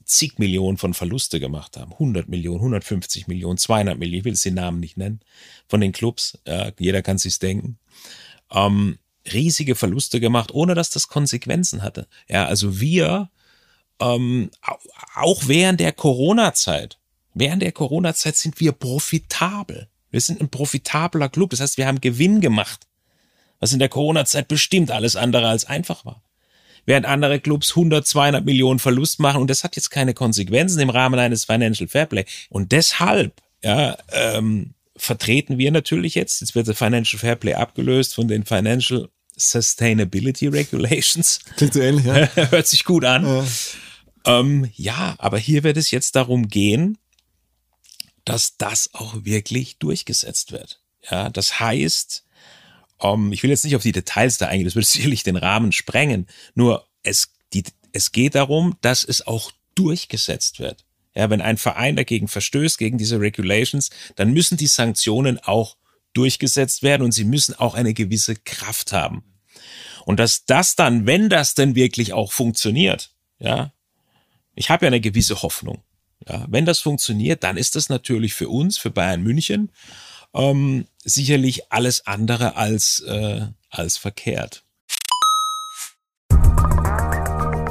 zig 0.06 0.38
Millionen 0.38 0.78
von 0.78 0.94
Verluste 0.94 1.40
gemacht 1.40 1.76
haben. 1.76 1.92
100 1.92 2.28
Millionen, 2.28 2.60
150 2.60 3.26
Millionen, 3.26 3.58
200 3.58 3.98
Millionen, 3.98 4.18
ich 4.20 4.24
will 4.24 4.32
jetzt 4.32 4.44
den 4.44 4.54
Namen 4.54 4.80
nicht 4.80 4.96
nennen, 4.96 5.20
von 5.68 5.80
den 5.80 5.92
Clubs. 5.92 6.38
Ja, 6.46 6.70
jeder 6.78 7.02
kann 7.02 7.18
sich's 7.18 7.40
denken. 7.40 7.78
Ähm, 8.52 8.98
riesige 9.32 9.74
Verluste 9.74 10.20
gemacht, 10.20 10.54
ohne 10.54 10.74
dass 10.74 10.90
das 10.90 11.08
Konsequenzen 11.08 11.82
hatte. 11.82 12.06
Ja, 12.28 12.46
also 12.46 12.80
wir, 12.80 13.30
ähm, 14.00 14.50
auch 15.14 15.42
während 15.46 15.80
der 15.80 15.92
Corona-Zeit, 15.92 16.98
während 17.34 17.62
der 17.62 17.72
Corona-Zeit 17.72 18.36
sind 18.36 18.60
wir 18.60 18.72
profitabel. 18.72 19.88
Wir 20.12 20.20
sind 20.20 20.40
ein 20.40 20.48
profitabler 20.48 21.28
Club. 21.28 21.50
Das 21.50 21.60
heißt, 21.60 21.78
wir 21.78 21.86
haben 21.88 22.00
Gewinn 22.00 22.40
gemacht. 22.40 22.86
Was 23.58 23.72
in 23.72 23.80
der 23.80 23.88
Corona-Zeit 23.88 24.46
bestimmt 24.46 24.92
alles 24.92 25.16
andere 25.16 25.48
als 25.48 25.64
einfach 25.64 26.04
war 26.04 26.22
während 26.86 27.06
andere 27.06 27.40
Clubs 27.40 27.70
100, 27.70 28.06
200 28.06 28.44
Millionen 28.44 28.78
Verlust 28.78 29.20
machen 29.20 29.42
und 29.42 29.50
das 29.50 29.64
hat 29.64 29.76
jetzt 29.76 29.90
keine 29.90 30.14
Konsequenzen 30.14 30.80
im 30.80 30.90
Rahmen 30.90 31.18
eines 31.20 31.44
Financial 31.44 31.88
Fairplay. 31.88 32.24
Und 32.48 32.72
deshalb, 32.72 33.42
ja, 33.62 33.98
ähm, 34.12 34.74
vertreten 34.96 35.58
wir 35.58 35.70
natürlich 35.70 36.14
jetzt, 36.14 36.40
jetzt 36.40 36.54
wird 36.54 36.68
der 36.68 36.74
Financial 36.74 37.18
Fairplay 37.18 37.54
abgelöst 37.54 38.14
von 38.14 38.28
den 38.28 38.44
Financial 38.44 39.08
Sustainability 39.36 40.46
Regulations. 40.46 41.40
Klingt 41.56 41.74
so 41.74 41.80
ähnlich, 41.80 42.06
ja. 42.06 42.28
Hört 42.50 42.66
sich 42.66 42.84
gut 42.84 43.04
an. 43.04 43.26
Ja. 43.26 43.44
Ähm, 44.40 44.70
ja, 44.74 45.14
aber 45.18 45.38
hier 45.38 45.62
wird 45.62 45.76
es 45.76 45.90
jetzt 45.90 46.16
darum 46.16 46.48
gehen, 46.48 46.98
dass 48.24 48.56
das 48.56 48.90
auch 48.94 49.24
wirklich 49.24 49.78
durchgesetzt 49.78 50.52
wird. 50.52 50.80
Ja, 51.10 51.28
das 51.28 51.60
heißt, 51.60 52.24
um, 52.98 53.26
ähm, 53.26 53.32
ich 53.32 53.42
will 53.42 53.50
jetzt 53.50 53.64
nicht 53.64 53.76
auf 53.76 53.82
die 53.82 53.92
Details 53.92 54.38
da 54.38 54.46
eingehen, 54.46 54.64
das 54.66 54.74
würde 54.74 54.86
sicherlich 54.86 55.22
den 55.22 55.36
Rahmen 55.36 55.72
sprengen. 55.72 56.26
Nur 56.54 56.86
es, 57.02 57.32
die, 57.52 57.64
es 57.92 58.12
geht 58.12 58.34
darum, 58.34 58.76
dass 58.80 59.04
es 59.04 59.26
auch 59.26 59.52
durchgesetzt 59.74 60.58
wird. 60.58 60.84
Ja, 61.14 61.30
wenn 61.30 61.40
ein 61.40 61.56
Verein 61.56 61.96
dagegen 61.96 62.28
verstößt, 62.28 62.76
gegen 62.76 62.98
diese 62.98 63.20
Regulations, 63.20 63.90
dann 64.16 64.32
müssen 64.32 64.58
die 64.58 64.66
Sanktionen 64.66 65.38
auch 65.38 65.76
durchgesetzt 66.12 66.82
werden 66.82 67.02
und 67.02 67.12
sie 67.12 67.24
müssen 67.24 67.54
auch 67.54 67.74
eine 67.74 67.94
gewisse 67.94 68.36
Kraft 68.36 68.92
haben. 68.92 69.24
Und 70.04 70.20
dass 70.20 70.44
das 70.44 70.76
dann, 70.76 71.06
wenn 71.06 71.28
das 71.28 71.54
denn 71.54 71.74
wirklich 71.74 72.12
auch 72.12 72.32
funktioniert, 72.32 73.12
ja, 73.38 73.72
ich 74.54 74.70
habe 74.70 74.86
ja 74.86 74.88
eine 74.88 75.00
gewisse 75.00 75.42
Hoffnung. 75.42 75.82
Ja, 76.26 76.46
wenn 76.48 76.64
das 76.64 76.80
funktioniert, 76.80 77.44
dann 77.44 77.56
ist 77.56 77.76
das 77.76 77.88
natürlich 77.88 78.34
für 78.34 78.48
uns, 78.48 78.78
für 78.78 78.90
Bayern 78.90 79.22
München, 79.22 79.70
ähm, 80.36 80.86
sicherlich 81.04 81.72
alles 81.72 82.06
andere 82.06 82.56
als, 82.56 83.00
äh, 83.00 83.46
als 83.70 83.96
verkehrt. 83.96 84.62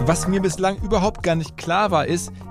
Was 0.07 0.27
mir 0.27 0.41
bislang 0.41 0.77
überhaupt 0.81 1.23
gar 1.23 1.35
nicht 1.35 1.57
klar 1.57 1.89
war, 1.89 2.05
ist, 2.05 2.31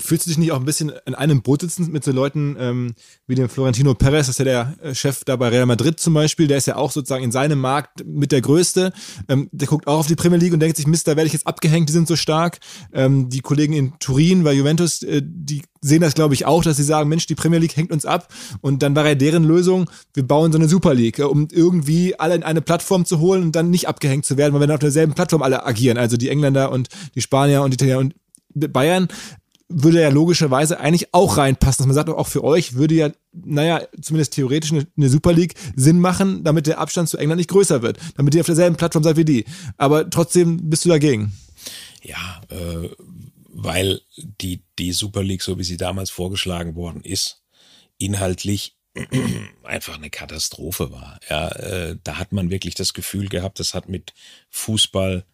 fühlst 0.00 0.26
du 0.26 0.30
dich 0.30 0.38
nicht 0.38 0.52
auch 0.52 0.58
ein 0.58 0.64
bisschen 0.64 0.92
in 1.06 1.14
einem 1.14 1.42
Boot 1.42 1.60
sitzen 1.60 1.90
mit 1.92 2.04
so 2.04 2.12
Leuten 2.12 2.56
ähm, 2.58 2.94
wie 3.26 3.34
dem 3.34 3.48
Florentino 3.48 3.94
Perez, 3.94 4.26
das 4.26 4.30
ist 4.30 4.38
ja 4.38 4.44
der 4.44 4.76
äh, 4.82 4.94
Chef 4.94 5.24
da 5.24 5.36
bei 5.36 5.48
Real 5.48 5.66
Madrid 5.66 6.00
zum 6.00 6.14
Beispiel, 6.14 6.46
der 6.46 6.58
ist 6.58 6.66
ja 6.66 6.76
auch 6.76 6.90
sozusagen 6.90 7.24
in 7.24 7.32
seinem 7.32 7.60
Markt 7.60 8.04
mit 8.04 8.32
der 8.32 8.40
Größte. 8.40 8.92
Ähm, 9.28 9.48
der 9.52 9.68
guckt 9.68 9.86
auch 9.86 10.00
auf 10.00 10.06
die 10.06 10.16
Premier 10.16 10.38
League 10.38 10.52
und 10.52 10.60
denkt 10.60 10.76
sich, 10.76 10.86
Mist, 10.86 11.06
da 11.06 11.16
werde 11.16 11.26
ich 11.26 11.32
jetzt 11.32 11.46
abgehängt, 11.46 11.88
die 11.88 11.92
sind 11.92 12.08
so 12.08 12.16
stark. 12.16 12.58
Ähm, 12.92 13.28
die 13.28 13.40
Kollegen 13.40 13.72
in 13.72 13.92
Turin 14.00 14.44
bei 14.44 14.52
Juventus, 14.52 15.02
äh, 15.02 15.22
die 15.24 15.62
sehen 15.82 16.02
das, 16.02 16.14
glaube 16.14 16.34
ich, 16.34 16.46
auch, 16.46 16.62
dass 16.62 16.76
sie 16.76 16.82
sagen, 16.82 17.08
Mensch, 17.08 17.26
die 17.26 17.34
Premier 17.34 17.58
League 17.58 17.76
hängt 17.76 17.90
uns 17.90 18.04
ab. 18.04 18.28
Und 18.60 18.82
dann 18.82 18.94
war 18.94 19.06
ja 19.06 19.14
deren 19.14 19.44
Lösung, 19.44 19.90
wir 20.14 20.26
bauen 20.26 20.52
so 20.52 20.58
eine 20.58 20.68
Super 20.68 20.94
League, 20.94 21.18
äh, 21.18 21.24
um 21.24 21.48
irgendwie 21.50 22.18
alle 22.18 22.34
in 22.34 22.42
eine 22.42 22.60
Plattform 22.60 23.04
zu 23.04 23.20
holen 23.20 23.42
und 23.42 23.56
dann 23.56 23.70
nicht 23.70 23.88
abgehängt 23.88 24.24
zu 24.24 24.36
werden, 24.36 24.52
weil 24.52 24.60
wir 24.60 24.66
dann 24.66 24.76
auf 24.76 24.80
derselben 24.80 25.14
Plattform 25.14 25.42
alle 25.42 25.64
agieren. 25.64 25.98
Also 25.98 26.16
die 26.16 26.28
Engländer 26.28 26.72
und 26.72 26.88
die 27.14 27.22
Spanier 27.22 27.62
und 27.62 27.70
die 27.70 27.74
Italiener 27.74 27.98
und 27.98 28.14
Bayern 28.52 29.08
würde 29.70 30.02
ja 30.02 30.08
logischerweise 30.08 30.80
eigentlich 30.80 31.14
auch 31.14 31.36
reinpassen. 31.36 31.78
Dass 31.82 31.86
man 31.86 31.94
sagt, 31.94 32.08
auch 32.10 32.26
für 32.26 32.44
euch 32.44 32.74
würde 32.74 32.94
ja, 32.94 33.10
naja, 33.32 33.82
zumindest 34.02 34.34
theoretisch 34.34 34.72
eine, 34.72 35.08
Super 35.08 35.32
League 35.32 35.54
Sinn 35.76 36.00
machen, 36.00 36.44
damit 36.44 36.66
der 36.66 36.78
Abstand 36.78 37.08
zu 37.08 37.16
England 37.16 37.38
nicht 37.38 37.50
größer 37.50 37.80
wird, 37.80 37.98
damit 38.16 38.34
ihr 38.34 38.40
auf 38.40 38.46
derselben 38.46 38.76
Plattform 38.76 39.04
seid 39.04 39.16
wie 39.16 39.24
die. 39.24 39.44
Aber 39.78 40.10
trotzdem 40.10 40.68
bist 40.68 40.84
du 40.84 40.88
dagegen. 40.88 41.32
Ja, 42.02 42.40
äh, 42.48 42.88
weil 43.48 44.00
die, 44.16 44.62
die 44.78 44.92
Super 44.92 45.22
League, 45.22 45.42
so 45.42 45.58
wie 45.58 45.64
sie 45.64 45.76
damals 45.76 46.10
vorgeschlagen 46.10 46.74
worden 46.74 47.02
ist, 47.02 47.42
inhaltlich 47.98 48.76
einfach 49.62 49.96
eine 49.96 50.10
Katastrophe 50.10 50.90
war. 50.90 51.20
Ja, 51.28 51.48
äh, 51.48 51.96
da 52.02 52.18
hat 52.18 52.32
man 52.32 52.50
wirklich 52.50 52.74
das 52.74 52.92
Gefühl 52.92 53.28
gehabt, 53.28 53.60
das 53.60 53.74
hat 53.74 53.88
mit 53.88 54.14
Fußball 54.48 55.24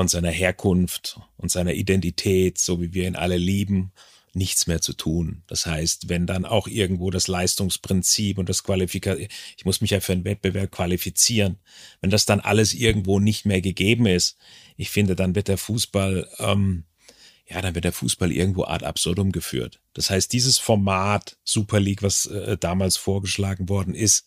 und 0.00 0.10
seiner 0.10 0.30
Herkunft 0.30 1.20
und 1.36 1.50
seiner 1.50 1.74
Identität, 1.74 2.58
so 2.58 2.80
wie 2.80 2.94
wir 2.94 3.06
ihn 3.06 3.16
alle 3.16 3.36
lieben, 3.36 3.92
nichts 4.32 4.66
mehr 4.66 4.80
zu 4.80 4.92
tun. 4.92 5.42
Das 5.46 5.66
heißt, 5.66 6.08
wenn 6.08 6.26
dann 6.26 6.44
auch 6.44 6.66
irgendwo 6.66 7.10
das 7.10 7.28
Leistungsprinzip 7.28 8.38
und 8.38 8.48
das 8.48 8.64
Qualifikation, 8.64 9.28
ich 9.56 9.64
muss 9.64 9.80
mich 9.80 9.92
ja 9.92 10.00
für 10.00 10.12
einen 10.12 10.24
Wettbewerb 10.24 10.72
qualifizieren, 10.72 11.58
wenn 12.00 12.10
das 12.10 12.26
dann 12.26 12.40
alles 12.40 12.74
irgendwo 12.74 13.20
nicht 13.20 13.46
mehr 13.46 13.60
gegeben 13.60 14.06
ist, 14.06 14.36
ich 14.76 14.90
finde, 14.90 15.14
dann 15.14 15.36
wird 15.36 15.46
der 15.46 15.58
Fußball, 15.58 16.28
ähm, 16.40 16.84
ja, 17.48 17.62
dann 17.62 17.76
wird 17.76 17.84
der 17.84 17.92
Fußball 17.92 18.32
irgendwo 18.32 18.64
ad 18.64 18.84
absurdum 18.84 19.30
geführt. 19.30 19.80
Das 19.92 20.10
heißt, 20.10 20.32
dieses 20.32 20.58
Format 20.58 21.36
Super 21.44 21.78
League, 21.78 22.02
was 22.02 22.26
äh, 22.26 22.56
damals 22.58 22.96
vorgeschlagen 22.96 23.68
worden 23.68 23.94
ist, 23.94 24.26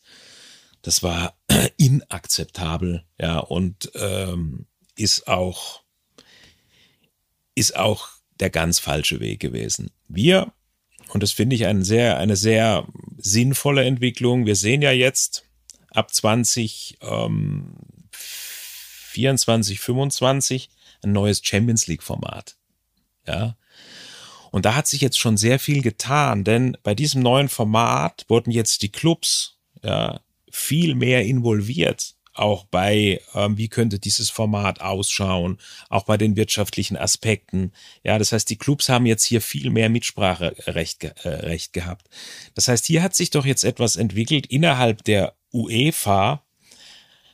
das 0.81 1.03
war 1.03 1.37
inakzeptabel, 1.77 3.03
ja, 3.19 3.39
und 3.39 3.91
ähm, 3.95 4.67
ist 4.97 5.27
auch, 5.27 5.81
ist 7.55 7.75
auch 7.75 8.09
der 8.39 8.49
ganz 8.49 8.79
falsche 8.79 9.19
Weg 9.19 9.39
gewesen. 9.39 9.91
Wir, 10.07 10.51
und 11.09 11.23
das 11.23 11.31
finde 11.31 11.55
ich 11.55 11.65
eine 11.65 11.85
sehr, 11.85 12.17
eine 12.17 12.35
sehr 12.35 12.87
sinnvolle 13.17 13.85
Entwicklung. 13.85 14.45
Wir 14.45 14.55
sehen 14.55 14.81
ja 14.81 14.91
jetzt 14.91 15.45
ab 15.91 16.13
20, 16.13 16.99
ähm, 17.01 17.75
24, 18.11 19.79
25 19.79 20.69
ein 21.03 21.11
neues 21.11 21.41
Champions 21.43 21.87
League 21.87 22.03
Format. 22.03 22.57
Ja. 23.25 23.57
Und 24.51 24.65
da 24.65 24.75
hat 24.75 24.87
sich 24.87 25.01
jetzt 25.01 25.19
schon 25.19 25.37
sehr 25.37 25.59
viel 25.59 25.81
getan, 25.81 26.43
denn 26.43 26.77
bei 26.83 26.95
diesem 26.95 27.21
neuen 27.21 27.49
Format 27.49 28.25
wurden 28.27 28.51
jetzt 28.51 28.81
die 28.81 28.91
Clubs 28.91 29.57
ja, 29.83 30.21
viel 30.49 30.95
mehr 30.95 31.25
involviert 31.25 32.16
auch 32.39 32.65
bei, 32.65 33.21
ähm, 33.33 33.57
wie 33.57 33.67
könnte 33.67 33.99
dieses 33.99 34.29
Format 34.29 34.81
ausschauen, 34.81 35.57
auch 35.89 36.03
bei 36.03 36.17
den 36.17 36.35
wirtschaftlichen 36.35 36.97
Aspekten. 36.97 37.71
Ja, 38.03 38.17
das 38.17 38.31
heißt, 38.31 38.49
die 38.49 38.57
Clubs 38.57 38.89
haben 38.89 39.05
jetzt 39.05 39.23
hier 39.23 39.41
viel 39.41 39.69
mehr 39.69 39.89
Mitspracherecht 39.89 41.03
äh, 41.03 41.29
Recht 41.29 41.73
gehabt. 41.73 42.09
Das 42.55 42.67
heißt, 42.67 42.85
hier 42.85 43.03
hat 43.03 43.15
sich 43.15 43.29
doch 43.29 43.45
jetzt 43.45 43.63
etwas 43.63 43.95
entwickelt 43.95 44.47
innerhalb 44.47 45.03
der 45.03 45.35
UEFA, 45.53 46.43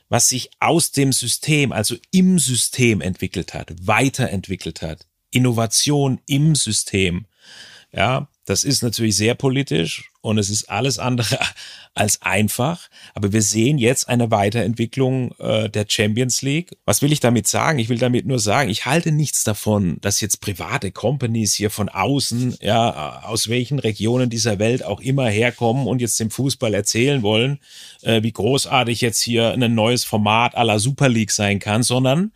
was 0.08 0.28
sich 0.28 0.50
aus 0.60 0.92
dem 0.92 1.12
System, 1.12 1.72
also 1.72 1.96
im 2.10 2.38
System 2.38 3.00
entwickelt 3.00 3.54
hat, 3.54 3.72
weiterentwickelt 3.80 4.82
hat. 4.82 5.06
Innovation 5.30 6.20
im 6.26 6.54
System. 6.54 7.26
Ja, 7.92 8.28
das 8.44 8.64
ist 8.64 8.82
natürlich 8.82 9.16
sehr 9.16 9.34
politisch 9.34 10.10
und 10.24 10.38
es 10.38 10.48
ist 10.48 10.70
alles 10.70 10.98
andere 10.98 11.38
als 11.94 12.22
einfach. 12.22 12.88
Aber 13.12 13.32
wir 13.32 13.42
sehen 13.42 13.76
jetzt 13.76 14.08
eine 14.08 14.30
Weiterentwicklung 14.30 15.32
äh, 15.38 15.68
der 15.68 15.84
Champions 15.86 16.40
League. 16.40 16.76
Was 16.86 17.02
will 17.02 17.12
ich 17.12 17.20
damit 17.20 17.46
sagen? 17.46 17.78
Ich 17.78 17.90
will 17.90 17.98
damit 17.98 18.26
nur 18.26 18.38
sagen, 18.38 18.70
ich 18.70 18.86
halte 18.86 19.12
nichts 19.12 19.44
davon, 19.44 19.98
dass 20.00 20.22
jetzt 20.22 20.40
private 20.40 20.92
Companies 20.92 21.52
hier 21.52 21.70
von 21.70 21.90
außen, 21.90 22.56
ja, 22.62 23.22
aus 23.24 23.48
welchen 23.48 23.78
Regionen 23.78 24.30
dieser 24.30 24.58
Welt 24.58 24.82
auch 24.82 25.00
immer 25.00 25.28
herkommen 25.28 25.86
und 25.86 26.00
jetzt 26.00 26.18
dem 26.18 26.30
Fußball 26.30 26.72
erzählen 26.72 27.22
wollen, 27.22 27.60
äh, 28.00 28.22
wie 28.22 28.32
großartig 28.32 29.02
jetzt 29.02 29.20
hier 29.20 29.52
ein 29.52 29.74
neues 29.74 30.04
Format 30.04 30.54
la 30.54 30.78
Super 30.78 31.10
League 31.10 31.32
sein 31.32 31.58
kann, 31.58 31.82
sondern 31.82 32.32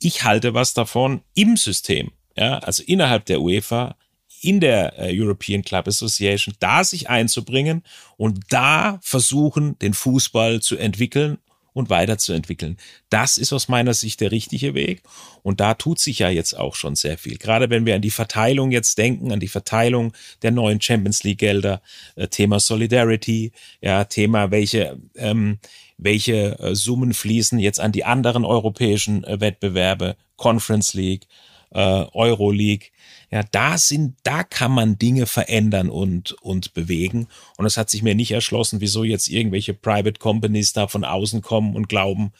ich 0.00 0.24
halte 0.24 0.54
was 0.54 0.72
davon 0.72 1.20
im 1.34 1.58
System. 1.58 2.10
Ja, 2.36 2.58
also 2.60 2.82
innerhalb 2.82 3.26
der 3.26 3.42
UEFA 3.42 3.96
in 4.42 4.60
der 4.60 4.98
äh, 4.98 5.18
European 5.18 5.62
Club 5.62 5.88
Association, 5.88 6.54
da 6.58 6.84
sich 6.84 7.08
einzubringen 7.08 7.82
und 8.16 8.40
da 8.50 8.98
versuchen, 9.02 9.78
den 9.78 9.94
Fußball 9.94 10.60
zu 10.60 10.76
entwickeln 10.76 11.38
und 11.72 11.88
weiterzuentwickeln. 11.88 12.76
Das 13.08 13.38
ist 13.38 13.52
aus 13.52 13.68
meiner 13.68 13.94
Sicht 13.94 14.20
der 14.20 14.30
richtige 14.30 14.74
Weg. 14.74 15.02
Und 15.42 15.60
da 15.60 15.74
tut 15.74 15.98
sich 15.98 16.18
ja 16.18 16.28
jetzt 16.28 16.58
auch 16.58 16.74
schon 16.74 16.96
sehr 16.96 17.16
viel. 17.16 17.38
Gerade 17.38 17.70
wenn 17.70 17.86
wir 17.86 17.94
an 17.94 18.02
die 18.02 18.10
Verteilung 18.10 18.72
jetzt 18.72 18.98
denken, 18.98 19.32
an 19.32 19.40
die 19.40 19.48
Verteilung 19.48 20.12
der 20.42 20.50
neuen 20.50 20.80
Champions 20.80 21.24
League 21.24 21.38
Gelder, 21.38 21.80
äh, 22.16 22.28
Thema 22.28 22.60
Solidarity, 22.60 23.52
ja, 23.80 24.04
Thema 24.04 24.50
welche, 24.50 24.98
ähm, 25.16 25.58
welche 25.96 26.58
äh, 26.58 26.74
Summen 26.74 27.14
fließen 27.14 27.58
jetzt 27.58 27.80
an 27.80 27.92
die 27.92 28.04
anderen 28.04 28.44
europäischen 28.44 29.22
Wettbewerbe, 29.22 30.16
Conference 30.36 30.94
League, 30.94 31.26
äh, 31.74 32.06
Euro 32.12 32.50
League. 32.50 32.92
Ja, 33.30 33.42
da 33.50 33.78
sind, 33.78 34.16
da 34.24 34.44
kann 34.44 34.72
man 34.72 34.98
Dinge 34.98 35.26
verändern 35.26 35.88
und, 35.88 36.32
und 36.42 36.74
bewegen. 36.74 37.28
Und 37.56 37.64
es 37.64 37.76
hat 37.76 37.88
sich 37.88 38.02
mir 38.02 38.14
nicht 38.14 38.30
erschlossen, 38.30 38.80
wieso 38.80 39.04
jetzt 39.04 39.28
irgendwelche 39.28 39.72
Private 39.72 40.18
Companies 40.18 40.72
da 40.74 40.86
von 40.86 41.04
außen 41.04 41.40
kommen 41.40 41.74
und 41.74 41.88
glauben, 41.88 42.32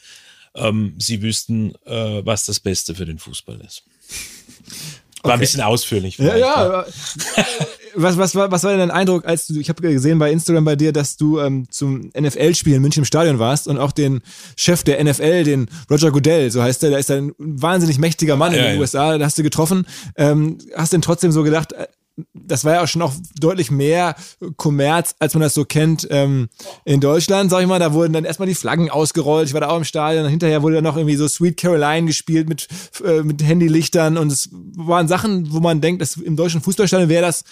ähm, 0.55 0.95
sie 0.99 1.21
wüssten, 1.21 1.73
äh, 1.85 2.23
was 2.25 2.45
das 2.45 2.59
Beste 2.59 2.93
für 2.93 3.05
den 3.05 3.17
Fußball 3.17 3.59
ist. 3.61 3.83
War 5.23 5.31
okay. 5.31 5.33
ein 5.33 5.39
bisschen 5.39 5.61
ausführlich. 5.61 6.17
Ja, 6.17 6.37
ja. 6.37 6.85
was, 7.95 8.17
was, 8.17 8.35
was, 8.35 8.51
was 8.51 8.63
war 8.63 8.71
denn 8.71 8.79
dein 8.79 8.91
Eindruck, 8.91 9.25
als 9.25 9.47
du, 9.47 9.59
ich 9.59 9.69
habe 9.69 9.81
gesehen 9.81 10.19
bei 10.19 10.31
Instagram 10.31 10.65
bei 10.65 10.75
dir, 10.75 10.91
dass 10.93 11.17
du 11.17 11.39
ähm, 11.39 11.65
zum 11.69 12.11
NFL-Spiel 12.17 12.75
in 12.75 12.81
München 12.81 13.01
im 13.01 13.05
Stadion 13.05 13.39
warst 13.39 13.67
und 13.67 13.77
auch 13.77 13.91
den 13.91 14.21
Chef 14.57 14.83
der 14.83 15.03
NFL, 15.03 15.43
den 15.43 15.67
Roger 15.89 16.11
Goodell, 16.11 16.51
so 16.51 16.61
heißt 16.61 16.83
er, 16.83 16.91
der 16.91 16.99
ist 16.99 17.11
ein 17.11 17.33
wahnsinnig 17.37 17.97
mächtiger 17.97 18.35
Mann 18.35 18.53
ja, 18.53 18.59
in 18.59 18.63
den 18.65 18.75
ja. 18.75 18.81
USA, 18.81 19.17
da 19.17 19.25
hast 19.25 19.37
du 19.37 19.43
getroffen. 19.43 19.85
Ähm, 20.15 20.57
hast 20.75 20.93
du 20.93 20.97
denn 20.97 21.01
trotzdem 21.01 21.31
so 21.31 21.43
gedacht, 21.43 21.73
äh, 21.73 21.87
das 22.33 22.63
war 22.63 22.73
ja 22.73 22.83
auch 22.83 22.87
schon 22.87 23.01
auch 23.01 23.13
deutlich 23.39 23.71
mehr 23.71 24.15
Kommerz, 24.57 25.15
als 25.19 25.33
man 25.33 25.41
das 25.41 25.55
so 25.55 25.65
kennt 25.65 26.07
ähm, 26.11 26.49
in 26.85 27.01
Deutschland, 27.01 27.49
sag 27.49 27.61
ich 27.61 27.67
mal. 27.67 27.79
Da 27.79 27.93
wurden 27.93 28.13
dann 28.13 28.25
erstmal 28.25 28.47
die 28.47 28.55
Flaggen 28.55 28.91
ausgerollt. 28.91 29.47
Ich 29.47 29.53
war 29.53 29.61
da 29.61 29.69
auch 29.69 29.77
im 29.77 29.83
Stadion. 29.83 30.27
Hinterher 30.27 30.61
wurde 30.61 30.75
dann 30.75 30.83
noch 30.83 30.95
irgendwie 30.95 31.15
so 31.15 31.27
Sweet 31.27 31.57
Caroline 31.57 32.05
gespielt 32.05 32.47
mit, 32.47 32.67
äh, 33.03 33.23
mit 33.23 33.41
Handylichtern. 33.43 34.17
Und 34.17 34.31
es 34.31 34.49
waren 34.51 35.07
Sachen, 35.07 35.51
wo 35.51 35.59
man 35.59 35.81
denkt, 35.81 36.03
dass 36.03 36.17
im 36.17 36.35
deutschen 36.35 36.61
Fußballstadion 36.61 37.09
wäre 37.09 37.25
das 37.25 37.43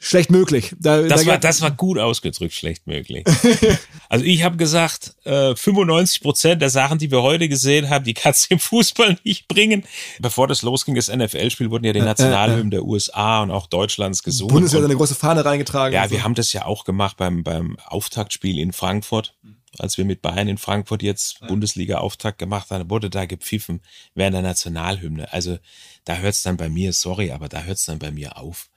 schlecht 0.00 0.30
möglich. 0.30 0.74
Da, 0.78 1.02
das, 1.02 1.22
da 1.22 1.30
war, 1.30 1.38
das 1.38 1.60
war 1.60 1.70
gut 1.70 1.98
ausgedrückt, 1.98 2.54
schlecht 2.54 2.86
möglich. 2.86 3.24
also 4.08 4.24
ich 4.24 4.42
habe 4.42 4.56
gesagt, 4.56 5.14
äh, 5.24 5.54
95 5.54 6.22
Prozent 6.22 6.62
der 6.62 6.70
Sachen, 6.70 6.98
die 6.98 7.10
wir 7.10 7.22
heute 7.22 7.48
gesehen 7.48 7.90
haben, 7.90 8.04
die 8.04 8.14
kannst 8.14 8.50
du 8.50 8.54
im 8.54 8.60
Fußball 8.60 9.18
nicht 9.24 9.46
bringen. 9.46 9.84
Bevor 10.18 10.48
das 10.48 10.62
losging, 10.62 10.94
das 10.94 11.08
NFL-Spiel, 11.14 11.70
wurden 11.70 11.84
ja 11.84 11.92
die 11.92 12.00
Nationalhymnen 12.00 12.70
der 12.70 12.84
USA 12.84 13.42
und 13.42 13.50
auch 13.50 13.66
Deutschlands 13.66 14.22
gesungen. 14.22 14.54
Bundeswehr 14.54 14.80
hat 14.80 14.86
eine 14.86 14.96
große 14.96 15.14
Fahne 15.14 15.44
reingetragen. 15.44 15.94
Ja, 15.94 16.10
wir 16.10 16.18
so. 16.18 16.24
haben 16.24 16.34
das 16.34 16.52
ja 16.52 16.64
auch 16.64 16.84
gemacht 16.84 17.18
beim, 17.18 17.44
beim 17.44 17.76
Auftaktspiel 17.84 18.58
in 18.58 18.72
Frankfurt. 18.72 19.36
Als 19.78 19.98
wir 19.98 20.04
mit 20.04 20.20
Bayern 20.20 20.48
in 20.48 20.58
Frankfurt 20.58 21.02
jetzt. 21.02 21.46
Bundesliga-Auftakt 21.46 22.38
gemacht 22.38 22.70
haben, 22.70 22.90
wurde 22.90 23.08
da 23.08 23.26
gepfiffen 23.26 23.82
während 24.14 24.34
der 24.34 24.42
Nationalhymne. 24.42 25.32
Also 25.32 25.58
da 26.04 26.16
hört's 26.16 26.42
dann 26.42 26.56
bei 26.56 26.68
mir, 26.68 26.92
sorry, 26.92 27.30
aber 27.30 27.48
da 27.48 27.62
hört's 27.62 27.84
dann 27.84 27.98
bei 27.98 28.10
mir 28.10 28.36
auf. 28.36 28.69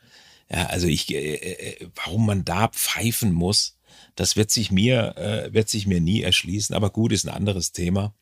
Ja, 0.54 0.68
also 0.68 0.88
ich, 0.88 1.12
äh, 1.12 1.36
äh, 1.36 1.88
warum 1.96 2.28
man 2.28 2.46
da 2.46 2.68
pfeifen 2.68 3.32
muss, 3.34 3.78
das 4.16 4.36
wird 4.36 4.52
sich 4.52 4.72
mir, 4.72 5.18
äh, 5.18 5.54
wird 5.54 5.70
sich 5.70 5.88
mir 5.88 6.00
nie 6.00 6.22
erschließen. 6.22 6.76
Aber 6.76 6.92
gut, 6.92 7.12
ist 7.12 7.26
ein 7.26 7.34
anderes 7.34 7.72
Thema. 7.72 8.14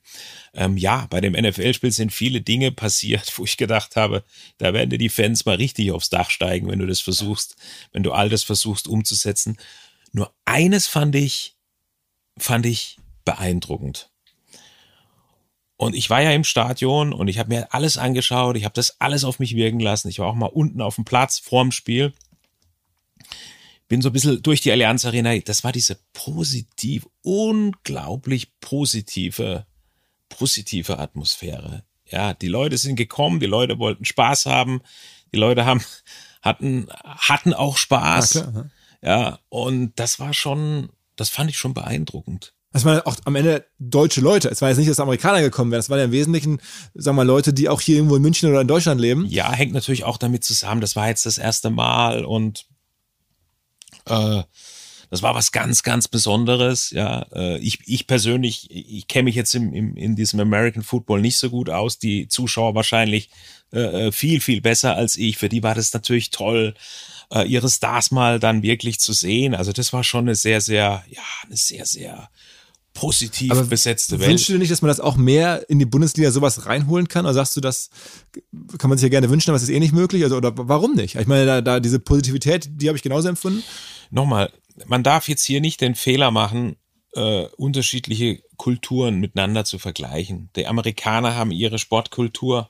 Ähm, 0.54 0.78
ja, 0.78 1.08
bei 1.10 1.20
dem 1.20 1.34
NFL-Spiel 1.34 1.92
sind 1.92 2.14
viele 2.14 2.42
Dinge 2.42 2.72
passiert, 2.72 3.34
wo 3.38 3.44
ich 3.44 3.58
gedacht 3.58 3.98
habe, 3.98 4.24
da 4.58 4.74
werden 4.74 4.90
dir 4.90 4.98
die 4.98 5.10
Fans 5.10 5.46
mal 5.46 5.56
richtig 5.56 5.92
aufs 5.92 6.10
Dach 6.10 6.30
steigen, 6.30 6.70
wenn 6.70 6.80
du 6.80 6.88
das 6.88 7.02
versuchst, 7.02 7.58
wenn 7.92 8.04
du 8.04 8.14
all 8.14 8.30
das 8.30 8.44
versuchst 8.44 8.88
umzusetzen. 8.88 9.58
Nur 10.14 10.34
eines 10.46 10.88
fand 10.88 11.16
ich, 11.16 11.58
fand 12.38 12.66
ich 12.66 12.98
beeindruckend. 13.26 14.11
Und 15.82 15.96
ich 15.96 16.12
war 16.12 16.22
ja 16.22 16.30
im 16.30 16.44
Stadion 16.44 17.12
und 17.12 17.28
ich 17.28 17.40
habe 17.40 17.50
mir 17.50 17.74
alles 17.74 17.98
angeschaut, 17.98 18.56
ich 18.56 18.66
habe 18.66 18.76
das 18.76 19.02
alles 19.02 19.24
auf 19.24 19.40
mich 19.40 19.56
wirken 19.56 19.80
lassen. 19.80 20.10
Ich 20.10 20.20
war 20.20 20.28
auch 20.28 20.36
mal 20.36 20.46
unten 20.46 20.80
auf 20.80 20.94
dem 20.94 21.06
Platz 21.06 21.40
vorm 21.40 21.72
Spiel. 21.72 22.14
Bin 23.88 24.04
so 24.04 24.10
ein 24.10 24.14
bisschen 24.14 24.44
durch 24.44 24.62
die 24.62 24.72
Allianz 24.72 25.06
Arena. 25.06 25.36
Das 25.40 25.64
war 25.64 25.72
diese 25.72 25.98
positiv, 26.14 27.08
unglaublich 27.24 28.60
positive, 28.60 29.66
positive 30.30 31.00
Atmosphäre. 31.00 31.84
Ja, 32.06 32.36
die 32.36 32.48
Leute 32.48 32.78
sind 32.78 32.96
gekommen, 32.96 33.40
die 33.40 33.48
Leute 33.48 33.80
wollten 33.80 34.06
Spaß 34.06 34.46
haben, 34.46 34.84
die 35.34 35.40
Leute 35.40 35.66
haben, 35.66 35.84
hatten, 36.44 36.90
hatten 36.92 37.56
auch 37.56 37.78
Spaß. 37.78 38.30
Klar, 38.30 38.70
ja, 39.02 39.40
und 39.50 39.94
das 39.96 40.20
war 40.20 40.36
schon, 40.36 40.90
das 41.16 41.30
fand 41.30 41.50
ich 41.50 41.58
schon 41.58 41.74
beeindruckend. 41.74 42.54
Das 42.74 42.86
waren 42.86 43.02
auch 43.02 43.18
am 43.26 43.36
Ende 43.36 43.66
deutsche 43.80 44.22
Leute. 44.22 44.50
Es 44.50 44.62
war 44.62 44.70
jetzt 44.70 44.78
nicht, 44.78 44.90
dass 44.90 45.00
Amerikaner 45.00 45.42
gekommen 45.42 45.72
wären. 45.72 45.80
Das 45.80 45.90
waren 45.90 46.00
ja 46.00 46.06
im 46.06 46.12
Wesentlichen, 46.12 46.62
sagen 46.94 47.18
wir 47.18 47.24
mal, 47.24 47.28
Leute, 47.28 47.54
die 47.54 47.68
auch 47.68 47.82
hier 47.82 47.98
irgendwo 47.98 48.16
in 48.16 48.22
München 48.22 48.50
oder 48.50 48.62
in 48.62 48.68
Deutschland 48.68 49.02
leben. 49.02 49.26
Ja, 49.28 49.52
hängt 49.52 49.74
natürlich 49.74 50.06
auch 50.06 50.18
damit 50.18 50.44
zusammen. 50.44 50.80
Das 50.80 50.96
war 50.96 51.10
jetzt 51.10 51.26
das 51.26 51.38
erste 51.38 51.70
Mal 51.70 52.24
und 52.24 52.66
äh, 54.06 54.44
das 55.10 55.22
war 55.22 55.36
was 55.36 55.52
ganz, 55.52 55.84
ganz 55.84 56.08
Besonderes. 56.08 56.92
Ja, 56.92 57.26
äh, 57.34 57.58
ich, 57.58 57.80
ich 57.86 58.08
persönlich, 58.08 58.72
ich 58.72 59.10
kenne 59.10 59.24
mich 59.24 59.36
jetzt 59.36 59.54
im, 59.54 59.74
im, 59.74 59.98
in 59.98 60.16
diesem 60.16 60.40
American 60.40 60.84
Football 60.84 61.20
nicht 61.20 61.36
so 61.36 61.50
gut 61.50 61.70
aus. 61.70 62.00
Die 62.00 62.30
Zuschauer 62.30 62.74
wahrscheinlich 62.74 63.30
äh, 63.74 64.08
äh 64.08 64.12
viel, 64.14 64.40
viel 64.40 64.62
besser 64.62 64.96
als 64.96 65.18
ich. 65.18 65.38
Für 65.38 65.50
die 65.50 65.64
war 65.64 65.76
das 65.76 65.94
natürlich 65.94 66.30
toll, 66.30 66.74
äh, 67.34 67.46
ihre 67.46 67.70
Stars 67.70 68.12
mal 68.12 68.40
dann 68.40 68.64
wirklich 68.64 69.02
zu 69.02 69.12
sehen. 69.12 69.54
Also 69.54 69.74
das 69.74 69.92
war 69.92 70.06
schon 70.06 70.26
eine 70.26 70.36
sehr, 70.36 70.62
sehr, 70.62 71.04
ja, 71.10 71.22
eine 71.46 71.58
sehr, 71.58 71.86
sehr 71.86 72.30
positiv 72.94 73.52
Aber 73.52 73.64
besetzte 73.64 74.20
Welt. 74.20 74.30
Wünschst 74.30 74.50
du 74.50 74.54
dir 74.54 74.60
nicht, 74.60 74.72
dass 74.72 74.82
man 74.82 74.90
das 74.90 75.00
auch 75.00 75.16
mehr 75.16 75.70
in 75.70 75.80
die 75.80 75.86
Bundesliga 75.86 76.32
sowas 76.32 76.66
reinholen 76.66 77.08
kann? 77.08 77.26
Oder 77.26 77.34
sagst 77.34 77.56
du, 77.56 77.62
das 77.62 77.90
kann 78.78 78.90
man 78.90 78.98
sich 78.98 79.04
ja 79.04 79.10
gerne 79.10 79.30
wünschen, 79.30 79.50
aber 79.50 79.58
es 79.58 79.64
ist 79.64 79.70
eh 79.70 79.80
nicht 79.80 79.94
möglich? 79.94 80.24
Also, 80.24 80.38
oder 80.38 80.52
warum 80.56 80.94
nicht? 80.94 81.16
Ich 81.16 81.28
meine, 81.28 81.46
da, 81.46 81.62
da 81.62 81.80
diese 81.80 82.00
Positivität, 82.00 82.70
die 82.70 82.88
habe 82.88 82.98
ich 82.98 83.04
genauso 83.04 83.30
empfunden. 83.30 83.64
Nochmal, 84.10 84.52
man 84.86 85.04
darf 85.04 85.28
jetzt 85.28 85.44
hier 85.44 85.62
nicht 85.62 85.82
den 85.82 85.96
Fehler 85.96 86.32
machen, 86.32 86.76
äh, 87.14 87.46
unterschiedliche 87.58 88.42
Kulturen 88.58 89.20
miteinander 89.20 89.66
zu 89.66 89.80
vergleichen. 89.80 90.50
Die 90.56 90.68
Amerikaner 90.68 91.36
haben 91.36 91.52
ihre 91.52 91.80
Sportkultur, 91.80 92.70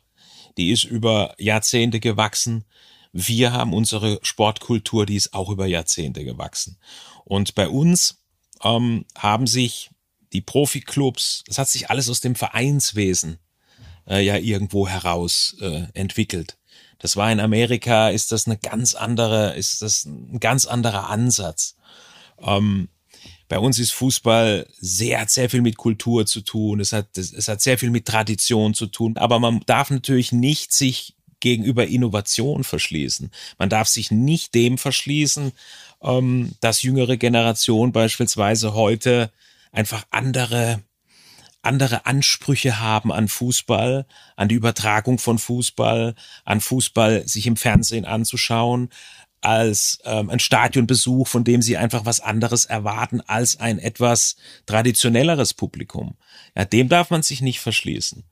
die 0.57 0.71
ist 0.71 0.83
über 0.83 1.35
Jahrzehnte 1.37 1.99
gewachsen. 1.99 2.65
Wir 3.13 3.53
haben 3.53 3.73
unsere 3.73 4.19
Sportkultur, 4.21 5.05
die 5.05 5.15
ist 5.15 5.33
auch 5.33 5.49
über 5.49 5.65
Jahrzehnte 5.65 6.23
gewachsen. 6.23 6.77
Und 7.25 7.55
bei 7.55 7.67
uns 7.67 8.19
ähm, 8.63 9.05
haben 9.15 9.47
sich 9.47 9.89
die 10.33 10.41
Profiklubs, 10.41 11.43
das 11.47 11.57
hat 11.57 11.69
sich 11.69 11.89
alles 11.89 12.09
aus 12.09 12.21
dem 12.21 12.35
Vereinswesen 12.35 13.37
äh, 14.07 14.23
ja 14.23 14.37
irgendwo 14.37 14.87
heraus 14.87 15.55
äh, 15.61 15.83
entwickelt. 15.93 16.57
Das 16.99 17.15
war 17.17 17.31
in 17.31 17.39
Amerika, 17.39 18.09
ist 18.09 18.31
das 18.31 18.45
eine 18.45 18.57
ganz 18.57 18.93
andere, 18.93 19.55
ist 19.55 19.81
das 19.81 20.05
ein 20.05 20.39
ganz 20.39 20.65
anderer 20.65 21.09
Ansatz. 21.09 21.75
Ähm, 22.39 22.89
bei 23.49 23.59
uns 23.59 23.79
ist 23.79 23.91
Fußball 23.91 24.65
sehr, 24.79 25.27
sehr 25.27 25.49
viel 25.49 25.61
mit 25.61 25.75
Kultur 25.75 26.25
zu 26.25 26.41
tun. 26.41 26.79
Es 26.79 26.93
hat, 26.93 27.17
es 27.17 27.47
hat 27.47 27.61
sehr 27.61 27.77
viel 27.77 27.89
mit 27.89 28.05
Tradition 28.05 28.73
zu 28.73 28.85
tun. 28.85 29.17
Aber 29.17 29.39
man 29.39 29.61
darf 29.65 29.89
natürlich 29.89 30.31
nicht 30.31 30.71
sich 30.71 31.15
gegenüber 31.41 31.85
Innovation 31.87 32.63
verschließen. 32.63 33.29
Man 33.57 33.69
darf 33.69 33.89
sich 33.89 34.09
nicht 34.09 34.55
dem 34.55 34.77
verschließen, 34.77 35.51
ähm, 36.01 36.53
dass 36.61 36.83
jüngere 36.83 37.17
Generation 37.17 37.91
beispielsweise 37.91 38.73
heute 38.73 39.31
einfach 39.71 40.05
andere 40.09 40.83
andere 41.63 42.05
Ansprüche 42.05 42.79
haben 42.79 43.11
an 43.11 43.27
Fußball, 43.27 44.07
an 44.35 44.47
die 44.47 44.55
Übertragung 44.55 45.19
von 45.19 45.37
Fußball, 45.37 46.15
an 46.43 46.59
Fußball 46.59 47.27
sich 47.27 47.45
im 47.45 47.55
Fernsehen 47.55 48.05
anzuschauen, 48.05 48.89
als 49.41 49.99
ähm, 50.05 50.29
ein 50.29 50.39
Stadionbesuch, 50.39 51.27
von 51.27 51.43
dem 51.43 51.61
sie 51.61 51.77
einfach 51.77 52.05
was 52.05 52.19
anderes 52.19 52.65
erwarten 52.65 53.21
als 53.21 53.59
ein 53.59 53.79
etwas 53.79 54.35
traditionelleres 54.65 55.53
Publikum. 55.53 56.15
Ja, 56.55 56.65
dem 56.65 56.89
darf 56.89 57.09
man 57.09 57.23
sich 57.23 57.41
nicht 57.41 57.59
verschließen. 57.59 58.23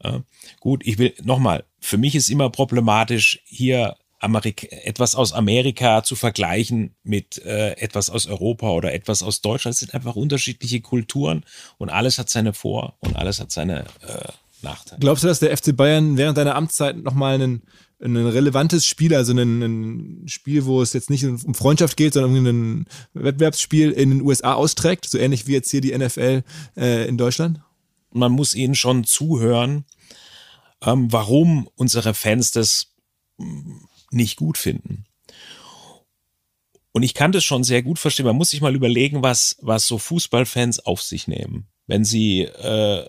Äh, 0.00 0.20
gut, 0.60 0.82
ich 0.86 0.98
will 0.98 1.14
nochmal, 1.22 1.64
für 1.80 1.98
mich 1.98 2.14
ist 2.14 2.30
immer 2.30 2.48
problematisch, 2.50 3.40
hier 3.44 3.96
Amerika, 4.22 4.66
etwas 4.68 5.14
aus 5.14 5.32
Amerika 5.32 6.04
zu 6.04 6.14
vergleichen 6.14 6.94
mit 7.02 7.44
äh, 7.44 7.72
etwas 7.72 8.08
aus 8.08 8.26
Europa 8.26 8.70
oder 8.70 8.94
etwas 8.94 9.22
aus 9.22 9.40
Deutschland. 9.40 9.74
Es 9.74 9.80
sind 9.80 9.94
einfach 9.94 10.14
unterschiedliche 10.14 10.80
Kulturen 10.80 11.44
und 11.78 11.90
alles 11.90 12.18
hat 12.18 12.30
seine 12.30 12.52
Vor- 12.52 12.96
und 13.00 13.16
alles 13.16 13.40
hat 13.40 13.50
seine 13.50 13.80
äh, 14.06 14.28
Nachteile. 14.62 15.00
Glaubst 15.00 15.24
du, 15.24 15.28
dass 15.28 15.40
der 15.40 15.56
FC 15.56 15.76
Bayern 15.76 16.16
während 16.16 16.38
deiner 16.38 16.54
Amtszeit 16.54 16.96
nochmal 16.96 17.40
ein, 17.40 17.62
ein 18.00 18.16
relevantes 18.16 18.86
Spiel, 18.86 19.12
also 19.14 19.32
ein, 19.32 19.62
ein, 19.62 20.28
Spiel, 20.28 20.66
wo 20.66 20.82
es 20.82 20.92
jetzt 20.92 21.10
nicht 21.10 21.24
um 21.24 21.54
Freundschaft 21.54 21.96
geht, 21.96 22.14
sondern 22.14 22.36
um 22.36 22.46
ein 22.46 22.86
Wettbewerbsspiel 23.14 23.90
in 23.90 24.10
den 24.10 24.22
USA 24.22 24.54
austrägt, 24.54 25.10
so 25.10 25.18
ähnlich 25.18 25.48
wie 25.48 25.52
jetzt 25.52 25.70
hier 25.70 25.80
die 25.80 25.96
NFL 25.96 26.44
äh, 26.76 27.08
in 27.08 27.18
Deutschland? 27.18 27.60
Man 28.12 28.30
muss 28.30 28.54
ihnen 28.54 28.76
schon 28.76 29.02
zuhören, 29.02 29.84
ähm, 30.80 31.10
warum 31.12 31.68
unsere 31.74 32.14
Fans 32.14 32.52
das 32.52 32.92
nicht 34.12 34.36
gut 34.36 34.58
finden. 34.58 35.04
Und 36.92 37.02
ich 37.02 37.14
kann 37.14 37.32
das 37.32 37.44
schon 37.44 37.64
sehr 37.64 37.82
gut 37.82 37.98
verstehen. 37.98 38.26
Man 38.26 38.36
muss 38.36 38.50
sich 38.50 38.60
mal 38.60 38.74
überlegen, 38.74 39.22
was, 39.22 39.56
was 39.60 39.86
so 39.86 39.98
Fußballfans 39.98 40.80
auf 40.80 41.02
sich 41.02 41.26
nehmen. 41.26 41.66
Wenn 41.86 42.04
sie 42.04 42.42
äh, 42.42 43.06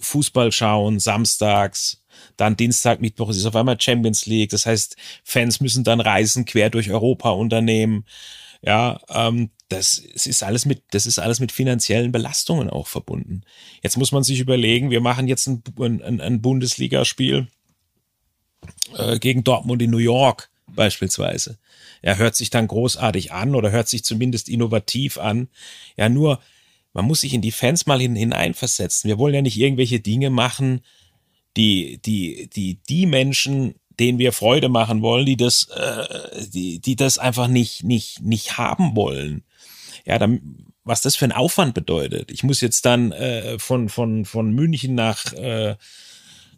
Fußball 0.00 0.50
schauen, 0.50 0.98
samstags, 0.98 2.02
dann 2.36 2.56
Dienstag, 2.56 3.00
Mittwoch 3.00 3.30
ist 3.30 3.46
auf 3.46 3.56
einmal 3.56 3.80
Champions 3.80 4.26
League. 4.26 4.50
Das 4.50 4.66
heißt, 4.66 4.96
Fans 5.24 5.60
müssen 5.60 5.84
dann 5.84 6.00
Reisen 6.00 6.44
quer 6.44 6.68
durch 6.68 6.90
Europa 6.90 7.30
unternehmen. 7.30 8.04
Ja, 8.60 9.00
ähm, 9.08 9.50
das 9.68 9.98
ist 9.98 10.42
alles 10.42 10.66
mit, 10.66 10.82
das 10.90 11.06
ist 11.06 11.18
alles 11.18 11.40
mit 11.40 11.50
finanziellen 11.50 12.12
Belastungen 12.12 12.68
auch 12.68 12.86
verbunden. 12.86 13.42
Jetzt 13.82 13.96
muss 13.96 14.12
man 14.12 14.22
sich 14.22 14.40
überlegen, 14.40 14.90
wir 14.90 15.00
machen 15.00 15.28
jetzt 15.28 15.46
ein, 15.46 15.62
ein, 15.78 16.20
ein 16.20 16.42
Bundesligaspiel 16.42 17.48
äh, 18.96 19.18
gegen 19.18 19.44
Dortmund 19.44 19.82
in 19.82 19.90
New 19.90 19.98
York 19.98 20.50
beispielsweise. 20.66 21.58
Er 22.00 22.18
hört 22.18 22.34
sich 22.34 22.50
dann 22.50 22.66
großartig 22.66 23.32
an 23.32 23.54
oder 23.54 23.70
hört 23.70 23.88
sich 23.88 24.04
zumindest 24.04 24.48
innovativ 24.48 25.18
an. 25.18 25.48
Ja, 25.96 26.08
nur 26.08 26.40
man 26.92 27.04
muss 27.04 27.20
sich 27.20 27.32
in 27.34 27.40
die 27.40 27.52
Fans 27.52 27.86
mal 27.86 28.00
hin, 28.00 28.16
hineinversetzen. 28.16 29.08
Wir 29.08 29.18
wollen 29.18 29.34
ja 29.34 29.42
nicht 29.42 29.58
irgendwelche 29.58 30.00
Dinge 30.00 30.30
machen, 30.30 30.82
die 31.56 32.00
die 32.04 32.48
die 32.54 32.78
die 32.88 33.06
Menschen, 33.06 33.74
denen 33.98 34.18
wir 34.18 34.32
Freude 34.32 34.68
machen 34.68 35.02
wollen, 35.02 35.26
die 35.26 35.36
das 35.36 35.68
äh, 35.68 36.46
die 36.48 36.80
die 36.80 36.96
das 36.96 37.18
einfach 37.18 37.48
nicht 37.48 37.84
nicht 37.84 38.20
nicht 38.22 38.58
haben 38.58 38.96
wollen. 38.96 39.44
Ja, 40.04 40.18
dann 40.18 40.66
was 40.84 41.00
das 41.00 41.14
für 41.14 41.24
ein 41.24 41.32
Aufwand 41.32 41.74
bedeutet. 41.74 42.30
Ich 42.32 42.42
muss 42.42 42.60
jetzt 42.60 42.84
dann 42.84 43.12
äh, 43.12 43.58
von 43.58 43.88
von 43.88 44.24
von 44.24 44.52
München 44.52 44.94
nach 44.94 45.32
äh, 45.34 45.76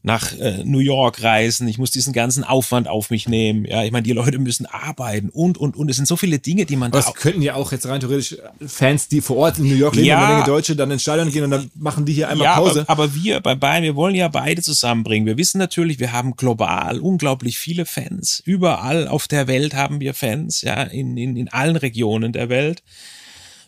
nach 0.05 0.39
äh, 0.39 0.63
New 0.65 0.81
York 0.81 1.23
reisen, 1.23 1.67
ich 1.67 1.79
muss 1.79 1.91
diesen 1.91 2.13
ganzen 2.13 2.45
Aufwand 2.45 2.89
auf 2.89 3.09
mich 3.09 3.27
nehmen. 3.27 3.65
Ja, 3.65 3.85
ich 3.85 3.91
meine, 3.91 4.03
die 4.03 4.13
Leute 4.13 4.39
müssen 4.39 4.67
arbeiten 4.67 5.31
und 5.31 5.57
und 5.57 5.77
und 5.77 5.89
es 5.89 5.97
sind 5.97 6.07
so 6.07 6.17
viele 6.17 6.39
Dinge, 6.39 6.67
die 6.67 6.77
man 6.77 6.93
Aber 6.93 7.01
da. 7.01 7.07
Das 7.07 7.15
könnten 7.15 7.41
ja 7.41 7.55
auch 7.55 7.73
jetzt 7.73 7.87
rein 7.87 8.01
theoretisch 8.01 8.37
Fans, 8.67 9.09
die 9.09 9.23
vor 9.23 9.39
Ort 9.39 9.59
in 9.59 9.67
New 9.67 9.75
York 9.75 9.95
leben, 9.95 10.09
ja, 10.09 10.19
eine 10.19 10.35
Menge 10.35 10.47
Deutsche 10.47 10.77
dann 10.77 10.91
ins 10.91 11.01
Stadion 11.01 11.33
gehen 11.33 11.45
und 11.45 11.51
dann 11.53 11.71
machen 11.75 12.05
die 12.05 12.13
hier 12.13 12.29
einmal 12.29 12.45
ja, 12.45 12.57
Pause. 12.57 12.85
Aber, 12.87 13.05
aber 13.05 13.15
wir 13.15 13.41
bei 13.41 13.55
Bayern, 13.55 13.83
wir 13.83 13.97
wollen 13.97 14.15
ja 14.15 14.29
beide 14.29 14.61
zusammenbringen. 14.61 15.27
Wir 15.27 15.39
wissen 15.39 15.57
natürlich, 15.57 15.99
wir 15.99 16.13
haben 16.13 16.37
global 16.37 16.99
unglaublich 17.01 17.57
viele 17.57 17.87
Fans. 17.87 18.43
Überall 18.45 19.09
auf 19.09 19.27
der 19.27 19.49
Welt 19.49 19.73
haben 19.73 20.01
wir 20.01 20.13
Fans, 20.13 20.61
ja, 20.61 20.83
in, 20.83 21.17
in, 21.17 21.35
in 21.35 21.49
allen 21.49 21.77
Regionen 21.77 22.35
der 22.35 22.51
Welt. 22.51 22.83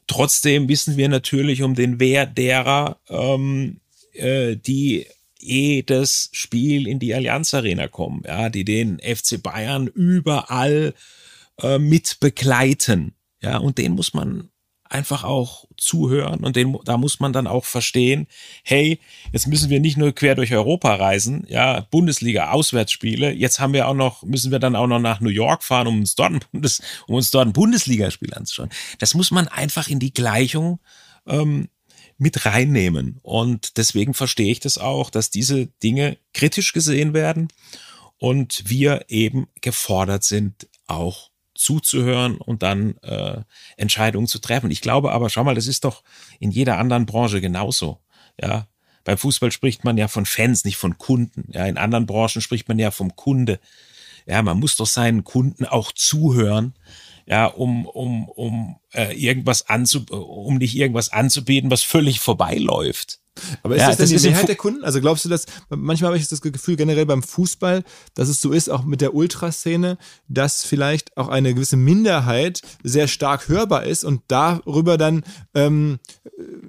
Trotzdem 0.07 0.69
wissen 0.69 0.99
wir 0.99 1.09
natürlich 1.09 1.63
um 1.63 1.75
den 1.75 1.99
Wert 1.99 2.37
derer, 2.37 2.99
ähm, 3.09 3.81
äh, 4.13 4.57
die 4.57 5.07
jedes 5.39 6.31
Spiel 6.33 6.87
in 6.87 6.99
die 6.99 7.15
Allianz 7.15 7.55
Arena 7.55 7.89
kommen, 7.89 8.23
ja, 8.27 8.49
die 8.49 8.65
den 8.65 8.99
FC 8.99 9.43
Bayern 9.43 9.87
überall 9.87 10.95
äh, 11.61 11.79
mit 11.79 12.21
begleiten. 12.21 13.15
Ja, 13.43 13.59
und 13.59 13.79
den 13.79 13.93
muss 13.93 14.15
man 14.15 14.51
einfach 14.89 15.25
auch 15.25 15.67
zuhören 15.77 16.45
und 16.45 16.57
den, 16.57 16.79
da 16.85 16.97
muss 16.97 17.21
man 17.21 17.33
dann 17.33 17.47
auch 17.47 17.65
verstehen, 17.65 18.27
hey, 18.63 19.01
jetzt 19.33 19.47
müssen 19.47 19.71
wir 19.71 19.81
nicht 19.81 19.97
nur 19.97 20.13
quer 20.13 20.35
durch 20.35 20.53
Europa 20.53 20.95
reisen, 20.95 21.45
ja, 21.49 21.81
Bundesliga 21.91 22.51
Auswärtsspiele, 22.51 23.33
jetzt 23.33 23.59
haben 23.59 23.73
wir 23.73 23.89
auch 23.89 23.95
noch, 23.95 24.23
müssen 24.23 24.53
wir 24.53 24.59
dann 24.59 24.77
auch 24.77 24.87
noch 24.87 25.01
nach 25.01 25.21
New 25.21 25.31
York 25.31 25.65
fahren, 25.65 25.87
um 25.87 26.01
uns 26.01 26.15
dort 26.15 26.33
ein, 26.33 26.41
Bundes, 26.53 26.83
um 27.07 27.17
uns 27.17 27.31
dort 27.31 27.49
ein 27.49 27.53
Bundesligaspiel 27.53 28.33
anzuschauen. 28.35 28.71
Das 28.99 29.15
muss 29.15 29.31
man 29.31 29.49
einfach 29.49 29.89
in 29.89 29.99
die 29.99 30.15
Gleichung 30.15 30.79
ähm, 31.27 31.69
mit 32.19 32.47
reinnehmen. 32.47 33.19
Und 33.23 33.77
deswegen 33.77 34.15
verstehe 34.15 34.51
ich 34.51 34.61
das 34.61 34.79
auch, 34.79 35.11
dass 35.11 35.31
diese 35.31 35.67
Dinge 35.83 36.19
kritisch 36.33 36.73
gesehen 36.73 37.15
werden 37.15 37.49
und 38.19 38.65
wir 38.67 39.05
eben 39.09 39.49
gefordert 39.61 40.25
sind, 40.25 40.69
auch 40.87 41.31
zuzuhören 41.55 42.37
und 42.37 42.63
dann 42.63 42.97
äh, 42.99 43.43
Entscheidungen 43.77 44.27
zu 44.27 44.39
treffen. 44.39 44.71
Ich 44.71 44.81
glaube 44.81 45.13
aber, 45.13 45.31
schau 45.31 45.45
mal, 45.45 45.55
das 45.55 45.67
ist 45.67 45.85
doch 45.85 46.03
in 46.39 46.51
jeder 46.51 46.79
anderen 46.79 47.07
Branche 47.07 47.41
genauso. 47.41 48.01
Ja, 48.41 48.67
beim 49.05 49.19
Fußball 49.19 49.53
spricht 49.53 49.85
man 49.85 49.97
ja 49.97 50.09
von 50.09 50.27
Fans, 50.27 50.65
nicht 50.65 50.77
von 50.77 50.99
Kunden. 50.99 51.51
Ja, 51.53 51.65
in 51.67 51.79
anderen 51.79 52.07
Branchen 52.07 52.43
spricht 52.43 52.69
man 52.69 52.79
ja 52.79 52.91
vom 52.91 53.17
Kunde. 53.17 53.61
Ja, 54.27 54.43
man 54.43 54.59
muss 54.59 54.77
doch 54.77 54.87
seinen 54.87 55.25
Kunden 55.25 55.65
auch 55.65 55.93
zuhören 55.93 56.75
ja, 57.27 57.47
um, 57.47 57.87
um, 57.87 58.29
um 58.29 58.77
äh, 58.93 59.13
irgendwas 59.15 59.69
anzu, 59.69 60.05
um 60.11 60.57
nicht 60.57 60.77
irgendwas 60.77 61.13
anzubieten, 61.13 61.71
was 61.71 61.83
völlig 61.83 62.21
vorbeiläuft. 62.21 63.19
Aber 63.63 63.77
ist 63.77 63.83
Ja, 63.83 63.89
das 63.89 63.97
denn 63.99 64.11
das 64.11 64.23
die 64.23 64.29
Mehrheit 64.29 64.49
der 64.49 64.57
Kunden? 64.57 64.85
Also 64.85 65.01
glaubst 65.01 65.25
du, 65.25 65.29
dass 65.29 65.47
manchmal 65.69 66.11
habe 66.11 66.19
ich 66.19 66.29
das 66.29 66.41
Gefühl 66.41 66.77
generell 66.77 67.07
beim 67.07 67.23
Fußball, 67.23 67.85
dass 68.15 68.29
es 68.29 68.41
so 68.41 68.53
ist, 68.53 68.69
auch 68.69 68.85
mit 68.85 69.01
der 69.01 69.15
Ultraszene, 69.15 69.99
dass 70.29 70.65
vielleicht 70.65 71.17
auch 71.17 71.29
eine 71.29 71.55
gewisse 71.55 71.77
Minderheit 71.77 72.63
sehr 72.83 73.09
stark 73.09 73.49
hörbar 73.49 73.85
ist 73.85 74.05
und 74.05 74.23
darüber 74.29 74.99
dann 74.99 75.25
ähm, 75.55 75.99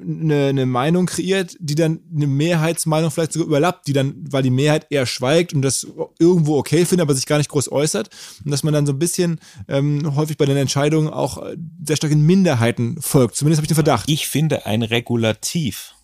eine, 0.01 0.47
eine 0.47 0.65
Meinung 0.65 1.05
kreiert, 1.05 1.55
die 1.59 1.75
dann 1.75 1.99
eine 2.15 2.27
Mehrheitsmeinung 2.27 3.11
vielleicht 3.11 3.33
sogar 3.33 3.47
überlappt, 3.47 3.87
die 3.87 3.93
dann, 3.93 4.15
weil 4.29 4.43
die 4.43 4.49
Mehrheit 4.49 4.87
eher 4.89 5.05
schweigt 5.05 5.53
und 5.53 5.61
das 5.61 5.87
irgendwo 6.19 6.57
okay 6.57 6.85
findet, 6.85 7.05
aber 7.05 7.15
sich 7.15 7.25
gar 7.25 7.37
nicht 7.37 7.49
groß 7.49 7.71
äußert 7.71 8.09
und 8.43 8.51
dass 8.51 8.63
man 8.63 8.73
dann 8.73 8.85
so 8.85 8.93
ein 8.93 8.99
bisschen 8.99 9.39
ähm, 9.67 10.15
häufig 10.15 10.37
bei 10.37 10.45
den 10.45 10.57
Entscheidungen 10.57 11.09
auch 11.09 11.43
äh, 11.43 11.57
sehr 11.85 11.95
stark 11.95 12.11
in 12.11 12.25
Minderheiten 12.25 12.97
folgt. 13.01 13.35
Zumindest 13.35 13.59
habe 13.59 13.65
ich 13.65 13.69
den 13.69 13.75
Verdacht. 13.75 14.09
Ich 14.09 14.27
finde 14.27 14.65
ein 14.65 14.83
Regulativ, 14.83 15.95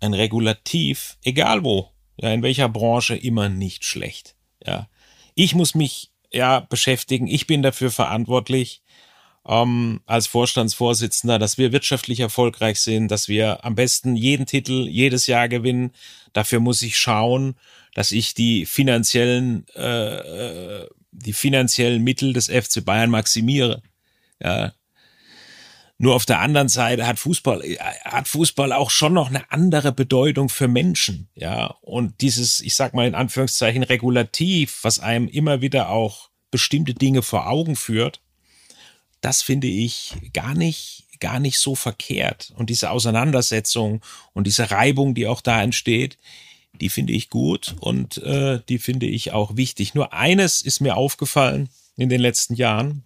ein 0.00 0.14
Regulativ, 0.14 1.18
egal 1.22 1.64
wo, 1.64 1.90
ja, 2.16 2.32
in 2.32 2.42
welcher 2.42 2.68
Branche, 2.68 3.16
immer 3.16 3.48
nicht 3.48 3.84
schlecht. 3.84 4.34
Ja, 4.64 4.88
ich 5.34 5.54
muss 5.54 5.74
mich 5.74 6.10
ja 6.32 6.60
beschäftigen. 6.60 7.26
Ich 7.26 7.46
bin 7.46 7.62
dafür 7.62 7.90
verantwortlich, 7.90 8.82
ähm, 9.48 10.00
als 10.06 10.26
Vorstandsvorsitzender, 10.26 11.38
dass 11.38 11.58
wir 11.58 11.72
wirtschaftlich 11.72 12.20
erfolgreich 12.20 12.80
sind, 12.80 13.10
dass 13.10 13.28
wir 13.28 13.64
am 13.64 13.74
besten 13.74 14.14
jeden 14.14 14.46
Titel 14.46 14.86
jedes 14.86 15.26
Jahr 15.26 15.48
gewinnen. 15.48 15.92
Dafür 16.34 16.60
muss 16.60 16.82
ich 16.82 16.98
schauen, 16.98 17.54
dass 17.94 18.12
ich 18.12 18.34
die 18.34 18.66
finanziellen, 18.66 19.66
äh, 19.74 20.82
äh, 20.82 20.88
die 21.12 21.32
finanziellen 21.32 22.04
Mittel 22.04 22.34
des 22.34 22.48
FC 22.48 22.84
Bayern 22.84 23.10
maximiere. 23.10 23.82
Ja, 24.40 24.72
nur 26.00 26.14
auf 26.14 26.24
der 26.24 26.38
anderen 26.38 26.68
Seite 26.68 27.06
hat 27.06 27.18
Fußball, 27.18 27.64
äh, 27.64 27.76
hat 28.04 28.28
Fußball 28.28 28.72
auch 28.72 28.90
schon 28.90 29.12
noch 29.12 29.28
eine 29.28 29.50
andere 29.50 29.92
Bedeutung 29.92 30.48
für 30.48 30.68
Menschen, 30.68 31.28
ja. 31.34 31.74
Und 31.82 32.20
dieses, 32.20 32.60
ich 32.60 32.76
sag 32.76 32.94
mal 32.94 33.06
in 33.06 33.16
Anführungszeichen, 33.16 33.82
Regulativ, 33.82 34.78
was 34.82 35.00
einem 35.00 35.28
immer 35.28 35.60
wieder 35.60 35.90
auch 35.90 36.30
bestimmte 36.50 36.94
Dinge 36.94 37.22
vor 37.22 37.48
Augen 37.48 37.74
führt, 37.74 38.20
das 39.20 39.42
finde 39.42 39.66
ich 39.66 40.14
gar 40.32 40.54
nicht, 40.54 41.06
gar 41.18 41.40
nicht 41.40 41.58
so 41.58 41.74
verkehrt. 41.74 42.52
Und 42.56 42.70
diese 42.70 42.90
Auseinandersetzung 42.90 44.00
und 44.32 44.46
diese 44.46 44.70
Reibung, 44.70 45.14
die 45.14 45.26
auch 45.26 45.40
da 45.40 45.60
entsteht, 45.60 46.16
die 46.80 46.90
finde 46.90 47.12
ich 47.12 47.28
gut 47.28 47.74
und 47.80 48.18
äh, 48.18 48.60
die 48.68 48.78
finde 48.78 49.06
ich 49.06 49.32
auch 49.32 49.56
wichtig. 49.56 49.94
Nur 49.94 50.12
eines 50.12 50.62
ist 50.62 50.80
mir 50.80 50.96
aufgefallen 50.96 51.68
in 51.96 52.08
den 52.08 52.20
letzten 52.20 52.54
Jahren, 52.54 53.02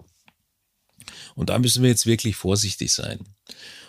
und 1.34 1.50
da 1.50 1.58
müssen 1.58 1.82
wir 1.82 1.90
jetzt 1.90 2.06
wirklich 2.06 2.36
vorsichtig 2.36 2.92
sein. 2.92 3.20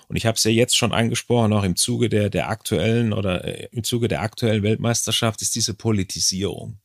Und 0.08 0.18
ich 0.18 0.26
habe 0.26 0.36
es 0.36 0.44
ja 0.44 0.52
jetzt 0.52 0.78
schon 0.78 0.94
angesprochen, 0.94 1.54
auch 1.54 1.64
im 1.64 1.76
Zuge 1.76 2.10
der, 2.10 2.30
der 2.30 2.50
aktuellen 2.50 3.14
oder 3.14 3.46
äh, 3.46 3.68
im 3.72 3.84
Zuge 3.84 4.08
der 4.08 4.22
aktuellen 4.22 4.64
Weltmeisterschaft 4.64 5.42
ist 5.42 5.56
diese 5.56 5.74
Politisierung. 5.74 6.78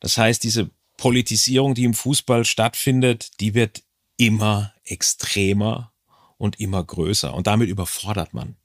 Das 0.00 0.16
heißt, 0.16 0.42
diese 0.42 0.70
Politisierung, 0.96 1.74
die 1.74 1.84
im 1.84 1.94
Fußball 1.94 2.44
stattfindet, 2.44 3.40
die 3.40 3.54
wird 3.54 3.82
immer 4.16 4.72
extremer 4.84 5.92
und 6.36 6.60
immer 6.60 6.82
größer. 6.84 7.34
Und 7.34 7.46
damit 7.46 7.68
überfordert 7.68 8.34
man. 8.34 8.56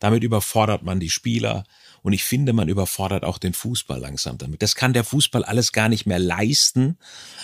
Damit 0.00 0.22
überfordert 0.22 0.82
man 0.82 1.00
die 1.00 1.10
Spieler. 1.10 1.64
Und 2.04 2.12
ich 2.12 2.22
finde, 2.22 2.52
man 2.52 2.68
überfordert 2.68 3.24
auch 3.24 3.38
den 3.38 3.54
Fußball 3.54 3.98
langsam 3.98 4.36
damit. 4.36 4.60
Das 4.60 4.74
kann 4.74 4.92
der 4.92 5.04
Fußball 5.04 5.42
alles 5.42 5.72
gar 5.72 5.88
nicht 5.88 6.04
mehr 6.04 6.18
leisten, 6.18 6.98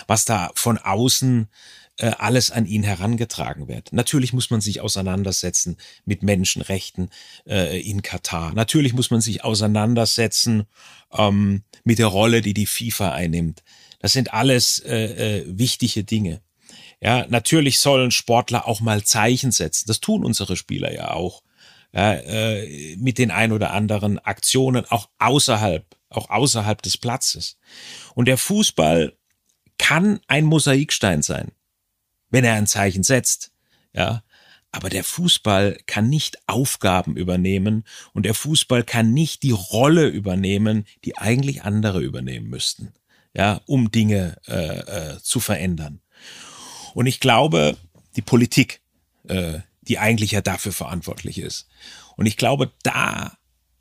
was 0.05 0.23
da 0.23 0.51
von 0.53 0.77
außen 0.77 1.49
äh, 1.97 2.11
alles 2.19 2.51
an 2.51 2.67
ihn 2.67 2.83
herangetragen 2.83 3.67
wird. 3.67 3.91
Natürlich 3.91 4.33
muss 4.33 4.51
man 4.51 4.61
sich 4.61 4.79
auseinandersetzen 4.79 5.77
mit 6.05 6.21
Menschenrechten 6.21 7.09
äh, 7.47 7.81
in 7.81 8.03
Katar. 8.03 8.53
Natürlich 8.53 8.93
muss 8.93 9.09
man 9.09 9.19
sich 9.19 9.43
auseinandersetzen 9.43 10.67
ähm, 11.11 11.63
mit 11.83 11.97
der 11.97 12.05
Rolle, 12.05 12.43
die 12.43 12.53
die 12.53 12.67
FIFA 12.67 13.13
einnimmt. 13.13 13.63
Das 13.97 14.13
sind 14.13 14.31
alles 14.31 14.77
äh, 14.77 15.39
äh, 15.39 15.45
wichtige 15.47 16.03
Dinge. 16.03 16.41
Ja, 17.01 17.25
natürlich 17.27 17.79
sollen 17.79 18.11
Sportler 18.11 18.67
auch 18.67 18.79
mal 18.79 19.03
Zeichen 19.03 19.51
setzen. 19.51 19.85
Das 19.87 20.01
tun 20.01 20.23
unsere 20.23 20.55
Spieler 20.55 20.93
ja 20.93 21.09
auch. 21.11 21.41
Ja, 21.93 22.13
äh, 22.13 22.95
mit 22.97 23.17
den 23.17 23.31
ein 23.31 23.51
oder 23.51 23.71
anderen 23.71 24.17
Aktionen 24.19 24.85
auch 24.85 25.09
außerhalb, 25.19 25.85
auch 26.09 26.29
außerhalb 26.29 26.81
des 26.81 26.97
Platzes. 26.97 27.57
Und 28.15 28.27
der 28.27 28.37
Fußball 28.37 29.17
kann 29.77 30.19
ein 30.27 30.45
Mosaikstein 30.45 31.21
sein, 31.21 31.51
wenn 32.29 32.45
er 32.45 32.55
ein 32.55 32.67
Zeichen 32.67 33.03
setzt. 33.03 33.51
Ja, 33.93 34.23
aber 34.71 34.89
der 34.89 35.03
Fußball 35.03 35.77
kann 35.85 36.09
nicht 36.09 36.37
Aufgaben 36.47 37.17
übernehmen 37.17 37.83
und 38.13 38.25
der 38.25 38.33
Fußball 38.33 38.83
kann 38.83 39.13
nicht 39.13 39.43
die 39.43 39.51
Rolle 39.51 40.07
übernehmen, 40.07 40.85
die 41.03 41.17
eigentlich 41.17 41.63
andere 41.63 41.99
übernehmen 42.01 42.49
müssten, 42.49 42.93
ja, 43.33 43.59
um 43.65 43.91
Dinge 43.91 44.37
äh, 44.47 44.79
äh, 45.13 45.19
zu 45.21 45.41
verändern. 45.41 45.99
Und 46.93 47.05
ich 47.05 47.19
glaube, 47.19 47.75
die 48.15 48.21
Politik, 48.21 48.81
äh, 49.27 49.59
die 49.81 49.99
eigentlich 49.99 50.31
ja 50.31 50.41
dafür 50.41 50.73
verantwortlich 50.73 51.39
ist. 51.39 51.67
Und 52.15 52.25
ich 52.25 52.37
glaube, 52.37 52.71
da 52.83 53.33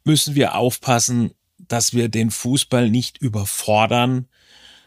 müssen 0.05 0.35
wir 0.35 0.55
aufpassen, 0.55 1.33
dass 1.59 1.95
wir 1.95 2.09
den 2.09 2.31
Fußball 2.31 2.91
nicht 2.91 3.19
überfordern, 3.19 4.29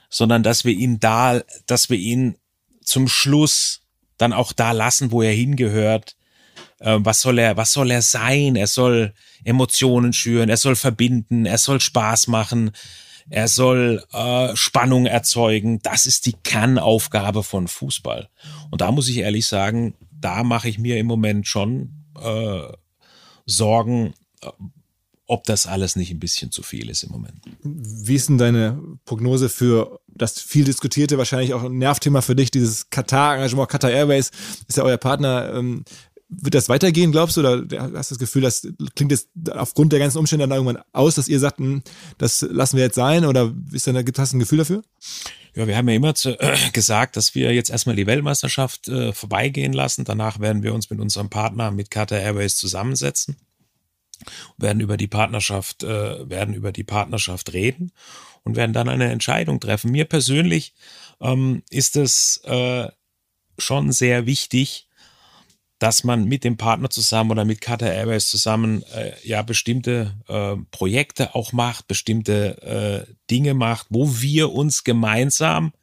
sondern 0.10 0.44
dass 0.44 0.65
wir 0.65 0.73
ihn 0.73 0.99
da, 0.99 1.41
dass 1.65 1.90
wir 1.90 1.98
ihn 1.98 2.38
zum 2.84 3.07
Schluss 3.07 3.81
dann 4.18 4.34
auch 4.34 4.53
da 4.53 4.72
lassen, 4.72 5.11
wo 5.11 5.22
er 5.22 5.34
hingehört. 5.34 6.15
Äh, 6.80 6.98
was 6.99 7.22
soll 7.22 7.40
er, 7.40 7.57
was 7.57 7.73
soll 7.73 7.91
er 7.91 8.02
sein? 8.02 8.56
Er 8.56 8.68
soll 8.68 9.14
Emotionen 9.44 10.14
schüren, 10.14 10.49
er 10.49 10.57
soll 10.57 10.76
verbinden, 10.76 11.45
er 11.45 11.57
soll 11.57 11.80
Spaß 11.80 12.27
machen, 12.27 12.72
er 13.30 13.48
soll 13.48 14.03
äh, 14.11 14.56
Spannung 14.56 15.06
erzeugen. 15.06 15.80
Das 15.81 16.06
ist 16.06 16.26
die 16.26 16.34
Kernaufgabe 16.34 17.44
von 17.44 17.68
Fußball. 17.68 18.30
Und 18.69 18.81
da 18.81 18.91
muss 18.91 19.07
ich 19.07 19.18
ehrlich 19.18 19.48
sagen, 19.48 19.95
da 20.23 20.43
mache 20.43 20.69
ich 20.69 20.79
mir 20.79 20.97
im 20.97 21.05
Moment 21.05 21.47
schon 21.47 22.05
äh, 22.19 22.67
Sorgen, 23.45 24.13
äh, 24.41 24.49
ob 25.25 25.45
das 25.45 25.67
alles 25.67 25.95
nicht 25.95 26.11
ein 26.11 26.19
bisschen 26.19 26.51
zu 26.51 26.63
viel 26.63 26.89
ist 26.89 27.03
im 27.03 27.11
Moment. 27.11 27.41
Wie 27.63 28.15
ist 28.15 28.29
denn 28.29 28.37
deine 28.37 28.81
Prognose 29.05 29.49
für 29.49 29.99
das 30.07 30.39
viel 30.39 30.65
diskutierte, 30.65 31.17
wahrscheinlich 31.17 31.53
auch 31.53 31.63
ein 31.63 31.77
Nervthema 31.77 32.21
für 32.21 32.35
dich, 32.35 32.51
dieses 32.51 32.89
Katar-Engagement, 32.89 33.69
Qatar 33.69 33.91
Airways 33.91 34.31
ist 34.67 34.77
ja 34.77 34.83
euer 34.83 34.97
Partner. 34.97 35.53
Ähm, 35.53 35.85
wird 36.29 36.55
das 36.55 36.69
weitergehen, 36.69 37.11
glaubst 37.11 37.37
du? 37.37 37.41
Oder 37.41 37.63
hast 37.93 38.11
du 38.11 38.15
das 38.15 38.19
Gefühl, 38.19 38.41
das 38.41 38.67
klingt 38.95 39.11
jetzt 39.11 39.29
aufgrund 39.51 39.91
der 39.91 39.99
ganzen 39.99 40.17
Umstände 40.17 40.47
dann 40.47 40.57
irgendwann 40.57 40.83
aus, 40.91 41.15
dass 41.15 41.27
ihr 41.27 41.39
sagt, 41.39 41.59
hm, 41.59 41.83
das 42.17 42.41
lassen 42.41 42.77
wir 42.77 42.83
jetzt 42.83 42.95
sein? 42.95 43.25
Oder 43.25 43.53
ist 43.71 43.85
da, 43.85 44.01
gibt, 44.01 44.17
hast 44.17 44.33
du 44.33 44.37
ein 44.37 44.39
Gefühl 44.39 44.57
dafür? 44.59 44.81
Ja, 45.55 45.67
wir 45.67 45.77
haben 45.77 45.88
ja 45.88 45.95
immer 45.95 46.15
zu, 46.15 46.39
äh, 46.39 46.55
gesagt, 46.73 47.15
dass 47.15 47.35
wir 47.35 47.53
jetzt 47.53 47.69
erstmal 47.69 47.95
die 47.95 48.07
Weltmeisterschaft 48.07 48.88
äh, 48.88 49.13
vorbeigehen 49.13 49.73
lassen. 49.73 50.03
Danach 50.05 50.39
werden 50.39 50.63
wir 50.63 50.73
uns 50.73 50.89
mit 50.89 50.99
unserem 50.99 51.30
Partner, 51.30 51.71
mit 51.71 51.91
Qatar 51.91 52.19
Airways 52.19 52.57
zusammensetzen, 52.57 53.38
werden 54.57 54.80
über 54.80 54.97
die 54.97 55.07
Partnerschaft, 55.07 55.84
äh, 55.84 56.30
werden 56.30 56.53
über 56.53 56.71
die 56.71 56.84
Partnerschaft 56.84 57.53
reden 57.53 57.91
und 58.43 58.55
werden 58.55 58.73
dann 58.73 58.89
eine 58.89 59.11
Entscheidung 59.11 59.59
treffen. 59.59 59.91
Mir 59.91 60.05
persönlich 60.05 60.73
ähm, 61.21 61.63
ist 61.69 61.95
es 61.95 62.38
äh, 62.45 62.89
schon 63.57 63.91
sehr 63.91 64.25
wichtig, 64.25 64.88
dass 65.84 66.05
man 66.05 66.30
mit 66.30 66.45
dem 66.45 66.55
Partner 66.55 66.89
zusammen 66.89 67.31
oder 67.31 67.43
mit 67.43 67.60
Qatar 67.60 67.91
Airways 67.91 68.27
zusammen 68.27 68.84
äh, 68.95 69.11
ja 69.22 69.41
bestimmte 69.41 70.15
äh, 70.30 70.55
Projekte 70.72 71.35
auch 71.35 71.51
macht, 71.51 71.89
bestimmte 71.89 73.05
äh, 73.05 73.14
Dinge 73.30 73.53
macht, 73.53 73.88
wo 73.89 74.22
wir 74.22 74.53
uns 74.53 74.85
gemeinsam 74.85 75.73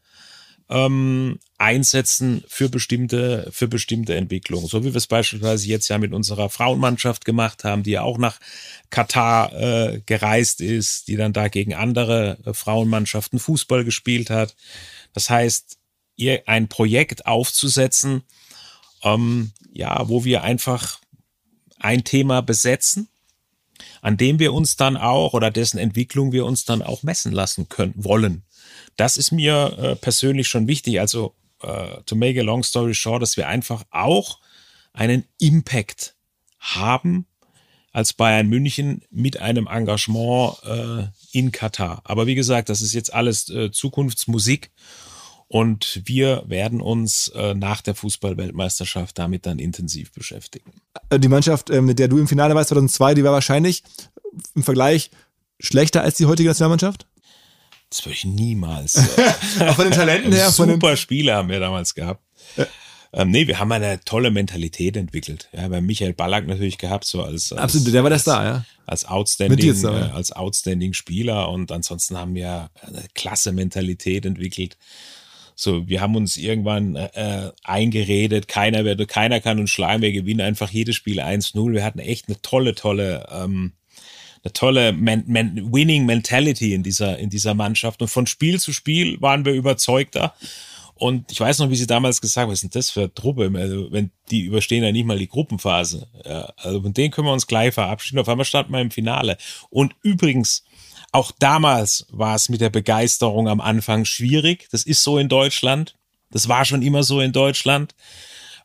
ähm, 0.71 1.39
einsetzen 1.59 2.43
für 2.49 2.71
bestimmte 2.71 3.51
für 3.53 3.69
bestimmte 3.69 4.15
Entwicklungen, 4.15 4.69
so 4.69 4.83
wie 4.83 4.95
wir 4.95 4.97
es 4.97 5.07
beispielsweise 5.07 5.67
jetzt 5.67 5.89
ja 5.89 5.99
mit 5.99 6.15
unserer 6.15 6.49
Frauenmannschaft 6.49 7.27
gemacht 7.27 7.65
haben, 7.65 7.83
die 7.83 7.91
ja 7.91 8.01
auch 8.01 8.17
nach 8.17 8.41
Katar 8.89 9.53
äh, 9.53 10.01
gereist 10.07 10.63
ist, 10.63 11.09
die 11.09 11.17
dann 11.17 11.35
da 11.35 11.49
gegen 11.49 11.75
andere 11.75 12.39
äh, 12.47 12.55
Frauenmannschaften 12.55 13.39
Fußball 13.39 13.85
gespielt 13.85 14.31
hat. 14.31 14.57
Das 15.13 15.29
heißt, 15.29 15.77
ihr 16.17 16.45
ein 16.47 16.69
Projekt 16.69 17.27
aufzusetzen, 17.27 18.23
ähm, 19.03 19.53
ja, 19.73 20.09
wo 20.09 20.25
wir 20.25 20.43
einfach 20.43 21.01
ein 21.79 22.05
Thema 22.05 22.43
besetzen, 22.43 23.09
an 24.03 24.17
dem 24.17 24.39
wir 24.39 24.53
uns 24.53 24.77
dann 24.77 24.97
auch 24.97 25.33
oder 25.33 25.51
dessen 25.51 25.79
Entwicklung 25.79 26.33
wir 26.33 26.45
uns 26.45 26.65
dann 26.65 26.83
auch 26.83 27.03
messen 27.03 27.33
lassen 27.33 27.69
können 27.69 27.95
wollen. 27.97 28.45
Das 28.97 29.17
ist 29.17 29.33
mir 29.33 29.77
äh, 29.79 29.97
persönlich 29.97 30.49
schon 30.49 30.67
wichtig. 30.67 31.01
Also 31.01 31.35
äh, 31.63 32.03
to 32.07 32.17
make 32.17 32.39
a 32.39 32.45
long 32.45 32.63
story 32.63 32.95
short, 32.95 33.23
dass 33.23 33.37
wir 33.37 33.49
einfach 33.49 33.85
auch 33.91 34.39
einen 34.93 35.25
Impact 35.39 36.15
haben 36.59 37.27
als 37.93 38.13
Bayern 38.13 38.49
München 38.49 39.03
mit 39.11 39.41
einem 39.41 39.67
Engagement 39.67 40.57
äh, 40.65 41.09
in 41.33 41.51
Katar. 41.53 42.03
Aber 42.05 42.27
wie 42.27 42.35
gesagt, 42.35 42.69
das 42.69 42.83
ist 42.83 42.93
jetzt 42.93 43.13
alles 43.13 43.49
äh, 43.49 43.71
Zukunftsmusik 43.71 44.71
Und 45.53 46.03
wir 46.05 46.45
werden 46.47 46.81
uns 46.81 47.27
äh, 47.35 47.55
nach 47.55 47.81
der 47.81 47.97
Fußball-Weltmeisterschaft 47.97 49.19
damit 49.19 49.47
dann 49.47 49.59
intensiv 49.59 50.13
beschäftigen. 50.13 50.71
Äh, 51.09 51.19
die 51.19 51.27
Mannschaft, 51.27 51.71
äh, 51.71 51.81
mit 51.81 51.99
der 51.99 52.07
du 52.07 52.19
im 52.19 52.29
Finale 52.29 52.55
warst, 52.55 52.69
2002, 52.69 53.15
die 53.15 53.25
war 53.25 53.33
wahrscheinlich 53.33 53.83
im 54.55 54.63
Vergleich 54.63 55.11
schlechter 55.59 56.03
als 56.03 56.17
die 56.17 56.27
heutige 56.27 56.49
Nationalmannschaft? 56.51 57.05
Das 57.89 58.05
würde 58.05 58.15
ich 58.15 58.25
niemals. 58.25 58.95
Äh, 58.95 59.65
Auch 59.69 59.75
von 59.75 59.87
den 59.87 59.93
Talenten 59.93 60.33
her. 60.33 60.53
Von 60.53 60.71
Super 60.71 60.97
Spieler 60.97 61.35
haben 61.35 61.49
wir 61.49 61.59
damals 61.59 61.97
gehabt. 61.97 62.23
Ja. 62.57 62.69
Ähm, 63.13 63.33
nee, 63.33 63.49
wir 63.49 63.59
haben 63.59 63.73
eine 63.73 63.99
tolle 64.05 64.31
Mentalität 64.31 64.97
entwickelt. 64.97 65.49
Ja, 65.53 65.67
bei 65.67 65.81
Michael 65.81 66.13
Ballack 66.13 66.47
natürlich 66.47 66.79
gehabt, 66.79 67.05
so 67.07 67.25
als, 67.25 67.53
als 67.53 67.61
Absolut, 67.61 67.93
der 67.93 68.05
war 68.05 68.11
der 68.11 68.21
Star, 68.21 68.45
ja. 68.45 68.65
Als 68.87 69.05
outstanding, 69.05 69.83
da, 69.83 69.93
ja. 69.93 70.07
äh, 70.07 70.11
als 70.11 70.31
outstanding 70.31 70.93
Spieler 70.93 71.49
und 71.49 71.73
ansonsten 71.73 72.17
haben 72.17 72.37
wir 72.37 72.71
eine 72.83 73.03
klasse 73.15 73.51
Mentalität 73.51 74.27
entwickelt. 74.27 74.77
So, 75.63 75.87
wir 75.87 76.01
haben 76.01 76.17
uns 76.17 76.39
irgendwann 76.39 76.97
äh, 76.97 77.51
eingeredet, 77.65 78.49
keiner 78.49 78.87
wird, 78.87 79.07
keiner 79.09 79.41
kann 79.41 79.59
uns 79.59 79.69
schlagen, 79.69 80.01
wir 80.01 80.11
gewinnen 80.11 80.41
einfach 80.41 80.71
jedes 80.71 80.97
Spiel 80.97 81.21
1-0. 81.21 81.75
Wir 81.75 81.85
hatten 81.85 81.99
echt 81.99 82.29
eine 82.29 82.41
tolle, 82.41 82.75
tolle, 82.75 83.29
ähm, 83.31 83.75
eine 84.43 84.55
tolle 84.55 84.95
Man 84.95 85.25
Man 85.27 85.71
Winning 85.71 86.07
Mentality 86.07 86.73
in 86.73 86.83
dieser, 86.83 87.19
in 87.19 87.29
dieser 87.29 87.53
Mannschaft. 87.53 88.01
Und 88.01 88.09
von 88.09 88.27
Spiel 88.27 88.59
zu 88.59 88.73
Spiel 88.73 89.21
waren 89.21 89.45
wir 89.45 89.53
überzeugter. 89.53 90.35
Und 90.95 91.31
ich 91.31 91.41
weiß 91.41 91.59
noch, 91.59 91.69
wie 91.69 91.77
sie 91.77 91.87
damals 91.87 92.23
gesagt 92.23 92.45
haben, 92.45 92.53
was 92.53 92.63
denn 92.63 92.71
das 92.73 92.89
für 92.89 93.13
Truppe? 93.13 93.53
Also, 93.55 93.93
wenn 93.93 94.13
die 94.31 94.45
überstehen 94.45 94.83
ja 94.83 94.93
nicht 94.93 95.05
mal 95.05 95.19
die 95.19 95.29
Gruppenphase. 95.29 96.09
Ja, 96.25 96.55
also 96.57 96.81
von 96.81 96.95
denen 96.95 97.11
können 97.11 97.27
wir 97.27 97.35
uns 97.35 97.47
gleich 97.47 97.75
verabschieden. 97.75 98.19
Auf 98.19 98.31
einmal 98.31 98.47
standen 98.47 98.73
wir 98.73 98.81
im 98.81 98.91
Finale. 98.91 99.37
Und 99.69 99.95
übrigens, 100.03 100.65
auch 101.13 101.33
damals 101.39 102.07
war 102.11 102.35
es 102.37 102.49
mit 102.49 102.61
der 102.61 102.71
Begeisterung 102.71 103.49
am 103.49 103.61
Anfang 103.61 104.05
schwierig. 104.05 104.69
Das 104.71 104.85
ist 104.85 105.03
so 105.03 105.19
in 105.19 105.29
Deutschland. 105.29 105.97
Das 106.31 106.49
war 106.49 106.65
schon 106.65 106.83
immer 106.83 107.03
so 107.03 107.21
in 107.21 107.33
Deutschland. 107.33 107.95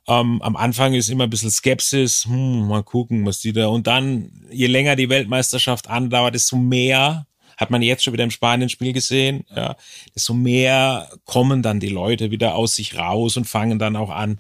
Ähm, 0.08 0.42
am 0.44 0.56
Anfang 0.56 0.94
ist 0.94 1.10
immer 1.10 1.24
ein 1.24 1.30
bisschen 1.30 1.50
Skepsis. 1.50 2.26
Hm, 2.26 2.68
mal 2.68 2.84
gucken, 2.84 3.26
was 3.26 3.40
die 3.40 3.54
da. 3.54 3.68
Und 3.68 3.88
dann, 3.88 4.32
je 4.52 4.68
länger 4.68 4.96
die 4.96 5.10
Weltmeisterschaft 5.10 5.90
andauert, 5.90 6.36
desto 6.36 6.58
mehr 6.58 7.26
hat 7.58 7.72
man 7.72 7.82
jetzt 7.82 8.04
schon 8.04 8.14
wieder 8.14 8.26
im 8.26 8.32
Spanien-Spiel 8.32 8.92
gesehen, 8.92 9.46
ja, 9.56 9.78
desto 10.14 10.34
mehr 10.34 11.10
kommen 11.24 11.64
dann 11.64 11.80
die 11.80 11.90
Leute 11.90 12.30
wieder 12.30 12.54
aus 12.56 12.76
sich 12.76 12.98
raus 12.98 13.38
und 13.38 13.46
fangen 13.46 13.80
dann 13.80 13.96
auch 13.96 14.10
an, 14.10 14.40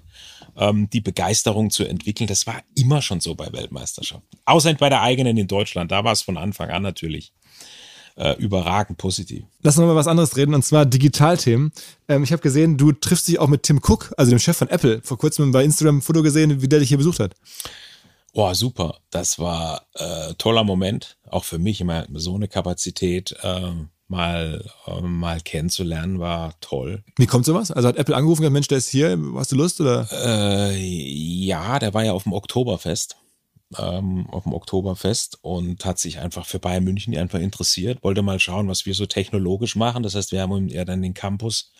ähm, 0.57 0.89
die 0.89 0.99
Begeisterung 1.01 1.69
zu 1.69 1.85
entwickeln. 1.85 2.27
Das 2.27 2.45
war 2.45 2.61
immer 2.75 3.01
schon 3.01 3.21
so 3.21 3.33
bei 3.33 3.51
Weltmeisterschaften. 3.51 4.37
Außer 4.45 4.73
bei 4.75 4.89
der 4.89 5.01
eigenen 5.01 5.37
in 5.37 5.47
Deutschland. 5.47 5.91
Da 5.91 6.03
war 6.03 6.11
es 6.11 6.21
von 6.21 6.37
Anfang 6.37 6.69
an 6.69 6.83
natürlich 6.83 7.31
äh, 8.15 8.33
überragend 8.37 8.97
positiv. 8.97 9.43
Lass 9.61 9.77
uns 9.77 9.87
mal 9.87 9.95
was 9.95 10.07
anderes 10.07 10.37
reden, 10.37 10.53
und 10.53 10.63
zwar 10.63 10.85
Digitalthemen. 10.85 11.71
Ähm, 12.07 12.23
ich 12.23 12.31
habe 12.31 12.41
gesehen, 12.41 12.77
du 12.77 12.91
triffst 12.91 13.27
dich 13.27 13.39
auch 13.39 13.47
mit 13.47 13.63
Tim 13.63 13.81
Cook, 13.83 14.13
also 14.17 14.29
dem 14.29 14.39
Chef 14.39 14.57
von 14.57 14.69
Apple. 14.69 15.01
Vor 15.03 15.17
kurzem 15.17 15.51
bei 15.51 15.63
Instagram 15.63 15.97
ein 15.97 16.01
Foto 16.01 16.23
gesehen, 16.23 16.61
wie 16.61 16.67
der 16.67 16.79
dich 16.79 16.89
hier 16.89 16.97
besucht 16.97 17.19
hat. 17.19 17.35
Oh, 18.33 18.53
super. 18.53 18.97
Das 19.11 19.39
war 19.39 19.85
äh, 19.93 20.33
toller 20.37 20.63
Moment, 20.63 21.17
auch 21.29 21.45
für 21.45 21.57
mich 21.57 21.79
immer 21.81 22.05
so 22.13 22.35
eine 22.35 22.47
Kapazität. 22.47 23.35
Äh, 23.41 23.71
mal, 24.07 24.63
äh, 24.87 25.01
mal 25.01 25.39
kennenzulernen, 25.41 26.19
war 26.19 26.53
toll. 26.59 27.03
Wie 27.17 27.27
kommt 27.27 27.45
sowas? 27.45 27.71
Also 27.71 27.87
hat 27.87 27.97
Apple 27.97 28.15
angerufen, 28.15 28.41
gesagt, 28.41 28.53
Mensch, 28.53 28.67
der 28.67 28.77
ist 28.77 28.89
hier, 28.89 29.17
hast 29.35 29.51
du 29.51 29.55
Lust? 29.55 29.81
Oder? 29.81 30.07
Äh, 30.11 30.77
ja, 30.77 31.79
der 31.79 31.93
war 31.93 32.03
ja 32.03 32.11
auf 32.11 32.23
dem 32.23 32.33
Oktoberfest 32.33 33.17
ähm, 33.77 34.27
auf 34.29 34.43
dem 34.43 34.53
Oktoberfest 34.53 35.39
und 35.41 35.83
hat 35.85 35.99
sich 35.99 36.19
einfach 36.19 36.45
für 36.45 36.59
Bayern 36.59 36.83
München 36.83 37.17
einfach 37.17 37.39
interessiert, 37.39 38.03
wollte 38.03 38.21
mal 38.21 38.39
schauen, 38.39 38.67
was 38.67 38.85
wir 38.85 38.93
so 38.93 39.05
technologisch 39.05 39.75
machen. 39.75 40.03
Das 40.03 40.15
heißt, 40.15 40.31
wir 40.31 40.41
haben 40.41 40.55
ihm 40.55 40.67
ja 40.67 40.85
dann 40.85 41.01
den 41.01 41.13
Campus, 41.13 41.71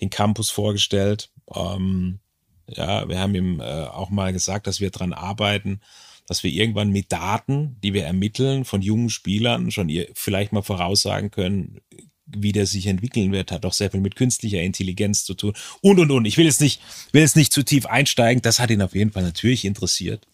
den 0.00 0.10
Campus 0.10 0.50
vorgestellt. 0.50 1.30
Ähm, 1.54 2.20
ja, 2.68 3.08
wir 3.08 3.18
haben 3.18 3.34
ihm 3.34 3.60
äh, 3.60 3.84
auch 3.84 4.10
mal 4.10 4.32
gesagt, 4.32 4.66
dass 4.66 4.80
wir 4.80 4.90
dran 4.90 5.12
arbeiten, 5.12 5.80
dass 6.26 6.44
wir 6.44 6.52
irgendwann 6.52 6.90
mit 6.90 7.10
Daten, 7.10 7.76
die 7.82 7.94
wir 7.94 8.04
ermitteln 8.04 8.64
von 8.64 8.82
jungen 8.82 9.10
Spielern, 9.10 9.70
schon 9.70 9.88
ihr 9.88 10.08
vielleicht 10.14 10.52
mal 10.52 10.62
voraussagen 10.62 11.30
können, 11.30 11.80
wie 12.26 12.52
der 12.52 12.66
sich 12.66 12.86
entwickeln 12.86 13.32
wird, 13.32 13.50
hat 13.50 13.66
auch 13.66 13.72
sehr 13.72 13.90
viel 13.90 14.00
mit 14.00 14.14
künstlicher 14.14 14.60
Intelligenz 14.60 15.24
zu 15.24 15.34
tun 15.34 15.54
und 15.80 15.98
und 15.98 16.12
und. 16.12 16.26
Ich 16.26 16.36
will 16.36 16.44
jetzt 16.44 16.60
nicht, 16.60 16.80
will 17.10 17.22
jetzt 17.22 17.34
nicht 17.34 17.52
zu 17.52 17.64
tief 17.64 17.86
einsteigen. 17.86 18.42
Das 18.42 18.60
hat 18.60 18.70
ihn 18.70 18.82
auf 18.82 18.94
jeden 18.94 19.10
Fall 19.10 19.24
natürlich 19.24 19.64
interessiert 19.64 20.28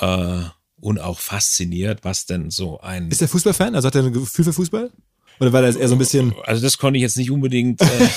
äh, 0.00 0.42
und 0.80 1.00
auch 1.00 1.18
fasziniert, 1.18 2.04
was 2.04 2.26
denn 2.26 2.50
so 2.50 2.80
ein. 2.80 3.10
Ist 3.10 3.20
der 3.20 3.28
Fußballfan? 3.28 3.74
Also 3.74 3.86
hat 3.86 3.94
er 3.94 4.04
ein 4.04 4.12
Gefühl 4.12 4.44
für 4.44 4.52
Fußball? 4.52 4.90
Oder 5.38 5.52
war 5.52 5.62
das 5.62 5.76
eher 5.76 5.88
so 5.88 5.94
ein 5.94 5.98
bisschen. 5.98 6.34
Also 6.44 6.62
das 6.62 6.78
konnte 6.78 6.96
ich 6.96 7.02
jetzt 7.02 7.16
nicht 7.16 7.30
unbedingt, 7.30 7.80
äh, 7.82 7.84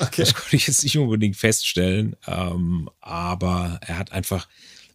okay. 0.00 0.22
das 0.22 0.34
konnte 0.34 0.56
ich 0.56 0.66
jetzt 0.66 0.82
nicht 0.82 0.96
unbedingt 0.98 1.36
feststellen. 1.36 2.16
Ähm, 2.26 2.88
aber 3.00 3.80
er 3.82 3.98
hat 3.98 4.12
einfach 4.12 4.48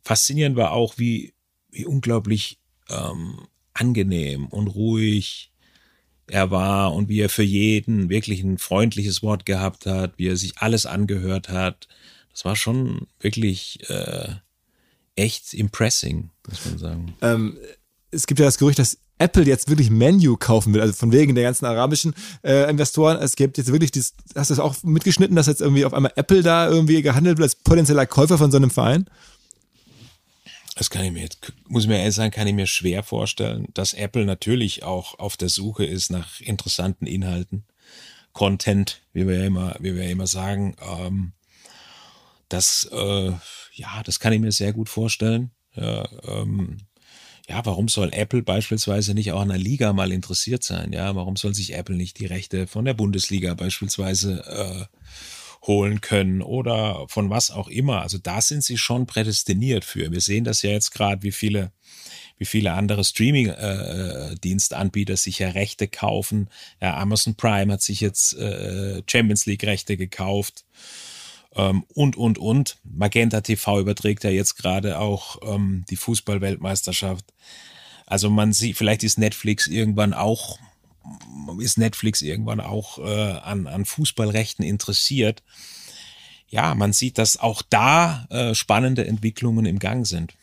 faszinierend 0.04 0.56
war 0.56 0.72
auch, 0.72 0.98
wie, 0.98 1.34
wie 1.70 1.86
unglaublich 1.86 2.60
ähm, 2.90 3.48
angenehm 3.74 4.48
und 4.48 4.68
ruhig 4.68 5.52
er 6.28 6.52
war 6.52 6.94
und 6.94 7.10
wie 7.10 7.22
er 7.22 7.30
für 7.30 7.44
jeden 7.44 8.10
wirklich 8.10 8.41
ein 8.41 8.58
freundliches 8.58 9.24
Wort 9.24 9.45
gehabt 9.45 9.86
hat, 9.86 10.14
wie 10.18 10.28
er 10.28 10.38
sich 10.38 10.58
alles 10.58 10.86
angehört 10.86 11.49
hat. 11.49 11.88
Das 12.32 12.45
war 12.45 12.56
schon 12.56 13.08
wirklich 13.20 13.90
äh, 13.90 14.36
echt 15.18 15.53
impressing, 15.53 16.30
muss 16.48 16.65
man 16.65 16.77
sagen. 16.77 17.15
Ähm, 17.22 17.57
es 18.11 18.27
gibt 18.27 18.39
ja 18.39 18.45
das 18.45 18.57
Gerücht, 18.57 18.80
dass 18.80 18.98
Apple 19.19 19.44
jetzt 19.44 19.69
wirklich 19.69 19.89
Menu 19.89 20.38
kaufen 20.38 20.73
will, 20.73 20.81
also 20.81 20.94
von 20.94 21.11
wegen 21.11 21.35
der 21.35 21.44
ganzen 21.44 21.65
arabischen 21.65 22.14
äh, 22.44 22.69
Investoren. 22.69 23.18
Es 23.18 23.35
gibt 23.35 23.57
jetzt 23.57 23.72
wirklich, 23.72 23.91
dieses, 23.91 24.14
hast 24.35 24.49
du 24.49 24.56
das 24.56 24.60
auch 24.60 24.84
mitgeschnitten, 24.84 25.35
dass 25.35 25.48
jetzt 25.48 25.61
irgendwie 25.61 25.85
auf 25.85 25.94
einmal 25.94 26.14
Apple 26.15 26.44
da 26.44 26.68
irgendwie 26.68 27.02
gehandelt 27.02 27.38
wird 27.38 27.45
als 27.45 27.56
potenzieller 27.56 28.06
Käufer 28.06 28.38
von 28.38 28.52
so 28.52 28.57
einem 28.57 28.69
Verein? 28.69 29.10
Das 30.76 30.91
kann 30.91 31.03
ich 31.03 31.11
mir 31.11 31.22
jetzt, 31.22 31.52
muss 31.68 31.84
ich 31.84 31.89
mir 31.89 31.98
ehrlich 31.98 32.14
sagen, 32.14 32.30
kann 32.30 32.48
ich 32.48 32.53
mir 32.53 32.68
schwer 32.68 33.02
vorstellen, 33.02 33.68
dass 33.73 33.94
Apple 33.94 34.26
natürlich 34.26 34.84
auch 34.84 35.18
auf 35.18 35.35
der 35.35 35.49
Suche 35.49 35.84
ist 35.84 36.11
nach 36.11 36.39
interessanten 36.39 37.07
Inhalten, 37.07 37.65
Content, 38.34 39.02
wie 39.14 39.27
wir 39.27 39.39
ja 39.39 39.45
immer, 39.45 39.76
wie 39.80 39.95
wir 39.95 40.03
ja 40.03 40.11
immer 40.11 40.27
sagen. 40.27 40.76
Ähm, 40.80 41.34
das, 42.49 42.88
äh, 42.91 43.31
ja, 43.78 44.02
das 44.04 44.20
kann 44.20 44.34
ich 44.34 44.40
mir 44.40 44.52
sehr 44.52 44.74
gut 44.74 44.90
vorstellen. 44.90 45.52
Ja, 45.76 46.08
ähm, 46.28 46.78
ja, 47.48 47.66
warum 47.66 47.88
soll 47.88 48.10
Apple 48.12 48.44
beispielsweise 48.44 49.14
nicht 49.14 49.32
auch 49.32 49.40
an 49.40 49.48
der 49.49 49.58
Liga 49.58 49.94
mal 49.94 50.12
interessiert 50.12 50.64
sein? 50.64 50.91
Ja, 50.91 51.16
warum 51.16 51.38
soll 51.38 51.54
sich 51.54 51.76
Apple 51.76 51.95
nicht 51.95 52.20
die 52.20 52.26
Rechte 52.26 52.68
von 52.68 52.84
der 52.84 52.94
Bundesliga 52.94 53.54
beispielsweise 53.54 54.44
äh, 54.45 54.86
holen 55.66 56.02
können 56.02 56.41
oder 56.41 57.06
von 57.08 57.30
was 57.30 57.52
auch 57.52 57.70
immer? 57.70 58.02
Also 58.02 58.18
da 58.18 58.41
sind 58.41 58.64
sie 58.64 58.78
schon 58.78 59.06
prädestiniert 59.06 59.86
für. 59.86 60.12
Wir 60.12 60.20
sehen 60.20 60.44
das 60.44 60.62
ja 60.64 60.72
jetzt 60.72 60.91
gerade, 60.91 61.24
wie 61.24 61.32
viele 61.32 61.72
wie 62.40 62.45
viele 62.45 62.74
andere 62.74 63.04
Streaming-Dienstanbieter 63.04 65.14
äh, 65.14 65.18
sich 65.18 65.40
ja 65.40 65.49
Rechte 65.49 65.88
kaufen. 65.88 66.52
Ja, 66.80 66.95
Amazon 66.98 67.34
Prime 67.34 67.74
hat 67.74 67.82
sich 67.82 67.99
jetzt 67.99 68.38
äh, 68.38 69.02
Champions 69.08 69.48
League-Rechte 69.48 69.98
gekauft 69.98 70.66
ähm, 71.57 71.84
und, 71.93 72.15
und, 72.15 72.38
und. 72.38 72.77
Magenta 72.84 73.41
TV 73.41 73.79
überträgt 73.79 74.23
ja 74.23 74.29
jetzt 74.29 74.55
gerade 74.55 74.99
auch 74.99 75.39
ähm, 75.41 75.84
die 75.89 75.97
Fußball-Weltmeisterschaft. 75.97 77.25
Also 78.05 78.29
man 78.29 78.53
sieht, 78.53 78.77
vielleicht 78.77 79.03
ist 79.03 79.17
Netflix 79.17 79.67
irgendwann 79.67 80.13
auch, 80.13 80.59
ist 81.59 81.77
Netflix 81.77 82.21
irgendwann 82.21 82.61
auch 82.61 82.99
äh, 82.99 83.31
an, 83.31 83.67
an 83.67 83.85
Fußballrechten 83.85 84.63
interessiert. 84.63 85.43
Ja, 86.47 86.75
man 86.75 86.93
sieht, 86.93 87.17
dass 87.17 87.38
auch 87.38 87.61
da 87.69 88.25
äh, 88.29 88.55
spannende 88.55 89.05
Entwicklungen 89.05 89.65
im 89.65 89.79
Gang 89.79 90.07
sind. 90.07 90.34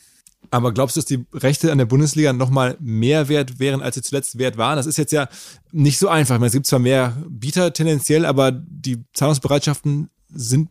Aber 0.50 0.74
glaubst 0.74 0.96
du, 0.96 1.00
dass 1.00 1.06
die 1.06 1.24
Rechte 1.32 1.72
an 1.72 1.78
der 1.78 1.86
Bundesliga 1.86 2.32
nochmal 2.32 2.76
mehr 2.78 3.28
wert 3.28 3.58
wären, 3.58 3.80
als 3.80 3.94
sie 3.94 4.02
zuletzt 4.02 4.36
wert 4.36 4.58
waren? 4.58 4.76
Das 4.76 4.86
ist 4.86 4.98
jetzt 4.98 5.12
ja 5.12 5.28
nicht 5.72 5.98
so 5.98 6.08
einfach. 6.08 6.34
Meine, 6.34 6.48
es 6.48 6.52
gibt 6.52 6.66
zwar 6.66 6.80
mehr 6.80 7.16
Bieter 7.28 7.72
tendenziell, 7.72 8.26
aber 8.26 8.52
die 8.52 9.02
Zahlungsbereitschaften 9.14 10.10
sind 10.28 10.70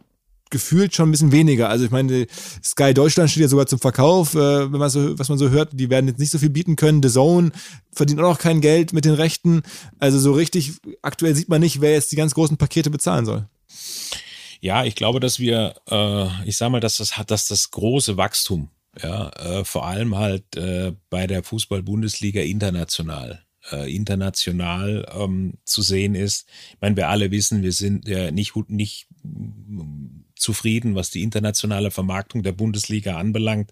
gefühlt 0.53 0.95
schon 0.95 1.09
ein 1.09 1.11
bisschen 1.11 1.31
weniger. 1.33 1.67
Also 1.67 1.83
ich 1.83 1.91
meine, 1.91 2.27
Sky 2.63 2.93
Deutschland 2.93 3.29
steht 3.29 3.41
ja 3.41 3.49
sogar 3.49 3.65
zum 3.65 3.79
Verkauf, 3.79 4.35
äh, 4.35 4.71
wenn 4.71 4.79
man 4.79 4.89
so, 4.89 5.19
was 5.19 5.27
man 5.27 5.37
so 5.37 5.49
hört, 5.49 5.71
die 5.73 5.89
werden 5.89 6.07
jetzt 6.07 6.19
nicht 6.19 6.31
so 6.31 6.37
viel 6.37 6.51
bieten 6.51 6.77
können. 6.77 7.03
The 7.03 7.09
Zone 7.09 7.51
verdient 7.91 8.21
auch 8.21 8.29
noch 8.29 8.39
kein 8.39 8.61
Geld 8.61 8.93
mit 8.93 9.03
den 9.03 9.15
Rechten. 9.15 9.63
Also 9.99 10.19
so 10.19 10.31
richtig 10.31 10.73
aktuell 11.01 11.35
sieht 11.35 11.49
man 11.49 11.59
nicht, 11.59 11.81
wer 11.81 11.91
jetzt 11.91 12.11
die 12.11 12.15
ganz 12.15 12.33
großen 12.35 12.55
Pakete 12.55 12.89
bezahlen 12.89 13.25
soll. 13.25 13.49
Ja, 14.61 14.85
ich 14.85 14.95
glaube, 14.95 15.19
dass 15.19 15.39
wir, 15.39 15.75
äh, 15.89 16.47
ich 16.47 16.55
sage 16.55 16.71
mal, 16.71 16.79
dass 16.79 16.97
das 16.97 17.13
dass 17.27 17.47
das 17.47 17.71
große 17.71 18.15
Wachstum, 18.15 18.69
ja, 19.01 19.29
äh, 19.31 19.65
vor 19.65 19.87
allem 19.87 20.15
halt 20.15 20.55
äh, 20.55 20.93
bei 21.09 21.27
der 21.27 21.43
Fußball-Bundesliga 21.43 22.41
international 22.41 23.43
äh, 23.71 23.93
international 23.93 25.05
ähm, 25.13 25.53
zu 25.65 25.81
sehen 25.81 26.15
ist. 26.15 26.47
Ich 26.71 26.81
meine, 26.81 26.95
wir 26.95 27.09
alle 27.09 27.31
wissen, 27.31 27.63
wir 27.63 27.71
sind 27.71 28.07
ja 28.07 28.31
nicht, 28.31 28.53
nicht 28.67 29.07
zufrieden, 30.35 30.95
was 30.95 31.09
die 31.09 31.23
internationale 31.23 31.91
Vermarktung 31.91 32.43
der 32.43 32.51
Bundesliga 32.51 33.17
anbelangt. 33.17 33.71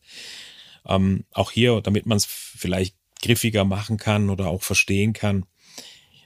Ähm, 0.86 1.26
auch 1.32 1.52
hier, 1.52 1.82
damit 1.82 2.06
man 2.06 2.18
es 2.18 2.26
vielleicht 2.26 2.96
griffiger 3.22 3.66
machen 3.66 3.98
kann 3.98 4.30
oder 4.30 4.48
auch 4.48 4.64
verstehen 4.64 5.14
kann, 5.14 5.46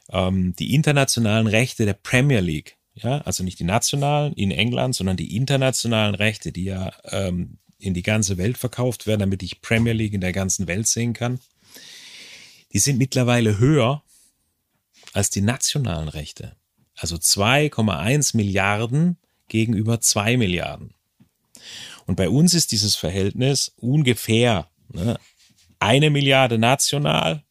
ähm, 0.10 0.56
die 0.58 0.74
internationalen 0.74 1.48
Rechte 1.48 1.86
der 1.86 1.94
Premier 1.94 2.40
League 2.40 2.78
ja, 2.96 3.20
also 3.22 3.44
nicht 3.44 3.60
die 3.60 3.66
nationalen 3.66 4.34
in 4.34 4.52
England, 4.52 4.96
sondern 4.96 5.18
die 5.18 5.36
internationalen 5.36 6.16
Rechte, 6.16 6.52
die 6.52 6.64
ja 6.64 6.94
ähm, 7.06 7.58
in 7.78 7.94
die 7.94 8.04
ganze 8.04 8.38
Welt 8.38 8.58
verkauft 8.58 9.06
werden, 9.06 9.20
damit 9.20 9.44
ich 9.44 9.62
Premier 9.62 9.94
League 9.94 10.14
in 10.14 10.22
der 10.22 10.32
ganzen 10.32 10.68
Welt 10.68 10.88
sehen 10.88 11.14
kann, 11.14 11.40
die 12.72 12.80
sind 12.80 12.98
mittlerweile 12.98 13.60
höher 13.60 14.04
als 15.14 15.30
die 15.30 15.42
nationalen 15.42 16.08
Rechte. 16.08 16.56
Also 16.96 17.18
2,1 17.18 18.38
Milliarden 18.38 19.18
gegenüber 19.48 20.02
2 20.02 20.38
Milliarden. 20.38 20.94
Und 22.06 22.16
bei 22.16 22.30
uns 22.30 22.54
ist 22.54 22.72
dieses 22.72 22.96
Verhältnis 22.96 23.72
ungefähr 23.78 24.68
ne, 24.90 25.20
eine 25.80 26.10
Milliarde 26.10 26.58
national 26.58 27.44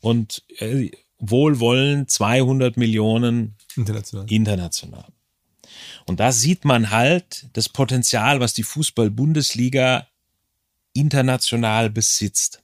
und 0.00 0.42
äh, 0.58 0.90
wohlwollend 1.18 2.10
200 2.10 2.76
Millionen 2.76 3.56
international. 3.76 4.26
international. 4.28 5.06
Und 6.06 6.20
da 6.20 6.32
sieht 6.32 6.64
man 6.64 6.90
halt 6.90 7.46
das 7.52 7.68
Potenzial, 7.68 8.40
was 8.40 8.54
die 8.54 8.62
Fußball-Bundesliga 8.62 10.06
international 10.92 11.90
besitzt. 11.90 12.62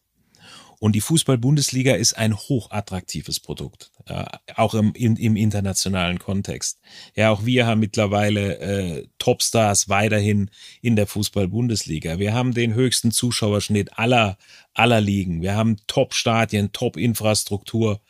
Und 0.83 0.97
die 0.97 1.01
Fußball-Bundesliga 1.01 1.95
ist 1.95 2.15
ein 2.15 2.37
hochattraktives 2.37 3.39
Produkt, 3.39 3.93
ja, 4.09 4.27
auch 4.57 4.75
im, 4.75 4.93
im, 4.95 5.15
im, 5.15 5.37
internationalen 5.37 6.19
Kontext. 6.19 6.81
Ja, 7.15 7.31
auch 7.31 7.47
wir 7.47 7.67
haben 7.67 7.79
mittlerweile 7.79 8.59
äh, 8.59 9.07
Topstars 9.19 9.89
weiterhin 9.89 10.51
in 10.81 10.97
der 10.97 11.07
Fußball-Bundesliga. 11.07 12.19
Wir 12.19 12.35
haben 12.35 12.53
den 12.53 12.75
höchsten 12.75 13.13
Zuschauerschnitt 13.13 13.97
aller, 13.97 14.37
aller 14.75 15.01
Ligen. 15.01 15.41
Wir 15.41 15.55
haben 15.55 15.77
Top-Stadien, 15.87 16.73
Top-Infrastruktur. 16.73 18.01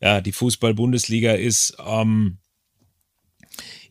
Ja, 0.00 0.22
die 0.22 0.32
Fußball-Bundesliga 0.32 1.32
ist 1.32 1.76
ähm, 1.86 2.38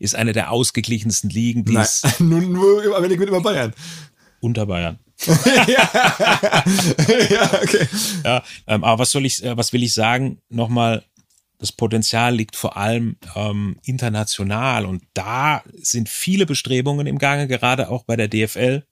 ist 0.00 0.16
eine 0.16 0.32
der 0.32 0.50
ausgeglichensten 0.50 1.30
Ligen. 1.30 1.64
Die 1.64 1.74
Nein, 1.74 1.86
nur, 2.18 2.40
nur 2.40 2.96
am 2.96 3.04
Ende 3.04 3.14
gewinnt 3.14 3.30
immer 3.30 3.40
Bayern. 3.40 3.72
Unter 4.40 4.66
Bayern. 4.66 4.98
ja. 5.66 6.64
ja, 7.30 7.50
okay. 7.62 7.88
Ja, 8.24 8.42
ähm, 8.66 8.84
aber 8.84 9.00
was 9.00 9.10
soll 9.10 9.26
ich, 9.26 9.42
äh, 9.44 9.56
was 9.56 9.72
will 9.72 9.82
ich 9.82 9.94
sagen? 9.94 10.38
Nochmal, 10.48 11.04
das 11.58 11.72
Potenzial 11.72 12.34
liegt 12.34 12.56
vor 12.56 12.76
allem 12.76 13.16
ähm, 13.36 13.76
international 13.84 14.84
und 14.84 15.04
da 15.14 15.62
sind 15.80 16.08
viele 16.08 16.44
Bestrebungen 16.44 17.06
im 17.06 17.18
Gange, 17.18 17.46
gerade 17.46 17.88
auch 17.88 18.04
bei 18.04 18.16
der 18.16 18.28
DFL, 18.28 18.84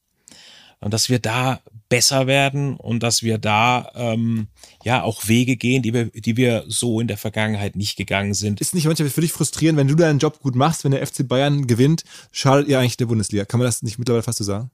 und 0.81 0.95
dass 0.95 1.09
wir 1.09 1.19
da 1.19 1.61
besser 1.91 2.27
werden 2.27 2.77
und 2.77 3.03
dass 3.03 3.23
wir 3.23 3.37
da 3.37 3.91
ähm, 3.95 4.47
ja 4.85 5.03
auch 5.03 5.27
Wege 5.27 5.57
gehen, 5.57 5.83
die 5.83 5.93
wir, 5.93 6.07
die 6.07 6.37
wir 6.37 6.65
so 6.69 7.01
in 7.01 7.09
der 7.09 7.19
Vergangenheit 7.19 7.77
nicht 7.77 7.97
gegangen 7.97 8.33
sind. 8.33 8.61
Ist 8.61 8.75
nicht 8.75 8.87
manchmal 8.87 9.11
für 9.11 9.21
dich 9.21 9.33
frustrierend, 9.33 9.79
wenn 9.79 9.89
du 9.89 9.97
deinen 9.97 10.21
Job 10.21 10.41
gut 10.41 10.55
machst, 10.55 10.85
wenn 10.85 10.93
der 10.93 11.05
FC 11.05 11.27
Bayern 11.27 11.67
gewinnt, 11.67 12.05
schadet 12.33 12.69
ihr 12.69 12.79
eigentlich 12.79 12.97
der 12.97 13.07
Bundesliga? 13.07 13.45
Kann 13.45 13.59
man 13.59 13.67
das 13.67 13.83
nicht 13.83 13.99
mittlerweile 13.99 14.23
fast 14.23 14.39
so 14.39 14.45
sagen? 14.45 14.71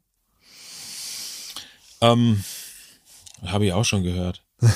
Ähm, 2.13 2.45
Habe 3.45 3.67
ich 3.67 3.73
auch 3.73 3.85
schon 3.85 4.03
gehört. 4.03 4.43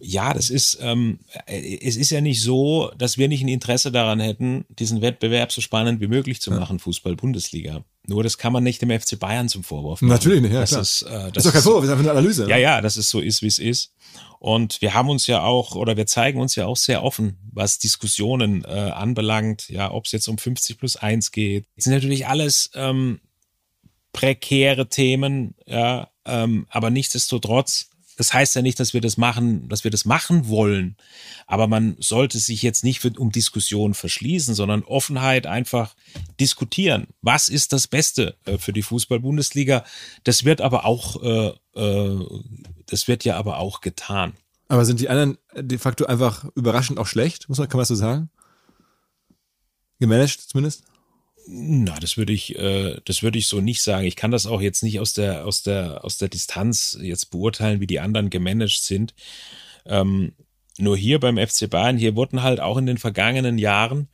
ja, 0.00 0.32
das 0.32 0.50
ist, 0.50 0.78
ähm, 0.80 1.18
es 1.46 1.96
ist 1.96 2.10
ja 2.10 2.20
nicht 2.20 2.42
so, 2.42 2.90
dass 2.96 3.18
wir 3.18 3.28
nicht 3.28 3.42
ein 3.42 3.48
Interesse 3.48 3.92
daran 3.92 4.20
hätten, 4.20 4.64
diesen 4.68 5.02
Wettbewerb 5.02 5.52
so 5.52 5.60
spannend 5.60 6.00
wie 6.00 6.06
möglich 6.06 6.40
zu 6.40 6.50
machen. 6.50 6.78
Fußball-Bundesliga. 6.78 7.84
Nur 8.06 8.22
das 8.22 8.38
kann 8.38 8.52
man 8.52 8.62
nicht 8.62 8.82
dem 8.82 8.90
FC 8.90 9.18
Bayern 9.18 9.48
zum 9.48 9.64
Vorwurf 9.64 10.02
machen. 10.02 10.10
Natürlich 10.10 10.42
nicht, 10.42 10.52
ja, 10.52 10.60
das 10.60 10.70
klar. 10.70 10.82
Ist, 10.82 11.02
äh, 11.02 11.32
das 11.32 11.44
ist 11.44 11.46
doch 11.46 11.52
kein 11.52 11.62
Vorwurf, 11.62 11.82
das 11.82 11.88
ist 11.88 11.92
einfach 11.92 12.10
eine 12.10 12.18
Analyse. 12.18 12.48
Ja, 12.48 12.56
ja, 12.56 12.80
dass 12.80 12.96
es 12.96 13.08
so 13.08 13.20
ist, 13.20 13.42
wie 13.42 13.46
es 13.46 13.58
ist. 13.58 13.92
Und 14.38 14.82
wir 14.82 14.92
haben 14.92 15.08
uns 15.08 15.26
ja 15.26 15.42
auch, 15.42 15.74
oder 15.74 15.96
wir 15.96 16.06
zeigen 16.06 16.38
uns 16.38 16.54
ja 16.54 16.66
auch 16.66 16.76
sehr 16.76 17.02
offen, 17.02 17.38
was 17.50 17.78
Diskussionen 17.78 18.62
äh, 18.64 18.68
anbelangt, 18.68 19.70
ja, 19.70 19.90
ob 19.90 20.04
es 20.04 20.12
jetzt 20.12 20.28
um 20.28 20.36
50 20.36 20.78
plus 20.78 20.96
1 20.96 21.32
geht. 21.32 21.66
Das 21.76 21.84
sind 21.84 21.94
natürlich 21.94 22.26
alles 22.26 22.70
ähm, 22.74 23.20
prekäre 24.14 24.88
Themen, 24.88 25.54
ja, 25.66 26.08
ähm, 26.24 26.66
aber 26.70 26.88
nichtsdestotrotz, 26.88 27.90
das 28.16 28.32
heißt 28.32 28.54
ja 28.54 28.62
nicht, 28.62 28.78
dass 28.78 28.94
wir 28.94 29.00
das 29.00 29.16
machen, 29.16 29.68
dass 29.68 29.82
wir 29.82 29.90
das 29.90 30.04
machen 30.04 30.48
wollen. 30.48 30.96
Aber 31.48 31.66
man 31.66 31.96
sollte 31.98 32.38
sich 32.38 32.62
jetzt 32.62 32.84
nicht 32.84 33.00
für, 33.00 33.10
um 33.18 33.32
Diskussionen 33.32 33.92
verschließen, 33.92 34.54
sondern 34.54 34.84
Offenheit 34.84 35.46
einfach 35.46 35.96
diskutieren. 36.38 37.08
Was 37.22 37.48
ist 37.48 37.72
das 37.72 37.88
Beste 37.88 38.36
äh, 38.44 38.56
für 38.56 38.72
die 38.72 38.82
Fußball-Bundesliga? 38.82 39.84
Das 40.22 40.44
wird 40.44 40.60
aber 40.60 40.86
auch, 40.86 41.20
äh, 41.22 41.52
äh, 41.74 42.40
das 42.86 43.08
wird 43.08 43.24
ja 43.24 43.36
aber 43.36 43.58
auch 43.58 43.80
getan. 43.80 44.34
Aber 44.68 44.84
sind 44.84 45.00
die 45.00 45.08
anderen 45.08 45.36
de 45.54 45.78
facto 45.78 46.06
einfach 46.06 46.46
überraschend 46.54 47.00
auch 47.00 47.08
schlecht? 47.08 47.48
Muss 47.48 47.58
man, 47.58 47.68
kann 47.68 47.78
man 47.78 47.82
das 47.82 47.88
so 47.88 47.96
sagen? 47.96 48.30
Gemanagt 49.98 50.40
zumindest? 50.40 50.84
Na, 51.46 51.98
das 52.00 52.16
würde 52.16 52.32
ich, 52.32 52.56
äh, 52.56 53.00
das 53.04 53.22
würde 53.22 53.38
ich 53.38 53.46
so 53.46 53.60
nicht 53.60 53.82
sagen. 53.82 54.06
Ich 54.06 54.16
kann 54.16 54.30
das 54.30 54.46
auch 54.46 54.60
jetzt 54.60 54.82
nicht 54.82 55.00
aus 55.00 55.12
der, 55.12 55.46
aus 55.46 55.62
der, 55.62 56.04
aus 56.04 56.16
der 56.16 56.28
Distanz 56.28 56.98
jetzt 57.00 57.30
beurteilen, 57.30 57.80
wie 57.80 57.86
die 57.86 58.00
anderen 58.00 58.30
gemanagt 58.30 58.82
sind. 58.82 59.14
Ähm, 59.84 60.32
nur 60.78 60.96
hier 60.96 61.20
beim 61.20 61.36
FC 61.36 61.68
Bayern, 61.68 61.98
hier 61.98 62.16
wurden 62.16 62.42
halt 62.42 62.60
auch 62.60 62.78
in 62.78 62.86
den 62.86 62.98
vergangenen 62.98 63.58
Jahren 63.58 64.08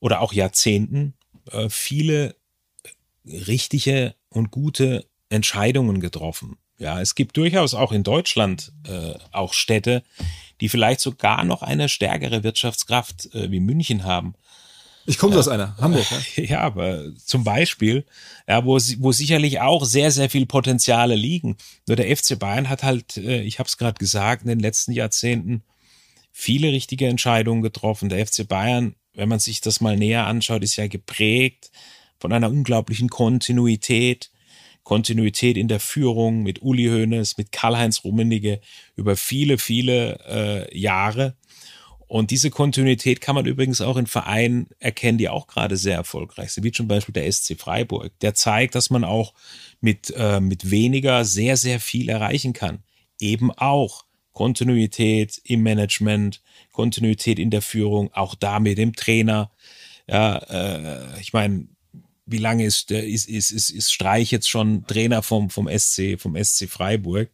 oder 0.00 0.20
auch 0.20 0.32
Jahrzehnten 0.32 1.14
äh, 1.52 1.68
viele 1.68 2.36
richtige 3.24 4.14
und 4.28 4.50
gute 4.50 5.06
Entscheidungen 5.28 6.00
getroffen. 6.00 6.58
Ja, 6.78 7.00
es 7.00 7.14
gibt 7.14 7.36
durchaus 7.36 7.74
auch 7.74 7.92
in 7.92 8.02
Deutschland 8.02 8.72
äh, 8.86 9.14
auch 9.32 9.54
Städte, 9.54 10.02
die 10.60 10.68
vielleicht 10.68 11.00
sogar 11.00 11.44
noch 11.44 11.62
eine 11.62 11.88
stärkere 11.88 12.42
Wirtschaftskraft 12.42 13.34
äh, 13.34 13.50
wie 13.50 13.60
München 13.60 14.04
haben. 14.04 14.34
Ich 15.06 15.18
komme 15.18 15.34
ja. 15.34 15.40
aus 15.40 15.48
einer, 15.48 15.76
Hamburg. 15.78 16.04
Ja, 16.36 16.42
ja 16.44 16.60
aber 16.60 17.02
zum 17.24 17.44
Beispiel, 17.44 18.04
ja, 18.48 18.64
wo, 18.64 18.76
wo 18.98 19.12
sicherlich 19.12 19.60
auch 19.60 19.84
sehr, 19.84 20.10
sehr 20.10 20.28
viel 20.28 20.46
Potenziale 20.46 21.14
liegen. 21.14 21.56
Nur 21.86 21.96
der 21.96 22.14
FC 22.14 22.38
Bayern 22.38 22.68
hat 22.68 22.82
halt, 22.82 23.16
äh, 23.16 23.42
ich 23.42 23.58
habe 23.58 23.68
es 23.68 23.78
gerade 23.78 23.98
gesagt, 23.98 24.42
in 24.42 24.48
den 24.48 24.60
letzten 24.60 24.92
Jahrzehnten 24.92 25.62
viele 26.32 26.72
richtige 26.72 27.06
Entscheidungen 27.06 27.62
getroffen. 27.62 28.08
Der 28.08 28.26
FC 28.26 28.46
Bayern, 28.46 28.94
wenn 29.14 29.28
man 29.28 29.38
sich 29.38 29.60
das 29.60 29.80
mal 29.80 29.96
näher 29.96 30.26
anschaut, 30.26 30.62
ist 30.62 30.76
ja 30.76 30.86
geprägt 30.86 31.70
von 32.18 32.32
einer 32.32 32.50
unglaublichen 32.50 33.08
Kontinuität. 33.08 34.30
Kontinuität 34.82 35.56
in 35.56 35.66
der 35.66 35.80
Führung 35.80 36.44
mit 36.44 36.62
Uli 36.62 36.86
Hoeneß, 36.86 37.38
mit 37.38 37.50
Karl-Heinz 37.50 38.04
Rummenigge 38.04 38.60
über 38.94 39.16
viele, 39.16 39.58
viele 39.58 40.20
äh, 40.28 40.78
Jahre. 40.78 41.34
Und 42.08 42.30
diese 42.30 42.50
Kontinuität 42.50 43.20
kann 43.20 43.34
man 43.34 43.46
übrigens 43.46 43.80
auch 43.80 43.96
in 43.96 44.06
Vereinen 44.06 44.68
erkennen, 44.78 45.18
die 45.18 45.28
auch 45.28 45.48
gerade 45.48 45.76
sehr 45.76 45.96
erfolgreich 45.96 46.52
sind, 46.52 46.62
wie 46.62 46.72
zum 46.72 46.86
Beispiel 46.86 47.12
der 47.12 47.30
SC 47.30 47.58
Freiburg. 47.58 48.12
Der 48.20 48.34
zeigt, 48.34 48.76
dass 48.76 48.90
man 48.90 49.02
auch 49.04 49.34
mit, 49.80 50.12
äh, 50.16 50.40
mit 50.40 50.70
weniger 50.70 51.24
sehr, 51.24 51.56
sehr 51.56 51.80
viel 51.80 52.08
erreichen 52.08 52.52
kann. 52.52 52.84
Eben 53.18 53.50
auch 53.50 54.04
Kontinuität 54.32 55.40
im 55.44 55.62
Management, 55.62 56.42
Kontinuität 56.72 57.38
in 57.38 57.50
der 57.50 57.62
Führung, 57.62 58.12
auch 58.12 58.34
da 58.34 58.60
mit 58.60 58.78
dem 58.78 58.94
Trainer. 58.94 59.50
Ja, 60.06 60.36
äh, 60.36 61.20
ich 61.20 61.32
meine, 61.32 61.66
wie 62.26 62.38
lange 62.38 62.64
ist, 62.64 62.90
ist, 62.90 63.28
ist, 63.28 63.50
ist, 63.50 63.70
ist 63.70 63.92
Streich 63.92 64.30
jetzt 64.30 64.48
schon 64.48 64.86
Trainer 64.86 65.22
vom, 65.22 65.50
vom 65.50 65.68
SC, 65.68 66.20
vom 66.20 66.36
SC 66.36 66.68
Freiburg? 66.68 67.30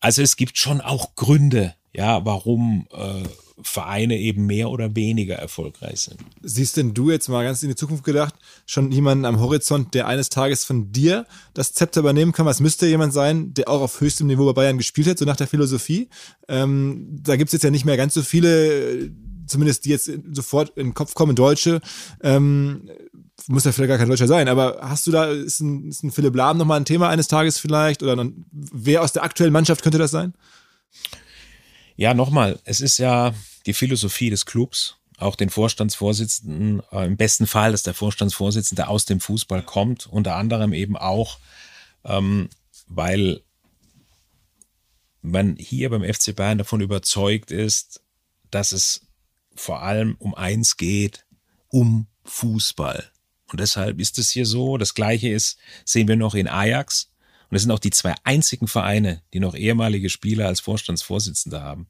Also 0.00 0.22
es 0.22 0.36
gibt 0.36 0.58
schon 0.58 0.80
auch 0.80 1.14
Gründe, 1.14 1.74
ja, 1.92 2.24
warum 2.24 2.86
äh, 2.92 3.28
Vereine 3.62 4.18
eben 4.18 4.46
mehr 4.46 4.68
oder 4.68 4.94
weniger 4.94 5.36
erfolgreich 5.36 6.00
sind. 6.00 6.18
Siehst 6.42 6.76
denn 6.76 6.92
du 6.92 7.10
jetzt 7.10 7.28
mal 7.28 7.42
ganz 7.42 7.62
in 7.62 7.70
die 7.70 7.74
Zukunft 7.74 8.04
gedacht, 8.04 8.34
schon 8.66 8.92
jemanden 8.92 9.24
am 9.24 9.40
Horizont, 9.40 9.94
der 9.94 10.06
eines 10.06 10.28
Tages 10.28 10.64
von 10.64 10.92
dir 10.92 11.26
das 11.54 11.72
Zepter 11.72 12.00
übernehmen 12.00 12.32
kann? 12.32 12.44
Was 12.44 12.60
müsste 12.60 12.86
jemand 12.86 13.14
sein, 13.14 13.54
der 13.54 13.68
auch 13.68 13.80
auf 13.80 14.00
höchstem 14.00 14.26
Niveau 14.26 14.44
bei 14.46 14.52
Bayern 14.52 14.76
gespielt 14.76 15.06
hat, 15.08 15.18
so 15.18 15.24
nach 15.24 15.36
der 15.36 15.46
Philosophie? 15.46 16.08
Ähm, 16.48 17.18
da 17.22 17.36
gibt's 17.36 17.54
jetzt 17.54 17.62
ja 17.62 17.70
nicht 17.70 17.86
mehr 17.86 17.96
ganz 17.96 18.12
so 18.12 18.22
viele, 18.22 19.10
zumindest 19.46 19.86
die 19.86 19.90
jetzt 19.90 20.10
sofort 20.32 20.76
in 20.76 20.88
den 20.88 20.94
Kopf 20.94 21.14
kommen, 21.14 21.34
Deutsche. 21.34 21.80
Ähm, 22.22 22.90
muss 23.48 23.64
ja 23.64 23.72
vielleicht 23.72 23.88
gar 23.88 23.98
kein 23.98 24.08
Deutscher 24.08 24.26
sein, 24.26 24.48
aber 24.48 24.78
hast 24.82 25.06
du 25.06 25.10
da, 25.12 25.26
ist 25.26 25.60
ein, 25.60 25.88
ist 25.88 26.02
ein 26.02 26.10
Philipp 26.10 26.34
Lahm 26.34 26.58
nochmal 26.58 26.80
ein 26.80 26.84
Thema 26.84 27.08
eines 27.08 27.28
Tages 27.28 27.58
vielleicht? 27.58 28.02
Oder 28.02 28.28
wer 28.52 29.02
aus 29.02 29.12
der 29.12 29.22
aktuellen 29.22 29.52
Mannschaft 29.52 29.82
könnte 29.82 29.98
das 29.98 30.10
sein? 30.10 30.34
Ja, 31.96 32.12
nochmal, 32.14 32.60
es 32.64 32.80
ist 32.80 32.98
ja 32.98 33.34
die 33.64 33.72
Philosophie 33.72 34.30
des 34.30 34.44
Clubs, 34.46 34.96
auch 35.18 35.34
den 35.34 35.48
Vorstandsvorsitzenden, 35.48 36.82
äh, 36.92 37.06
im 37.06 37.16
besten 37.16 37.46
Fall, 37.46 37.72
dass 37.72 37.82
der 37.82 37.94
Vorstandsvorsitzende 37.94 38.88
aus 38.88 39.06
dem 39.06 39.20
Fußball 39.20 39.62
kommt, 39.62 40.06
unter 40.06 40.36
anderem 40.36 40.74
eben 40.74 40.96
auch, 40.96 41.38
ähm, 42.04 42.50
weil 42.86 43.40
man 45.22 45.56
hier 45.56 45.90
beim 45.90 46.04
FC 46.04 46.36
Bayern 46.36 46.58
davon 46.58 46.80
überzeugt 46.80 47.50
ist, 47.50 48.02
dass 48.50 48.72
es 48.72 49.00
vor 49.54 49.82
allem 49.82 50.16
um 50.18 50.34
eins 50.34 50.76
geht, 50.76 51.24
um 51.68 52.06
Fußball. 52.24 53.10
Und 53.50 53.60
deshalb 53.60 54.00
ist 54.00 54.18
es 54.18 54.30
hier 54.30 54.46
so. 54.46 54.76
Das 54.76 54.94
Gleiche 54.94 55.28
ist, 55.28 55.58
sehen 55.84 56.08
wir 56.08 56.16
noch 56.16 56.34
in 56.34 56.48
Ajax. 56.48 57.10
Und 57.50 57.56
es 57.56 57.62
sind 57.62 57.70
auch 57.70 57.78
die 57.78 57.90
zwei 57.90 58.14
einzigen 58.24 58.68
Vereine, 58.68 59.22
die 59.32 59.40
noch 59.40 59.54
ehemalige 59.54 60.10
Spieler 60.10 60.46
als 60.46 60.60
Vorstandsvorsitzende 60.60 61.62
haben. 61.62 61.88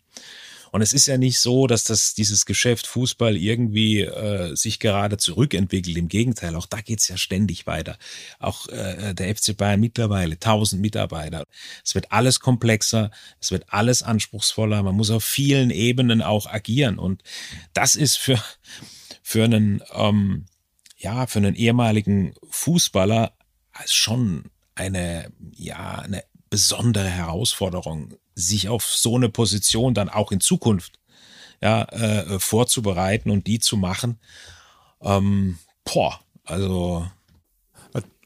Und 0.72 0.82
es 0.82 0.92
ist 0.92 1.06
ja 1.06 1.16
nicht 1.16 1.38
so, 1.38 1.66
dass 1.66 1.84
das 1.84 2.12
dieses 2.12 2.44
Geschäft 2.44 2.86
Fußball 2.86 3.36
irgendwie 3.36 4.00
äh, 4.00 4.54
sich 4.54 4.78
gerade 4.78 5.16
zurückentwickelt. 5.16 5.96
Im 5.96 6.08
Gegenteil, 6.08 6.54
auch 6.54 6.66
da 6.66 6.82
geht's 6.82 7.08
ja 7.08 7.16
ständig 7.16 7.66
weiter. 7.66 7.96
Auch 8.38 8.68
äh, 8.68 9.14
der 9.14 9.34
FC 9.34 9.56
Bayern 9.56 9.80
mittlerweile, 9.80 10.34
1000 10.34 10.82
Mitarbeiter. 10.82 11.44
Es 11.84 11.94
wird 11.94 12.12
alles 12.12 12.40
komplexer, 12.40 13.10
es 13.40 13.52
wird 13.52 13.64
alles 13.68 14.02
anspruchsvoller. 14.02 14.82
Man 14.82 14.96
muss 14.96 15.10
auf 15.10 15.24
vielen 15.24 15.70
Ebenen 15.70 16.20
auch 16.20 16.46
agieren. 16.46 16.98
Und 16.98 17.22
das 17.72 17.94
ist 17.94 18.16
für, 18.16 18.42
für 19.22 19.44
einen, 19.44 19.82
ähm, 19.94 20.44
ja, 20.98 21.26
für 21.26 21.38
einen 21.38 21.54
ehemaligen 21.54 22.34
Fußballer 22.50 23.32
schon 23.86 24.50
eine, 24.77 25.32
ja, 25.57 25.97
eine 25.97 26.23
besondere 26.51 27.09
Herausforderung, 27.09 28.15
sich 28.35 28.69
auf 28.69 28.85
so 28.85 29.16
eine 29.16 29.28
Position 29.28 29.94
dann 29.94 30.09
auch 30.09 30.31
in 30.31 30.40
Zukunft 30.40 31.01
ja, 31.61 31.85
äh, 31.85 32.39
vorzubereiten 32.39 33.31
und 33.31 33.47
die 33.47 33.59
zu 33.59 33.77
machen. 33.77 34.20
Ähm, 35.03 35.59
boah, 35.85 36.20
also. 36.44 37.11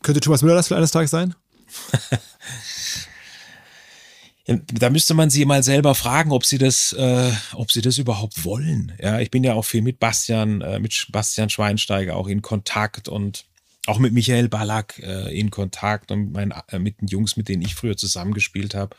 Könnte 0.02 0.20
Thomas 0.20 0.42
Müller 0.42 0.54
das 0.54 0.68
für 0.68 0.76
eines 0.76 0.92
Tages 0.92 1.10
sein? 1.10 1.34
da 4.46 4.90
müsste 4.90 5.14
man 5.14 5.30
sie 5.30 5.44
mal 5.44 5.62
selber 5.62 5.94
fragen, 5.94 6.32
ob 6.32 6.44
sie 6.44 6.58
das, 6.58 6.92
äh, 6.92 7.30
ob 7.52 7.70
sie 7.70 7.82
das 7.82 7.98
überhaupt 7.98 8.44
wollen. 8.44 8.92
Ja, 8.98 9.20
ich 9.20 9.30
bin 9.30 9.44
ja 9.44 9.54
auch 9.54 9.64
viel 9.64 9.82
mit 9.82 10.00
Bastian, 10.00 10.60
äh, 10.62 10.80
mit 10.80 11.06
Bastian 11.10 11.50
Schweinsteiger 11.50 12.16
auch 12.16 12.28
in 12.28 12.42
Kontakt 12.42 13.08
und 13.08 13.44
auch 13.86 13.98
mit 13.98 14.12
Michael 14.12 14.48
Ballack 14.48 14.98
äh, 15.02 15.38
in 15.38 15.50
Kontakt 15.50 16.10
und 16.10 16.20
mit, 16.20 16.32
meinen, 16.32 16.54
äh, 16.68 16.78
mit 16.78 17.00
den 17.00 17.08
Jungs, 17.08 17.36
mit 17.36 17.48
denen 17.48 17.62
ich 17.62 17.74
früher 17.74 17.96
zusammengespielt 17.96 18.74
habe. 18.74 18.96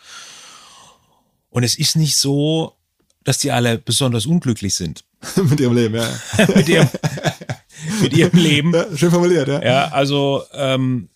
Und 1.49 1.63
es 1.63 1.77
ist 1.77 1.95
nicht 1.95 2.15
so, 2.15 2.75
dass 3.23 3.37
die 3.37 3.51
alle 3.51 3.77
besonders 3.77 4.25
unglücklich 4.25 4.73
sind. 4.73 5.03
mit 5.49 5.59
ihrem 5.59 5.75
Leben, 5.75 5.95
ja. 5.95 6.09
mit, 6.55 6.67
ihrem, 6.67 6.89
mit 8.01 8.13
ihrem 8.13 8.39
Leben. 8.39 8.73
Ja, 8.73 8.97
schön 8.97 9.11
formuliert, 9.11 9.47
ja. 9.47 9.63
Ja, 9.63 9.87
also 9.89 10.43
ähm, 10.53 11.09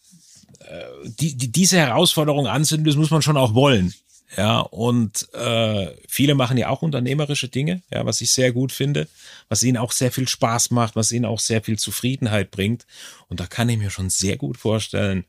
äh, 0.60 1.10
die, 1.20 1.36
die, 1.36 1.52
diese 1.52 1.78
Herausforderung 1.78 2.48
anzünden, 2.48 2.86
das 2.86 2.96
muss 2.96 3.10
man 3.10 3.22
schon 3.22 3.38
auch 3.38 3.56
wollen. 3.56 3.94
Ja, 4.38 4.60
und 4.60 5.32
äh, 5.34 5.96
viele 6.10 6.36
machen 6.36 6.58
ja 6.58 6.68
auch 6.68 6.82
unternehmerische 6.82 7.48
Dinge, 7.48 7.84
ja, 7.92 8.06
was 8.06 8.20
ich 8.20 8.32
sehr 8.32 8.52
gut 8.52 8.74
finde, 8.74 9.08
was 9.48 9.64
ihnen 9.64 9.78
auch 9.78 9.94
sehr 9.94 10.12
viel 10.12 10.28
Spaß 10.28 10.72
macht, 10.72 10.98
was 10.98 11.14
ihnen 11.14 11.26
auch 11.26 11.40
sehr 11.40 11.62
viel 11.62 11.80
Zufriedenheit 11.80 12.52
bringt. 12.52 12.86
Und 13.30 13.40
da 13.40 13.48
kann 13.48 13.70
ich 13.70 13.78
mir 13.78 13.90
schon 13.90 14.10
sehr 14.10 14.36
gut 14.36 14.58
vorstellen, 14.58 15.24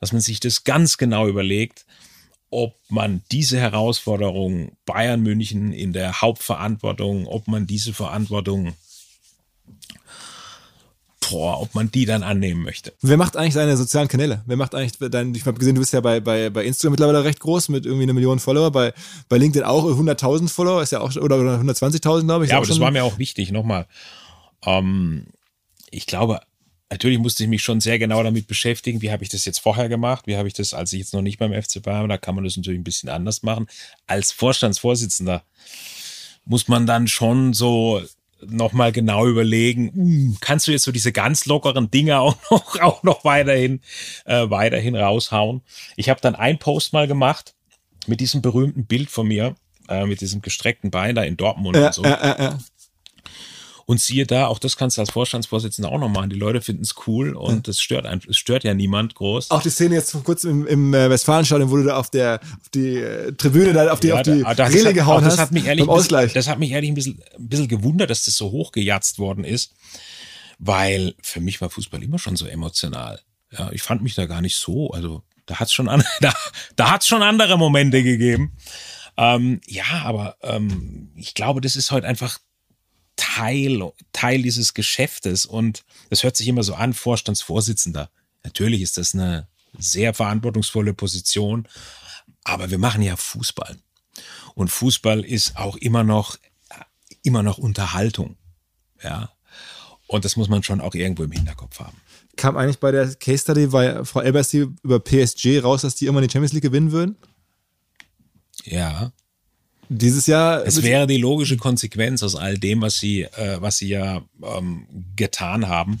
dass 0.00 0.12
man 0.12 0.20
sich 0.20 0.38
das 0.40 0.64
ganz 0.64 0.98
genau 0.98 1.28
überlegt, 1.28 1.86
ob 2.50 2.76
man 2.90 3.22
diese 3.32 3.58
Herausforderung 3.58 4.76
Bayern 4.84 5.22
München 5.22 5.72
in 5.72 5.94
der 5.94 6.20
Hauptverantwortung, 6.20 7.26
ob 7.26 7.48
man 7.48 7.66
diese 7.66 7.94
Verantwortung 7.94 8.74
boah, 11.30 11.60
ob 11.60 11.74
man 11.74 11.90
die 11.90 12.04
dann 12.04 12.22
annehmen 12.22 12.62
möchte. 12.62 12.92
Wer 13.00 13.16
macht 13.16 13.36
eigentlich 13.36 13.54
seine 13.54 13.76
sozialen 13.76 14.08
Kanäle? 14.08 14.42
Wer 14.46 14.56
macht 14.56 14.74
eigentlich 14.74 14.98
dein, 15.10 15.34
ich 15.34 15.44
habe 15.46 15.58
gesehen, 15.58 15.74
du 15.74 15.80
bist 15.80 15.92
ja 15.92 16.00
bei, 16.00 16.20
bei, 16.20 16.50
bei 16.50 16.64
Instagram 16.64 16.92
mittlerweile 16.92 17.24
recht 17.24 17.40
groß 17.40 17.68
mit 17.68 17.86
irgendwie 17.86 18.04
eine 18.04 18.12
Million 18.12 18.38
Follower, 18.38 18.70
bei, 18.70 18.92
bei 19.28 19.38
LinkedIn 19.38 19.66
auch 19.66 19.84
100.000 19.84 20.48
Follower, 20.48 20.82
ist 20.82 20.92
ja 20.92 21.00
auch, 21.00 21.14
oder 21.16 21.36
120.000, 21.36 22.24
glaube 22.24 22.44
ich. 22.44 22.50
Ja, 22.50 22.58
aber 22.58 22.66
das 22.66 22.80
war 22.80 22.90
mir 22.90 23.04
auch 23.04 23.18
wichtig, 23.18 23.52
nochmal. 23.52 23.86
Ähm, 24.64 25.26
ich 25.90 26.06
glaube, 26.06 26.40
natürlich 26.90 27.18
musste 27.18 27.44
ich 27.44 27.48
mich 27.48 27.62
schon 27.62 27.80
sehr 27.80 27.98
genau 27.98 28.22
damit 28.22 28.46
beschäftigen, 28.46 29.02
wie 29.02 29.10
habe 29.10 29.22
ich 29.22 29.30
das 29.30 29.44
jetzt 29.44 29.60
vorher 29.60 29.88
gemacht, 29.88 30.26
wie 30.26 30.36
habe 30.36 30.48
ich 30.48 30.54
das, 30.54 30.74
als 30.74 30.92
ich 30.92 31.00
jetzt 31.00 31.14
noch 31.14 31.22
nicht 31.22 31.38
beim 31.38 31.52
FC 31.52 31.82
Bayern, 31.82 32.08
da 32.08 32.18
kann 32.18 32.34
man 32.34 32.44
das 32.44 32.56
natürlich 32.56 32.80
ein 32.80 32.84
bisschen 32.84 33.08
anders 33.08 33.42
machen. 33.42 33.66
Als 34.06 34.32
Vorstandsvorsitzender 34.32 35.42
muss 36.44 36.68
man 36.68 36.86
dann 36.86 37.08
schon 37.08 37.52
so 37.54 38.02
nochmal 38.46 38.92
genau 38.92 39.26
überlegen, 39.26 39.92
hm, 39.94 40.36
kannst 40.40 40.66
du 40.66 40.72
jetzt 40.72 40.84
so 40.84 40.92
diese 40.92 41.12
ganz 41.12 41.46
lockeren 41.46 41.90
Dinge 41.90 42.20
auch 42.20 42.36
noch, 42.50 42.80
auch 42.80 43.02
noch 43.02 43.24
weiterhin, 43.24 43.80
äh, 44.24 44.48
weiterhin 44.50 44.96
raushauen. 44.96 45.62
Ich 45.96 46.08
habe 46.08 46.20
dann 46.20 46.34
ein 46.34 46.58
Post 46.58 46.92
mal 46.92 47.06
gemacht 47.06 47.54
mit 48.06 48.20
diesem 48.20 48.42
berühmten 48.42 48.86
Bild 48.86 49.10
von 49.10 49.28
mir, 49.28 49.54
äh, 49.88 50.06
mit 50.06 50.20
diesem 50.20 50.42
gestreckten 50.42 50.90
Bein 50.90 51.14
da 51.14 51.22
in 51.22 51.36
Dortmund 51.36 51.76
ja, 51.76 51.86
und 51.86 51.94
so. 51.94 52.04
Ja, 53.82 53.88
ja, 53.88 53.92
und 53.92 54.00
siehe 54.00 54.26
da, 54.26 54.46
auch 54.46 54.58
das 54.58 54.76
kannst 54.76 54.96
du 54.96 55.00
als 55.00 55.10
Vorstandsvorsitzender 55.10 55.90
auch 55.90 55.98
noch 55.98 56.08
machen. 56.08 56.30
Die 56.30 56.36
Leute 56.36 56.60
finden 56.60 56.82
es 56.82 56.94
cool 57.06 57.34
und 57.34 57.68
es 57.68 57.80
stört 57.80 58.06
ein, 58.06 58.20
es 58.28 58.36
stört 58.36 58.64
ja 58.64 58.74
niemand 58.74 59.14
groß. 59.14 59.50
Auch 59.50 59.62
die 59.62 59.70
Szene 59.70 59.94
jetzt 59.94 60.12
vor 60.12 60.22
kurzem 60.22 60.66
im, 60.66 60.66
im 60.66 60.94
äh, 60.94 61.10
Westfalenstadion, 61.10 61.70
wo 61.70 61.76
du 61.76 61.84
da 61.84 61.96
auf 61.96 62.10
der 62.10 62.40
auf 62.60 62.68
die 62.70 62.96
äh, 62.96 63.32
Tribüne 63.32 63.92
auf 63.92 64.00
die, 64.00 64.08
ja, 64.08 64.16
auf 64.16 64.22
die 64.22 64.42
da, 64.42 64.64
Rille 64.66 64.94
gehauen 64.94 65.24
das 65.24 65.34
hast. 65.34 65.40
Hat 65.40 65.52
mich 65.52 65.66
ehrlich 65.66 65.86
bisschen, 65.86 66.30
das 66.34 66.48
hat 66.48 66.58
mich 66.58 66.70
ehrlich 66.70 66.90
ein 66.90 66.94
bisschen, 66.94 67.22
ein 67.36 67.48
bisschen 67.48 67.68
gewundert, 67.68 68.10
dass 68.10 68.24
das 68.24 68.36
so 68.36 68.50
hochgejatzt 68.50 69.18
worden 69.18 69.44
ist, 69.44 69.74
weil 70.58 71.14
für 71.22 71.40
mich 71.40 71.60
war 71.60 71.70
Fußball 71.70 72.02
immer 72.02 72.18
schon 72.18 72.36
so 72.36 72.46
emotional. 72.46 73.20
Ja, 73.50 73.70
ich 73.72 73.82
fand 73.82 74.02
mich 74.02 74.14
da 74.14 74.26
gar 74.26 74.40
nicht 74.40 74.56
so, 74.56 74.90
also 74.90 75.22
da 75.46 75.60
hat's 75.60 75.72
schon 75.72 75.88
an, 75.88 76.04
da, 76.20 76.32
da 76.76 76.90
hat's 76.90 77.06
schon 77.06 77.22
andere 77.22 77.58
Momente 77.58 78.02
gegeben. 78.02 78.56
Ähm, 79.16 79.60
ja, 79.66 79.84
aber 80.04 80.36
ähm, 80.42 81.10
ich 81.16 81.34
glaube, 81.34 81.60
das 81.60 81.76
ist 81.76 81.90
heute 81.90 82.06
einfach 82.06 82.38
Teil, 83.16 83.92
Teil 84.12 84.42
dieses 84.42 84.74
Geschäftes. 84.74 85.46
Und 85.46 85.84
das 86.10 86.22
hört 86.22 86.36
sich 86.36 86.48
immer 86.48 86.62
so 86.62 86.74
an, 86.74 86.92
Vorstandsvorsitzender. 86.92 88.10
Natürlich 88.44 88.82
ist 88.82 88.98
das 88.98 89.14
eine 89.14 89.48
sehr 89.78 90.14
verantwortungsvolle 90.14 90.94
Position, 90.94 91.68
aber 92.44 92.70
wir 92.70 92.78
machen 92.78 93.02
ja 93.02 93.16
Fußball. 93.16 93.78
Und 94.54 94.68
Fußball 94.68 95.24
ist 95.24 95.56
auch 95.56 95.76
immer 95.76 96.04
noch, 96.04 96.36
immer 97.22 97.42
noch 97.42 97.58
Unterhaltung. 97.58 98.36
Ja. 99.02 99.30
Und 100.06 100.24
das 100.24 100.36
muss 100.36 100.48
man 100.48 100.62
schon 100.62 100.80
auch 100.80 100.94
irgendwo 100.94 101.22
im 101.22 101.32
Hinterkopf 101.32 101.80
haben. 101.80 101.96
Kam 102.36 102.56
eigentlich 102.56 102.80
bei 102.80 102.90
der 102.90 103.14
Case 103.14 103.42
Study 103.42 103.68
bei 103.68 104.04
Frau 104.04 104.20
Elbersi 104.20 104.68
über 104.82 105.00
PSG 105.00 105.62
raus, 105.62 105.82
dass 105.82 105.94
die 105.94 106.06
immer 106.06 106.20
die 106.20 106.30
Champions 106.30 106.52
League 106.52 106.62
gewinnen 106.62 106.92
würden? 106.92 107.16
Ja. 108.64 109.12
Dieses 109.98 110.26
Jahr. 110.26 110.66
Es 110.66 110.82
wäre 110.82 111.06
die 111.06 111.18
logische 111.18 111.56
Konsequenz 111.56 112.22
aus 112.22 112.36
all 112.36 112.58
dem, 112.58 112.80
was 112.82 112.98
sie, 112.98 113.22
äh, 113.22 113.60
was 113.60 113.78
sie 113.78 113.88
ja 113.88 114.22
ähm, 114.42 114.86
getan 115.16 115.68
haben. 115.68 116.00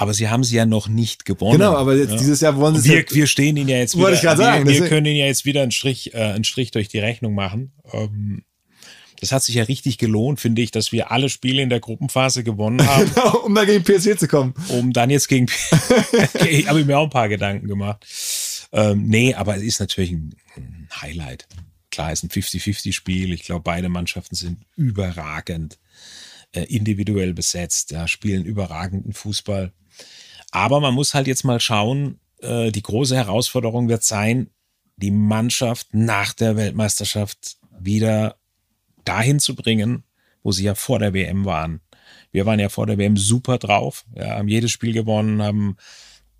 Aber 0.00 0.14
sie 0.14 0.28
haben 0.28 0.44
sie 0.44 0.54
ja 0.54 0.64
noch 0.64 0.86
nicht 0.86 1.24
gewonnen. 1.24 1.58
Genau, 1.58 1.74
aber 1.74 1.96
jetzt 1.96 2.12
ja. 2.12 2.18
dieses 2.18 2.40
Jahr 2.40 2.56
wollen 2.56 2.76
sie 2.76 2.90
wir, 2.90 3.04
wir 3.10 3.26
stehen 3.26 3.56
ihnen 3.56 3.68
ja 3.68 3.78
jetzt 3.78 3.96
wieder. 3.96 4.04
Wollte 4.04 4.16
ich 4.16 4.22
gerade 4.22 4.40
sagen. 4.40 4.68
Wir, 4.68 4.82
wir 4.82 4.88
können 4.88 5.06
ihnen 5.06 5.16
ja 5.16 5.26
jetzt 5.26 5.44
wieder 5.44 5.62
einen 5.62 5.72
Strich, 5.72 6.14
äh, 6.14 6.18
einen 6.18 6.44
Strich 6.44 6.70
durch 6.70 6.86
die 6.86 7.00
Rechnung 7.00 7.34
machen. 7.34 7.72
Ähm, 7.92 8.44
das 9.20 9.32
hat 9.32 9.42
sich 9.42 9.56
ja 9.56 9.64
richtig 9.64 9.98
gelohnt, 9.98 10.38
finde 10.38 10.62
ich, 10.62 10.70
dass 10.70 10.92
wir 10.92 11.10
alle 11.10 11.28
Spiele 11.28 11.62
in 11.62 11.68
der 11.68 11.80
Gruppenphase 11.80 12.44
gewonnen 12.44 12.86
haben. 12.86 13.10
Genau, 13.14 13.38
um 13.38 13.54
dann 13.54 13.66
gegen 13.66 13.82
PSG 13.82 14.16
zu 14.16 14.28
kommen. 14.28 14.54
Um 14.68 14.92
dann 14.92 15.10
jetzt 15.10 15.28
gegen 15.28 15.46
PSG. 15.46 16.66
habe 16.68 16.80
ich 16.80 16.86
mir 16.86 16.96
auch 16.96 17.04
ein 17.04 17.10
paar 17.10 17.28
Gedanken 17.28 17.66
gemacht. 17.66 18.06
Ähm, 18.70 19.08
nee, 19.08 19.34
aber 19.34 19.56
es 19.56 19.62
ist 19.62 19.80
natürlich 19.80 20.12
ein 20.12 20.36
Highlight. 21.00 21.48
Klar, 21.90 22.12
ist 22.12 22.22
ein 22.22 22.30
50-50-Spiel. 22.30 23.32
Ich 23.32 23.44
glaube, 23.44 23.62
beide 23.62 23.88
Mannschaften 23.88 24.34
sind 24.34 24.64
überragend 24.76 25.78
äh, 26.52 26.62
individuell 26.64 27.34
besetzt, 27.34 27.90
ja, 27.90 28.06
spielen 28.08 28.44
überragenden 28.44 29.12
Fußball. 29.12 29.72
Aber 30.50 30.80
man 30.80 30.94
muss 30.94 31.14
halt 31.14 31.26
jetzt 31.26 31.44
mal 31.44 31.60
schauen, 31.60 32.20
äh, 32.40 32.70
die 32.70 32.82
große 32.82 33.16
Herausforderung 33.16 33.88
wird 33.88 34.04
sein, 34.04 34.50
die 34.96 35.10
Mannschaft 35.10 35.88
nach 35.92 36.32
der 36.34 36.56
Weltmeisterschaft 36.56 37.58
wieder 37.78 38.36
dahin 39.04 39.40
zu 39.40 39.54
bringen, 39.54 40.04
wo 40.42 40.52
sie 40.52 40.64
ja 40.64 40.74
vor 40.74 40.98
der 40.98 41.14
WM 41.14 41.44
waren. 41.44 41.80
Wir 42.30 42.46
waren 42.46 42.60
ja 42.60 42.68
vor 42.68 42.86
der 42.86 42.98
WM 42.98 43.16
super 43.16 43.58
drauf, 43.58 44.04
ja, 44.14 44.36
haben 44.36 44.48
jedes 44.48 44.70
Spiel 44.70 44.92
gewonnen, 44.92 45.42
haben 45.42 45.76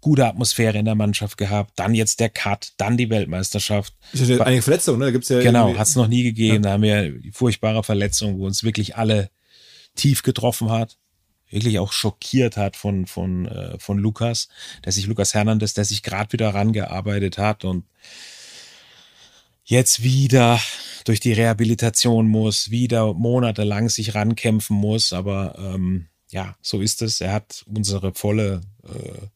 gute 0.01 0.27
Atmosphäre 0.27 0.79
in 0.79 0.85
der 0.85 0.95
Mannschaft 0.95 1.37
gehabt, 1.37 1.73
dann 1.77 1.95
jetzt 1.95 2.21
der 2.21 2.29
Cut, 2.29 2.73
dann 2.77 2.97
die 2.97 3.11
Weltmeisterschaft. 3.11 3.95
Ist 4.13 4.29
ja 4.29 4.41
einige 4.41 4.63
Verletzungen, 4.63 5.01
ne? 5.01 5.07
Da 5.07 5.11
gibt's 5.11 5.29
ja 5.29 5.41
genau, 5.41 5.77
hat 5.77 5.87
es 5.87 5.97
noch 5.97 6.09
nie 6.09 6.23
gegeben. 6.23 6.57
Ja. 6.57 6.61
Da 6.61 6.71
haben 6.73 6.83
wir 6.83 7.11
die 7.11 7.33
furchtbare 7.33 7.83
Verletzung, 7.83 8.39
wo 8.39 8.47
uns 8.47 8.63
wirklich 8.63 8.97
alle 8.97 9.31
tief 9.95 10.23
getroffen 10.23 10.71
hat, 10.71 10.99
wirklich 11.51 11.79
auch 11.79 11.93
schockiert 11.93 12.57
hat 12.57 12.77
von 12.77 13.07
von 13.07 13.47
äh, 13.47 13.79
von 13.79 13.99
Lukas, 13.99 14.49
der 14.85 14.93
sich 14.93 15.07
Lukas 15.07 15.35
Hernandez, 15.35 15.75
der 15.75 15.85
sich 15.85 16.03
gerade 16.03 16.33
wieder 16.33 16.55
rangearbeitet 16.55 17.39
hat 17.39 17.65
und 17.65 17.85
jetzt 19.65 20.03
wieder 20.03 20.61
durch 21.05 21.21
die 21.21 21.33
Rehabilitation 21.33 22.29
muss, 22.29 22.71
wieder 22.71 23.15
monatelang 23.15 23.89
sich 23.89 24.15
rankämpfen 24.15 24.77
muss, 24.77 25.13
aber 25.13 25.57
ähm, 25.59 26.09
ja, 26.31 26.57
so 26.63 26.81
ist 26.81 27.03
es. 27.03 27.21
Er 27.21 27.33
hat 27.33 27.65
unsere 27.67 28.13
volle 28.15 28.61
äh, 28.85 29.27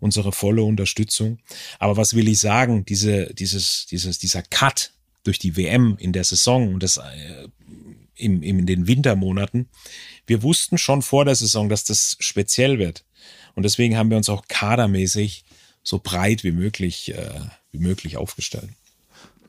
unsere 0.00 0.32
volle 0.32 0.62
Unterstützung. 0.62 1.38
Aber 1.78 1.96
was 1.96 2.14
will 2.14 2.28
ich 2.28 2.38
sagen? 2.38 2.84
Diese, 2.84 3.32
dieses, 3.34 3.86
dieses, 3.86 4.18
dieser 4.18 4.42
Cut 4.42 4.92
durch 5.22 5.38
die 5.38 5.56
WM 5.56 5.96
in 5.98 6.12
der 6.12 6.24
Saison 6.24 6.74
und 6.74 6.82
das 6.82 6.98
äh, 6.98 7.48
im, 8.16 8.42
im, 8.42 8.60
in 8.60 8.66
den 8.66 8.86
Wintermonaten, 8.86 9.68
wir 10.26 10.42
wussten 10.42 10.78
schon 10.78 11.02
vor 11.02 11.24
der 11.24 11.34
Saison, 11.34 11.68
dass 11.68 11.84
das 11.84 12.16
speziell 12.20 12.78
wird. 12.78 13.04
Und 13.54 13.64
deswegen 13.64 13.96
haben 13.96 14.10
wir 14.10 14.16
uns 14.16 14.28
auch 14.28 14.46
kadermäßig 14.48 15.44
so 15.82 16.00
breit 16.02 16.44
wie 16.44 16.52
möglich, 16.52 17.14
äh, 17.14 17.40
wie 17.72 17.78
möglich 17.78 18.16
aufgestellt. 18.16 18.70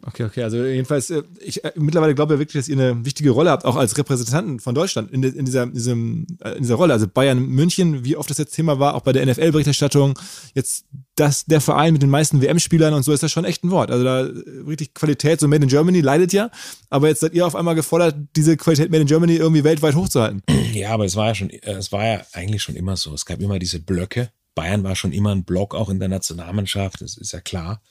Okay, 0.07 0.23
okay. 0.23 0.44
Also 0.44 0.64
jedenfalls, 0.64 1.10
äh, 1.10 1.23
ich 1.40 1.64
äh, 1.64 1.72
mittlerweile 1.76 2.14
glaube 2.14 2.36
ja 2.36 2.40
wirklich, 2.40 2.61
dass 2.61 2.69
ihr 2.69 2.77
eine 2.77 3.03
wichtige 3.03 3.32
Rolle 3.32 3.49
habt, 3.49 3.65
auch 3.65 3.76
als 3.76 3.98
Repräsentanten 3.98 4.60
von 4.60 4.76
Deutschland 4.76 5.11
in, 5.11 5.23
in, 5.23 5.45
dieser, 5.45 5.64
in, 5.64 5.73
diesem, 5.73 6.27
äh, 6.44 6.52
in 6.52 6.61
dieser 6.61 6.76
Rolle. 6.76 6.94
Also 6.94 7.07
Bayern 7.07 7.40
München, 7.40 8.06
wie 8.06 8.15
oft 8.15 8.30
das 8.30 8.38
jetzt 8.38 8.53
Thema 8.53 8.77
war, 8.77 8.94
auch 8.94 9.02
bei 9.02 9.14
der 9.14 9.26
NFL-Berichterstattung, 9.26 10.18
jetzt 10.53 10.86
das, 11.15 11.45
der 11.45 11.60
Verein 11.60 11.94
mit 11.94 12.03
den 12.03 12.11
meisten 12.11 12.41
WM-Spielern 12.41 12.94
und 12.94 13.03
so 13.03 13.14
ist 13.14 13.23
das 13.23 13.32
schon 13.32 13.45
echt 13.45 13.64
ein 13.64 13.72
Wort. 13.72 13.90
Also 13.90 14.03
da 14.03 14.30
wirklich 14.65 14.94
Qualität, 14.94 15.40
so 15.40 15.48
Made 15.48 15.64
in 15.64 15.69
Germany 15.69 16.02
leidet 16.02 16.34
ja, 16.34 16.52
aber 16.90 17.07
jetzt 17.07 17.22
seid 17.22 17.34
ihr 17.34 17.48
auf 17.48 17.56
einmal 17.56 17.73
gefordert, 17.76 18.15
diese 18.36 18.57
Qualität 18.57 18.91
Made 18.91 19.02
in 19.02 19.07
Germany 19.07 19.36
irgendwie 19.36 19.64
weltweit 19.64 19.95
hochzuhalten. 19.95 20.41
Ja, 20.76 20.90
aber 20.90 21.06
es 21.06 21.15
war 21.15 21.27
ja 21.27 21.36
schon, 21.36 21.49
es 21.49 21.94
war 21.94 22.06
ja 22.06 22.22
eigentlich 22.34 22.61
schon 22.61 22.76
immer 22.76 22.98
so. 22.98 23.14
Es 23.14 23.26
gab 23.26 23.40
immer 23.40 23.60
diese 23.60 23.80
Blöcke. 23.80 24.30
Bayern 24.56 24.84
war 24.84 24.94
schon 24.98 25.14
immer 25.14 25.34
ein 25.34 25.45
Block, 25.45 25.73
auch 25.73 25.90
in 25.90 25.99
der 25.99 26.10
Nationalmannschaft, 26.10 26.99
das 26.99 27.15
ist 27.15 27.32
ja 27.32 27.40
klar. 27.40 27.82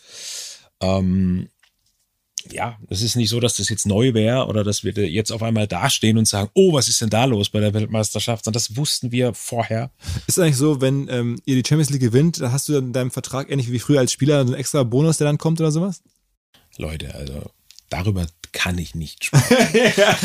Ähm, 0.81 1.49
ja, 2.51 2.79
es 2.89 3.03
ist 3.03 3.17
nicht 3.17 3.31
so, 3.31 3.41
dass 3.41 3.57
das 3.57 3.69
jetzt 3.69 3.87
neu 3.87 4.15
wäre 4.15 4.47
oder 4.47 4.65
dass 4.65 4.85
wir 4.85 4.93
jetzt 4.93 5.31
auf 5.31 5.43
einmal 5.43 5.67
dastehen 5.67 6.19
und 6.19 6.27
sagen, 6.27 6.51
oh, 6.55 6.73
was 6.73 6.89
ist 6.89 7.01
denn 7.01 7.11
da 7.11 7.25
los 7.25 7.49
bei 7.49 7.61
der 7.61 7.75
Weltmeisterschaft? 7.75 8.47
Und 8.47 8.55
das 8.55 8.77
wussten 8.77 9.13
wir 9.13 9.35
vorher. 9.35 9.91
Ist 10.27 10.39
eigentlich 10.39 10.57
so, 10.57 10.81
wenn 10.81 11.09
ähm, 11.09 11.41
ihr 11.45 11.55
die 11.55 11.67
Champions 11.67 11.91
League 11.91 12.03
gewinnt, 12.03 12.41
da 12.41 12.53
hast 12.53 12.69
du 12.69 12.77
in 12.77 12.93
deinem 12.93 13.11
Vertrag 13.11 13.51
ähnlich 13.51 13.71
wie 13.73 13.79
früher 13.79 14.01
als 14.01 14.13
Spieler 14.13 14.41
einen 14.41 14.55
extra 14.55 14.83
Bonus, 14.83 15.19
der 15.19 15.27
dann 15.27 15.39
kommt 15.39 15.61
oder 15.61 15.73
sowas? 15.73 16.03
Leute, 16.77 17.15
also 17.15 17.51
darüber 17.89 18.27
kann 18.55 18.79
ich 18.79 18.95
nicht 18.95 19.25
sprechen. 19.25 19.93
ja, 19.97 20.17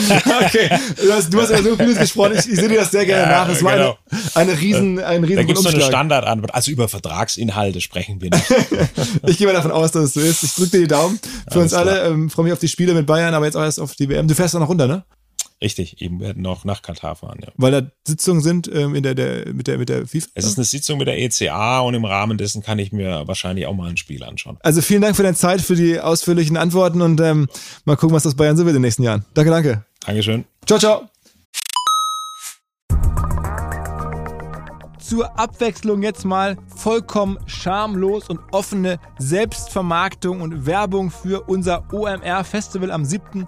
okay. 0.46 0.70
Du 0.96 1.12
hast, 1.12 1.34
du 1.34 1.42
hast 1.42 1.50
ja 1.50 1.62
so 1.62 1.76
vieles 1.76 1.98
gesprochen. 1.98 2.34
Ich, 2.34 2.48
ich 2.48 2.56
sehe 2.56 2.70
dir 2.70 2.78
das 2.78 2.92
sehr 2.92 3.06
gerne 3.06 3.24
ja, 3.24 3.44
nach. 3.44 3.50
Es 3.50 3.62
war 3.64 3.76
genau. 3.76 3.98
eine, 4.36 4.52
eine 4.52 4.62
riesen, 4.62 5.00
ein 5.00 5.24
riesen 5.24 5.36
Da 5.38 5.44
gibt 5.44 5.58
es 5.58 5.64
so 5.64 5.70
eine 5.70 5.82
Standardantwort. 5.82 6.54
Also 6.54 6.72
über 6.72 6.88
Vertragsinhalte 6.88 7.82
sprechen 7.82 8.22
wir 8.22 8.30
nicht. 8.30 8.46
ich 9.28 9.38
gehe 9.38 9.48
mal 9.48 9.54
davon 9.54 9.72
aus, 9.72 9.92
dass 9.92 10.04
es 10.06 10.14
so 10.14 10.22
ist. 10.22 10.44
Ich 10.44 10.54
drücke 10.54 10.72
dir 10.72 10.80
die 10.82 10.88
Daumen 10.88 11.20
für 11.52 11.60
Alles 11.60 11.64
uns 11.64 11.74
alle. 11.74 12.08
Ähm, 12.08 12.30
Freue 12.30 12.46
mich 12.46 12.54
auf 12.54 12.60
die 12.60 12.70
Spiele 12.70 12.94
mit 12.94 13.06
Bayern, 13.06 13.34
aber 13.34 13.46
jetzt 13.46 13.58
auch 13.58 13.64
erst 13.64 13.80
auf 13.80 13.96
die 13.96 14.08
WM. 14.08 14.28
Du 14.28 14.36
fährst 14.36 14.54
da 14.54 14.60
noch 14.60 14.70
runter, 14.70 14.88
ne? 14.88 15.04
Richtig, 15.62 16.02
eben 16.02 16.22
werden 16.22 16.42
noch 16.42 16.64
nach 16.64 16.82
Katar 16.82 17.18
fahren, 17.18 17.40
ja. 17.42 17.52
Weil 17.58 17.72
da 17.72 17.92
Sitzungen 18.08 18.42
sind 18.42 18.70
ähm, 18.74 18.96
in 18.96 19.04
der, 19.04 19.14
der, 19.14 19.54
mit, 19.54 19.68
der, 19.68 19.78
mit 19.78 19.90
der 19.90 20.08
FIFA? 20.08 20.30
Es 20.34 20.46
ist 20.46 20.58
eine 20.58 20.64
Sitzung 20.64 21.00
mit 21.00 21.08
der 21.08 21.20
ECA 21.20 21.80
und 21.80 21.94
im 21.96 22.06
Rahmen 22.06 22.38
dessen 22.38 22.64
kann 22.64 22.80
ich 22.80 22.94
mir 22.94 23.28
wahrscheinlich 23.28 23.66
auch 23.66 23.76
mal 23.76 23.90
ein 23.90 23.98
Spiel 23.98 24.24
anschauen. 24.24 24.58
Also 24.62 24.82
vielen 24.82 25.02
Dank 25.02 25.18
für 25.18 25.24
deine 25.24 25.36
Zeit, 25.36 25.60
für 25.60 25.76
die 25.76 26.00
ausführlichen 26.00 26.56
Antworten 26.56 27.02
und 27.02 27.20
ähm, 27.20 27.50
mal 27.84 27.98
gucken, 27.98 28.16
was 28.16 28.24
das 28.24 28.36
Bayern 28.36 28.56
so 28.56 28.64
wird 28.64 28.76
in 28.76 28.82
den 28.82 28.88
nächsten 28.88 29.04
Jahren. 29.04 29.26
Danke, 29.34 29.52
danke. 29.52 29.86
Dankeschön. 30.06 30.46
Ciao, 30.66 30.80
ciao. 30.80 31.10
zur 35.10 35.40
Abwechslung 35.40 36.04
jetzt 36.04 36.24
mal 36.24 36.56
vollkommen 36.68 37.40
schamlos 37.48 38.30
und 38.30 38.40
offene 38.52 39.00
Selbstvermarktung 39.18 40.42
und 40.42 40.68
Werbung 40.68 41.10
für 41.10 41.50
unser 41.50 41.92
OMR 41.92 42.44
Festival 42.44 42.92
am 42.92 43.04
7 43.04 43.48